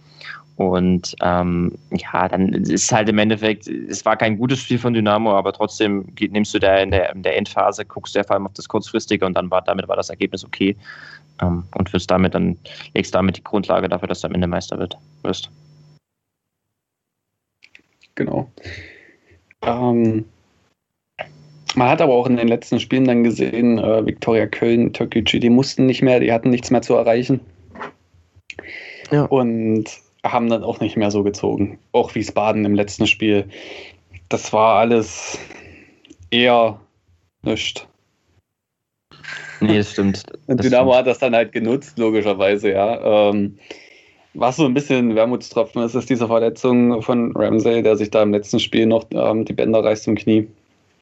Und 0.60 1.16
ähm, 1.22 1.72
ja, 1.90 2.28
dann 2.28 2.52
ist 2.52 2.92
halt 2.92 3.08
im 3.08 3.16
Endeffekt, 3.16 3.66
es 3.66 4.04
war 4.04 4.18
kein 4.18 4.36
gutes 4.36 4.58
Spiel 4.58 4.78
von 4.78 4.92
Dynamo, 4.92 5.32
aber 5.32 5.54
trotzdem 5.54 6.12
nimmst 6.20 6.52
du 6.52 6.58
da 6.58 6.76
in 6.76 6.90
der, 6.90 7.14
in 7.14 7.22
der 7.22 7.38
Endphase, 7.38 7.86
guckst 7.86 8.14
du 8.14 8.18
ja 8.18 8.24
vor 8.24 8.36
allem 8.36 8.46
auf 8.46 8.52
das 8.52 8.68
Kurzfristige 8.68 9.24
und 9.24 9.32
dann 9.32 9.50
war 9.50 9.62
damit 9.62 9.88
war 9.88 9.96
das 9.96 10.10
Ergebnis 10.10 10.44
okay. 10.44 10.76
Ähm, 11.40 11.64
und 11.74 11.90
wirst 11.94 12.10
damit 12.10 12.34
dann, 12.34 12.58
legst 12.92 13.14
damit 13.14 13.38
die 13.38 13.42
Grundlage 13.42 13.88
dafür, 13.88 14.08
dass 14.08 14.20
du 14.20 14.26
am 14.26 14.34
Ende 14.34 14.48
Meister 14.48 14.78
wird, 14.78 14.98
wirst. 15.22 15.50
Genau. 18.14 18.50
Ähm, 19.62 20.26
man 21.74 21.88
hat 21.88 22.02
aber 22.02 22.12
auch 22.12 22.26
in 22.26 22.36
den 22.36 22.48
letzten 22.48 22.80
Spielen 22.80 23.06
dann 23.06 23.24
gesehen, 23.24 23.78
äh, 23.78 24.04
Viktoria 24.04 24.46
Köln, 24.46 24.92
Türkgücü, 24.92 25.40
die 25.40 25.48
mussten 25.48 25.86
nicht 25.86 26.02
mehr, 26.02 26.20
die 26.20 26.30
hatten 26.30 26.50
nichts 26.50 26.70
mehr 26.70 26.82
zu 26.82 26.96
erreichen. 26.96 27.40
Ja. 29.10 29.24
Und 29.24 29.86
haben 30.24 30.48
dann 30.48 30.64
auch 30.64 30.80
nicht 30.80 30.96
mehr 30.96 31.10
so 31.10 31.22
gezogen. 31.22 31.78
Auch 31.92 32.14
Wiesbaden 32.14 32.64
im 32.64 32.74
letzten 32.74 33.06
Spiel. 33.06 33.48
Das 34.28 34.52
war 34.52 34.78
alles 34.78 35.38
eher 36.30 36.78
nichts. 37.42 37.86
Nee, 39.60 39.78
das 39.78 39.92
stimmt. 39.92 40.24
Und 40.46 40.62
Dynamo 40.64 40.94
hat 40.94 41.06
das 41.06 41.18
dann 41.18 41.34
halt 41.34 41.52
genutzt, 41.52 41.98
logischerweise, 41.98 42.72
ja. 42.72 43.30
Ähm, 43.30 43.58
was 44.34 44.56
so 44.56 44.64
ein 44.64 44.74
bisschen 44.74 45.14
Wermutstropfen 45.14 45.82
ist, 45.82 45.94
ist 45.94 46.08
diese 46.08 46.28
Verletzung 46.28 47.02
von 47.02 47.32
Ramsey, 47.36 47.82
der 47.82 47.96
sich 47.96 48.10
da 48.10 48.22
im 48.22 48.32
letzten 48.32 48.60
Spiel 48.60 48.86
noch 48.86 49.04
ähm, 49.12 49.44
die 49.44 49.52
Bänder 49.52 49.84
reißt 49.84 50.04
zum 50.04 50.14
Knie. 50.14 50.48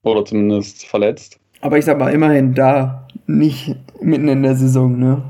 Oder 0.02 0.24
zumindest 0.24 0.86
verletzt. 0.86 1.38
Aber 1.60 1.76
ich 1.76 1.84
sag 1.84 1.98
mal, 1.98 2.12
immerhin 2.12 2.54
da, 2.54 3.06
nicht 3.26 3.76
mitten 4.00 4.28
in 4.28 4.42
der 4.42 4.54
Saison, 4.54 4.98
ne? 4.98 5.22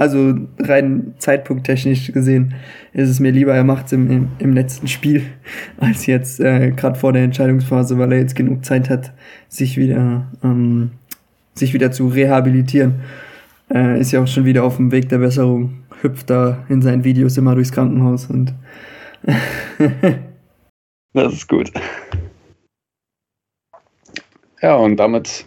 Also 0.00 0.34
rein 0.58 1.12
zeitpunkttechnisch 1.18 2.10
gesehen 2.12 2.54
ist 2.94 3.10
es 3.10 3.20
mir 3.20 3.32
lieber, 3.32 3.54
er 3.54 3.64
macht 3.64 3.84
es 3.84 3.92
im, 3.92 4.10
im, 4.10 4.28
im, 4.38 4.54
letzten 4.54 4.88
Spiel, 4.88 5.24
als 5.78 6.06
jetzt 6.06 6.40
äh, 6.40 6.70
gerade 6.70 6.98
vor 6.98 7.12
der 7.12 7.22
Entscheidungsphase, 7.22 7.98
weil 7.98 8.10
er 8.12 8.18
jetzt 8.18 8.34
genug 8.34 8.64
Zeit 8.64 8.88
hat, 8.88 9.12
sich 9.48 9.76
wieder, 9.76 10.26
ähm, 10.42 10.92
sich 11.52 11.74
wieder 11.74 11.92
zu 11.92 12.08
rehabilitieren. 12.08 13.00
Äh, 13.70 14.00
ist 14.00 14.12
ja 14.12 14.22
auch 14.22 14.26
schon 14.26 14.46
wieder 14.46 14.64
auf 14.64 14.78
dem 14.78 14.90
Weg 14.90 15.10
der 15.10 15.18
Besserung. 15.18 15.82
Hüpft 16.00 16.30
da 16.30 16.64
in 16.70 16.80
seinen 16.80 17.04
Videos 17.04 17.36
immer 17.36 17.54
durchs 17.54 17.72
Krankenhaus 17.72 18.24
und 18.24 18.54
das 21.12 21.34
ist 21.34 21.46
gut. 21.46 21.70
Ja, 24.62 24.76
und 24.76 24.96
damit 24.96 25.44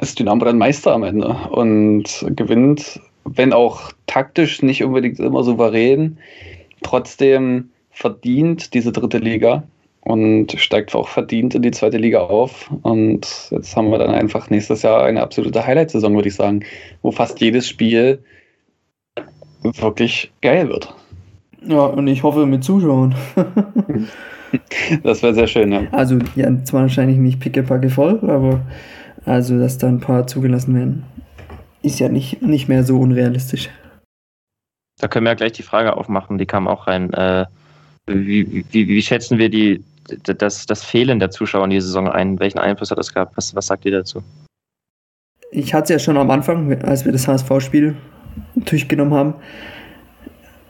ist 0.00 0.18
Dynamo 0.18 0.44
dann 0.44 0.58
Meister 0.58 0.92
am 0.92 1.02
Ende 1.02 1.28
und 1.50 2.26
gewinnt, 2.30 3.00
wenn 3.24 3.52
auch 3.52 3.92
taktisch 4.06 4.62
nicht 4.62 4.84
unbedingt 4.84 5.18
immer 5.18 5.42
souverän, 5.44 6.18
trotzdem 6.82 7.70
verdient 7.90 8.74
diese 8.74 8.92
dritte 8.92 9.18
Liga 9.18 9.62
und 10.04 10.52
steigt 10.52 10.94
auch 10.94 11.08
verdient 11.08 11.54
in 11.54 11.62
die 11.62 11.70
zweite 11.70 11.96
Liga 11.96 12.20
auf. 12.20 12.70
Und 12.82 13.48
jetzt 13.50 13.76
haben 13.76 13.90
wir 13.90 13.98
dann 13.98 14.10
einfach 14.10 14.50
nächstes 14.50 14.82
Jahr 14.82 15.04
eine 15.04 15.22
absolute 15.22 15.66
Highlight-Saison, 15.66 16.14
würde 16.14 16.28
ich 16.28 16.34
sagen, 16.34 16.60
wo 17.02 17.10
fast 17.10 17.40
jedes 17.40 17.66
Spiel 17.66 18.22
wirklich 19.62 20.30
geil 20.42 20.68
wird. 20.68 20.94
Ja, 21.66 21.86
und 21.86 22.06
ich 22.06 22.22
hoffe 22.22 22.44
mit 22.44 22.62
Zuschauern. 22.62 23.14
das 25.02 25.22
wäre 25.22 25.32
sehr 25.32 25.46
schön, 25.46 25.72
ja. 25.72 25.86
Also, 25.92 26.18
ja, 26.36 26.52
zwar 26.64 26.82
wahrscheinlich 26.82 27.16
nicht 27.16 27.40
pickepacke 27.40 27.88
voll, 27.88 28.20
aber 28.28 28.60
also, 29.26 29.58
dass 29.58 29.78
da 29.78 29.88
ein 29.88 30.00
paar 30.00 30.26
zugelassen 30.26 30.74
werden, 30.74 31.04
ist 31.82 31.98
ja 31.98 32.08
nicht, 32.08 32.42
nicht 32.42 32.68
mehr 32.68 32.84
so 32.84 32.98
unrealistisch. 32.98 33.70
Da 35.00 35.08
können 35.08 35.24
wir 35.24 35.30
ja 35.30 35.36
gleich 35.36 35.52
die 35.52 35.62
Frage 35.62 35.96
aufmachen, 35.96 36.38
die 36.38 36.46
kam 36.46 36.68
auch 36.68 36.86
rein. 36.86 37.12
Äh, 37.12 37.46
wie, 38.06 38.64
wie, 38.70 38.88
wie, 38.88 39.02
schätzen 39.02 39.38
wir 39.38 39.48
die, 39.48 39.82
das, 40.24 40.66
das 40.66 40.84
Fehlen 40.84 41.18
der 41.18 41.30
Zuschauer 41.30 41.64
in 41.64 41.70
die 41.70 41.80
Saison 41.80 42.08
ein? 42.08 42.38
Welchen 42.38 42.58
Einfluss 42.58 42.90
hat 42.90 42.98
das 42.98 43.12
gehabt? 43.12 43.36
Was, 43.36 43.54
was 43.54 43.66
sagt 43.66 43.84
ihr 43.86 43.92
dazu? 43.92 44.22
Ich 45.50 45.72
hatte 45.72 45.84
es 45.84 45.90
ja 45.90 45.98
schon 45.98 46.16
am 46.16 46.30
Anfang, 46.30 46.82
als 46.82 47.04
wir 47.04 47.12
das 47.12 47.26
HSV-Spiel 47.26 47.96
durchgenommen 48.56 49.14
haben. 49.14 49.34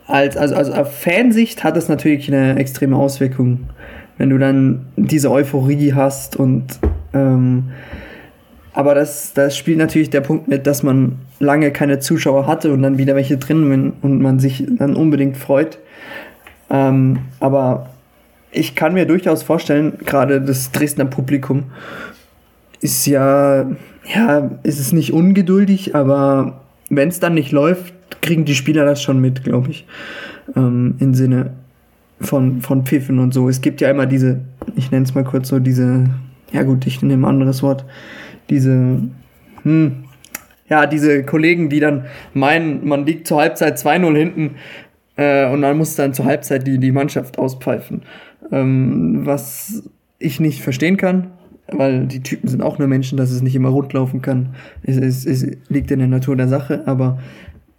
Als, 0.06 0.36
also, 0.36 0.54
also 0.54 0.72
auf 0.74 1.00
Fansicht 1.00 1.64
hat 1.64 1.76
es 1.76 1.88
natürlich 1.88 2.28
eine 2.28 2.56
extreme 2.56 2.96
Auswirkung, 2.96 3.70
wenn 4.18 4.30
du 4.30 4.38
dann 4.38 4.86
diese 4.96 5.30
Euphorie 5.30 5.94
hast 5.94 6.36
und 6.36 6.78
ähm, 7.14 7.70
aber 8.74 8.96
das, 8.96 9.32
das 9.32 9.56
spielt 9.56 9.78
natürlich 9.78 10.10
der 10.10 10.20
Punkt 10.20 10.48
mit, 10.48 10.66
dass 10.66 10.82
man 10.82 11.20
lange 11.38 11.70
keine 11.70 12.00
Zuschauer 12.00 12.46
hatte 12.46 12.72
und 12.72 12.82
dann 12.82 12.98
wieder 12.98 13.14
welche 13.14 13.38
drin 13.38 13.92
und 14.02 14.20
man 14.20 14.40
sich 14.40 14.64
dann 14.68 14.96
unbedingt 14.96 15.36
freut. 15.36 15.78
Ähm, 16.70 17.20
aber 17.38 17.90
ich 18.50 18.74
kann 18.74 18.94
mir 18.94 19.06
durchaus 19.06 19.44
vorstellen, 19.44 19.94
gerade 20.04 20.40
das 20.40 20.72
Dresdner 20.72 21.04
Publikum 21.04 21.64
ist 22.80 23.06
ja, 23.06 23.66
ja, 24.12 24.50
ist 24.64 24.80
es 24.80 24.92
nicht 24.92 25.12
ungeduldig, 25.12 25.94
aber 25.94 26.60
wenn 26.90 27.08
es 27.08 27.20
dann 27.20 27.34
nicht 27.34 27.52
läuft, 27.52 27.94
kriegen 28.22 28.44
die 28.44 28.54
Spieler 28.56 28.84
das 28.84 29.00
schon 29.00 29.20
mit, 29.20 29.44
glaube 29.44 29.70
ich. 29.70 29.86
Ähm, 30.56 30.96
Im 30.98 31.14
Sinne 31.14 31.52
von, 32.20 32.60
von 32.60 32.84
Pfiffen 32.84 33.20
und 33.20 33.32
so. 33.32 33.48
Es 33.48 33.60
gibt 33.60 33.80
ja 33.80 33.88
immer 33.88 34.06
diese, 34.06 34.40
ich 34.74 34.90
nenne 34.90 35.04
es 35.04 35.14
mal 35.14 35.24
kurz 35.24 35.48
so, 35.48 35.60
diese, 35.60 36.10
ja 36.52 36.62
gut, 36.64 36.86
ich 36.86 37.02
nehme 37.02 37.26
ein 37.26 37.30
anderes 37.30 37.62
Wort, 37.62 37.84
diese, 38.50 39.00
hm, 39.62 40.04
ja, 40.68 40.86
diese 40.86 41.24
Kollegen, 41.24 41.68
die 41.68 41.80
dann 41.80 42.06
meinen, 42.32 42.86
man 42.86 43.06
liegt 43.06 43.26
zur 43.26 43.40
Halbzeit 43.40 43.78
2-0 43.78 44.16
hinten 44.16 44.56
äh, 45.16 45.50
und 45.50 45.62
dann 45.62 45.76
muss 45.76 45.96
dann 45.96 46.14
zur 46.14 46.24
Halbzeit 46.24 46.66
die, 46.66 46.78
die 46.78 46.92
Mannschaft 46.92 47.38
auspfeifen. 47.38 48.02
Ähm, 48.50 49.20
was 49.24 49.88
ich 50.18 50.40
nicht 50.40 50.62
verstehen 50.62 50.96
kann, 50.96 51.32
weil 51.68 52.06
die 52.06 52.22
Typen 52.22 52.48
sind 52.48 52.62
auch 52.62 52.78
nur 52.78 52.88
Menschen, 52.88 53.16
dass 53.16 53.30
es 53.30 53.42
nicht 53.42 53.56
immer 53.56 53.70
rund 53.70 53.92
laufen 53.92 54.22
kann. 54.22 54.54
Es, 54.82 54.96
es, 54.96 55.26
es 55.26 55.46
liegt 55.68 55.90
in 55.90 55.98
der 55.98 56.08
Natur 56.08 56.36
der 56.36 56.48
Sache, 56.48 56.82
aber 56.86 57.18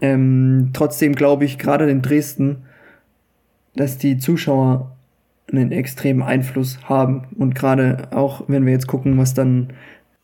ähm, 0.01 0.71
trotzdem 0.73 1.15
glaube 1.15 1.45
ich, 1.45 1.57
gerade 1.57 1.89
in 1.89 2.01
Dresden, 2.01 2.57
dass 3.75 3.97
die 3.97 4.17
Zuschauer 4.17 4.95
einen 5.51 5.71
extremen 5.71 6.23
Einfluss 6.23 6.79
haben. 6.83 7.23
Und 7.37 7.55
gerade 7.55 8.09
auch, 8.11 8.43
wenn 8.47 8.65
wir 8.65 8.73
jetzt 8.73 8.87
gucken, 8.87 9.17
was 9.17 9.33
dann 9.33 9.69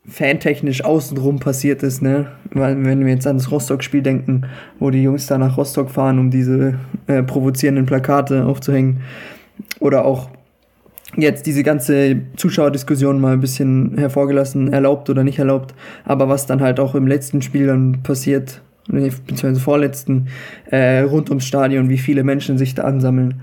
fantechnisch 0.06 0.84
außenrum 0.84 1.38
passiert 1.38 1.82
ist, 1.82 2.02
ne? 2.02 2.26
Weil 2.50 2.84
wenn 2.84 3.04
wir 3.04 3.12
jetzt 3.12 3.26
an 3.26 3.36
das 3.36 3.50
Rostock-Spiel 3.50 4.02
denken, 4.02 4.42
wo 4.78 4.90
die 4.90 5.02
Jungs 5.02 5.26
da 5.26 5.38
nach 5.38 5.56
Rostock 5.56 5.90
fahren, 5.90 6.18
um 6.18 6.30
diese 6.30 6.74
äh, 7.06 7.22
provozierenden 7.22 7.86
Plakate 7.86 8.44
aufzuhängen, 8.44 9.00
oder 9.78 10.04
auch 10.04 10.30
jetzt 11.16 11.46
diese 11.46 11.62
ganze 11.62 12.16
Zuschauerdiskussion 12.36 13.20
mal 13.20 13.34
ein 13.34 13.40
bisschen 13.40 13.96
hervorgelassen, 13.98 14.72
erlaubt 14.72 15.08
oder 15.10 15.24
nicht 15.24 15.38
erlaubt, 15.38 15.74
aber 16.04 16.28
was 16.28 16.46
dann 16.46 16.60
halt 16.60 16.80
auch 16.80 16.94
im 16.94 17.06
letzten 17.06 17.42
Spiel 17.42 17.66
dann 17.66 18.02
passiert, 18.02 18.62
beziehungsweise 18.88 19.60
vorletzten, 19.60 20.28
äh, 20.70 21.00
rund 21.00 21.28
ums 21.30 21.46
Stadion, 21.46 21.88
wie 21.88 21.98
viele 21.98 22.24
Menschen 22.24 22.58
sich 22.58 22.74
da 22.74 22.82
ansammeln. 22.82 23.42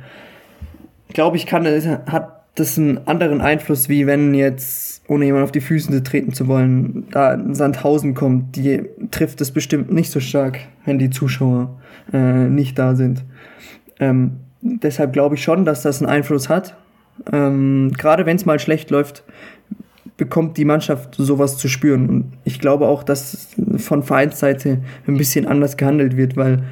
Glaube 1.14 1.38
ich, 1.38 1.46
kann, 1.46 1.66
hat 1.66 2.39
das 2.56 2.78
einen 2.78 3.00
anderen 3.08 3.42
Einfluss, 3.42 3.90
wie 3.90 4.06
wenn 4.06 4.34
jetzt, 4.34 5.04
ohne 5.08 5.26
jemand 5.26 5.44
auf 5.44 5.52
die 5.52 5.62
Füße 5.62 6.04
treten 6.04 6.34
zu 6.34 6.48
wollen, 6.48 7.08
da 7.12 7.40
Sandhausen 7.52 8.14
kommt, 8.14 8.56
die 8.56 8.84
trifft 9.12 9.42
es 9.42 9.52
bestimmt 9.52 9.92
nicht 9.92 10.12
so 10.12 10.20
stark, 10.20 10.60
wenn 10.86 11.00
die 11.00 11.10
Zuschauer 11.10 11.80
äh, 12.12 12.46
nicht 12.46 12.78
da 12.78 12.96
sind. 12.96 13.24
Ähm, 14.00 14.38
deshalb 14.62 15.14
glaube 15.14 15.36
ich 15.36 15.44
schon, 15.44 15.66
dass 15.66 15.84
das 15.84 16.02
einen 16.02 16.10
Einfluss 16.10 16.50
hat. 16.50 16.76
Ähm, 17.32 17.92
Gerade 17.98 18.26
wenn 18.26 18.36
es 18.36 18.46
mal 18.46 18.60
schlecht 18.60 18.90
läuft, 18.90 19.24
bekommt 20.18 20.58
die 20.58 20.66
Mannschaft 20.66 21.16
sowas 21.16 21.58
zu 21.58 21.68
spüren. 21.68 22.10
Und 22.10 22.34
ich 22.44 22.60
glaube 22.60 22.88
auch, 22.88 23.04
dass 23.04 23.56
von 23.78 24.04
Vereinsseite 24.04 24.80
ein 25.08 25.18
bisschen 25.18 25.48
anders 25.48 25.78
gehandelt 25.78 26.18
wird, 26.18 26.36
weil 26.36 26.64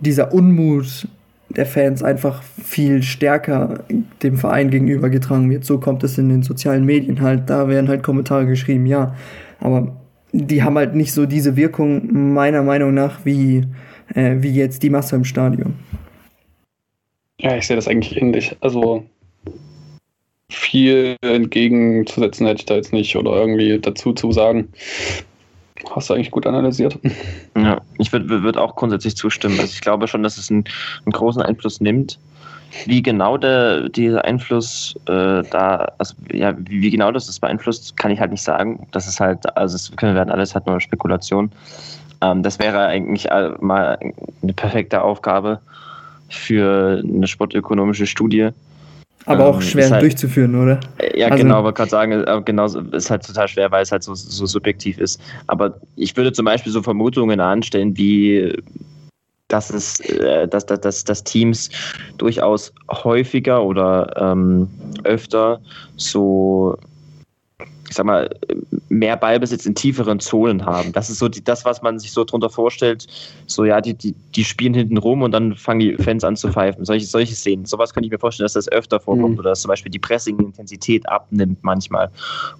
dieser 0.00 0.34
Unmut 0.34 1.08
der 1.48 1.66
Fans 1.66 2.02
einfach 2.02 2.42
viel 2.42 3.02
stärker 3.02 3.84
dem 4.22 4.36
Verein 4.36 4.70
gegenüber 4.70 5.10
getragen 5.10 5.50
wird. 5.50 5.64
So 5.64 5.78
kommt 5.78 6.02
es 6.04 6.18
in 6.18 6.28
den 6.28 6.42
sozialen 6.42 6.84
Medien 6.84 7.20
halt. 7.20 7.48
Da 7.48 7.68
werden 7.68 7.88
halt 7.88 8.02
Kommentare 8.02 8.46
geschrieben, 8.46 8.86
ja. 8.86 9.14
Aber 9.60 9.96
die 10.32 10.62
haben 10.62 10.76
halt 10.76 10.94
nicht 10.94 11.12
so 11.12 11.26
diese 11.26 11.56
Wirkung, 11.56 12.34
meiner 12.34 12.62
Meinung 12.62 12.94
nach, 12.94 13.24
wie, 13.24 13.64
äh, 14.14 14.36
wie 14.38 14.50
jetzt 14.50 14.82
die 14.82 14.90
Masse 14.90 15.16
im 15.16 15.24
Stadion. 15.24 15.74
Ja, 17.40 17.56
ich 17.56 17.66
sehe 17.66 17.76
das 17.76 17.88
eigentlich 17.88 18.20
ähnlich. 18.20 18.56
Also 18.60 19.04
viel 20.50 21.16
entgegenzusetzen 21.22 22.46
hätte 22.46 22.60
ich 22.60 22.66
da 22.66 22.74
jetzt 22.74 22.92
nicht 22.92 23.16
oder 23.16 23.32
irgendwie 23.36 23.78
dazu 23.78 24.12
zu 24.12 24.32
sagen. 24.32 24.68
Hast 25.90 26.10
du 26.10 26.14
eigentlich 26.14 26.30
gut 26.30 26.46
analysiert. 26.46 26.98
Ja, 27.56 27.80
ich 27.98 28.12
würde 28.12 28.42
würd 28.42 28.58
auch 28.58 28.76
grundsätzlich 28.76 29.16
zustimmen. 29.16 29.58
Also 29.58 29.72
ich 29.72 29.80
glaube 29.80 30.06
schon, 30.08 30.22
dass 30.22 30.36
es 30.36 30.50
einen, 30.50 30.64
einen 31.06 31.12
großen 31.12 31.40
Einfluss 31.40 31.80
nimmt. 31.80 32.18
wie 32.84 33.00
genau 33.00 33.38
der, 33.38 33.88
dieser 33.88 34.24
Einfluss 34.24 34.94
äh, 35.06 35.42
da, 35.42 35.92
also 35.96 36.14
ja, 36.32 36.54
wie, 36.58 36.82
wie, 36.82 36.90
genau 36.90 37.10
das 37.12 37.26
das 37.26 37.40
beeinflusst, 37.40 37.96
kann 37.96 38.10
ich 38.10 38.20
halt 38.20 38.30
nicht 38.30 38.42
sagen. 38.42 38.86
Das 38.92 39.08
ist 39.08 39.20
halt, 39.20 39.56
also 39.56 39.74
es 39.76 39.90
können 39.96 40.14
werden 40.14 40.30
alles 40.30 40.54
halt 40.54 40.66
nur 40.66 40.80
Spekulation. 40.80 41.50
Ähm, 42.20 42.42
das 42.42 42.58
wäre 42.58 42.86
eigentlich 42.86 43.28
mal 43.60 43.98
eine 44.42 44.52
perfekte 44.52 45.02
Aufgabe 45.02 45.60
für 46.28 47.02
eine 47.02 47.26
sportökonomische 47.26 48.06
Studie. 48.06 48.50
Aber 49.26 49.46
auch 49.46 49.56
ähm, 49.56 49.62
schwer 49.62 49.90
halt, 49.90 50.02
durchzuführen, 50.02 50.54
oder? 50.54 50.80
Ja, 51.14 51.28
also, 51.28 51.42
genau, 51.42 51.56
aber 51.56 51.72
gerade 51.72 51.90
sagen, 51.90 52.12
äh, 52.12 52.42
genau, 52.44 52.66
ist 52.66 53.10
halt 53.10 53.26
total 53.26 53.48
schwer, 53.48 53.70
weil 53.70 53.82
es 53.82 53.92
halt 53.92 54.02
so, 54.02 54.14
so 54.14 54.46
subjektiv 54.46 54.98
ist. 54.98 55.20
Aber 55.48 55.80
ich 55.96 56.16
würde 56.16 56.32
zum 56.32 56.44
Beispiel 56.44 56.72
so 56.72 56.82
Vermutungen 56.82 57.40
anstellen, 57.40 57.96
wie 57.96 58.54
dass 59.48 59.70
es, 59.70 60.00
äh, 60.00 60.48
dass, 60.48 60.66
dass, 60.66 60.80
dass, 60.80 61.04
dass 61.04 61.24
Teams 61.24 61.70
durchaus 62.18 62.72
häufiger 62.90 63.62
oder 63.62 64.12
ähm, 64.16 64.68
öfter 65.04 65.60
so 65.96 66.76
ich 67.88 67.94
sag 67.94 68.06
mal, 68.06 68.28
mehr 68.88 69.16
Ballbesitz 69.16 69.66
in 69.66 69.74
tieferen 69.74 70.20
Zonen 70.20 70.64
haben. 70.64 70.92
Das 70.92 71.10
ist 71.10 71.18
so 71.18 71.28
die, 71.28 71.42
das, 71.42 71.64
was 71.64 71.82
man 71.82 71.98
sich 71.98 72.12
so 72.12 72.24
drunter 72.24 72.50
vorstellt. 72.50 73.06
So, 73.46 73.64
ja, 73.64 73.80
die, 73.80 73.94
die, 73.94 74.14
die 74.34 74.44
spielen 74.44 74.74
hinten 74.74 74.96
rum 74.96 75.22
und 75.22 75.32
dann 75.32 75.54
fangen 75.54 75.80
die 75.80 75.94
Fans 75.96 76.24
an 76.24 76.36
zu 76.36 76.50
pfeifen. 76.50 76.84
Solche, 76.84 77.06
solche 77.06 77.34
Szenen. 77.34 77.64
Sowas 77.64 77.94
könnte 77.94 78.06
ich 78.06 78.12
mir 78.12 78.18
vorstellen, 78.18 78.44
dass 78.44 78.54
das 78.54 78.70
öfter 78.70 78.98
vorkommt 79.00 79.34
mhm. 79.34 79.38
oder 79.40 79.50
dass 79.50 79.62
zum 79.62 79.68
Beispiel 79.68 79.90
die 79.90 79.98
Pressing-Intensität 79.98 81.08
abnimmt 81.08 81.58
manchmal. 81.62 82.10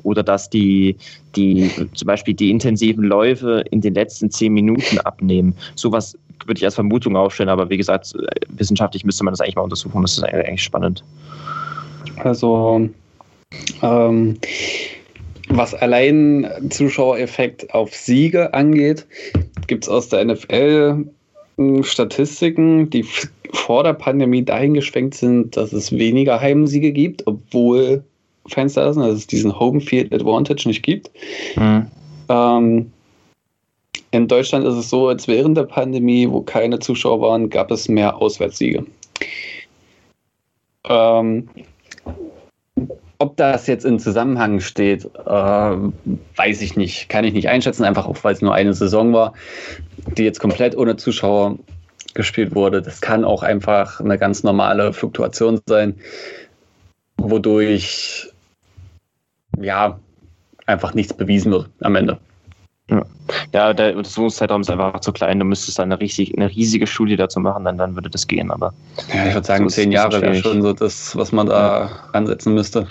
Oder 0.03 0.23
dass 0.23 0.49
die, 0.49 0.97
die, 1.35 1.71
zum 1.95 2.07
Beispiel 2.07 2.35
die 2.35 2.51
intensiven 2.51 3.05
Läufe 3.05 3.65
in 3.71 3.81
den 3.81 3.95
letzten 3.95 4.31
zehn 4.31 4.53
Minuten 4.53 4.99
abnehmen. 4.99 5.55
Sowas 5.75 6.17
würde 6.45 6.59
ich 6.59 6.65
als 6.65 6.75
Vermutung 6.75 7.17
aufstellen, 7.17 7.49
aber 7.49 7.69
wie 7.71 7.77
gesagt, 7.77 8.13
wissenschaftlich 8.51 9.05
müsste 9.05 9.25
man 9.25 9.33
das 9.33 9.41
eigentlich 9.41 9.57
mal 9.57 9.63
untersuchen. 9.63 10.03
Das 10.03 10.19
ist 10.19 10.23
eigentlich 10.23 10.63
spannend. 10.63 11.03
Also, 12.19 12.89
ähm, 13.83 14.39
was 15.49 15.75
allein 15.75 16.49
Zuschauereffekt 16.71 17.73
auf 17.73 17.95
Siege 17.95 18.53
angeht, 18.55 19.07
gibt 19.67 19.85
es 19.85 19.89
aus 19.89 20.09
der 20.09 20.25
NFL 20.25 21.05
hm, 21.57 21.85
Statistiken, 21.85 22.91
die 22.91 23.05
vor 23.53 23.85
der 23.85 23.95
Pandemie 23.95 24.45
dahin 24.45 24.75
geschwenkt 24.75 25.15
sind, 25.15 25.57
dass 25.57 25.73
es 25.73 25.93
weniger 25.93 26.41
Heimsiege 26.41 26.93
gibt, 26.93 27.27
obwohl 27.27 28.03
Fans 28.49 28.75
da 28.75 28.93
sind, 28.93 29.03
dass 29.03 29.15
es 29.15 29.27
diesen 29.27 29.59
Home 29.59 29.81
Field 29.81 30.13
Advantage 30.13 30.69
nicht 30.69 30.83
gibt. 30.83 31.11
Mhm. 31.57 31.87
Ähm, 32.29 32.93
in 34.11 34.29
Deutschland 34.29 34.65
ist 34.65 34.75
es 34.75 34.89
so, 34.89 35.09
als 35.09 35.29
während 35.29 35.57
der 35.57 35.65
Pandemie, 35.65 36.29
wo 36.31 36.41
keine 36.41 36.79
Zuschauer 36.79 37.21
waren, 37.21 37.51
gab 37.51 37.71
es 37.71 37.89
mehr 37.89 38.17
Auswärtssiege. 38.17 38.87
Ähm, 40.89 41.49
ob 43.19 43.37
das 43.37 43.67
jetzt 43.67 43.85
in 43.85 43.99
Zusammenhang 43.99 44.61
steht, 44.61 45.05
äh, 45.05 45.29
weiß 45.29 46.63
ich 46.63 46.77
nicht. 46.77 47.09
Kann 47.09 47.25
ich 47.25 47.33
nicht 47.33 47.49
einschätzen, 47.49 47.85
einfach 47.85 48.07
auch 48.07 48.23
weil 48.23 48.35
es 48.35 48.43
nur 48.43 48.55
eine 48.55 48.75
Saison 48.75 49.13
war, 49.13 49.33
die 50.17 50.25
jetzt 50.25 50.41
komplett 50.41 50.77
ohne 50.77 50.97
Zuschauer 50.97 51.59
gespielt 52.15 52.55
wurde. 52.55 52.83
Das 52.83 53.01
kann 53.01 53.25
auch 53.25 53.43
einfach 53.43 54.01
eine 54.01 54.19
ganz 54.19 54.43
normale 54.43 54.93
Fluktuation 54.93 55.61
sein, 55.67 55.95
wodurch 57.19 58.29
ja 59.61 59.99
einfach 60.67 60.95
nichts 60.95 61.15
bewiesen 61.15 61.53
wird 61.53 61.71
am 61.81 61.97
Ende. 61.97 62.19
Ja, 62.91 63.03
ja 63.53 63.73
der 63.75 63.97
Untersuchungszeitraum 63.97 64.61
ist 64.61 64.71
einfach 64.71 65.01
zu 65.01 65.13
klein. 65.13 65.39
Du 65.39 65.45
müsstest 65.45 65.81
eine, 65.81 65.99
riesig, 65.99 66.37
eine 66.37 66.49
riesige 66.49 66.87
Studie 66.87 67.17
dazu 67.17 67.41
machen, 67.41 67.65
dann, 67.65 67.79
dann 67.79 67.95
würde 67.95 68.11
das 68.11 68.27
gehen. 68.27 68.51
Aber 68.51 68.73
ja, 69.13 69.27
ich 69.27 69.35
würde 69.35 69.47
sagen, 69.47 69.69
so 69.69 69.75
zehn 69.75 69.93
Jahre 69.93 70.21
wäre 70.21 70.35
schon 70.37 70.63
so 70.63 70.73
das, 70.73 71.17
was 71.17 71.33
man 71.33 71.47
da 71.47 71.85
ja. 71.85 71.91
ansetzen 72.13 72.55
müsste. 72.55 72.87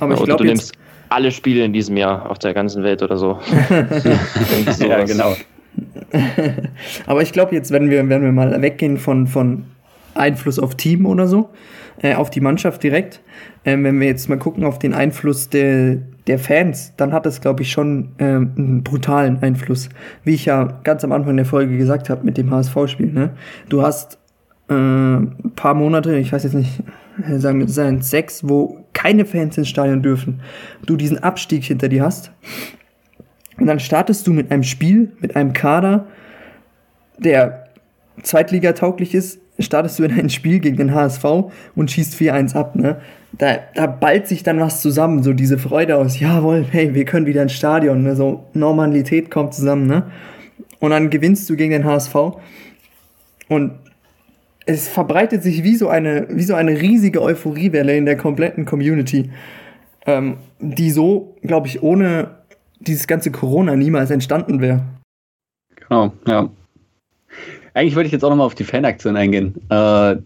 Aber 0.00 0.14
ich 0.14 0.22
glaube, 0.22 0.44
du 0.44 0.48
nimmst 0.48 0.72
alle 1.08 1.32
Spiele 1.32 1.64
in 1.64 1.72
diesem 1.72 1.96
Jahr 1.96 2.30
auf 2.30 2.38
der 2.38 2.54
ganzen 2.54 2.82
Welt 2.82 3.02
oder 3.02 3.16
so. 3.16 3.38
ja, 4.80 5.04
genau. 5.04 5.34
Aber 7.06 7.22
ich 7.22 7.32
glaube, 7.32 7.54
jetzt 7.54 7.70
werden 7.70 7.90
wir, 7.90 8.06
werden 8.08 8.22
wir 8.22 8.32
mal 8.32 8.60
weggehen 8.60 8.98
von, 8.98 9.26
von 9.26 9.64
Einfluss 10.14 10.58
auf 10.58 10.74
Team 10.74 11.06
oder 11.06 11.26
so, 11.26 11.50
äh, 12.02 12.14
auf 12.14 12.30
die 12.30 12.40
Mannschaft 12.40 12.82
direkt. 12.82 13.20
Ähm, 13.64 13.84
wenn 13.84 14.00
wir 14.00 14.06
jetzt 14.06 14.28
mal 14.28 14.38
gucken 14.38 14.64
auf 14.64 14.78
den 14.78 14.94
Einfluss 14.94 15.48
der, 15.48 15.98
der 16.28 16.38
Fans, 16.38 16.92
dann 16.96 17.12
hat 17.12 17.26
das, 17.26 17.40
glaube 17.40 17.62
ich, 17.62 17.72
schon 17.72 18.10
ähm, 18.18 18.52
einen 18.56 18.82
brutalen 18.84 19.42
Einfluss. 19.42 19.88
Wie 20.24 20.34
ich 20.34 20.44
ja 20.44 20.78
ganz 20.84 21.02
am 21.02 21.12
Anfang 21.12 21.36
der 21.36 21.46
Folge 21.46 21.76
gesagt 21.76 22.10
habe 22.10 22.24
mit 22.24 22.36
dem 22.36 22.50
HSV-Spiel. 22.50 23.10
Ne? 23.10 23.30
Du 23.68 23.82
hast 23.82 24.18
äh, 24.68 24.74
ein 24.74 25.52
paar 25.56 25.74
Monate, 25.74 26.16
ich 26.18 26.32
weiß 26.32 26.44
jetzt 26.44 26.54
nicht, 26.54 26.82
äh, 27.26 27.38
sagen 27.38 27.60
wir 27.60 27.68
sein 27.68 28.02
sechs, 28.02 28.46
wo 28.46 28.84
keine 28.92 29.24
Fans 29.24 29.56
ins 29.56 29.68
Stadion 29.68 30.02
dürfen. 30.02 30.40
Du 30.84 30.96
diesen 30.96 31.18
Abstieg 31.22 31.64
hinter 31.64 31.88
dir 31.88 32.04
hast. 32.04 32.30
Und 33.58 33.66
dann 33.66 33.80
startest 33.80 34.26
du 34.26 34.32
mit 34.32 34.52
einem 34.52 34.62
Spiel, 34.62 35.12
mit 35.20 35.34
einem 35.34 35.54
Kader, 35.54 36.06
der 37.18 37.64
Zweitliga-tauglich 38.22 39.14
ist, 39.14 39.40
startest 39.58 39.98
du 39.98 40.04
in 40.04 40.12
ein 40.12 40.30
Spiel 40.30 40.60
gegen 40.60 40.76
den 40.76 40.94
HSV 40.94 41.24
und 41.74 41.90
schießt 41.90 42.14
4-1 42.14 42.54
ab, 42.54 42.76
ne? 42.76 43.00
Da, 43.32 43.58
da 43.74 43.86
ballt 43.86 44.26
sich 44.26 44.42
dann 44.42 44.58
was 44.58 44.80
zusammen, 44.80 45.22
so 45.22 45.32
diese 45.34 45.58
Freude 45.58 45.96
aus, 45.96 46.18
jawohl, 46.18 46.64
hey, 46.70 46.94
wir 46.94 47.04
können 47.04 47.26
wieder 47.26 47.42
ins 47.42 47.52
Stadion, 47.52 48.02
ne? 48.02 48.16
so 48.16 48.46
Normalität 48.54 49.30
kommt 49.30 49.54
zusammen, 49.54 49.86
ne? 49.86 50.04
Und 50.80 50.90
dann 50.90 51.10
gewinnst 51.10 51.48
du 51.50 51.56
gegen 51.56 51.72
den 51.72 51.84
HSV 51.84 52.14
und 53.48 53.72
es 54.64 54.86
verbreitet 54.86 55.42
sich 55.42 55.64
wie 55.64 55.76
so 55.76 55.88
eine, 55.88 56.26
wie 56.30 56.42
so 56.42 56.54
eine 56.54 56.80
riesige 56.80 57.22
Euphoriewelle 57.22 57.96
in 57.96 58.04
der 58.04 58.16
kompletten 58.16 58.64
Community, 58.64 59.30
ähm, 60.06 60.36
die 60.60 60.90
so, 60.90 61.36
glaube 61.42 61.66
ich, 61.66 61.82
ohne 61.82 62.36
dieses 62.78 63.06
ganze 63.06 63.30
Corona 63.30 63.76
niemals 63.76 64.10
entstanden 64.10 64.60
wäre. 64.60 64.82
Genau, 65.74 66.12
ja. 66.26 66.48
Eigentlich 67.78 67.94
wollte 67.94 68.08
ich 68.08 68.12
jetzt 68.12 68.24
auch 68.24 68.30
nochmal 68.30 68.46
auf 68.46 68.56
die 68.56 68.64
Fanaktion 68.64 69.16
eingehen, 69.16 69.54
äh, 69.70 70.16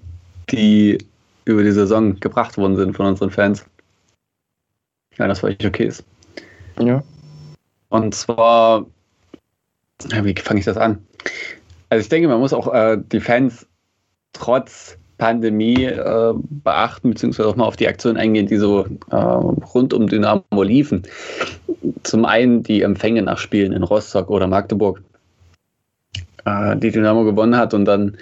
die 0.50 0.96
über 1.44 1.62
die 1.62 1.72
Saison 1.72 2.18
gebracht 2.18 2.56
worden 2.56 2.76
sind 2.76 2.96
von 2.96 3.04
unseren 3.04 3.30
Fans. 3.30 3.66
Ja, 5.18 5.28
das 5.28 5.40
für 5.40 5.48
euch 5.48 5.66
okay 5.66 5.84
ist. 5.84 6.02
Ja. 6.80 7.02
Und 7.90 8.14
zwar, 8.14 8.86
wie 10.22 10.34
fange 10.34 10.60
ich 10.60 10.64
das 10.64 10.78
an? 10.78 11.04
Also 11.90 12.00
ich 12.00 12.08
denke, 12.08 12.26
man 12.26 12.40
muss 12.40 12.54
auch 12.54 12.72
äh, 12.72 12.96
die 13.12 13.20
Fans 13.20 13.66
trotz 14.32 14.96
Pandemie 15.18 15.84
äh, 15.84 16.32
beachten, 16.32 17.10
beziehungsweise 17.10 17.50
auch 17.50 17.56
mal 17.56 17.66
auf 17.66 17.76
die 17.76 17.86
Aktionen 17.86 18.16
eingehen, 18.16 18.46
die 18.46 18.56
so 18.56 18.86
äh, 19.10 19.14
rund 19.14 19.92
um 19.92 20.06
Dynamo 20.06 20.62
liefen. 20.62 21.02
Zum 22.02 22.24
einen 22.24 22.62
die 22.62 22.80
Empfänge 22.80 23.20
nach 23.20 23.36
Spielen 23.36 23.72
in 23.72 23.82
Rostock 23.82 24.30
oder 24.30 24.46
Magdeburg 24.46 25.02
äh, 26.44 26.76
die 26.76 26.90
Dynamo 26.90 27.24
gewonnen 27.24 27.56
hat 27.56 27.74
und 27.74 27.84
dann 27.84 28.16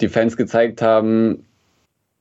die 0.00 0.08
Fans 0.08 0.36
gezeigt 0.36 0.82
haben, 0.82 1.44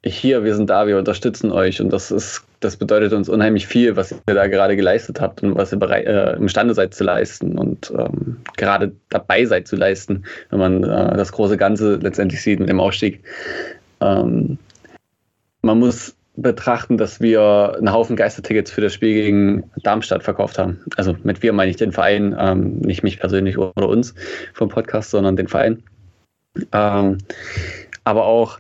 hier, 0.05 0.43
wir 0.43 0.53
sind 0.55 0.69
da, 0.69 0.85
wir 0.85 0.97
unterstützen 0.97 1.51
euch 1.51 1.79
und 1.81 1.91
das 1.91 2.11
ist, 2.11 2.43
das 2.59 2.75
bedeutet 2.75 3.13
uns 3.13 3.29
unheimlich 3.29 3.67
viel, 3.67 3.95
was 3.95 4.11
ihr 4.11 4.19
da 4.25 4.47
gerade 4.47 4.75
geleistet 4.75 5.21
habt 5.21 5.41
und 5.43 5.55
was 5.55 5.71
ihr 5.71 5.79
bereit, 5.79 6.05
äh, 6.05 6.33
imstande 6.33 6.73
seid 6.73 6.93
zu 6.93 7.05
leisten 7.05 7.57
und 7.57 7.91
ähm, 7.97 8.37
gerade 8.57 8.91
dabei 9.09 9.45
seid 9.45 9.67
zu 9.67 9.77
leisten, 9.77 10.23
wenn 10.49 10.59
man 10.59 10.83
äh, 10.83 11.15
das 11.15 11.31
große 11.31 11.55
Ganze 11.55 11.95
letztendlich 11.95 12.41
sieht 12.41 12.59
mit 12.59 12.67
dem 12.67 12.81
Aufstieg. 12.81 13.23
Ähm, 14.01 14.57
man 15.61 15.79
muss 15.79 16.15
betrachten, 16.35 16.97
dass 16.97 17.21
wir 17.21 17.75
einen 17.77 17.91
Haufen 17.91 18.15
Geistertickets 18.15 18.71
für 18.71 18.81
das 18.81 18.93
Spiel 18.93 19.13
gegen 19.13 19.71
Darmstadt 19.83 20.23
verkauft 20.23 20.57
haben. 20.57 20.83
Also 20.97 21.15
mit 21.23 21.43
wir 21.43 21.53
meine 21.53 21.69
ich 21.69 21.77
den 21.77 21.91
Verein, 21.91 22.35
ähm, 22.37 22.79
nicht 22.79 23.03
mich 23.03 23.19
persönlich 23.19 23.57
oder 23.57 23.87
uns 23.87 24.15
vom 24.53 24.69
Podcast, 24.69 25.11
sondern 25.11 25.35
den 25.35 25.47
Verein. 25.47 25.83
Ähm, 26.71 27.19
aber 28.03 28.25
auch 28.25 28.59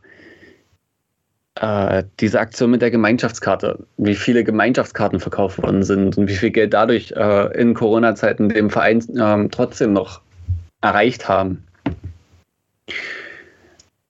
äh, 1.55 2.03
diese 2.19 2.39
Aktion 2.39 2.71
mit 2.71 2.81
der 2.81 2.91
Gemeinschaftskarte, 2.91 3.85
wie 3.97 4.15
viele 4.15 4.43
Gemeinschaftskarten 4.43 5.19
verkauft 5.19 5.61
worden 5.61 5.83
sind 5.83 6.17
und 6.17 6.27
wie 6.27 6.35
viel 6.35 6.51
Geld 6.51 6.73
dadurch 6.73 7.11
äh, 7.11 7.59
in 7.59 7.73
Corona-Zeiten 7.73 8.49
dem 8.49 8.69
Verein 8.69 8.99
äh, 9.17 9.49
trotzdem 9.49 9.93
noch 9.93 10.21
erreicht 10.81 11.27
haben. 11.27 11.63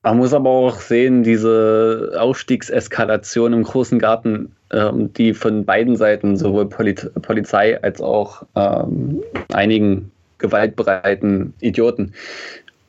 Man 0.04 0.18
muss 0.18 0.34
aber 0.34 0.50
auch 0.50 0.80
sehen, 0.80 1.22
diese 1.22 2.12
Aufstiegseskalation 2.18 3.54
im 3.54 3.62
großen 3.62 3.98
Garten, 3.98 4.54
ähm, 4.70 5.10
die 5.14 5.32
von 5.32 5.64
beiden 5.64 5.96
Seiten, 5.96 6.36
sowohl 6.36 6.68
Polit 6.68 7.10
Polizei 7.22 7.82
als 7.82 8.02
auch 8.02 8.42
ähm, 8.54 9.22
einigen 9.54 10.10
gewaltbereiten 10.36 11.54
Idioten, 11.60 12.12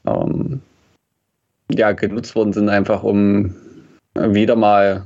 ähm, 0.05 0.59
ja, 1.71 1.93
genutzt 1.93 2.35
worden 2.35 2.51
sind, 2.51 2.67
einfach 2.67 3.01
um 3.01 3.55
wieder 4.13 4.57
mal 4.57 5.05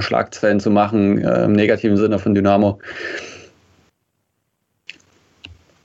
Schlagzeilen 0.00 0.58
zu 0.58 0.70
machen, 0.70 1.24
äh, 1.24 1.44
im 1.44 1.52
negativen 1.52 1.96
Sinne 1.96 2.18
von 2.18 2.34
Dynamo. 2.34 2.80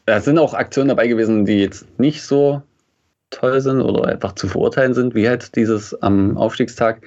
Da 0.08 0.22
sind 0.22 0.40
auch 0.40 0.56
Aktionen 0.56 0.90
dabei 0.90 1.08
gewesen, 1.08 1.46
die 1.46 1.60
jetzt 1.60 1.86
nicht 2.00 2.24
so 2.24 2.64
toll 3.32 3.60
sind 3.62 3.82
oder 3.82 4.08
einfach 4.08 4.34
zu 4.36 4.48
verurteilen 4.48 4.94
sind, 4.94 5.16
wie 5.16 5.28
halt 5.28 5.56
dieses 5.56 6.00
am 6.02 6.38
Aufstiegstag. 6.38 7.02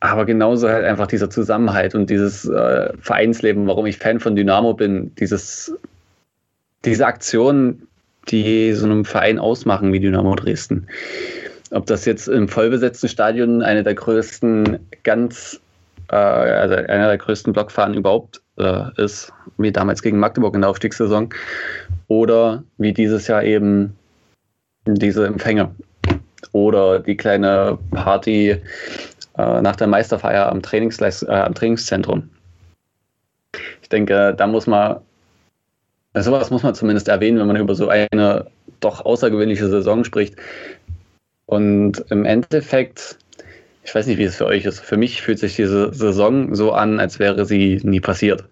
aber 0.00 0.24
genauso 0.24 0.68
halt 0.68 0.84
einfach 0.84 1.06
dieser 1.06 1.30
Zusammenhalt 1.30 1.94
und 1.94 2.10
dieses 2.10 2.46
äh, 2.46 2.92
Vereinsleben, 3.00 3.66
warum 3.66 3.86
ich 3.86 3.98
Fan 3.98 4.20
von 4.20 4.36
Dynamo 4.36 4.74
bin, 4.74 5.14
dieses, 5.16 5.74
diese 6.84 7.06
Aktionen, 7.06 7.86
die 8.28 8.72
so 8.72 8.86
einem 8.86 9.04
Verein 9.04 9.38
ausmachen 9.38 9.92
wie 9.92 10.00
Dynamo 10.00 10.34
Dresden. 10.34 10.86
Ob 11.70 11.86
das 11.86 12.04
jetzt 12.04 12.28
im 12.28 12.48
vollbesetzten 12.48 13.08
Stadion 13.08 13.62
eine 13.62 13.82
der 13.82 13.94
größten, 13.94 14.78
ganz, 15.02 15.60
äh, 16.10 16.16
also 16.16 16.74
einer 16.74 17.08
der 17.08 17.18
größten 17.18 17.52
Blockfahren 17.52 17.94
überhaupt 17.94 18.42
äh, 18.58 18.84
ist, 19.02 19.32
wie 19.58 19.72
damals 19.72 20.02
gegen 20.02 20.18
Magdeburg 20.18 20.54
in 20.54 20.60
der 20.60 20.70
Aufstiegssaison, 20.70 21.30
oder 22.08 22.62
wie 22.78 22.92
dieses 22.92 23.26
Jahr 23.26 23.42
eben 23.42 23.96
diese 24.86 25.26
Empfänge 25.26 25.74
oder 26.52 27.00
die 27.00 27.16
kleine 27.16 27.78
Party 27.90 28.56
äh, 29.38 29.60
nach 29.60 29.76
der 29.76 29.86
Meisterfeier 29.86 30.48
am, 30.48 30.62
Trainingsleis 30.62 31.22
äh, 31.22 31.30
am 31.30 31.54
Trainingszentrum. 31.54 32.28
Ich 33.82 33.88
denke, 33.88 34.34
da 34.36 34.46
muss 34.46 34.66
man, 34.66 35.00
sowas 36.14 36.50
muss 36.50 36.62
man 36.62 36.74
zumindest 36.74 37.08
erwähnen, 37.08 37.38
wenn 37.38 37.46
man 37.46 37.56
über 37.56 37.74
so 37.74 37.88
eine 37.88 38.46
doch 38.80 39.04
außergewöhnliche 39.04 39.68
Saison 39.68 40.04
spricht. 40.04 40.36
Und 41.46 42.04
im 42.10 42.24
Endeffekt, 42.24 43.18
ich 43.84 43.94
weiß 43.94 44.06
nicht, 44.06 44.18
wie 44.18 44.24
es 44.24 44.36
für 44.36 44.46
euch 44.46 44.64
ist, 44.64 44.80
für 44.80 44.96
mich 44.96 45.22
fühlt 45.22 45.38
sich 45.38 45.56
diese 45.56 45.92
Saison 45.94 46.54
so 46.54 46.72
an, 46.72 46.98
als 46.98 47.18
wäre 47.18 47.44
sie 47.46 47.80
nie 47.84 48.00
passiert. 48.00 48.44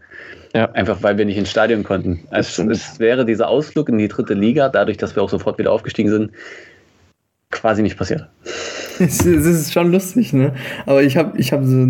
Ja. 0.54 0.70
Einfach 0.70 1.02
weil 1.02 1.18
wir 1.18 1.24
nicht 1.24 1.36
ins 1.36 1.50
Stadion 1.50 1.82
konnten. 1.82 2.20
Es, 2.30 2.58
es 2.58 3.00
wäre 3.00 3.24
dieser 3.24 3.48
Ausflug 3.48 3.88
in 3.88 3.98
die 3.98 4.06
dritte 4.06 4.34
Liga, 4.34 4.68
dadurch, 4.68 4.96
dass 4.96 5.16
wir 5.16 5.22
auch 5.22 5.28
sofort 5.28 5.58
wieder 5.58 5.72
aufgestiegen 5.72 6.10
sind, 6.10 6.30
quasi 7.50 7.82
nicht 7.82 7.98
passiert. 7.98 8.28
Es 9.00 9.26
ist 9.26 9.72
schon 9.72 9.90
lustig, 9.90 10.32
ne? 10.32 10.54
Aber 10.86 11.02
ich 11.02 11.16
habe 11.16 11.36
ich 11.36 11.52
hab 11.52 11.64
so 11.64 11.88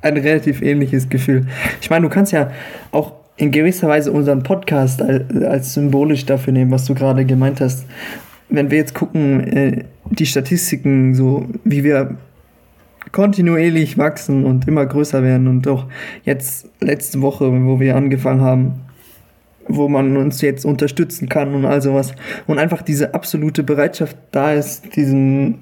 ein 0.00 0.16
relativ 0.16 0.62
ähnliches 0.62 1.10
Gefühl. 1.10 1.46
Ich 1.82 1.90
meine, 1.90 2.08
du 2.08 2.08
kannst 2.08 2.32
ja 2.32 2.50
auch 2.92 3.12
in 3.36 3.50
gewisser 3.50 3.88
Weise 3.88 4.10
unseren 4.10 4.42
Podcast 4.42 5.02
als, 5.02 5.22
als 5.42 5.74
symbolisch 5.74 6.24
dafür 6.24 6.54
nehmen, 6.54 6.70
was 6.70 6.86
du 6.86 6.94
gerade 6.94 7.26
gemeint 7.26 7.60
hast. 7.60 7.84
Wenn 8.48 8.70
wir 8.70 8.78
jetzt 8.78 8.94
gucken, 8.94 9.40
äh, 9.48 9.84
die 10.10 10.24
Statistiken, 10.24 11.14
so 11.14 11.46
wie 11.64 11.84
wir 11.84 12.16
kontinuierlich 13.12 13.98
wachsen 13.98 14.44
und 14.44 14.68
immer 14.68 14.86
größer 14.86 15.22
werden 15.22 15.48
und 15.48 15.66
auch 15.68 15.86
jetzt 16.24 16.68
letzte 16.80 17.20
Woche, 17.22 17.50
wo 17.64 17.80
wir 17.80 17.96
angefangen 17.96 18.40
haben, 18.40 18.74
wo 19.66 19.88
man 19.88 20.16
uns 20.16 20.40
jetzt 20.40 20.64
unterstützen 20.64 21.28
kann 21.28 21.54
und 21.54 21.64
all 21.64 21.82
sowas 21.82 22.14
und 22.46 22.58
einfach 22.58 22.82
diese 22.82 23.14
absolute 23.14 23.62
Bereitschaft 23.62 24.16
da 24.32 24.52
ist, 24.52 24.96
diesen 24.96 25.60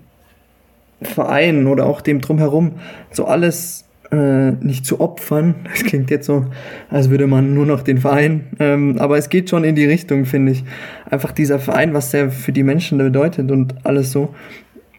Verein 1.01 1.67
oder 1.67 1.87
auch 1.87 2.01
dem 2.01 2.21
drumherum 2.21 2.73
so 3.11 3.27
alles 3.27 3.89
äh, 4.11 4.53
nicht 4.53 4.87
zu 4.87 5.01
opfern. 5.01 5.55
Das 5.65 5.85
klingt 5.85 6.11
jetzt 6.11 6.27
so, 6.27 6.47
als 6.91 7.11
würde 7.11 7.27
man 7.27 7.55
nur 7.55 7.67
noch 7.67 7.83
den 7.83 7.99
Verein, 7.99 8.47
ähm, 8.59 8.99
aber 8.99 9.19
es 9.19 9.29
geht 9.29 9.51
schon 9.51 9.65
in 9.65 9.75
die 9.75 9.85
Richtung, 9.85 10.25
finde 10.25 10.53
ich. 10.53 10.65
Einfach 11.11 11.33
dieser 11.33 11.59
Verein, 11.59 11.95
was 11.95 12.11
der 12.11 12.31
für 12.31 12.53
die 12.53 12.63
Menschen 12.63 12.99
bedeutet 12.99 13.51
und 13.51 13.75
alles 13.85 14.11
so. 14.13 14.35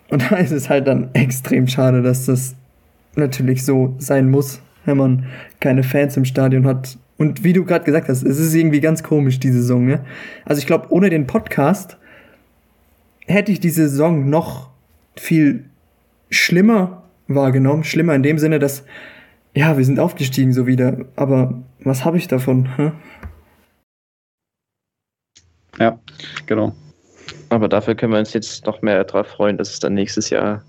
Und 0.09 0.31
da 0.31 0.37
ist 0.37 0.51
es 0.51 0.69
halt 0.69 0.87
dann 0.87 1.09
extrem 1.13 1.67
schade, 1.67 2.01
dass 2.01 2.25
das 2.25 2.55
natürlich 3.15 3.63
so 3.63 3.95
sein 3.99 4.29
muss, 4.29 4.61
wenn 4.85 4.97
man 4.97 5.25
keine 5.59 5.83
Fans 5.83 6.17
im 6.17 6.25
Stadion 6.25 6.65
hat. 6.65 6.97
Und 7.17 7.43
wie 7.43 7.53
du 7.53 7.65
gerade 7.65 7.85
gesagt 7.85 8.09
hast, 8.09 8.23
es 8.23 8.39
ist 8.39 8.53
irgendwie 8.53 8.79
ganz 8.79 9.03
komisch, 9.03 9.39
die 9.39 9.51
Saison. 9.51 9.85
Ne? 9.85 10.03
Also 10.45 10.59
ich 10.59 10.65
glaube, 10.65 10.87
ohne 10.91 11.09
den 11.09 11.27
Podcast 11.27 11.97
hätte 13.27 13.51
ich 13.51 13.59
die 13.59 13.69
Saison 13.69 14.29
noch 14.29 14.69
viel 15.15 15.65
schlimmer 16.29 17.03
wahrgenommen. 17.27 17.83
Schlimmer 17.83 18.15
in 18.15 18.23
dem 18.23 18.39
Sinne, 18.39 18.57
dass, 18.57 18.83
ja, 19.53 19.77
wir 19.77 19.85
sind 19.85 19.99
aufgestiegen 19.99 20.53
so 20.53 20.65
wieder. 20.65 21.05
Aber 21.15 21.61
was 21.83 22.05
habe 22.05 22.17
ich 22.17 22.27
davon? 22.27 22.77
Hm? 22.77 22.91
Ja, 25.77 25.99
genau. 26.45 26.73
Aber 27.49 27.67
dafür 27.67 27.95
können 27.95 28.13
wir 28.13 28.19
uns 28.19 28.33
jetzt 28.33 28.65
noch 28.65 28.81
mehr 28.81 29.03
darauf 29.03 29.27
freuen, 29.27 29.57
dass 29.57 29.71
es 29.71 29.79
dann 29.79 29.93
nächstes 29.95 30.29
Jahr 30.29 30.63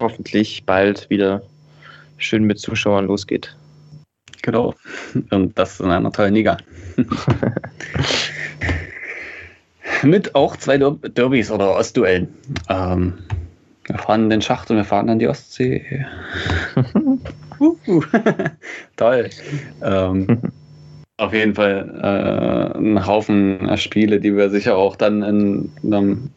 hoffentlich 0.00 0.64
bald 0.64 1.08
wieder 1.10 1.42
schön 2.16 2.44
mit 2.44 2.58
Zuschauern 2.58 3.06
losgeht. 3.06 3.56
Genau. 4.42 4.74
Und 5.30 5.58
das 5.58 5.80
in 5.80 5.90
einer 5.90 6.12
tollen 6.12 6.34
Liga. 6.34 6.56
mit 10.02 10.34
auch 10.34 10.56
zwei 10.56 10.78
Derbys 10.78 11.50
oder 11.50 11.74
Ostduellen. 11.76 12.28
Ähm, 12.68 13.14
wir 13.86 13.98
fahren 13.98 14.24
in 14.24 14.30
den 14.30 14.42
Schacht 14.42 14.70
und 14.70 14.76
wir 14.76 14.84
fahren 14.84 15.08
an 15.10 15.18
die 15.18 15.28
Ostsee. 15.28 16.06
uh, 17.60 17.76
Toll. 18.96 19.30
Ähm, 19.82 20.40
auf 21.16 21.32
jeden 21.32 21.54
Fall 21.54 22.00
äh, 22.02 22.78
ein 22.78 23.06
Haufen 23.06 23.76
Spiele, 23.76 24.20
die 24.20 24.36
wir 24.36 24.50
sicher 24.50 24.76
auch 24.76 24.96
dann 24.96 25.22
in 25.22 25.72
einem 25.84 26.30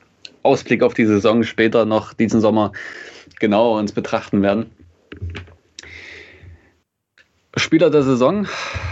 Ausblick 0.44 0.84
auf 0.84 0.94
die 0.94 1.06
Saison 1.06 1.44
später 1.44 1.86
noch 1.86 2.14
diesen 2.14 2.42
Sommer 2.42 2.72
genauer 3.40 3.80
uns 3.80 3.92
betrachten 3.92 4.42
werden. 4.42 4.68
Spieler 7.56 7.90
der 7.90 8.04
Saison 8.04 8.48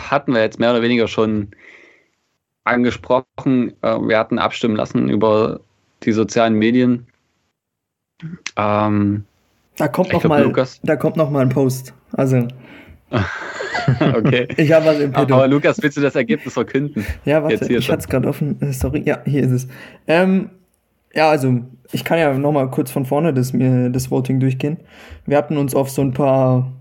hatten 0.09 0.33
wir 0.33 0.41
jetzt 0.41 0.59
mehr 0.59 0.71
oder 0.71 0.81
weniger 0.81 1.07
schon 1.07 1.51
angesprochen. 2.63 3.73
Äh, 3.81 3.99
wir 3.99 4.17
hatten 4.17 4.39
abstimmen 4.39 4.75
lassen 4.75 5.07
über 5.09 5.59
die 6.03 6.11
sozialen 6.11 6.55
Medien. 6.55 7.07
Ähm, 8.57 9.23
da 9.77 9.87
kommt 9.87 10.13
noch 10.13 10.23
mal, 10.23 10.51
da 10.83 10.95
kommt 10.95 11.17
noch 11.17 11.29
mal 11.29 11.41
ein 11.41 11.49
Post. 11.49 11.93
Also 12.13 12.47
okay. 14.15 14.47
Ich 14.57 14.71
habe 14.71 14.85
was 14.85 14.99
im 14.99 15.11
Pedo. 15.11 15.35
Aber 15.35 15.47
Lukas, 15.47 15.81
willst 15.81 15.97
du 15.97 16.01
das 16.01 16.15
Ergebnis 16.15 16.53
verkünden? 16.53 17.05
Ja, 17.23 17.43
warte, 17.43 17.73
ich 17.73 17.89
hatte 17.89 17.99
es 17.99 18.07
gerade 18.07 18.27
offen. 18.27 18.59
Äh, 18.61 18.73
sorry, 18.73 19.03
ja, 19.05 19.21
hier 19.25 19.43
ist 19.43 19.51
es. 19.51 19.67
Ähm, 20.07 20.49
ja, 21.13 21.29
also 21.29 21.61
ich 21.91 22.03
kann 22.03 22.19
ja 22.19 22.33
noch 22.33 22.51
mal 22.51 22.69
kurz 22.69 22.91
von 22.91 23.05
vorne 23.05 23.33
das, 23.33 23.53
mir, 23.53 23.89
das 23.89 24.11
Voting 24.11 24.39
durchgehen. 24.39 24.77
Wir 25.25 25.37
hatten 25.37 25.57
uns 25.57 25.75
auf 25.75 25.89
so 25.89 26.01
ein 26.01 26.13
paar, 26.13 26.71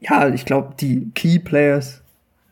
ja, 0.00 0.28
ich 0.28 0.44
glaube, 0.44 0.74
die 0.78 1.10
Key 1.14 1.38
Players, 1.38 2.02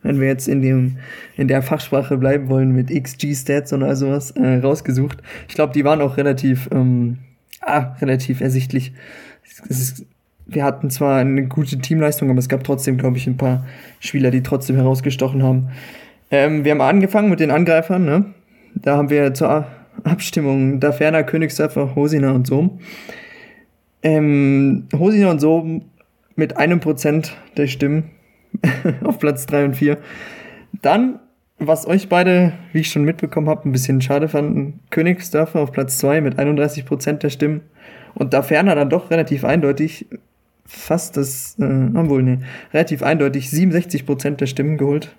wenn 0.03 0.19
wir 0.19 0.27
jetzt 0.27 0.47
in, 0.47 0.61
dem, 0.61 0.97
in 1.35 1.47
der 1.47 1.61
Fachsprache 1.61 2.17
bleiben 2.17 2.49
wollen 2.49 2.71
mit 2.71 2.89
XG-Stats 2.89 3.73
und 3.73 3.83
all 3.83 3.95
sowas, 3.95 4.31
äh, 4.31 4.57
rausgesucht. 4.57 5.19
Ich 5.47 5.55
glaube, 5.55 5.73
die 5.73 5.85
waren 5.85 6.01
auch 6.01 6.17
relativ, 6.17 6.67
ähm, 6.71 7.19
ah, 7.61 7.95
relativ 8.01 8.41
ersichtlich. 8.41 8.93
Es 9.69 9.79
ist 9.79 10.05
wir 10.47 10.63
hatten 10.63 10.89
zwar 10.89 11.19
eine 11.19 11.47
gute 11.47 11.77
Teamleistung, 11.79 12.29
aber 12.29 12.39
es 12.39 12.49
gab 12.49 12.63
trotzdem, 12.63 12.97
glaube 12.97 13.17
ich, 13.17 13.27
ein 13.27 13.37
paar 13.37 13.65
Spieler, 13.99 14.31
die 14.31 14.43
trotzdem 14.43 14.77
herausgestochen 14.77 15.43
haben. 15.43 15.69
Ähm, 16.31 16.63
wir 16.63 16.71
haben 16.71 16.81
angefangen 16.81 17.29
mit 17.29 17.39
den 17.39 17.51
Angreifern, 17.51 18.05
ne? 18.05 18.25
Da 18.75 18.97
haben 18.97 19.09
wir 19.09 19.33
zur 19.33 19.65
Abstimmung 20.03 20.79
Daferner, 20.79 21.23
Königsdörfer, 21.23 21.95
Hosina 21.95 22.31
und 22.31 22.47
Sohm. 22.47 22.79
Ähm, 24.03 24.87
Hosina 24.93 25.31
und 25.31 25.39
Sohm 25.39 25.85
mit 26.35 26.57
einem 26.57 26.79
Prozent 26.79 27.35
der 27.57 27.67
Stimmen 27.67 28.11
auf 29.03 29.19
Platz 29.19 29.45
3 29.47 29.65
und 29.65 29.75
4. 29.75 29.97
Dann, 30.81 31.19
was 31.59 31.87
euch 31.87 32.07
beide, 32.07 32.53
wie 32.71 32.81
ich 32.81 32.89
schon 32.89 33.03
mitbekommen 33.03 33.49
habe, 33.49 33.67
ein 33.67 33.71
bisschen 33.71 34.01
schade 34.01 34.29
fanden, 34.29 34.79
Königsdörfer 34.91 35.59
auf 35.59 35.71
Platz 35.71 35.97
2 35.97 36.21
mit 36.21 36.37
31 36.37 36.85
Prozent 36.85 37.23
der 37.23 37.31
Stimmen. 37.31 37.61
Und 38.13 38.33
da 38.33 38.41
ferner 38.41 38.75
dann 38.75 38.89
doch 38.89 39.09
relativ 39.11 39.43
eindeutig 39.43 40.07
fast 40.67 41.17
das, 41.17 41.57
äh, 41.59 41.89
obwohl, 41.95 42.23
nee, 42.23 42.39
relativ 42.73 43.01
eindeutig 43.01 43.49
67 43.49 44.05
Prozent 44.05 44.41
der 44.41 44.47
Stimmen 44.47 44.77
geholt. 44.77 45.15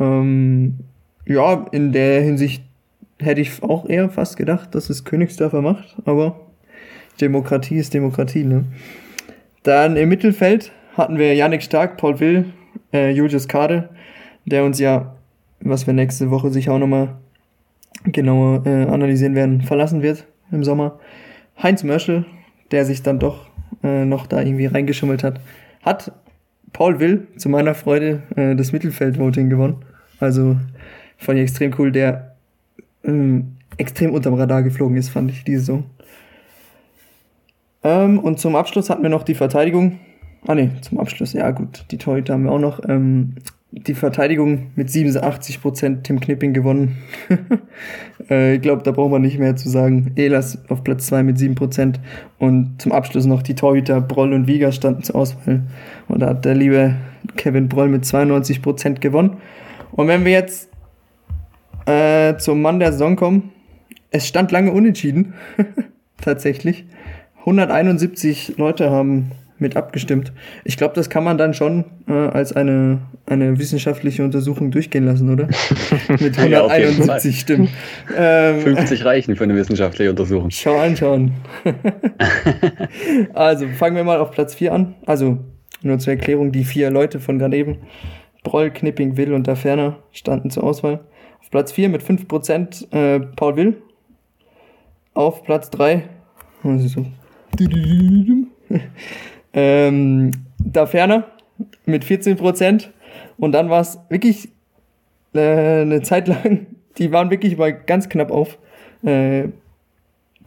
Ähm, 0.00 0.78
ja, 1.26 1.66
in 1.72 1.92
der 1.92 2.22
Hinsicht 2.22 2.64
hätte 3.20 3.40
ich 3.40 3.62
auch 3.62 3.88
eher 3.88 4.08
fast 4.08 4.36
gedacht, 4.36 4.74
dass 4.74 4.90
es 4.90 5.04
Königsdörfer 5.04 5.60
macht, 5.60 5.96
aber 6.04 6.40
Demokratie 7.20 7.76
ist 7.76 7.94
Demokratie, 7.94 8.44
ne? 8.44 8.64
Dann 9.64 9.96
im 9.96 10.08
Mittelfeld 10.08 10.72
hatten 10.96 11.18
wir 11.18 11.34
Yannick 11.34 11.62
Stark, 11.62 11.96
Paul 11.96 12.20
Will, 12.20 12.46
äh, 12.92 13.10
Julius 13.10 13.48
Kade, 13.48 13.90
der 14.46 14.64
uns 14.64 14.78
ja, 14.78 15.16
was 15.60 15.86
wir 15.86 15.94
nächste 15.94 16.30
Woche 16.30 16.50
sicher 16.50 16.72
auch 16.72 16.78
nochmal 16.78 17.16
genauer 18.04 18.64
äh, 18.66 18.84
analysieren 18.84 19.34
werden, 19.34 19.62
verlassen 19.62 20.02
wird 20.02 20.26
im 20.50 20.64
Sommer. 20.64 20.98
Heinz 21.60 21.82
Mörschel, 21.82 22.24
der 22.70 22.84
sich 22.84 23.02
dann 23.02 23.18
doch 23.18 23.47
äh, 23.82 24.04
noch 24.04 24.26
da 24.26 24.40
irgendwie 24.40 24.66
reingeschummelt 24.66 25.22
hat, 25.22 25.40
hat 25.82 26.12
Paul 26.72 27.00
Will 27.00 27.26
zu 27.36 27.48
meiner 27.48 27.74
Freude 27.74 28.22
äh, 28.36 28.54
das 28.54 28.72
Mittelfeld-Voting 28.72 29.48
gewonnen. 29.48 29.84
Also 30.20 30.56
fand 31.16 31.38
ich 31.38 31.44
extrem 31.44 31.74
cool, 31.78 31.92
der 31.92 32.36
ähm, 33.04 33.56
extrem 33.76 34.12
unterm 34.12 34.34
Radar 34.34 34.62
geflogen 34.62 34.96
ist, 34.96 35.08
fand 35.08 35.30
ich 35.30 35.44
diese 35.44 35.60
Saison. 35.60 35.84
Ähm, 37.82 38.18
und 38.18 38.38
zum 38.40 38.56
Abschluss 38.56 38.90
hatten 38.90 39.02
wir 39.02 39.10
noch 39.10 39.22
die 39.22 39.34
Verteidigung. 39.34 40.00
Ah 40.46 40.54
ne, 40.54 40.72
zum 40.82 40.98
Abschluss, 40.98 41.32
ja 41.32 41.50
gut, 41.50 41.84
die 41.90 41.98
Torhüter 41.98 42.34
haben 42.34 42.44
wir 42.44 42.52
auch 42.52 42.60
noch. 42.60 42.80
Ähm, 42.88 43.36
die 43.70 43.94
Verteidigung 43.94 44.68
mit 44.76 44.88
87% 44.88 46.02
Tim 46.02 46.20
Knipping 46.20 46.54
gewonnen. 46.54 46.98
äh, 48.30 48.54
ich 48.54 48.62
glaube, 48.62 48.82
da 48.82 48.92
braucht 48.92 49.10
man 49.10 49.22
nicht 49.22 49.38
mehr 49.38 49.56
zu 49.56 49.68
sagen. 49.68 50.12
Elas 50.16 50.58
auf 50.68 50.82
Platz 50.84 51.06
2 51.06 51.22
mit 51.22 51.36
7%. 51.36 51.96
Und 52.38 52.80
zum 52.80 52.92
Abschluss 52.92 53.26
noch 53.26 53.42
die 53.42 53.54
Torhüter 53.54 54.00
Broll 54.00 54.32
und 54.32 54.46
Wieger 54.46 54.72
standen 54.72 55.02
zur 55.02 55.16
Auswahl. 55.16 55.62
Und 56.08 56.20
da 56.20 56.30
hat 56.30 56.44
der 56.44 56.54
liebe 56.54 56.96
Kevin 57.36 57.68
Broll 57.68 57.88
mit 57.88 58.04
92% 58.04 59.00
gewonnen. 59.00 59.36
Und 59.92 60.08
wenn 60.08 60.24
wir 60.24 60.32
jetzt 60.32 60.70
äh, 61.86 62.36
zum 62.38 62.62
Mann 62.62 62.78
der 62.78 62.92
Saison 62.92 63.16
kommen, 63.16 63.50
es 64.10 64.26
stand 64.26 64.50
lange 64.50 64.72
unentschieden. 64.72 65.34
Tatsächlich. 66.20 66.86
171 67.40 68.54
Leute 68.56 68.90
haben 68.90 69.30
mit 69.58 69.76
abgestimmt. 69.76 70.32
Ich 70.64 70.76
glaube, 70.76 70.94
das 70.94 71.10
kann 71.10 71.24
man 71.24 71.38
dann 71.38 71.54
schon 71.54 71.84
äh, 72.08 72.12
als 72.12 72.52
eine, 72.52 72.98
eine 73.26 73.58
wissenschaftliche 73.58 74.24
Untersuchung 74.24 74.70
durchgehen 74.70 75.04
lassen, 75.04 75.32
oder? 75.32 75.48
mit 76.20 76.38
171 76.38 77.34
ja, 77.34 77.40
Stimmen. 77.40 77.68
Ähm, 78.16 78.60
50 78.60 79.04
reichen 79.04 79.36
für 79.36 79.44
eine 79.44 79.54
wissenschaftliche 79.56 80.10
Untersuchung. 80.10 80.50
Schau 80.50 80.78
anschauen. 80.78 81.32
also 83.34 83.66
fangen 83.68 83.96
wir 83.96 84.04
mal 84.04 84.18
auf 84.18 84.30
Platz 84.30 84.54
4 84.54 84.72
an. 84.72 84.94
Also 85.06 85.38
nur 85.82 85.98
zur 85.98 86.14
Erklärung, 86.14 86.52
die 86.52 86.64
vier 86.64 86.90
Leute 86.90 87.20
von 87.20 87.38
gerade 87.38 87.56
eben, 87.56 87.78
Broll, 88.42 88.70
Knipping, 88.70 89.16
Will 89.16 89.32
und 89.32 89.46
Daferner 89.46 89.98
standen 90.12 90.50
zur 90.50 90.64
Auswahl. 90.64 91.00
Auf 91.40 91.50
Platz 91.50 91.72
4 91.72 91.88
mit 91.88 92.02
5% 92.02 92.92
äh, 92.92 93.20
Paul 93.36 93.56
Will. 93.56 93.82
Auf 95.14 95.42
Platz 95.42 95.70
3, 95.70 96.04
so, 96.62 97.06
ähm, 99.52 100.30
da 100.58 100.86
ferner 100.86 101.24
mit 101.86 102.04
14% 102.04 102.88
Und 103.38 103.52
dann 103.52 103.70
war 103.70 103.80
es 103.80 103.98
wirklich 104.08 104.48
äh, 105.34 105.82
eine 105.82 106.02
Zeit 106.02 106.28
lang, 106.28 106.66
die 106.98 107.12
waren 107.12 107.30
wirklich 107.30 107.56
mal 107.56 107.72
ganz 107.72 108.08
knapp 108.08 108.30
auf. 108.30 108.58
Äh, 109.02 109.48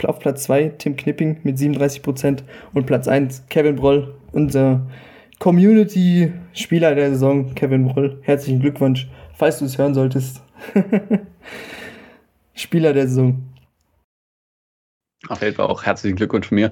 auf 0.04 0.20
Platz 0.20 0.44
2 0.44 0.70
Tim 0.80 0.96
Knipping 0.96 1.42
mit 1.44 1.58
37% 1.58 2.40
und 2.74 2.86
Platz 2.88 3.08
1 3.08 3.44
Kevin 3.50 3.76
Broll, 3.76 4.16
unser 4.32 4.82
Community-Spieler 5.38 6.96
der 6.96 7.12
Saison, 7.12 7.54
Kevin 7.54 7.88
Broll. 7.88 8.20
Herzlichen 8.24 8.62
Glückwunsch, 8.62 9.08
falls 9.36 9.60
du 9.60 9.66
es 9.66 9.78
hören 9.78 9.94
solltest. 9.94 10.42
Spieler 12.56 12.94
der 12.94 13.08
Saison. 13.08 13.44
Auf 15.28 15.42
jeden 15.42 15.56
Fall 15.56 15.68
auch 15.68 15.84
herzlichen 15.84 16.16
Glückwunsch 16.16 16.48
von 16.48 16.56
mir. 16.56 16.72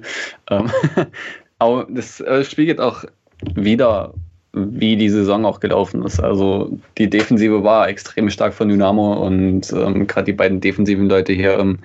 Ähm, 0.50 0.70
das 1.90 2.20
äh, 2.20 2.44
spiegelt 2.44 2.80
auch 2.80 3.04
wieder, 3.54 4.14
wie 4.52 4.96
die 4.96 5.08
Saison 5.08 5.44
auch 5.44 5.60
gelaufen 5.60 6.02
ist. 6.04 6.20
Also 6.20 6.78
die 6.98 7.08
Defensive 7.08 7.62
war 7.62 7.88
extrem 7.88 8.30
stark 8.30 8.54
von 8.54 8.68
Dynamo 8.68 9.26
und 9.26 9.72
ähm, 9.72 10.06
gerade 10.06 10.26
die 10.26 10.32
beiden 10.32 10.60
defensiven 10.60 11.08
Leute 11.08 11.32
hier 11.32 11.58
ähm, 11.58 11.78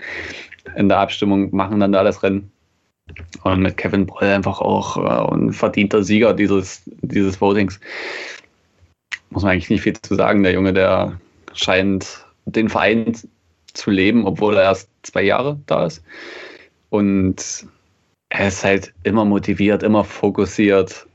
in 0.76 0.90
der 0.90 1.00
Abstimmung 1.00 1.56
machen 1.56 1.80
dann 1.80 1.92
da 1.92 2.04
das 2.04 2.24
Rennen. 2.24 2.52
Und 3.44 3.62
mit 3.62 3.78
Kevin 3.78 4.08
Broll 4.08 4.30
einfach 4.30 4.60
auch 4.60 4.98
äh, 4.98 5.34
ein 5.34 5.54
verdienter 5.54 6.04
Sieger 6.04 6.34
dieses, 6.34 6.82
dieses 7.02 7.40
Votings. 7.40 7.80
Muss 9.30 9.44
man 9.44 9.52
eigentlich 9.52 9.70
nicht 9.70 9.82
viel 9.82 9.94
zu 9.94 10.16
sagen. 10.16 10.42
Der 10.42 10.54
Junge, 10.54 10.74
der 10.74 11.20
scheint 11.54 12.26
den 12.46 12.70
Verein 12.70 13.14
zu 13.74 13.92
leben, 13.92 14.26
obwohl 14.26 14.56
er 14.56 14.64
erst 14.64 14.90
zwei 15.04 15.22
Jahre 15.22 15.60
da 15.68 15.86
ist. 15.86 16.04
Und 16.90 17.68
er 18.38 18.48
ist 18.48 18.64
halt 18.64 18.94
immer 19.04 19.26
motiviert, 19.26 19.84
immer 19.84 20.04
fokussiert 20.04 21.08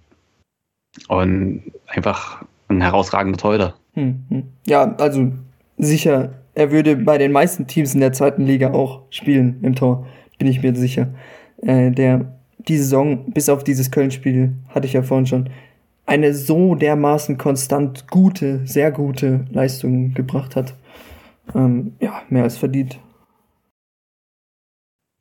und 1.08 1.62
einfach 1.86 2.42
ein 2.68 2.80
herausragender 2.80 3.38
Torhüter. 3.38 3.74
Hm, 3.94 4.24
hm. 4.28 4.42
Ja, 4.66 4.94
also 4.96 5.32
sicher, 5.78 6.34
er 6.54 6.70
würde 6.70 6.96
bei 6.96 7.18
den 7.18 7.32
meisten 7.32 7.66
Teams 7.66 7.94
in 7.94 8.00
der 8.00 8.12
zweiten 8.12 8.44
Liga 8.46 8.72
auch 8.72 9.02
spielen 9.10 9.58
im 9.62 9.74
Tor, 9.74 10.06
bin 10.38 10.48
ich 10.48 10.62
mir 10.62 10.74
sicher. 10.74 11.08
Äh, 11.62 11.90
der 11.90 12.32
die 12.68 12.76
Saison, 12.76 13.30
bis 13.32 13.48
auf 13.48 13.64
dieses 13.64 13.90
Köln-Spiel, 13.90 14.52
hatte 14.68 14.86
ich 14.86 14.92
ja 14.92 15.02
vorhin 15.02 15.26
schon, 15.26 15.50
eine 16.06 16.34
so 16.34 16.74
dermaßen 16.74 17.38
konstant 17.38 18.08
gute, 18.08 18.66
sehr 18.66 18.90
gute 18.90 19.46
Leistung 19.50 20.12
gebracht 20.12 20.56
hat. 20.56 20.74
Ähm, 21.54 21.92
ja, 22.00 22.22
mehr 22.28 22.42
als 22.42 22.58
verdient. 22.58 22.98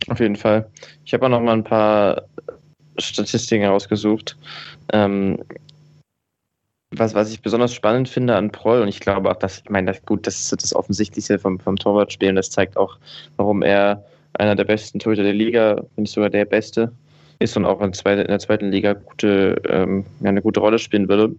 Auf 0.09 0.19
jeden 0.19 0.35
Fall. 0.35 0.67
Ich 1.05 1.13
habe 1.13 1.25
auch 1.25 1.29
noch 1.29 1.41
mal 1.41 1.53
ein 1.53 1.63
paar 1.63 2.23
Statistiken 2.97 3.63
herausgesucht. 3.63 4.37
Ähm, 4.91 5.39
was, 6.91 7.13
was 7.13 7.31
ich 7.31 7.41
besonders 7.41 7.73
spannend 7.73 8.09
finde 8.09 8.35
an 8.35 8.51
Proll, 8.51 8.81
und 8.81 8.87
ich 8.87 8.99
glaube 8.99 9.29
auch, 9.29 9.35
dass, 9.35 9.59
ich 9.59 9.69
meine, 9.69 9.91
das, 9.91 10.03
gut, 10.05 10.25
das 10.25 10.39
ist 10.39 10.63
das 10.63 10.75
Offensichtlichste 10.75 11.37
vom, 11.37 11.59
vom 11.59 11.75
und 11.75 12.35
das 12.35 12.49
zeigt 12.49 12.77
auch, 12.77 12.97
warum 13.37 13.61
er 13.61 14.03
einer 14.33 14.55
der 14.55 14.63
besten 14.63 14.99
Torhüter 14.99 15.23
der 15.23 15.33
Liga, 15.33 15.75
wenn 15.95 16.03
nicht 16.03 16.13
sogar 16.13 16.29
der 16.29 16.45
beste, 16.45 16.91
ist 17.39 17.55
und 17.55 17.65
auch 17.65 17.81
in, 17.81 17.93
zweite, 17.93 18.21
in 18.21 18.27
der 18.27 18.39
zweiten 18.39 18.71
Liga 18.71 18.93
gute, 18.93 19.61
ähm, 19.69 20.05
eine 20.23 20.41
gute 20.41 20.59
Rolle 20.59 20.79
spielen 20.79 21.07
würde, 21.07 21.35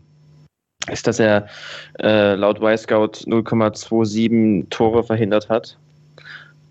ist, 0.91 1.07
dass 1.07 1.19
er 1.19 1.47
äh, 2.01 2.35
laut 2.35 2.61
Y-Scout 2.61 3.27
0,27 3.27 4.69
Tore 4.71 5.05
verhindert 5.05 5.49
hat. 5.49 5.77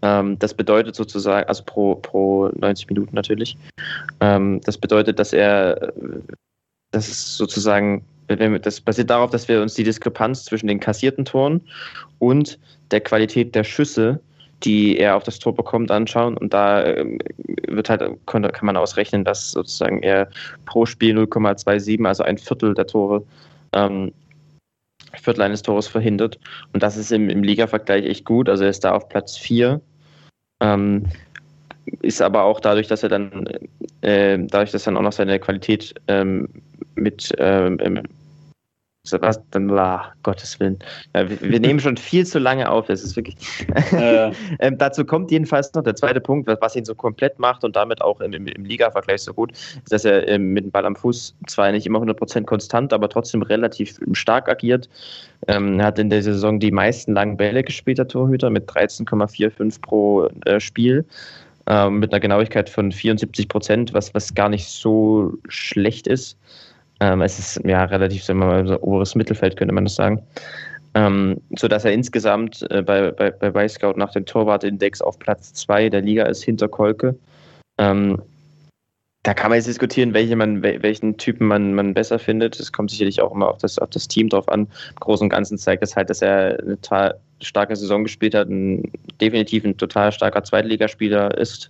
Ähm, 0.02 0.40
das 0.40 0.54
bedeutet 0.54 0.96
sozusagen, 0.96 1.48
also 1.48 1.64
pro, 1.64 1.96
pro 1.96 2.50
90 2.56 2.88
Minuten 2.90 3.16
natürlich, 3.16 3.58
ähm, 4.20 4.62
das 4.64 4.78
bedeutet, 4.78 5.20
dass 5.20 5.34
er, 5.34 5.94
das 6.92 7.08
ist 7.08 7.38
sozusagen, 7.38 8.04
das 8.28 8.82
basiert 8.82 9.10
darauf, 9.10 9.32
dass 9.32 9.48
wir 9.48 9.62
uns 9.62 9.74
die 9.74 9.84
Diskrepanz 9.84 10.46
zwischen 10.46 10.68
den 10.68 10.80
kassierten 10.80 11.26
Toren 11.26 11.62
und 12.20 12.60
der 12.92 13.02
Qualität 13.02 13.56
der 13.56 13.64
Schüsse, 13.64 14.20
die 14.64 14.98
er 14.98 15.16
auf 15.16 15.24
das 15.24 15.40
Tor 15.40 15.56
bekommt, 15.56 15.90
anschauen. 15.90 16.38
Und 16.38 16.54
da 16.54 16.86
ähm, 16.86 17.20
wird 17.68 17.90
halt, 17.90 18.04
kann 18.26 18.50
man 18.62 18.78
ausrechnen, 18.78 19.24
dass 19.24 19.52
sozusagen 19.52 20.04
er 20.04 20.30
pro 20.66 20.86
Spiel 20.86 21.18
0,27, 21.18 22.06
also 22.06 22.24
ein 22.24 22.38
Viertel 22.38 22.74
der 22.74 22.88
Tore, 22.88 23.24
Viertel 25.18 25.42
eines 25.42 25.62
Tores 25.62 25.88
verhindert. 25.88 26.40
Und 26.74 26.84
das 26.84 26.98
ist 26.98 27.12
im, 27.12 27.30
im 27.30 27.44
Liga-Vergleich 27.44 28.06
echt 28.06 28.26
gut. 28.26 28.50
Also 28.50 28.64
er 28.64 28.70
ist 28.70 28.84
da 28.84 28.92
auf 28.92 29.10
Platz 29.10 29.38
4 29.38 29.82
ähm, 30.60 31.06
ist 32.02 32.22
aber 32.22 32.44
auch 32.44 32.60
dadurch, 32.60 32.88
dass 32.88 33.03
er 33.03 33.10
dann, 33.10 33.48
äh, 34.02 34.38
dadurch, 34.40 34.72
dass 34.72 34.84
dann 34.84 34.98
auch 34.98 35.02
noch 35.02 35.11
seine 35.11 35.40
Qualität 35.40 35.95
ähm, 36.07 36.49
mit 36.95 37.34
ähm, 37.38 37.80
was 39.19 39.40
dann, 39.52 39.69
ah, 39.72 40.14
Gottes 40.23 40.60
Willen. 40.60 40.80
Ja, 41.15 41.30
wir, 41.30 41.41
wir, 41.41 41.60
nehmen 41.60 41.80
schon 41.80 41.98
viel 41.98 42.26
zu 42.26 42.40
lange 42.40 42.69
auf, 42.69 42.88
das 42.88 43.03
ist 43.03 43.15
wirklich. 43.15 43.36
Äh. 43.91 44.31
ähm, 44.60 44.77
dazu 44.77 45.06
kommt 45.06 45.31
jedenfalls 45.31 45.73
noch 45.73 45.84
der 45.84 45.95
zweite 45.95 46.22
Punkt, 46.22 46.48
was, 46.48 46.57
was 46.61 46.76
ihn 46.76 46.86
so 46.86 46.95
komplett 46.95 47.40
macht 47.40 47.64
und 47.64 47.76
damit 47.76 48.02
auch 48.02 48.22
im, 48.22 48.34
im, 48.34 48.48
im 48.48 48.65
Liga-Vergleich 48.65 49.22
so 49.22 49.34
gut, 49.34 49.52
ist, 49.52 49.91
dass 49.91 50.06
er 50.06 50.27
ähm, 50.27 50.53
mit 50.53 50.65
dem 50.65 50.72
Ball 50.72 50.86
am 50.86 50.95
Fuß 50.95 51.36
zwar 51.48 51.72
nicht 51.72 51.86
immer 51.86 51.99
100% 51.99 52.45
konstant, 52.45 52.94
aber 52.94 53.10
trotzdem 53.10 53.41
relativ 53.41 53.99
stark 54.14 54.49
agiert. 54.49 54.90
Ähm, 55.48 55.80
er 55.80 55.88
hat 55.88 55.99
in 55.99 56.10
der 56.10 56.23
Saison 56.23 56.60
die 56.60 56.72
meisten 56.72 57.14
langen 57.14 57.38
Bälle 57.38 57.64
gespielt, 57.64 57.98
der 57.98 58.07
Torhüter, 58.07 58.49
mit 58.49 58.69
13,45 58.69 59.81
pro 59.81 60.27
äh, 60.45 60.60
Spiel 60.60 61.06
ähm, 61.69 61.99
mit 61.99 62.11
einer 62.11 62.19
Genauigkeit 62.19 62.69
von 62.69 62.91
74 62.91 63.48
was, 63.94 64.14
was 64.14 64.34
gar 64.34 64.49
nicht 64.49 64.68
so 64.68 65.34
schlecht 65.48 66.07
ist. 66.07 66.38
Ähm, 67.00 67.22
es 67.22 67.40
ist 67.40 67.62
ja 67.66 67.84
relativ, 67.86 68.24
sagen 68.24 68.40
wir 68.40 68.48
mal, 68.48 68.68
so 68.68 68.80
oberes 68.82 69.16
Mittelfeld, 69.16 69.58
könnte 69.58 69.74
man 69.74 69.86
das 69.86 69.96
sagen. 69.96 70.22
Ähm, 70.96 71.40
sodass 71.58 71.86
er 71.86 71.94
insgesamt 71.94 72.66
äh, 72.72 72.82
bei, 72.82 73.12
bei, 73.12 73.32
bei 73.32 73.68
Scout 73.68 73.94
nach 73.96 74.12
dem 74.12 74.26
Torwartindex 74.26 75.02
auf 75.02 75.20
Platz 75.20 75.54
2 75.54 75.90
der 75.90 76.02
Liga 76.02 76.26
ist 76.26 76.44
hinter 76.44 76.68
Kolke. 76.68 77.16
Ähm, 77.78 78.22
da 79.24 79.34
kann 79.34 79.50
man 79.50 79.58
jetzt 79.58 79.68
diskutieren, 79.68 80.14
welche 80.14 80.36
man, 80.36 80.64
welchen 80.64 81.18
Typen 81.18 81.46
man, 81.46 81.74
man 81.74 81.94
besser 81.94 82.20
findet. 82.20 82.60
Es 82.60 82.72
kommt 82.72 82.90
sicherlich 82.90 83.22
auch 83.22 83.34
immer 83.34 83.50
auf 83.50 83.58
das, 83.58 83.78
auf 83.78 83.90
das 83.90 84.08
Team 84.08 84.30
drauf 84.30 84.48
an. 84.48 84.62
Im 84.62 84.96
Großen 85.00 85.26
und 85.26 85.30
Ganzen 85.30 85.58
zeigt 85.58 85.84
das 85.84 85.96
halt, 85.96 86.10
dass 86.10 86.22
er 86.22 86.58
eine 86.60 87.14
starke 87.42 87.76
Saison 87.76 88.04
gespielt 88.04 88.34
hat, 88.34 88.50
ein, 88.50 88.92
definitiv 89.20 89.66
ein 89.66 89.78
total 89.78 90.12
starker 90.12 90.44
Zweitligaspieler 90.44 91.38
ist 91.38 91.70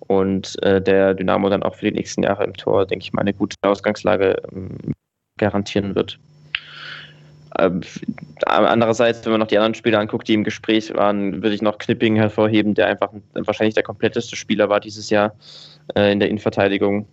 und 0.00 0.62
äh, 0.62 0.80
der 0.80 1.14
Dynamo 1.14 1.48
dann 1.48 1.62
auch 1.62 1.74
für 1.74 1.86
die 1.86 1.96
nächsten 1.96 2.22
Jahre 2.22 2.44
im 2.44 2.54
Tor, 2.54 2.86
denke 2.86 3.04
ich 3.04 3.12
mal, 3.12 3.22
eine 3.22 3.34
gute 3.34 3.56
Ausgangslage 3.62 4.42
ähm, 4.52 4.94
garantieren 5.38 5.94
wird. 5.94 6.18
Ähm, 7.58 7.80
andererseits, 8.44 9.24
wenn 9.24 9.32
man 9.32 9.40
noch 9.40 9.46
die 9.46 9.56
anderen 9.56 9.74
Spieler 9.74 9.98
anguckt, 9.98 10.28
die 10.28 10.34
im 10.34 10.44
Gespräch 10.44 10.92
waren, 10.94 11.42
würde 11.42 11.54
ich 11.54 11.62
noch 11.62 11.78
Knipping 11.78 12.16
hervorheben, 12.16 12.74
der 12.74 12.88
einfach 12.88 13.10
wahrscheinlich 13.34 13.74
der 13.74 13.82
kompletteste 13.82 14.36
Spieler 14.36 14.68
war 14.68 14.80
dieses 14.80 15.10
Jahr 15.10 15.34
äh, 15.94 16.12
in 16.12 16.20
der 16.20 16.28
Innenverteidigung. 16.28 17.06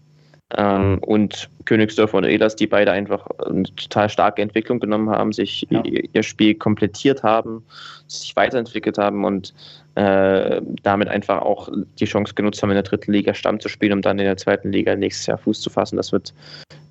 Ähm, 0.55 0.99
und 0.99 1.49
Königsdorf 1.65 2.13
und 2.13 2.25
Elas, 2.25 2.55
die 2.55 2.67
beide 2.67 2.91
einfach 2.91 3.25
eine 3.45 3.63
total 3.63 4.09
starke 4.09 4.41
Entwicklung 4.41 4.79
genommen 4.79 5.09
haben, 5.09 5.31
sich 5.31 5.65
ja. 5.69 5.81
ihr 5.83 6.23
Spiel 6.23 6.53
komplettiert 6.53 7.23
haben, 7.23 7.63
sich 8.07 8.35
weiterentwickelt 8.35 8.97
haben 8.97 9.25
und 9.25 9.53
äh, 9.95 10.61
damit 10.81 11.07
einfach 11.07 11.41
auch 11.41 11.69
die 11.99 12.05
Chance 12.05 12.33
genutzt 12.33 12.61
haben, 12.61 12.71
in 12.71 12.75
der 12.75 12.83
dritten 12.83 13.11
Liga 13.11 13.33
Stamm 13.33 13.59
zu 13.59 13.69
spielen, 13.69 13.93
um 13.93 14.01
dann 14.01 14.17
in 14.19 14.25
der 14.25 14.37
zweiten 14.37 14.71
Liga 14.71 14.95
nächstes 14.95 15.27
Jahr 15.27 15.37
Fuß 15.37 15.61
zu 15.61 15.69
fassen. 15.69 15.97
Das 15.97 16.11
wird 16.11 16.33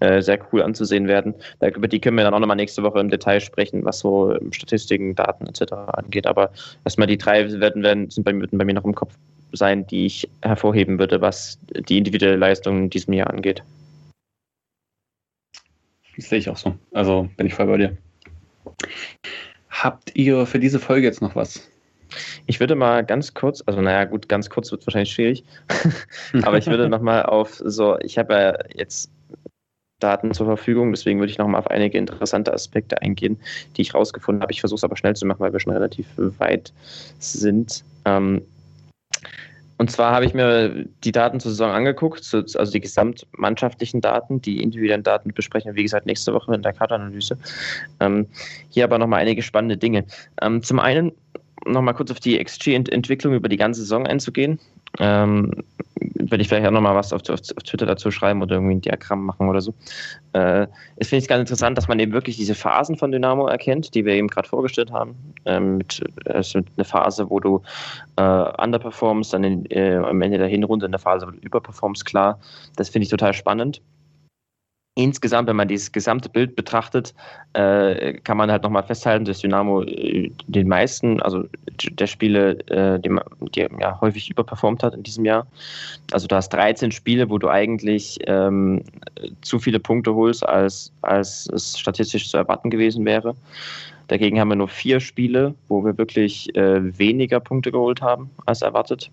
äh, 0.01 0.23
sehr 0.23 0.39
cool 0.53 0.63
anzusehen 0.63 1.09
werden. 1.09 1.35
Da, 1.61 1.69
über 1.69 1.89
die 1.89 2.01
können 2.01 2.17
wir 2.17 2.25
dann 2.25 2.35
auch 2.35 2.39
nochmal 2.39 2.57
nächste 2.57 2.83
Woche 2.83 3.01
im 3.01 3.11
Detail 3.11 3.41
sprechen, 3.41 3.85
was 3.85 3.99
so 3.99 4.37
Statistiken, 4.51 5.15
Daten 5.15 5.47
etc. 5.47 5.73
angeht. 5.73 6.27
Aber 6.27 6.51
erstmal 6.85 7.09
die 7.09 7.19
drei 7.19 7.51
werden, 7.61 7.83
werden 7.83 8.11
sind 8.11 8.25
bei, 8.25 8.33
bei 8.33 8.65
mir 8.65 8.75
noch 8.75 8.85
im 8.85 8.95
Kopf 8.95 9.15
sein, 9.53 9.87
die 9.87 10.07
ich 10.07 10.29
hervorheben 10.43 10.99
würde, 10.99 11.21
was 11.21 11.59
die 11.89 11.99
individuelle 11.99 12.37
Leistung 12.37 12.85
in 12.85 12.91
diesem 12.91 13.15
Jahr 13.15 13.31
angeht. 13.31 13.63
Das 16.17 16.29
sehe 16.29 16.39
ich 16.39 16.49
auch 16.49 16.57
so. 16.57 16.77
Also 16.93 17.29
bin 17.37 17.47
ich 17.47 17.55
voll 17.55 17.67
bei 17.67 17.79
dir. 17.79 17.97
Habt 19.71 20.15
ihr 20.15 20.47
für 20.47 20.59
diese 20.59 20.79
Folge 20.79 21.07
jetzt 21.07 21.23
noch 21.23 21.35
was? 21.35 21.69
Ich 22.47 22.61
würde 22.61 22.75
mal 22.75 23.05
ganz 23.05 23.35
kurz, 23.35 23.63
also 23.67 23.81
naja, 23.81 24.05
gut, 24.05 24.29
ganz 24.29 24.51
kurz 24.51 24.71
wird 24.71 24.87
wahrscheinlich 24.87 25.13
schwierig, 25.13 25.45
aber 26.43 26.59
ich 26.59 26.67
würde 26.67 26.89
nochmal 26.89 27.25
auf 27.25 27.61
so, 27.65 27.99
ich 28.01 28.19
habe 28.19 28.35
ja 28.35 28.59
jetzt 28.75 29.11
Daten 30.03 30.35
zur 30.35 30.47
Verfügung, 30.47 30.91
deswegen 30.93 31.21
würde 31.21 31.31
ich 31.31 31.39
nochmal 31.39 31.61
auf 31.61 31.69
einige 31.69 31.99
interessante 31.99 32.53
Aspekte 32.53 33.01
eingehen, 33.03 33.39
die 33.77 33.83
ich 33.83 33.95
rausgefunden 33.95 34.43
habe. 34.43 34.53
Ich 34.53 34.61
versuche 34.61 34.79
es 34.79 34.85
aber 34.85 34.97
schnell 34.97 35.15
zu 35.15 35.27
machen, 35.27 35.41
weil 35.41 35.53
wir 35.53 35.61
schon 35.61 35.73
relativ 35.73 36.07
weit 36.17 36.73
sind. 37.19 37.85
Ähm, 38.05 38.43
und 39.79 39.91
zwar 39.91 40.15
habe 40.15 40.25
ich 40.25 40.35
mir 40.35 40.87
die 41.03 41.11
Daten 41.11 41.41
zur 41.41 41.51
Saison 41.51 41.73
angeguckt, 41.73 42.23
also 42.33 42.73
die 42.73 42.81
gesamtmannschaftlichen 42.81 44.01
Daten, 44.01 44.41
die 44.41 44.63
individuellen 44.63 45.03
Daten 45.03 45.33
besprechen 45.33 45.73
wir, 45.73 45.77
wie 45.77 45.83
gesagt, 45.83 46.07
nächste 46.07 46.33
Woche 46.33 46.55
in 46.55 46.63
der 46.63 46.73
Kartanalyse. 46.73 47.37
Ähm, 47.99 48.29
hier 48.71 48.85
aber 48.85 48.99
nochmal 48.99 49.21
einige 49.21 49.43
spannende 49.43 49.77
Dinge. 49.77 50.05
Ähm, 50.41 50.63
zum 50.63 50.79
einen 50.79 51.11
nochmal 51.67 51.95
kurz 51.95 52.11
auf 52.11 52.21
die 52.21 52.43
XG-Entwicklung 52.43 53.35
über 53.35 53.49
die 53.49 53.57
ganze 53.57 53.81
Saison 53.81 54.07
einzugehen. 54.07 54.59
Ähm, 54.99 55.53
werde 56.15 56.43
ich 56.43 56.49
vielleicht 56.49 56.67
auch 56.67 56.73
nochmal 56.73 56.95
was 56.95 57.13
auf, 57.13 57.23
auf, 57.29 57.41
auf, 57.41 57.63
Twitter 57.63 57.87
dazu 57.87 58.11
schreiben 58.11 58.43
oder 58.43 58.57
irgendwie 58.57 58.75
ein 58.75 58.81
Diagramm 58.81 59.25
machen 59.25 59.49
oder 59.49 59.61
so. 59.61 59.75
Äh, 60.33 60.67
es 60.97 61.09
finde 61.09 61.23
ich 61.23 61.29
ganz 61.29 61.41
interessant, 61.41 61.79
dass 61.79 61.89
man 61.89 61.99
eben 61.99 62.13
wirklich 62.13 62.37
diese 62.37 62.55
Phasen 62.55 62.97
von 62.97 63.13
Dynamo 63.13 63.47
erkennt, 63.47 63.95
die 63.95 64.05
wir 64.05 64.15
eben 64.15 64.29
gerade 64.29 64.49
vorgestellt 64.49 64.93
haben. 64.93 65.15
Ähm, 65.45 65.79
mit, 65.79 66.03
mit 66.27 66.67
einer 66.77 66.85
Phase, 66.85 67.31
wo 67.31 67.41
du 67.41 67.63
äh, 68.17 68.23
underperformst, 68.23 69.33
dann 69.33 69.45
in, 69.45 69.67
äh, 69.71 69.97
am 69.97 70.21
Ende 70.23 70.39
der 70.39 70.49
Hinrunde 70.49 70.87
in 70.87 70.93
der 70.93 70.99
Phase, 70.99 71.27
wo 71.27 71.31
du 71.31 71.39
überperformst, 71.39 72.05
klar. 72.05 72.39
Das 72.77 72.89
finde 72.89 73.05
ich 73.05 73.11
total 73.11 73.33
spannend 73.33 73.81
insgesamt, 74.95 75.49
wenn 75.49 75.57
man 75.57 75.69
dieses 75.69 75.91
gesamte 75.91 76.29
Bild 76.29 76.55
betrachtet, 76.55 77.15
äh, 77.55 78.15
kann 78.25 78.37
man 78.37 78.51
halt 78.51 78.63
nochmal 78.63 78.83
festhalten, 78.83 79.25
dass 79.25 79.41
Dynamo 79.41 79.83
äh, 79.83 80.31
den 80.47 80.69
meisten, 80.69 81.21
also 81.23 81.45
der 81.93 82.07
Spiele, 82.07 82.59
äh, 82.69 83.01
die, 83.01 83.11
die 83.55 83.67
ja, 83.81 84.01
häufig 84.01 84.31
überperformt 84.31 84.83
hat 84.83 84.95
in 84.95 85.03
diesem 85.03 85.25
Jahr. 85.25 85.47
Also 86.13 86.27
du 86.27 86.37
hast 86.37 86.51
13 86.51 86.93
Spiele, 86.93 87.31
wo 87.31 87.39
du 87.39 87.49
eigentlich 87.49 88.19
ähm, 88.27 88.83
zu 89.41 89.59
viele 89.59 89.81
Punkte 89.81 90.15
holst, 90.15 90.47
als, 90.47 90.93
als 91.01 91.49
es 91.53 91.79
statistisch 91.79 92.31
zu 92.31 92.37
erwarten 92.37 92.69
gewesen 92.69 93.05
wäre. 93.07 93.35
Dagegen 94.09 94.39
haben 94.39 94.49
wir 94.49 94.57
nur 94.57 94.69
vier 94.69 95.01
Spiele, 95.01 95.55
wo 95.69 95.85
wir 95.85 95.97
wirklich 95.97 96.55
äh, 96.55 96.99
weniger 96.99 97.41
Punkte 97.41 97.73
geholt 97.73 98.03
haben 98.03 98.31
als 98.45 98.61
erwartet. 98.61 99.11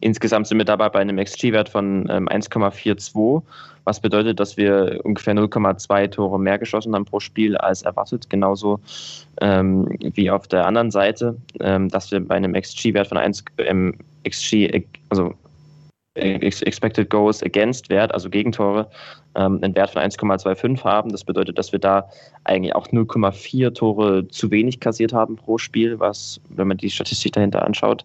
Insgesamt 0.00 0.46
sind 0.46 0.58
wir 0.58 0.64
dabei 0.64 0.88
bei 0.88 1.00
einem 1.00 1.16
XG-Wert 1.16 1.68
von 1.68 2.08
ähm, 2.10 2.28
1,42, 2.28 3.42
was 3.84 4.00
bedeutet, 4.00 4.40
dass 4.40 4.56
wir 4.56 5.00
ungefähr 5.04 5.34
0,2 5.34 6.10
Tore 6.10 6.38
mehr 6.38 6.58
geschossen 6.58 6.94
haben 6.94 7.04
pro 7.04 7.20
Spiel 7.20 7.56
als 7.56 7.82
erwartet. 7.82 8.28
Genauso 8.30 8.80
ähm, 9.40 9.88
wie 10.00 10.30
auf 10.30 10.48
der 10.48 10.66
anderen 10.66 10.90
Seite, 10.90 11.36
ähm, 11.60 11.88
dass 11.88 12.10
wir 12.10 12.20
bei 12.20 12.36
einem 12.36 12.54
XG-Wert 12.54 13.08
von 13.08 13.18
1, 13.18 13.44
ähm, 13.58 13.94
XG, 14.24 14.84
also 15.08 15.34
Expected 16.14 17.08
Goals 17.08 17.42
Against 17.42 17.88
Wert, 17.88 18.12
also 18.12 18.28
Gegentore, 18.28 18.88
ähm, 19.36 19.60
einen 19.62 19.74
Wert 19.76 19.90
von 19.90 20.02
1,25 20.02 20.82
haben. 20.84 21.10
Das 21.10 21.24
bedeutet, 21.24 21.56
dass 21.56 21.70
wir 21.72 21.78
da 21.78 22.08
eigentlich 22.44 22.74
auch 22.74 22.88
0,4 22.88 23.72
Tore 23.74 24.26
zu 24.28 24.50
wenig 24.50 24.80
kassiert 24.80 25.12
haben 25.12 25.36
pro 25.36 25.56
Spiel, 25.56 26.00
was, 26.00 26.40
wenn 26.48 26.68
man 26.68 26.78
die 26.78 26.90
Statistik 26.90 27.32
dahinter 27.32 27.64
anschaut, 27.64 28.04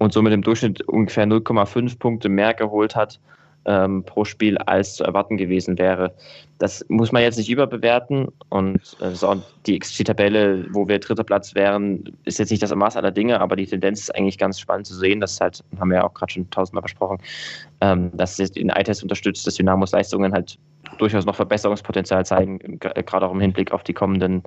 und 0.00 0.14
somit 0.14 0.32
im 0.32 0.42
Durchschnitt 0.42 0.80
ungefähr 0.88 1.26
0,5 1.26 1.98
Punkte 1.98 2.28
mehr 2.28 2.54
geholt 2.54 2.96
hat 2.96 3.20
ähm, 3.66 4.02
pro 4.04 4.24
Spiel, 4.24 4.56
als 4.56 4.94
zu 4.94 5.04
erwarten 5.04 5.36
gewesen 5.36 5.78
wäre. 5.78 6.14
Das 6.58 6.84
muss 6.88 7.12
man 7.12 7.22
jetzt 7.22 7.36
nicht 7.36 7.50
überbewerten 7.50 8.28
und 8.48 8.80
äh, 9.00 9.36
die 9.66 9.78
XG-Tabelle, 9.78 10.66
wo 10.72 10.88
wir 10.88 10.98
dritter 10.98 11.24
Platz 11.24 11.54
wären, 11.54 12.04
ist 12.24 12.38
jetzt 12.38 12.50
nicht 12.50 12.62
das 12.62 12.74
Maß 12.74 12.96
aller 12.96 13.10
Dinge, 13.10 13.40
aber 13.40 13.56
die 13.56 13.66
Tendenz 13.66 14.00
ist 14.00 14.14
eigentlich 14.14 14.38
ganz 14.38 14.58
spannend 14.58 14.86
zu 14.86 14.94
sehen. 14.94 15.20
Das 15.20 15.38
halt, 15.38 15.62
haben 15.78 15.90
wir 15.90 15.98
ja 15.98 16.04
auch 16.04 16.14
gerade 16.14 16.32
schon 16.32 16.48
tausendmal 16.48 16.82
besprochen, 16.82 17.18
ähm, 17.82 18.10
dass 18.14 18.38
es 18.38 18.52
den 18.52 18.70
Eye-Test 18.70 19.02
unterstützt, 19.02 19.46
dass 19.46 19.54
Dynamos 19.54 19.92
Leistungen 19.92 20.32
halt 20.32 20.58
durchaus 20.96 21.26
noch 21.26 21.36
Verbesserungspotenzial 21.36 22.24
zeigen, 22.24 22.58
gerade 22.78 23.26
auch 23.26 23.32
im 23.32 23.40
Hinblick 23.40 23.72
auf 23.72 23.84
die 23.84 23.92
kommenden, 23.92 24.42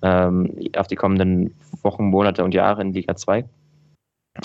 ähm, 0.00 0.50
auf 0.76 0.86
die 0.86 0.96
kommenden 0.96 1.54
Wochen, 1.82 2.04
Monate 2.04 2.42
und 2.42 2.54
Jahre 2.54 2.80
in 2.80 2.94
Liga 2.94 3.14
2. 3.14 3.44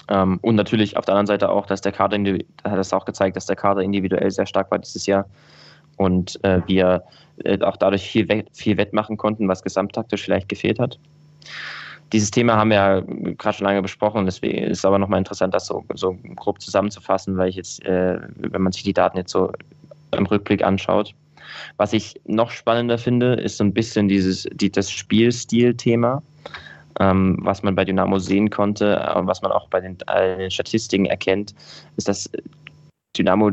Ähm, 0.08 0.40
und 0.42 0.56
natürlich 0.56 0.98
auf 0.98 1.06
der 1.06 1.16
anderen 1.16 1.28
Seite 1.28 1.50
auch, 1.50 1.66
dass 1.66 1.82
der 1.82 1.92
Kader, 1.92 2.18
hat 2.64 2.80
es 2.80 2.94
auch 2.94 3.06
gezeigt, 3.06 3.36
dass 3.36 3.46
der 3.46 3.56
Kader 3.56 3.82
individuell 3.82 4.30
sehr 4.30 4.46
stark 4.46 4.70
war 4.72 4.80
dieses 4.80 5.06
Jahr 5.06 5.26
und 5.98 6.44
äh, 6.44 6.62
wir 6.68 7.04
äh, 7.44 7.60
auch 7.62 7.78
dadurch 7.78 8.10
viel, 8.10 8.46
viel 8.54 8.78
wettmachen 8.78 9.18
konnten, 9.18 9.48
was 9.48 9.64
gesamttaktisch 9.64 10.24
vielleicht 10.24 10.50
gefehlt 10.50 10.80
hat. 10.80 11.00
Dieses 12.12 12.32
Thema 12.32 12.56
haben 12.56 12.70
wir 12.70 12.78
ja 12.78 13.02
gerade 13.02 13.58
schon 13.58 13.68
lange 13.68 13.82
besprochen, 13.82 14.26
deswegen 14.26 14.64
ist 14.64 14.80
es 14.80 14.86
aber 14.86 14.98
nochmal 14.98 15.20
interessant, 15.20 15.54
das 15.54 15.68
so, 15.68 15.84
so 15.94 16.18
grob 16.36 16.62
zusammenzufassen, 16.62 17.38
weil 17.38 17.50
ich 17.50 17.56
jetzt, 17.56 17.84
äh, 17.86 18.20
wenn 18.36 18.62
man 18.62 18.72
sich 18.72 18.84
die 18.84 18.94
Daten 18.94 19.18
jetzt 19.18 19.32
so 19.32 19.52
im 20.12 20.26
Rückblick 20.26 20.64
anschaut. 20.64 21.14
Was 21.78 21.94
ich 21.94 22.20
noch 22.26 22.52
spannender 22.52 22.98
finde, 22.98 23.34
ist 23.34 23.58
so 23.58 23.64
ein 23.64 23.74
bisschen 23.74 24.08
dieses, 24.08 24.48
die, 24.54 24.72
das 24.72 24.90
Spielstil-Thema 24.92 26.22
ähm, 27.00 27.38
was 27.42 27.64
man 27.64 27.76
bei 27.76 27.86
Dynamo 27.86 28.20
sehen 28.20 28.50
konnte 28.50 29.14
und 29.16 29.28
was 29.28 29.42
man 29.42 29.52
auch 29.52 29.68
bei 29.70 29.82
den, 29.82 29.98
äh, 30.08 30.50
Statistiken 30.50 31.06
erkennt, 31.06 31.54
ist, 31.98 32.08
dass 32.08 32.30
Dynamo 33.18 33.52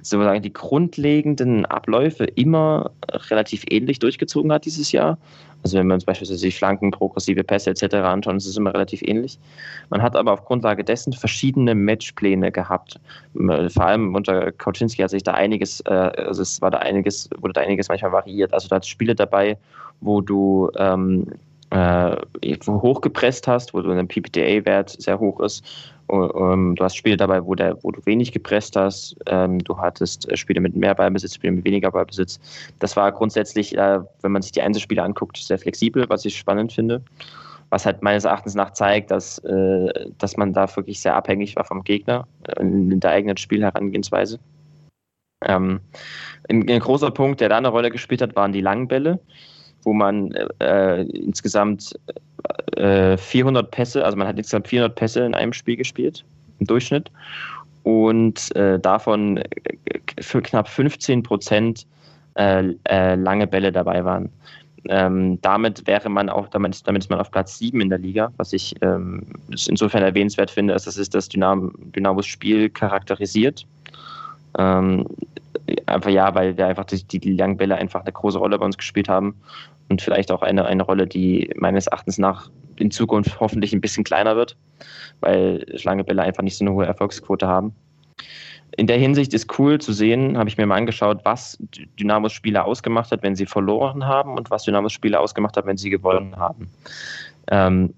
sozusagen 0.00 0.42
die 0.42 0.52
grundlegenden 0.52 1.66
Abläufe 1.66 2.24
immer 2.24 2.90
relativ 3.30 3.64
ähnlich 3.68 3.98
durchgezogen 3.98 4.52
hat 4.52 4.64
dieses 4.64 4.92
Jahr. 4.92 5.18
Also 5.62 5.78
wenn 5.78 5.86
wir 5.86 5.94
uns 5.94 6.04
beispielsweise 6.04 6.44
die 6.46 6.52
Flanken, 6.52 6.90
progressive 6.90 7.44
Pässe 7.44 7.70
etc. 7.70 7.94
anschauen, 7.94 8.36
ist 8.36 8.46
es 8.46 8.56
immer 8.56 8.74
relativ 8.74 9.02
ähnlich. 9.02 9.38
Man 9.90 10.02
hat 10.02 10.16
aber 10.16 10.32
auf 10.32 10.44
Grundlage 10.44 10.82
dessen 10.82 11.12
verschiedene 11.12 11.74
Matchpläne 11.74 12.50
gehabt. 12.50 13.00
Vor 13.34 13.84
allem 13.84 14.14
unter 14.14 14.50
Kauczynski 14.52 15.02
hat 15.02 15.10
sich 15.10 15.22
da 15.22 15.34
einiges, 15.34 15.80
äh, 15.82 15.92
also 15.92 16.42
es 16.42 16.60
war 16.60 16.70
da 16.70 16.78
einiges, 16.78 17.28
wurde 17.38 17.52
da 17.54 17.60
einiges 17.60 17.88
manchmal 17.88 18.12
variiert. 18.12 18.52
Also 18.52 18.68
da 18.68 18.76
hat 18.76 18.86
Spiele 18.86 19.14
dabei, 19.14 19.56
wo 20.00 20.20
du 20.20 20.70
ähm, 20.76 21.26
äh, 21.72 22.16
hochgepresst 22.66 23.48
hast, 23.48 23.72
wo 23.72 23.80
du 23.80 23.90
ein 23.90 24.08
PPTA-Wert 24.08 24.90
sehr 24.90 25.18
hoch 25.18 25.40
ist. 25.40 25.64
Um, 26.08 26.74
du 26.74 26.84
hast 26.84 26.96
Spiele 26.96 27.16
dabei, 27.16 27.42
wo, 27.42 27.54
der, 27.54 27.82
wo 27.82 27.90
du 27.90 28.04
wenig 28.04 28.32
gepresst 28.32 28.76
hast. 28.76 29.16
Ähm, 29.26 29.60
du 29.60 29.78
hattest 29.78 30.30
äh, 30.30 30.36
Spiele 30.36 30.60
mit 30.60 30.76
mehr 30.76 30.94
Ballbesitz, 30.94 31.36
Spiele 31.36 31.54
mit 31.54 31.64
weniger 31.64 31.90
Ballbesitz. 31.90 32.38
Das 32.80 32.96
war 32.96 33.10
grundsätzlich, 33.12 33.78
äh, 33.78 34.00
wenn 34.20 34.32
man 34.32 34.42
sich 34.42 34.52
die 34.52 34.60
Einzelspiele 34.60 35.02
anguckt, 35.02 35.38
sehr 35.38 35.58
flexibel, 35.58 36.04
was 36.10 36.26
ich 36.26 36.36
spannend 36.36 36.72
finde. 36.72 37.00
Was 37.70 37.86
halt 37.86 38.02
meines 38.02 38.24
Erachtens 38.24 38.54
nach 38.54 38.74
zeigt, 38.74 39.10
dass, 39.10 39.38
äh, 39.38 40.10
dass 40.18 40.36
man 40.36 40.52
da 40.52 40.68
wirklich 40.76 41.00
sehr 41.00 41.16
abhängig 41.16 41.56
war 41.56 41.64
vom 41.64 41.82
Gegner 41.84 42.26
in, 42.60 42.92
in 42.92 43.00
der 43.00 43.12
eigenen 43.12 43.38
Spielherangehensweise. 43.38 44.38
Ähm, 45.46 45.80
ein, 46.50 46.68
ein, 46.68 46.80
großer 46.80 47.10
Punkt, 47.10 47.40
der 47.40 47.48
da 47.48 47.56
eine 47.56 47.68
Rolle 47.68 47.90
gespielt 47.90 48.20
hat, 48.20 48.36
waren 48.36 48.52
die 48.52 48.60
langen 48.60 48.88
Bälle 48.88 49.18
wo 49.84 49.92
man 49.92 50.32
äh, 50.60 51.02
insgesamt 51.02 51.94
äh, 52.76 53.16
400 53.16 53.70
Pässe, 53.70 54.04
also 54.04 54.16
man 54.16 54.26
hat 54.26 54.36
insgesamt 54.36 54.68
400 54.68 54.94
Pässe 54.94 55.24
in 55.24 55.34
einem 55.34 55.52
Spiel 55.52 55.76
gespielt, 55.76 56.24
im 56.58 56.66
Durchschnitt. 56.66 57.10
Und 57.82 58.54
äh, 58.54 58.78
davon 58.78 59.38
äh, 59.38 59.46
für 60.20 60.40
knapp 60.40 60.68
15 60.68 61.22
Prozent 61.22 61.86
äh, 62.34 62.72
äh, 62.84 63.14
lange 63.16 63.46
Bälle 63.46 63.72
dabei 63.72 64.04
waren. 64.04 64.30
Ähm, 64.88 65.40
damit 65.42 65.86
wäre 65.86 66.08
man 66.08 66.28
auch, 66.28 66.48
damit 66.48 66.74
ist, 66.74 66.88
damit 66.88 67.04
ist 67.04 67.10
man 67.10 67.20
auf 67.20 67.30
Platz 67.30 67.58
7 67.58 67.80
in 67.80 67.88
der 67.88 67.98
Liga, 67.98 68.32
was 68.36 68.52
ich 68.52 68.74
ähm, 68.82 69.24
insofern 69.68 70.02
erwähnenswert 70.02 70.50
finde, 70.50 70.74
als 70.74 70.84
das 70.84 70.96
ist 70.96 71.14
das 71.14 71.28
Dynam 71.28 71.72
Dynamos 71.94 72.26
Spiel 72.26 72.68
charakterisiert. 72.68 73.64
Ähm, 74.58 75.06
einfach 75.86 76.10
ja, 76.10 76.34
weil 76.34 76.56
wir 76.56 76.66
einfach 76.66 76.84
die, 76.84 77.20
die 77.20 77.32
langen 77.34 77.72
einfach 77.72 78.00
eine 78.00 78.12
große 78.12 78.38
Rolle 78.38 78.58
bei 78.58 78.64
uns 78.64 78.76
gespielt 78.76 79.08
haben 79.08 79.40
und 79.88 80.02
vielleicht 80.02 80.30
auch 80.30 80.42
eine, 80.42 80.64
eine 80.64 80.82
Rolle, 80.82 81.06
die 81.06 81.50
meines 81.56 81.86
Erachtens 81.86 82.18
nach 82.18 82.50
in 82.76 82.90
Zukunft 82.90 83.38
hoffentlich 83.40 83.72
ein 83.72 83.80
bisschen 83.80 84.04
kleiner 84.04 84.36
wird, 84.36 84.56
weil 85.20 85.64
lange 85.84 86.04
Bälle 86.04 86.22
einfach 86.22 86.42
nicht 86.42 86.56
so 86.56 86.64
eine 86.64 86.72
hohe 86.72 86.86
Erfolgsquote 86.86 87.46
haben. 87.46 87.74
In 88.78 88.86
der 88.86 88.96
Hinsicht 88.96 89.34
ist 89.34 89.58
cool 89.58 89.78
zu 89.78 89.92
sehen, 89.92 90.38
habe 90.38 90.48
ich 90.48 90.56
mir 90.56 90.64
mal 90.64 90.76
angeschaut, 90.76 91.20
was 91.24 91.58
Dynamos 92.00 92.32
Spieler 92.32 92.64
ausgemacht 92.64 93.12
hat, 93.12 93.22
wenn 93.22 93.36
sie 93.36 93.44
verloren 93.44 94.06
haben 94.06 94.36
und 94.38 94.50
was 94.50 94.64
Dynamos 94.64 94.94
Spieler 94.94 95.20
ausgemacht 95.20 95.56
hat, 95.58 95.66
wenn 95.66 95.76
sie 95.76 95.90
gewonnen 95.90 96.36
haben. 96.36 96.70
Ähm, 97.50 97.92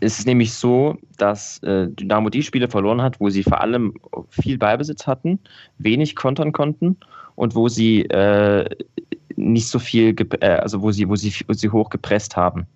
es 0.00 0.18
ist 0.18 0.26
nämlich 0.26 0.54
so, 0.54 0.96
dass 1.18 1.62
äh, 1.62 1.88
Dynamo 1.88 2.30
die 2.30 2.42
Spiele 2.42 2.68
verloren 2.68 3.02
hat, 3.02 3.20
wo 3.20 3.30
sie 3.30 3.42
vor 3.42 3.60
allem 3.60 3.94
viel 4.30 4.58
Ballbesitz 4.58 5.06
hatten, 5.06 5.38
wenig 5.78 6.16
kontern 6.16 6.52
konnten 6.52 6.96
und 7.36 7.54
wo 7.54 7.68
sie 7.68 8.02
äh, 8.06 8.68
nicht 9.36 9.68
so 9.68 9.78
viel, 9.78 10.14
äh, 10.40 10.46
also 10.46 10.82
wo 10.82 10.90
sie, 10.90 11.08
wo 11.08 11.16
sie, 11.16 11.32
wo 11.46 11.52
sie 11.52 11.70
hoch 11.70 11.90
gepresst 11.90 12.36
haben. 12.36 12.66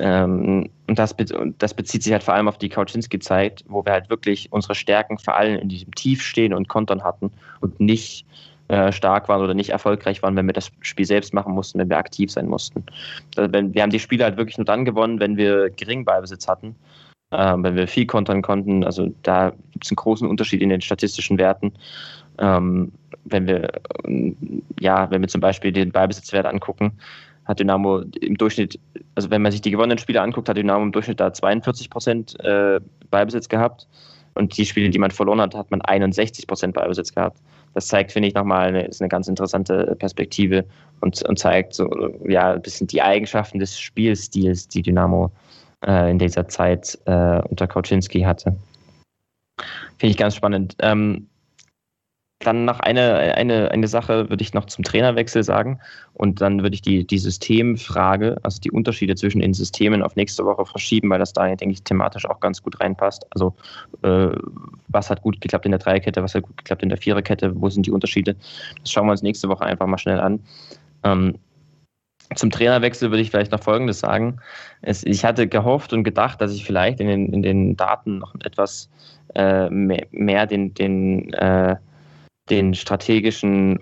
Ähm, 0.00 0.70
und 0.88 0.98
das, 0.98 1.14
das, 1.58 1.74
bezieht 1.74 2.02
sich 2.02 2.12
halt 2.12 2.22
vor 2.22 2.34
allem 2.34 2.48
auf 2.48 2.58
die 2.58 2.70
Kauczynski-Zeit, 2.70 3.64
wo 3.68 3.84
wir 3.84 3.92
halt 3.92 4.08
wirklich 4.08 4.50
unsere 4.50 4.74
Stärken 4.74 5.18
vor 5.18 5.36
allem 5.36 5.60
in 5.60 5.68
diesem 5.68 5.94
Tief 5.94 6.22
stehen 6.22 6.54
und 6.54 6.68
Kontern 6.68 7.04
hatten 7.04 7.30
und 7.60 7.80
nicht 7.80 8.26
äh, 8.70 8.92
stark 8.92 9.28
waren 9.28 9.42
oder 9.42 9.52
nicht 9.52 9.70
erfolgreich 9.70 10.22
waren, 10.22 10.36
wenn 10.36 10.46
wir 10.46 10.52
das 10.52 10.70
Spiel 10.80 11.04
selbst 11.04 11.34
machen 11.34 11.54
mussten, 11.54 11.80
wenn 11.80 11.90
wir 11.90 11.98
aktiv 11.98 12.30
sein 12.30 12.46
mussten. 12.46 12.84
Also 13.36 13.52
wir 13.52 13.82
haben 13.82 13.90
die 13.90 13.98
Spiele 13.98 14.22
halt 14.22 14.36
wirklich 14.36 14.58
nur 14.58 14.64
dann 14.64 14.84
gewonnen, 14.84 15.18
wenn 15.18 15.36
wir 15.36 15.70
geringen 15.70 16.04
Ballbesitz 16.04 16.46
hatten, 16.46 16.76
äh, 17.32 17.54
wenn 17.56 17.74
wir 17.74 17.88
viel 17.88 18.06
kontern 18.06 18.42
konnten. 18.42 18.84
Also 18.84 19.12
da 19.24 19.50
gibt 19.72 19.84
es 19.84 19.90
einen 19.90 19.96
großen 19.96 20.28
Unterschied 20.28 20.62
in 20.62 20.68
den 20.68 20.80
statistischen 20.80 21.36
Werten. 21.36 21.72
Ähm, 22.38 22.92
wenn 23.24 23.48
wir 23.48 23.72
ja, 24.78 25.10
wenn 25.10 25.20
wir 25.20 25.28
zum 25.28 25.40
Beispiel 25.40 25.72
den 25.72 25.90
Ballbesitzwert 25.90 26.46
angucken, 26.46 26.92
hat 27.46 27.58
Dynamo 27.58 28.02
im 28.20 28.36
Durchschnitt, 28.36 28.78
also 29.16 29.30
wenn 29.30 29.42
man 29.42 29.50
sich 29.50 29.62
die 29.62 29.72
gewonnenen 29.72 29.98
Spiele 29.98 30.22
anguckt, 30.22 30.48
hat 30.48 30.56
Dynamo 30.56 30.84
im 30.84 30.92
Durchschnitt 30.92 31.18
da 31.18 31.32
42 31.32 31.90
Prozent 31.90 32.38
äh, 32.44 32.78
Ballbesitz 33.10 33.48
gehabt. 33.48 33.88
Und 34.34 34.56
die 34.56 34.64
Spiele, 34.64 34.90
die 34.90 34.98
man 35.00 35.10
verloren 35.10 35.40
hat, 35.40 35.56
hat 35.56 35.72
man 35.72 35.80
61 35.80 36.46
Prozent 36.46 36.74
Ballbesitz 36.74 37.12
gehabt. 37.12 37.40
Das 37.74 37.86
zeigt, 37.86 38.12
finde 38.12 38.28
ich, 38.28 38.34
nochmal 38.34 38.68
eine, 38.68 38.86
ist 38.86 39.00
eine 39.00 39.08
ganz 39.08 39.28
interessante 39.28 39.94
Perspektive 39.98 40.64
und, 41.00 41.22
und 41.22 41.38
zeigt 41.38 41.74
so, 41.74 41.88
ja, 42.26 42.52
ein 42.52 42.62
bisschen 42.62 42.86
die 42.86 43.00
Eigenschaften 43.00 43.58
des 43.58 43.78
Spielstils, 43.78 44.68
die 44.68 44.82
Dynamo 44.82 45.30
äh, 45.86 46.10
in 46.10 46.18
dieser 46.18 46.48
Zeit 46.48 46.98
äh, 47.06 47.40
unter 47.48 47.66
Kauczynski 47.66 48.22
hatte. 48.22 48.56
Finde 49.98 50.10
ich 50.10 50.16
ganz 50.16 50.34
spannend. 50.34 50.76
Ähm, 50.80 51.28
dann 52.40 52.64
noch 52.64 52.80
eine, 52.80 53.36
eine, 53.36 53.70
eine 53.70 53.86
Sache 53.86 54.30
würde 54.30 54.42
ich 54.42 54.54
noch 54.54 54.64
zum 54.64 54.82
Trainerwechsel 54.82 55.44
sagen. 55.44 55.78
Und 56.14 56.40
dann 56.40 56.62
würde 56.62 56.74
ich 56.74 56.80
die, 56.80 57.06
die 57.06 57.18
Systemfrage, 57.18 58.38
also 58.42 58.60
die 58.60 58.70
Unterschiede 58.70 59.14
zwischen 59.14 59.40
den 59.40 59.52
Systemen 59.52 60.02
auf 60.02 60.16
nächste 60.16 60.44
Woche 60.46 60.64
verschieben, 60.64 61.10
weil 61.10 61.18
das 61.18 61.34
da, 61.34 61.46
denke 61.54 61.72
ich, 61.72 61.82
thematisch 61.82 62.24
auch 62.24 62.40
ganz 62.40 62.62
gut 62.62 62.80
reinpasst. 62.80 63.26
Also 63.30 63.54
äh, 64.02 64.30
was 64.88 65.10
hat 65.10 65.22
gut 65.22 65.40
geklappt 65.40 65.66
in 65.66 65.72
der 65.72 65.80
Dreierkette, 65.80 66.22
was 66.22 66.34
hat 66.34 66.42
gut 66.42 66.56
geklappt 66.56 66.82
in 66.82 66.88
der 66.88 66.98
Viererkette, 66.98 67.52
wo 67.60 67.68
sind 67.68 67.86
die 67.86 67.90
Unterschiede? 67.90 68.34
Das 68.80 68.90
schauen 68.90 69.06
wir 69.06 69.12
uns 69.12 69.22
nächste 69.22 69.48
Woche 69.48 69.64
einfach 69.64 69.86
mal 69.86 69.98
schnell 69.98 70.18
an. 70.18 70.40
Ähm, 71.04 71.38
zum 72.36 72.50
Trainerwechsel 72.50 73.10
würde 73.10 73.22
ich 73.22 73.30
vielleicht 73.30 73.52
noch 73.52 73.62
Folgendes 73.62 74.00
sagen. 74.00 74.38
Es, 74.80 75.04
ich 75.04 75.24
hatte 75.26 75.46
gehofft 75.46 75.92
und 75.92 76.04
gedacht, 76.04 76.40
dass 76.40 76.54
ich 76.54 76.64
vielleicht 76.64 77.00
in 77.00 77.08
den, 77.08 77.32
in 77.34 77.42
den 77.42 77.76
Daten 77.76 78.18
noch 78.18 78.34
etwas 78.44 78.88
äh, 79.34 79.68
mehr, 79.68 80.06
mehr 80.10 80.46
den, 80.46 80.72
den 80.72 81.32
äh, 81.34 81.76
den 82.50 82.74
strategischen, 82.74 83.80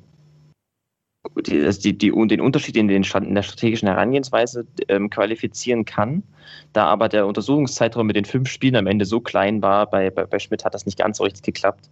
die, 1.47 1.65
also 1.65 1.81
die, 1.81 1.97
die, 1.97 2.11
den 2.11 2.40
Unterschied 2.40 2.77
in, 2.77 2.89
den, 2.89 3.03
in 3.03 3.35
der 3.35 3.43
strategischen 3.43 3.89
Herangehensweise 3.89 4.66
ähm, 4.89 5.11
qualifizieren 5.11 5.85
kann. 5.85 6.23
Da 6.73 6.86
aber 6.86 7.09
der 7.09 7.27
Untersuchungszeitraum 7.27 8.07
mit 8.07 8.16
den 8.16 8.24
fünf 8.24 8.49
Spielen 8.49 8.77
am 8.77 8.86
Ende 8.86 9.05
so 9.05 9.20
klein 9.20 9.62
war, 9.62 9.86
bei, 9.86 10.11
bei, 10.11 10.24
bei 10.24 10.39
Schmidt 10.39 10.65
hat 10.65 10.74
das 10.74 10.86
nicht 10.86 10.99
ganz 10.99 11.19
so 11.19 11.24
richtig 11.24 11.43
geklappt. 11.43 11.90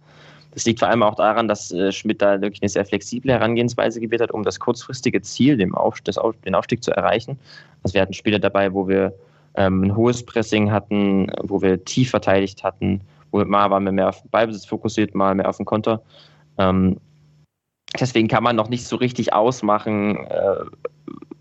Das 0.51 0.65
liegt 0.65 0.79
vor 0.79 0.87
allem 0.87 1.03
auch 1.03 1.15
daran, 1.15 1.47
dass 1.47 1.71
äh, 1.71 1.91
Schmidt 1.91 2.21
da 2.21 2.41
wirklich 2.41 2.61
eine 2.61 2.69
sehr 2.69 2.85
flexible 2.85 3.31
Herangehensweise 3.31 3.99
gewählt 3.99 4.21
hat, 4.21 4.31
um 4.31 4.43
das 4.43 4.59
kurzfristige 4.59 5.21
Ziel, 5.21 5.57
dem 5.57 5.75
Auf, 5.75 6.01
das 6.01 6.17
Auf, 6.17 6.35
den 6.45 6.55
Aufstieg 6.55 6.83
zu 6.83 6.91
erreichen. 6.91 7.37
Also 7.83 7.93
wir 7.93 8.01
hatten 8.01 8.13
Spiele 8.13 8.39
dabei, 8.39 8.73
wo 8.73 8.87
wir 8.87 9.13
ähm, 9.55 9.83
ein 9.83 9.95
hohes 9.95 10.25
Pressing 10.25 10.71
hatten, 10.71 11.31
wo 11.43 11.61
wir 11.61 11.83
tief 11.83 12.11
verteidigt 12.11 12.63
hatten, 12.63 13.01
wo 13.31 13.43
mal 13.43 13.69
waren 13.69 13.83
wir 13.83 13.91
mehr 13.91 14.09
auf 14.09 14.21
den 14.21 14.29
Ballbesitz 14.31 14.65
fokussiert, 14.65 15.13
mal 15.13 15.35
mehr 15.35 15.49
auf 15.49 15.57
den 15.57 15.65
Konter. 15.65 16.01
Ähm, 16.57 16.99
deswegen 17.99 18.27
kann 18.27 18.43
man 18.43 18.55
noch 18.55 18.69
nicht 18.69 18.85
so 18.85 18.95
richtig 18.95 19.33
ausmachen 19.33 20.25
äh, 20.25 20.65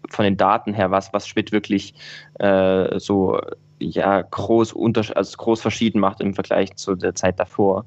von 0.08 0.24
den 0.24 0.36
Daten 0.36 0.74
her, 0.74 0.90
was, 0.90 1.12
was 1.12 1.26
Schmidt 1.26 1.52
wirklich 1.52 1.94
äh, 2.38 2.98
so 2.98 3.40
ja, 3.78 4.22
groß, 4.22 4.74
also 5.14 5.36
groß 5.36 5.60
verschieden 5.60 6.00
macht 6.00 6.20
im 6.20 6.34
Vergleich 6.34 6.74
zu 6.76 6.94
der 6.94 7.14
Zeit 7.14 7.38
davor. 7.38 7.84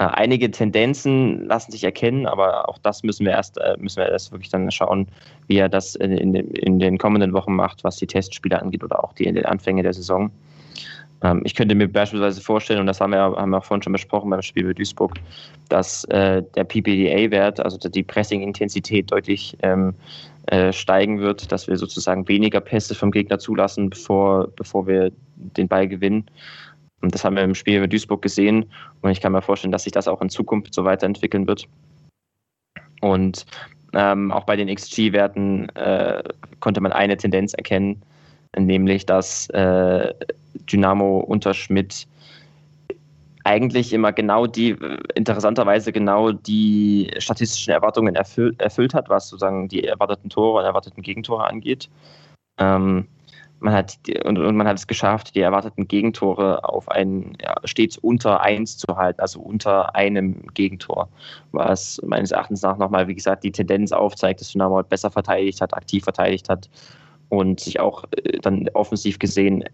Äh, 0.00 0.04
einige 0.04 0.50
Tendenzen 0.50 1.44
lassen 1.46 1.72
sich 1.72 1.84
erkennen, 1.84 2.26
aber 2.26 2.68
auch 2.68 2.78
das 2.78 3.02
müssen 3.02 3.26
wir 3.26 3.32
erst, 3.32 3.58
äh, 3.58 3.76
müssen 3.78 3.98
wir 3.98 4.08
erst 4.08 4.32
wirklich 4.32 4.50
dann 4.50 4.70
schauen, 4.70 5.08
wie 5.46 5.56
er 5.56 5.68
das 5.68 5.94
in, 5.94 6.12
in, 6.12 6.34
in 6.34 6.78
den 6.78 6.98
kommenden 6.98 7.32
Wochen 7.32 7.54
macht, 7.54 7.84
was 7.84 7.96
die 7.96 8.06
Testspiele 8.06 8.60
angeht 8.60 8.82
oder 8.84 9.04
auch 9.04 9.12
die, 9.12 9.24
in 9.24 9.34
den 9.34 9.46
Anfänge 9.46 9.82
der 9.82 9.92
Saison. 9.92 10.30
Ähm, 11.22 11.42
ich 11.44 11.54
könnte 11.54 11.74
mir 11.74 11.88
beispielsweise 11.88 12.40
vorstellen, 12.40 12.80
und 12.80 12.86
das 12.86 13.00
haben 13.00 13.12
wir, 13.12 13.20
haben 13.20 13.50
wir 13.50 13.60
vorhin 13.60 13.82
schon 13.82 13.92
besprochen 13.92 14.30
beim 14.30 14.42
Spiel 14.42 14.64
mit 14.64 14.78
Duisburg, 14.78 15.14
dass 15.68 16.04
äh, 16.04 16.42
der 16.54 16.64
PPDA-Wert, 16.64 17.60
also 17.60 17.76
die 17.76 18.02
Pressing-Intensität 18.02 19.10
deutlich 19.10 19.56
ähm, 19.62 19.94
äh, 20.46 20.72
steigen 20.72 21.20
wird, 21.20 21.52
dass 21.52 21.68
wir 21.68 21.76
sozusagen 21.76 22.26
weniger 22.28 22.60
Pässe 22.60 22.94
vom 22.94 23.10
Gegner 23.10 23.38
zulassen, 23.38 23.90
bevor, 23.90 24.48
bevor 24.56 24.86
wir 24.86 25.12
den 25.36 25.68
Ball 25.68 25.86
gewinnen. 25.86 26.26
Und 27.02 27.14
das 27.14 27.24
haben 27.24 27.36
wir 27.36 27.42
im 27.42 27.54
Spiel 27.54 27.80
mit 27.80 27.92
Duisburg 27.92 28.22
gesehen. 28.22 28.66
Und 29.00 29.10
ich 29.10 29.20
kann 29.20 29.32
mir 29.32 29.42
vorstellen, 29.42 29.72
dass 29.72 29.84
sich 29.84 29.92
das 29.92 30.08
auch 30.08 30.20
in 30.20 30.28
Zukunft 30.28 30.74
so 30.74 30.84
weiterentwickeln 30.84 31.46
wird. 31.46 31.66
Und 33.00 33.46
ähm, 33.94 34.30
auch 34.30 34.44
bei 34.44 34.56
den 34.56 34.74
XG-Werten 34.74 35.68
äh, 35.70 36.22
konnte 36.60 36.80
man 36.80 36.92
eine 36.92 37.16
Tendenz 37.16 37.54
erkennen, 37.54 38.02
nämlich 38.56 39.06
dass 39.06 39.48
äh, 39.50 40.12
Dynamo 40.70 41.18
unter 41.20 41.54
Schmidt 41.54 42.06
eigentlich 43.44 43.92
immer 43.92 44.12
genau 44.12 44.46
die, 44.46 44.76
interessanterweise 45.14 45.92
genau 45.92 46.32
die 46.32 47.10
statistischen 47.18 47.72
Erwartungen 47.72 48.14
erfüll, 48.14 48.54
erfüllt 48.58 48.94
hat, 48.94 49.08
was 49.08 49.28
sozusagen 49.28 49.68
die 49.68 49.84
erwarteten 49.84 50.28
Tore 50.28 50.60
und 50.60 50.64
erwarteten 50.66 51.02
Gegentore 51.02 51.46
angeht. 51.46 51.88
Ähm, 52.58 53.06
man 53.60 53.74
hat 53.74 53.98
und, 54.24 54.38
und, 54.38 54.56
man 54.56 54.66
hat 54.66 54.78
es 54.78 54.86
geschafft, 54.86 55.34
die 55.34 55.40
erwarteten 55.40 55.86
Gegentore 55.86 56.64
auf 56.64 56.88
ein 56.90 57.36
ja, 57.42 57.54
stets 57.64 57.98
unter 57.98 58.40
eins 58.40 58.78
zu 58.78 58.96
halten, 58.96 59.20
also 59.20 59.40
unter 59.40 59.94
einem 59.94 60.46
Gegentor, 60.54 61.08
was 61.52 62.00
meines 62.06 62.30
Erachtens 62.30 62.62
nach 62.62 62.78
nochmal, 62.78 63.06
wie 63.06 63.14
gesagt, 63.14 63.44
die 63.44 63.52
Tendenz 63.52 63.92
aufzeigt, 63.92 64.40
dass 64.40 64.52
Dynamo 64.52 64.82
besser 64.82 65.10
verteidigt 65.10 65.60
hat, 65.60 65.74
aktiv 65.74 66.04
verteidigt 66.04 66.48
hat 66.48 66.70
und 67.30 67.60
sich 67.60 67.80
auch 67.80 68.04
äh, 68.12 68.38
dann 68.40 68.68
offensiv 68.74 69.18
gesehen 69.18 69.64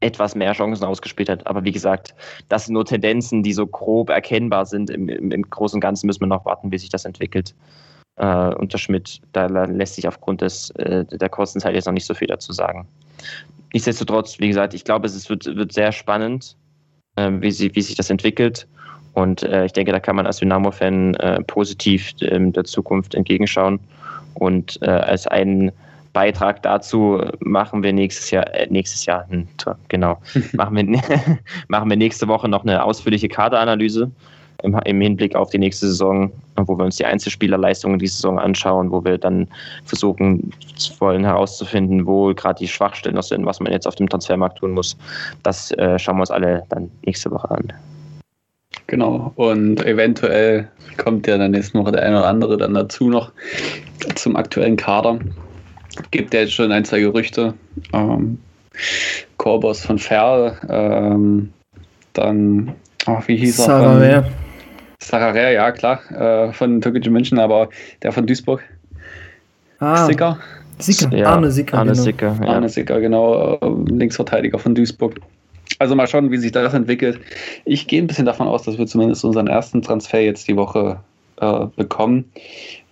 etwas 0.00 0.34
mehr 0.34 0.52
Chancen 0.52 0.84
ausgespielt 0.84 1.28
hat. 1.28 1.46
Aber 1.46 1.64
wie 1.64 1.72
gesagt, 1.72 2.14
das 2.48 2.66
sind 2.66 2.74
nur 2.74 2.84
Tendenzen, 2.84 3.42
die 3.42 3.52
so 3.52 3.66
grob 3.66 4.10
erkennbar 4.10 4.66
sind. 4.66 4.90
Im, 4.90 5.08
im, 5.08 5.30
im 5.30 5.42
Großen 5.42 5.76
und 5.76 5.80
Ganzen 5.80 6.06
müssen 6.06 6.20
wir 6.20 6.26
noch 6.26 6.44
warten, 6.44 6.70
wie 6.72 6.78
sich 6.78 6.90
das 6.90 7.04
entwickelt. 7.04 7.54
Äh, 8.16 8.54
unter 8.54 8.78
Schmidt, 8.78 9.20
da 9.32 9.46
lässt 9.46 9.94
sich 9.94 10.06
aufgrund 10.06 10.42
des, 10.42 10.70
äh, 10.70 11.04
der 11.04 11.28
kurzen 11.28 11.60
Zeit 11.60 11.74
jetzt 11.74 11.86
noch 11.86 11.92
nicht 11.92 12.06
so 12.06 12.14
viel 12.14 12.28
dazu 12.28 12.52
sagen. 12.52 12.86
Nichtsdestotrotz, 13.72 14.38
wie 14.38 14.48
gesagt, 14.48 14.74
ich 14.74 14.84
glaube, 14.84 15.06
es 15.06 15.28
wird, 15.28 15.46
wird 15.46 15.72
sehr 15.72 15.90
spannend, 15.90 16.56
äh, 17.16 17.30
wie, 17.40 17.50
sie, 17.50 17.74
wie 17.74 17.82
sich 17.82 17.96
das 17.96 18.10
entwickelt. 18.10 18.68
Und 19.14 19.42
äh, 19.42 19.64
ich 19.64 19.72
denke, 19.72 19.92
da 19.92 20.00
kann 20.00 20.16
man 20.16 20.26
als 20.26 20.38
Dynamo-Fan 20.38 21.14
äh, 21.14 21.42
positiv 21.44 22.12
ähm, 22.20 22.52
der 22.52 22.64
Zukunft 22.64 23.14
entgegenschauen 23.14 23.80
und 24.34 24.82
als 24.82 25.28
einen 25.28 25.70
Beitrag 26.14 26.62
dazu 26.62 27.20
machen 27.40 27.82
wir 27.82 27.92
nächstes 27.92 28.30
Jahr, 28.30 28.46
äh, 28.54 28.66
nächstes 28.70 29.04
Jahr, 29.04 29.26
hm, 29.28 29.46
genau, 29.88 30.16
machen, 30.54 30.76
wir, 30.76 30.84
machen 31.68 31.90
wir 31.90 31.96
nächste 31.98 32.26
Woche 32.28 32.48
noch 32.48 32.62
eine 32.62 32.82
ausführliche 32.82 33.28
Kaderanalyse 33.28 34.10
im, 34.62 34.78
im, 34.84 35.00
Hinblick 35.00 35.34
auf 35.34 35.50
die 35.50 35.58
nächste 35.58 35.88
Saison, 35.88 36.32
wo 36.56 36.78
wir 36.78 36.84
uns 36.84 36.96
die 36.96 37.04
Einzelspielerleistungen 37.04 37.98
dieser 37.98 38.14
Saison 38.14 38.38
anschauen, 38.38 38.90
wo 38.90 39.04
wir 39.04 39.18
dann 39.18 39.48
versuchen 39.84 40.52
wollen 41.00 41.24
herauszufinden, 41.24 42.06
wo 42.06 42.32
gerade 42.32 42.60
die 42.60 42.68
Schwachstellen 42.68 43.16
noch 43.16 43.24
sind, 43.24 43.44
was 43.44 43.60
man 43.60 43.72
jetzt 43.72 43.86
auf 43.86 43.96
dem 43.96 44.08
Transfermarkt 44.08 44.58
tun 44.58 44.70
muss. 44.70 44.96
Das 45.42 45.72
äh, 45.72 45.98
schauen 45.98 46.16
wir 46.16 46.20
uns 46.20 46.30
alle 46.30 46.62
dann 46.70 46.90
nächste 47.04 47.30
Woche 47.30 47.50
an. 47.50 47.72
Genau, 48.86 49.32
und 49.36 49.84
eventuell 49.84 50.68
kommt 50.96 51.26
ja 51.26 51.38
dann 51.38 51.50
nächste 51.50 51.78
Woche 51.78 51.92
der 51.92 52.02
eine 52.02 52.18
oder 52.18 52.28
andere 52.28 52.56
dann 52.56 52.74
dazu 52.74 53.08
noch 53.08 53.32
zum 54.14 54.36
aktuellen 54.36 54.76
Kader 54.76 55.18
gibt 56.10 56.34
ja 56.34 56.40
jetzt 56.40 56.52
schon 56.54 56.72
ein, 56.72 56.84
zwei 56.84 57.00
Gerüchte. 57.00 57.54
Ähm, 57.92 58.38
Korbos 59.36 59.84
von 59.84 59.98
Ferl, 59.98 60.56
ähm, 60.68 61.52
dann, 62.12 62.74
oh, 63.06 63.18
wie 63.26 63.36
hieß 63.36 63.58
er? 63.60 63.64
Sararea. 63.64 64.24
Sararea, 65.00 65.50
ja 65.50 65.72
klar, 65.72 66.00
äh, 66.10 66.52
von 66.52 66.80
Türkische 66.80 67.10
München, 67.10 67.38
aber 67.38 67.68
der 68.02 68.12
von 68.12 68.26
Duisburg. 68.26 68.62
Ah. 69.78 70.06
Sicker. 70.06 70.38
Sicker, 70.78 71.16
ja, 71.16 71.26
Arne 71.32 71.50
Sicker. 71.50 71.78
Arne 71.78 71.92
genau. 71.92 72.02
Sicker, 72.02 72.38
ja. 72.42 72.48
Arne 72.48 72.68
Sicker, 72.68 73.00
genau, 73.00 73.54
äh, 73.54 73.90
Linksverteidiger 73.92 74.58
von 74.58 74.74
Duisburg. 74.74 75.20
Also 75.78 75.94
mal 75.94 76.06
schauen, 76.06 76.30
wie 76.30 76.36
sich 76.36 76.52
das 76.52 76.74
entwickelt. 76.74 77.20
Ich 77.64 77.86
gehe 77.86 78.02
ein 78.02 78.06
bisschen 78.06 78.26
davon 78.26 78.48
aus, 78.48 78.62
dass 78.64 78.78
wir 78.78 78.86
zumindest 78.86 79.24
unseren 79.24 79.46
ersten 79.46 79.82
Transfer 79.82 80.20
jetzt 80.20 80.48
die 80.48 80.56
Woche 80.56 81.00
äh, 81.40 81.66
bekommen 81.76 82.24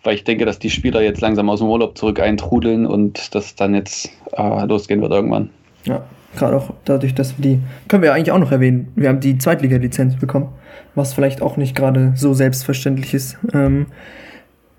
weil 0.03 0.15
ich 0.15 0.24
denke, 0.24 0.45
dass 0.45 0.59
die 0.59 0.70
Spieler 0.70 1.03
jetzt 1.03 1.20
langsam 1.20 1.49
aus 1.49 1.61
dem 1.61 1.69
Urlaub 1.69 1.97
zurück 1.97 2.20
eintrudeln 2.20 2.87
und 2.87 3.35
das 3.35 3.55
dann 3.55 3.74
jetzt 3.74 4.11
äh, 4.33 4.65
losgehen 4.66 5.01
wird 5.01 5.12
irgendwann. 5.12 5.51
Ja, 5.85 6.05
gerade 6.37 6.57
auch 6.57 6.70
dadurch, 6.85 7.15
dass 7.15 7.39
wir 7.39 7.43
die, 7.43 7.61
können 7.89 8.03
wir 8.03 8.12
eigentlich 8.12 8.33
auch 8.33 8.39
noch 8.39 8.53
erwähnen, 8.53 8.93
wir 8.97 9.09
haben 9.09 9.20
die 9.20 9.39
Zweitliga-Lizenz 9.39 10.16
bekommen, 10.16 10.49
was 10.95 11.15
vielleicht 11.15 11.43
auch 11.43 11.57
nicht 11.57 11.74
gerade 11.74 12.12
so 12.16 12.35
selbstverständlich 12.35 13.15
ist. 13.15 13.39
Ähm, 13.53 13.87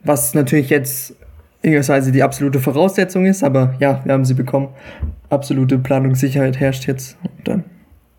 Was 0.05 0.33
natürlich 0.33 0.69
jetzt 0.69 1.15
irgendweise 1.61 2.11
die 2.11 2.23
absolute 2.23 2.59
Voraussetzung 2.59 3.25
ist, 3.25 3.43
aber 3.43 3.73
ja, 3.79 4.01
wir 4.03 4.13
haben 4.13 4.25
sie 4.25 4.33
bekommen. 4.33 4.69
Absolute 5.29 5.79
Planungssicherheit 5.79 6.59
herrscht 6.59 6.87
jetzt. 6.87 7.17
Und 7.23 7.47
dann 7.47 7.63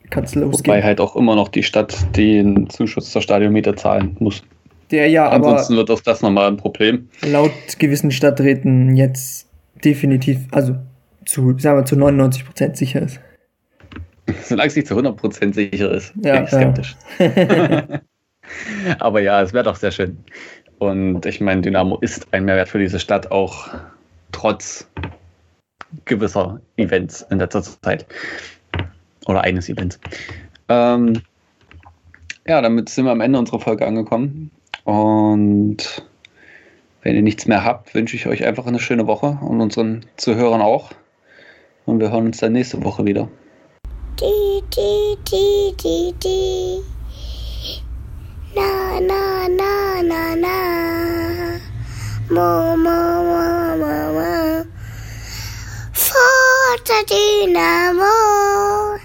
kann 0.09 0.24
es 0.24 0.35
losgehen. 0.35 0.74
Wobei 0.74 0.82
halt 0.82 1.01
auch 1.01 1.14
immer 1.14 1.36
noch 1.36 1.48
die 1.48 1.62
Stadt 1.62 1.94
den 2.16 2.70
Zuschuss 2.70 3.10
zur 3.10 3.20
Stadionmiete 3.20 3.74
zahlen 3.74 4.16
muss. 4.18 4.43
Der 4.90 5.09
ja, 5.09 5.28
Ansonsten 5.28 5.74
aber 5.74 5.81
wird 5.81 5.90
auch 5.90 6.01
das 6.02 6.23
nochmal 6.23 6.48
ein 6.48 6.56
Problem. 6.56 7.09
laut 7.23 7.52
gewissen 7.78 8.11
Stadträten 8.11 8.97
jetzt 8.97 9.48
definitiv, 9.85 10.39
also 10.51 10.77
zu, 11.24 11.59
sagen 11.59 11.78
wir, 11.78 11.85
zu 11.85 11.97
99% 11.97 12.77
sicher 12.77 13.02
ist. 13.02 13.20
Solange 14.43 14.69
es 14.69 14.77
nicht 14.77 14.89
zu 14.89 14.94
100% 14.97 15.55
sicher 15.55 15.90
ist, 15.90 16.12
Ja, 16.23 16.35
bin 16.35 16.44
ich 16.44 16.51
skeptisch. 16.51 16.97
Aber 18.98 19.20
ja, 19.20 19.43
es 19.43 19.52
wäre 19.52 19.65
doch 19.65 19.77
sehr 19.77 19.90
schön. 19.90 20.19
Und 20.78 21.24
ich 21.27 21.40
meine, 21.40 21.62
Dynamo 21.62 21.98
ist 22.01 22.27
ein 22.32 22.44
Mehrwert 22.44 22.69
für 22.69 22.78
diese 22.78 22.98
Stadt, 22.98 23.31
auch 23.31 23.69
trotz 24.32 24.89
gewisser 26.05 26.61
Events 26.77 27.24
in 27.31 27.39
letzter 27.39 27.62
Zeit. 27.62 28.06
Oder 29.27 29.43
eines 29.43 29.69
Events. 29.69 29.98
Ähm, 30.69 31.23
ja, 32.47 32.61
damit 32.61 32.89
sind 32.89 33.05
wir 33.06 33.12
am 33.12 33.20
Ende 33.20 33.39
unserer 33.39 33.61
Folge 33.61 33.86
angekommen. 33.86 34.51
Und 34.85 36.05
wenn 37.02 37.16
ihr 37.16 37.23
nichts 37.23 37.47
mehr 37.47 37.65
habt, 37.65 37.94
wünsche 37.94 38.16
ich 38.16 38.27
euch 38.27 38.44
einfach 38.47 38.66
eine 38.66 38.78
schöne 38.78 39.06
Woche 39.06 39.39
und 39.43 39.61
unseren 39.61 40.06
Zuhörern 40.16 40.62
auch. 40.62 40.90
Und 41.86 42.01
wir 42.01 42.11
hören 42.11 42.27
uns 42.27 42.39
dann 42.39 42.52
nächste 42.52 42.82
Woche 42.82 43.05
wieder. 43.05 43.28
Die, 44.20 44.62
die, 44.74 45.16
die, 45.31 45.74
die, 45.82 46.15
die. 46.23 46.81
Na, 48.55 49.01
na, 49.01 49.48
na, 49.48 50.02
na, 50.02 50.36
na. 50.36 51.59
Mo, 52.31 52.77
mo, 52.77 53.23
mo, 53.23 53.77
mo, 53.77 54.12
mo. 54.12 54.65
Vater 55.93 57.05
Dynamo. 57.09 59.03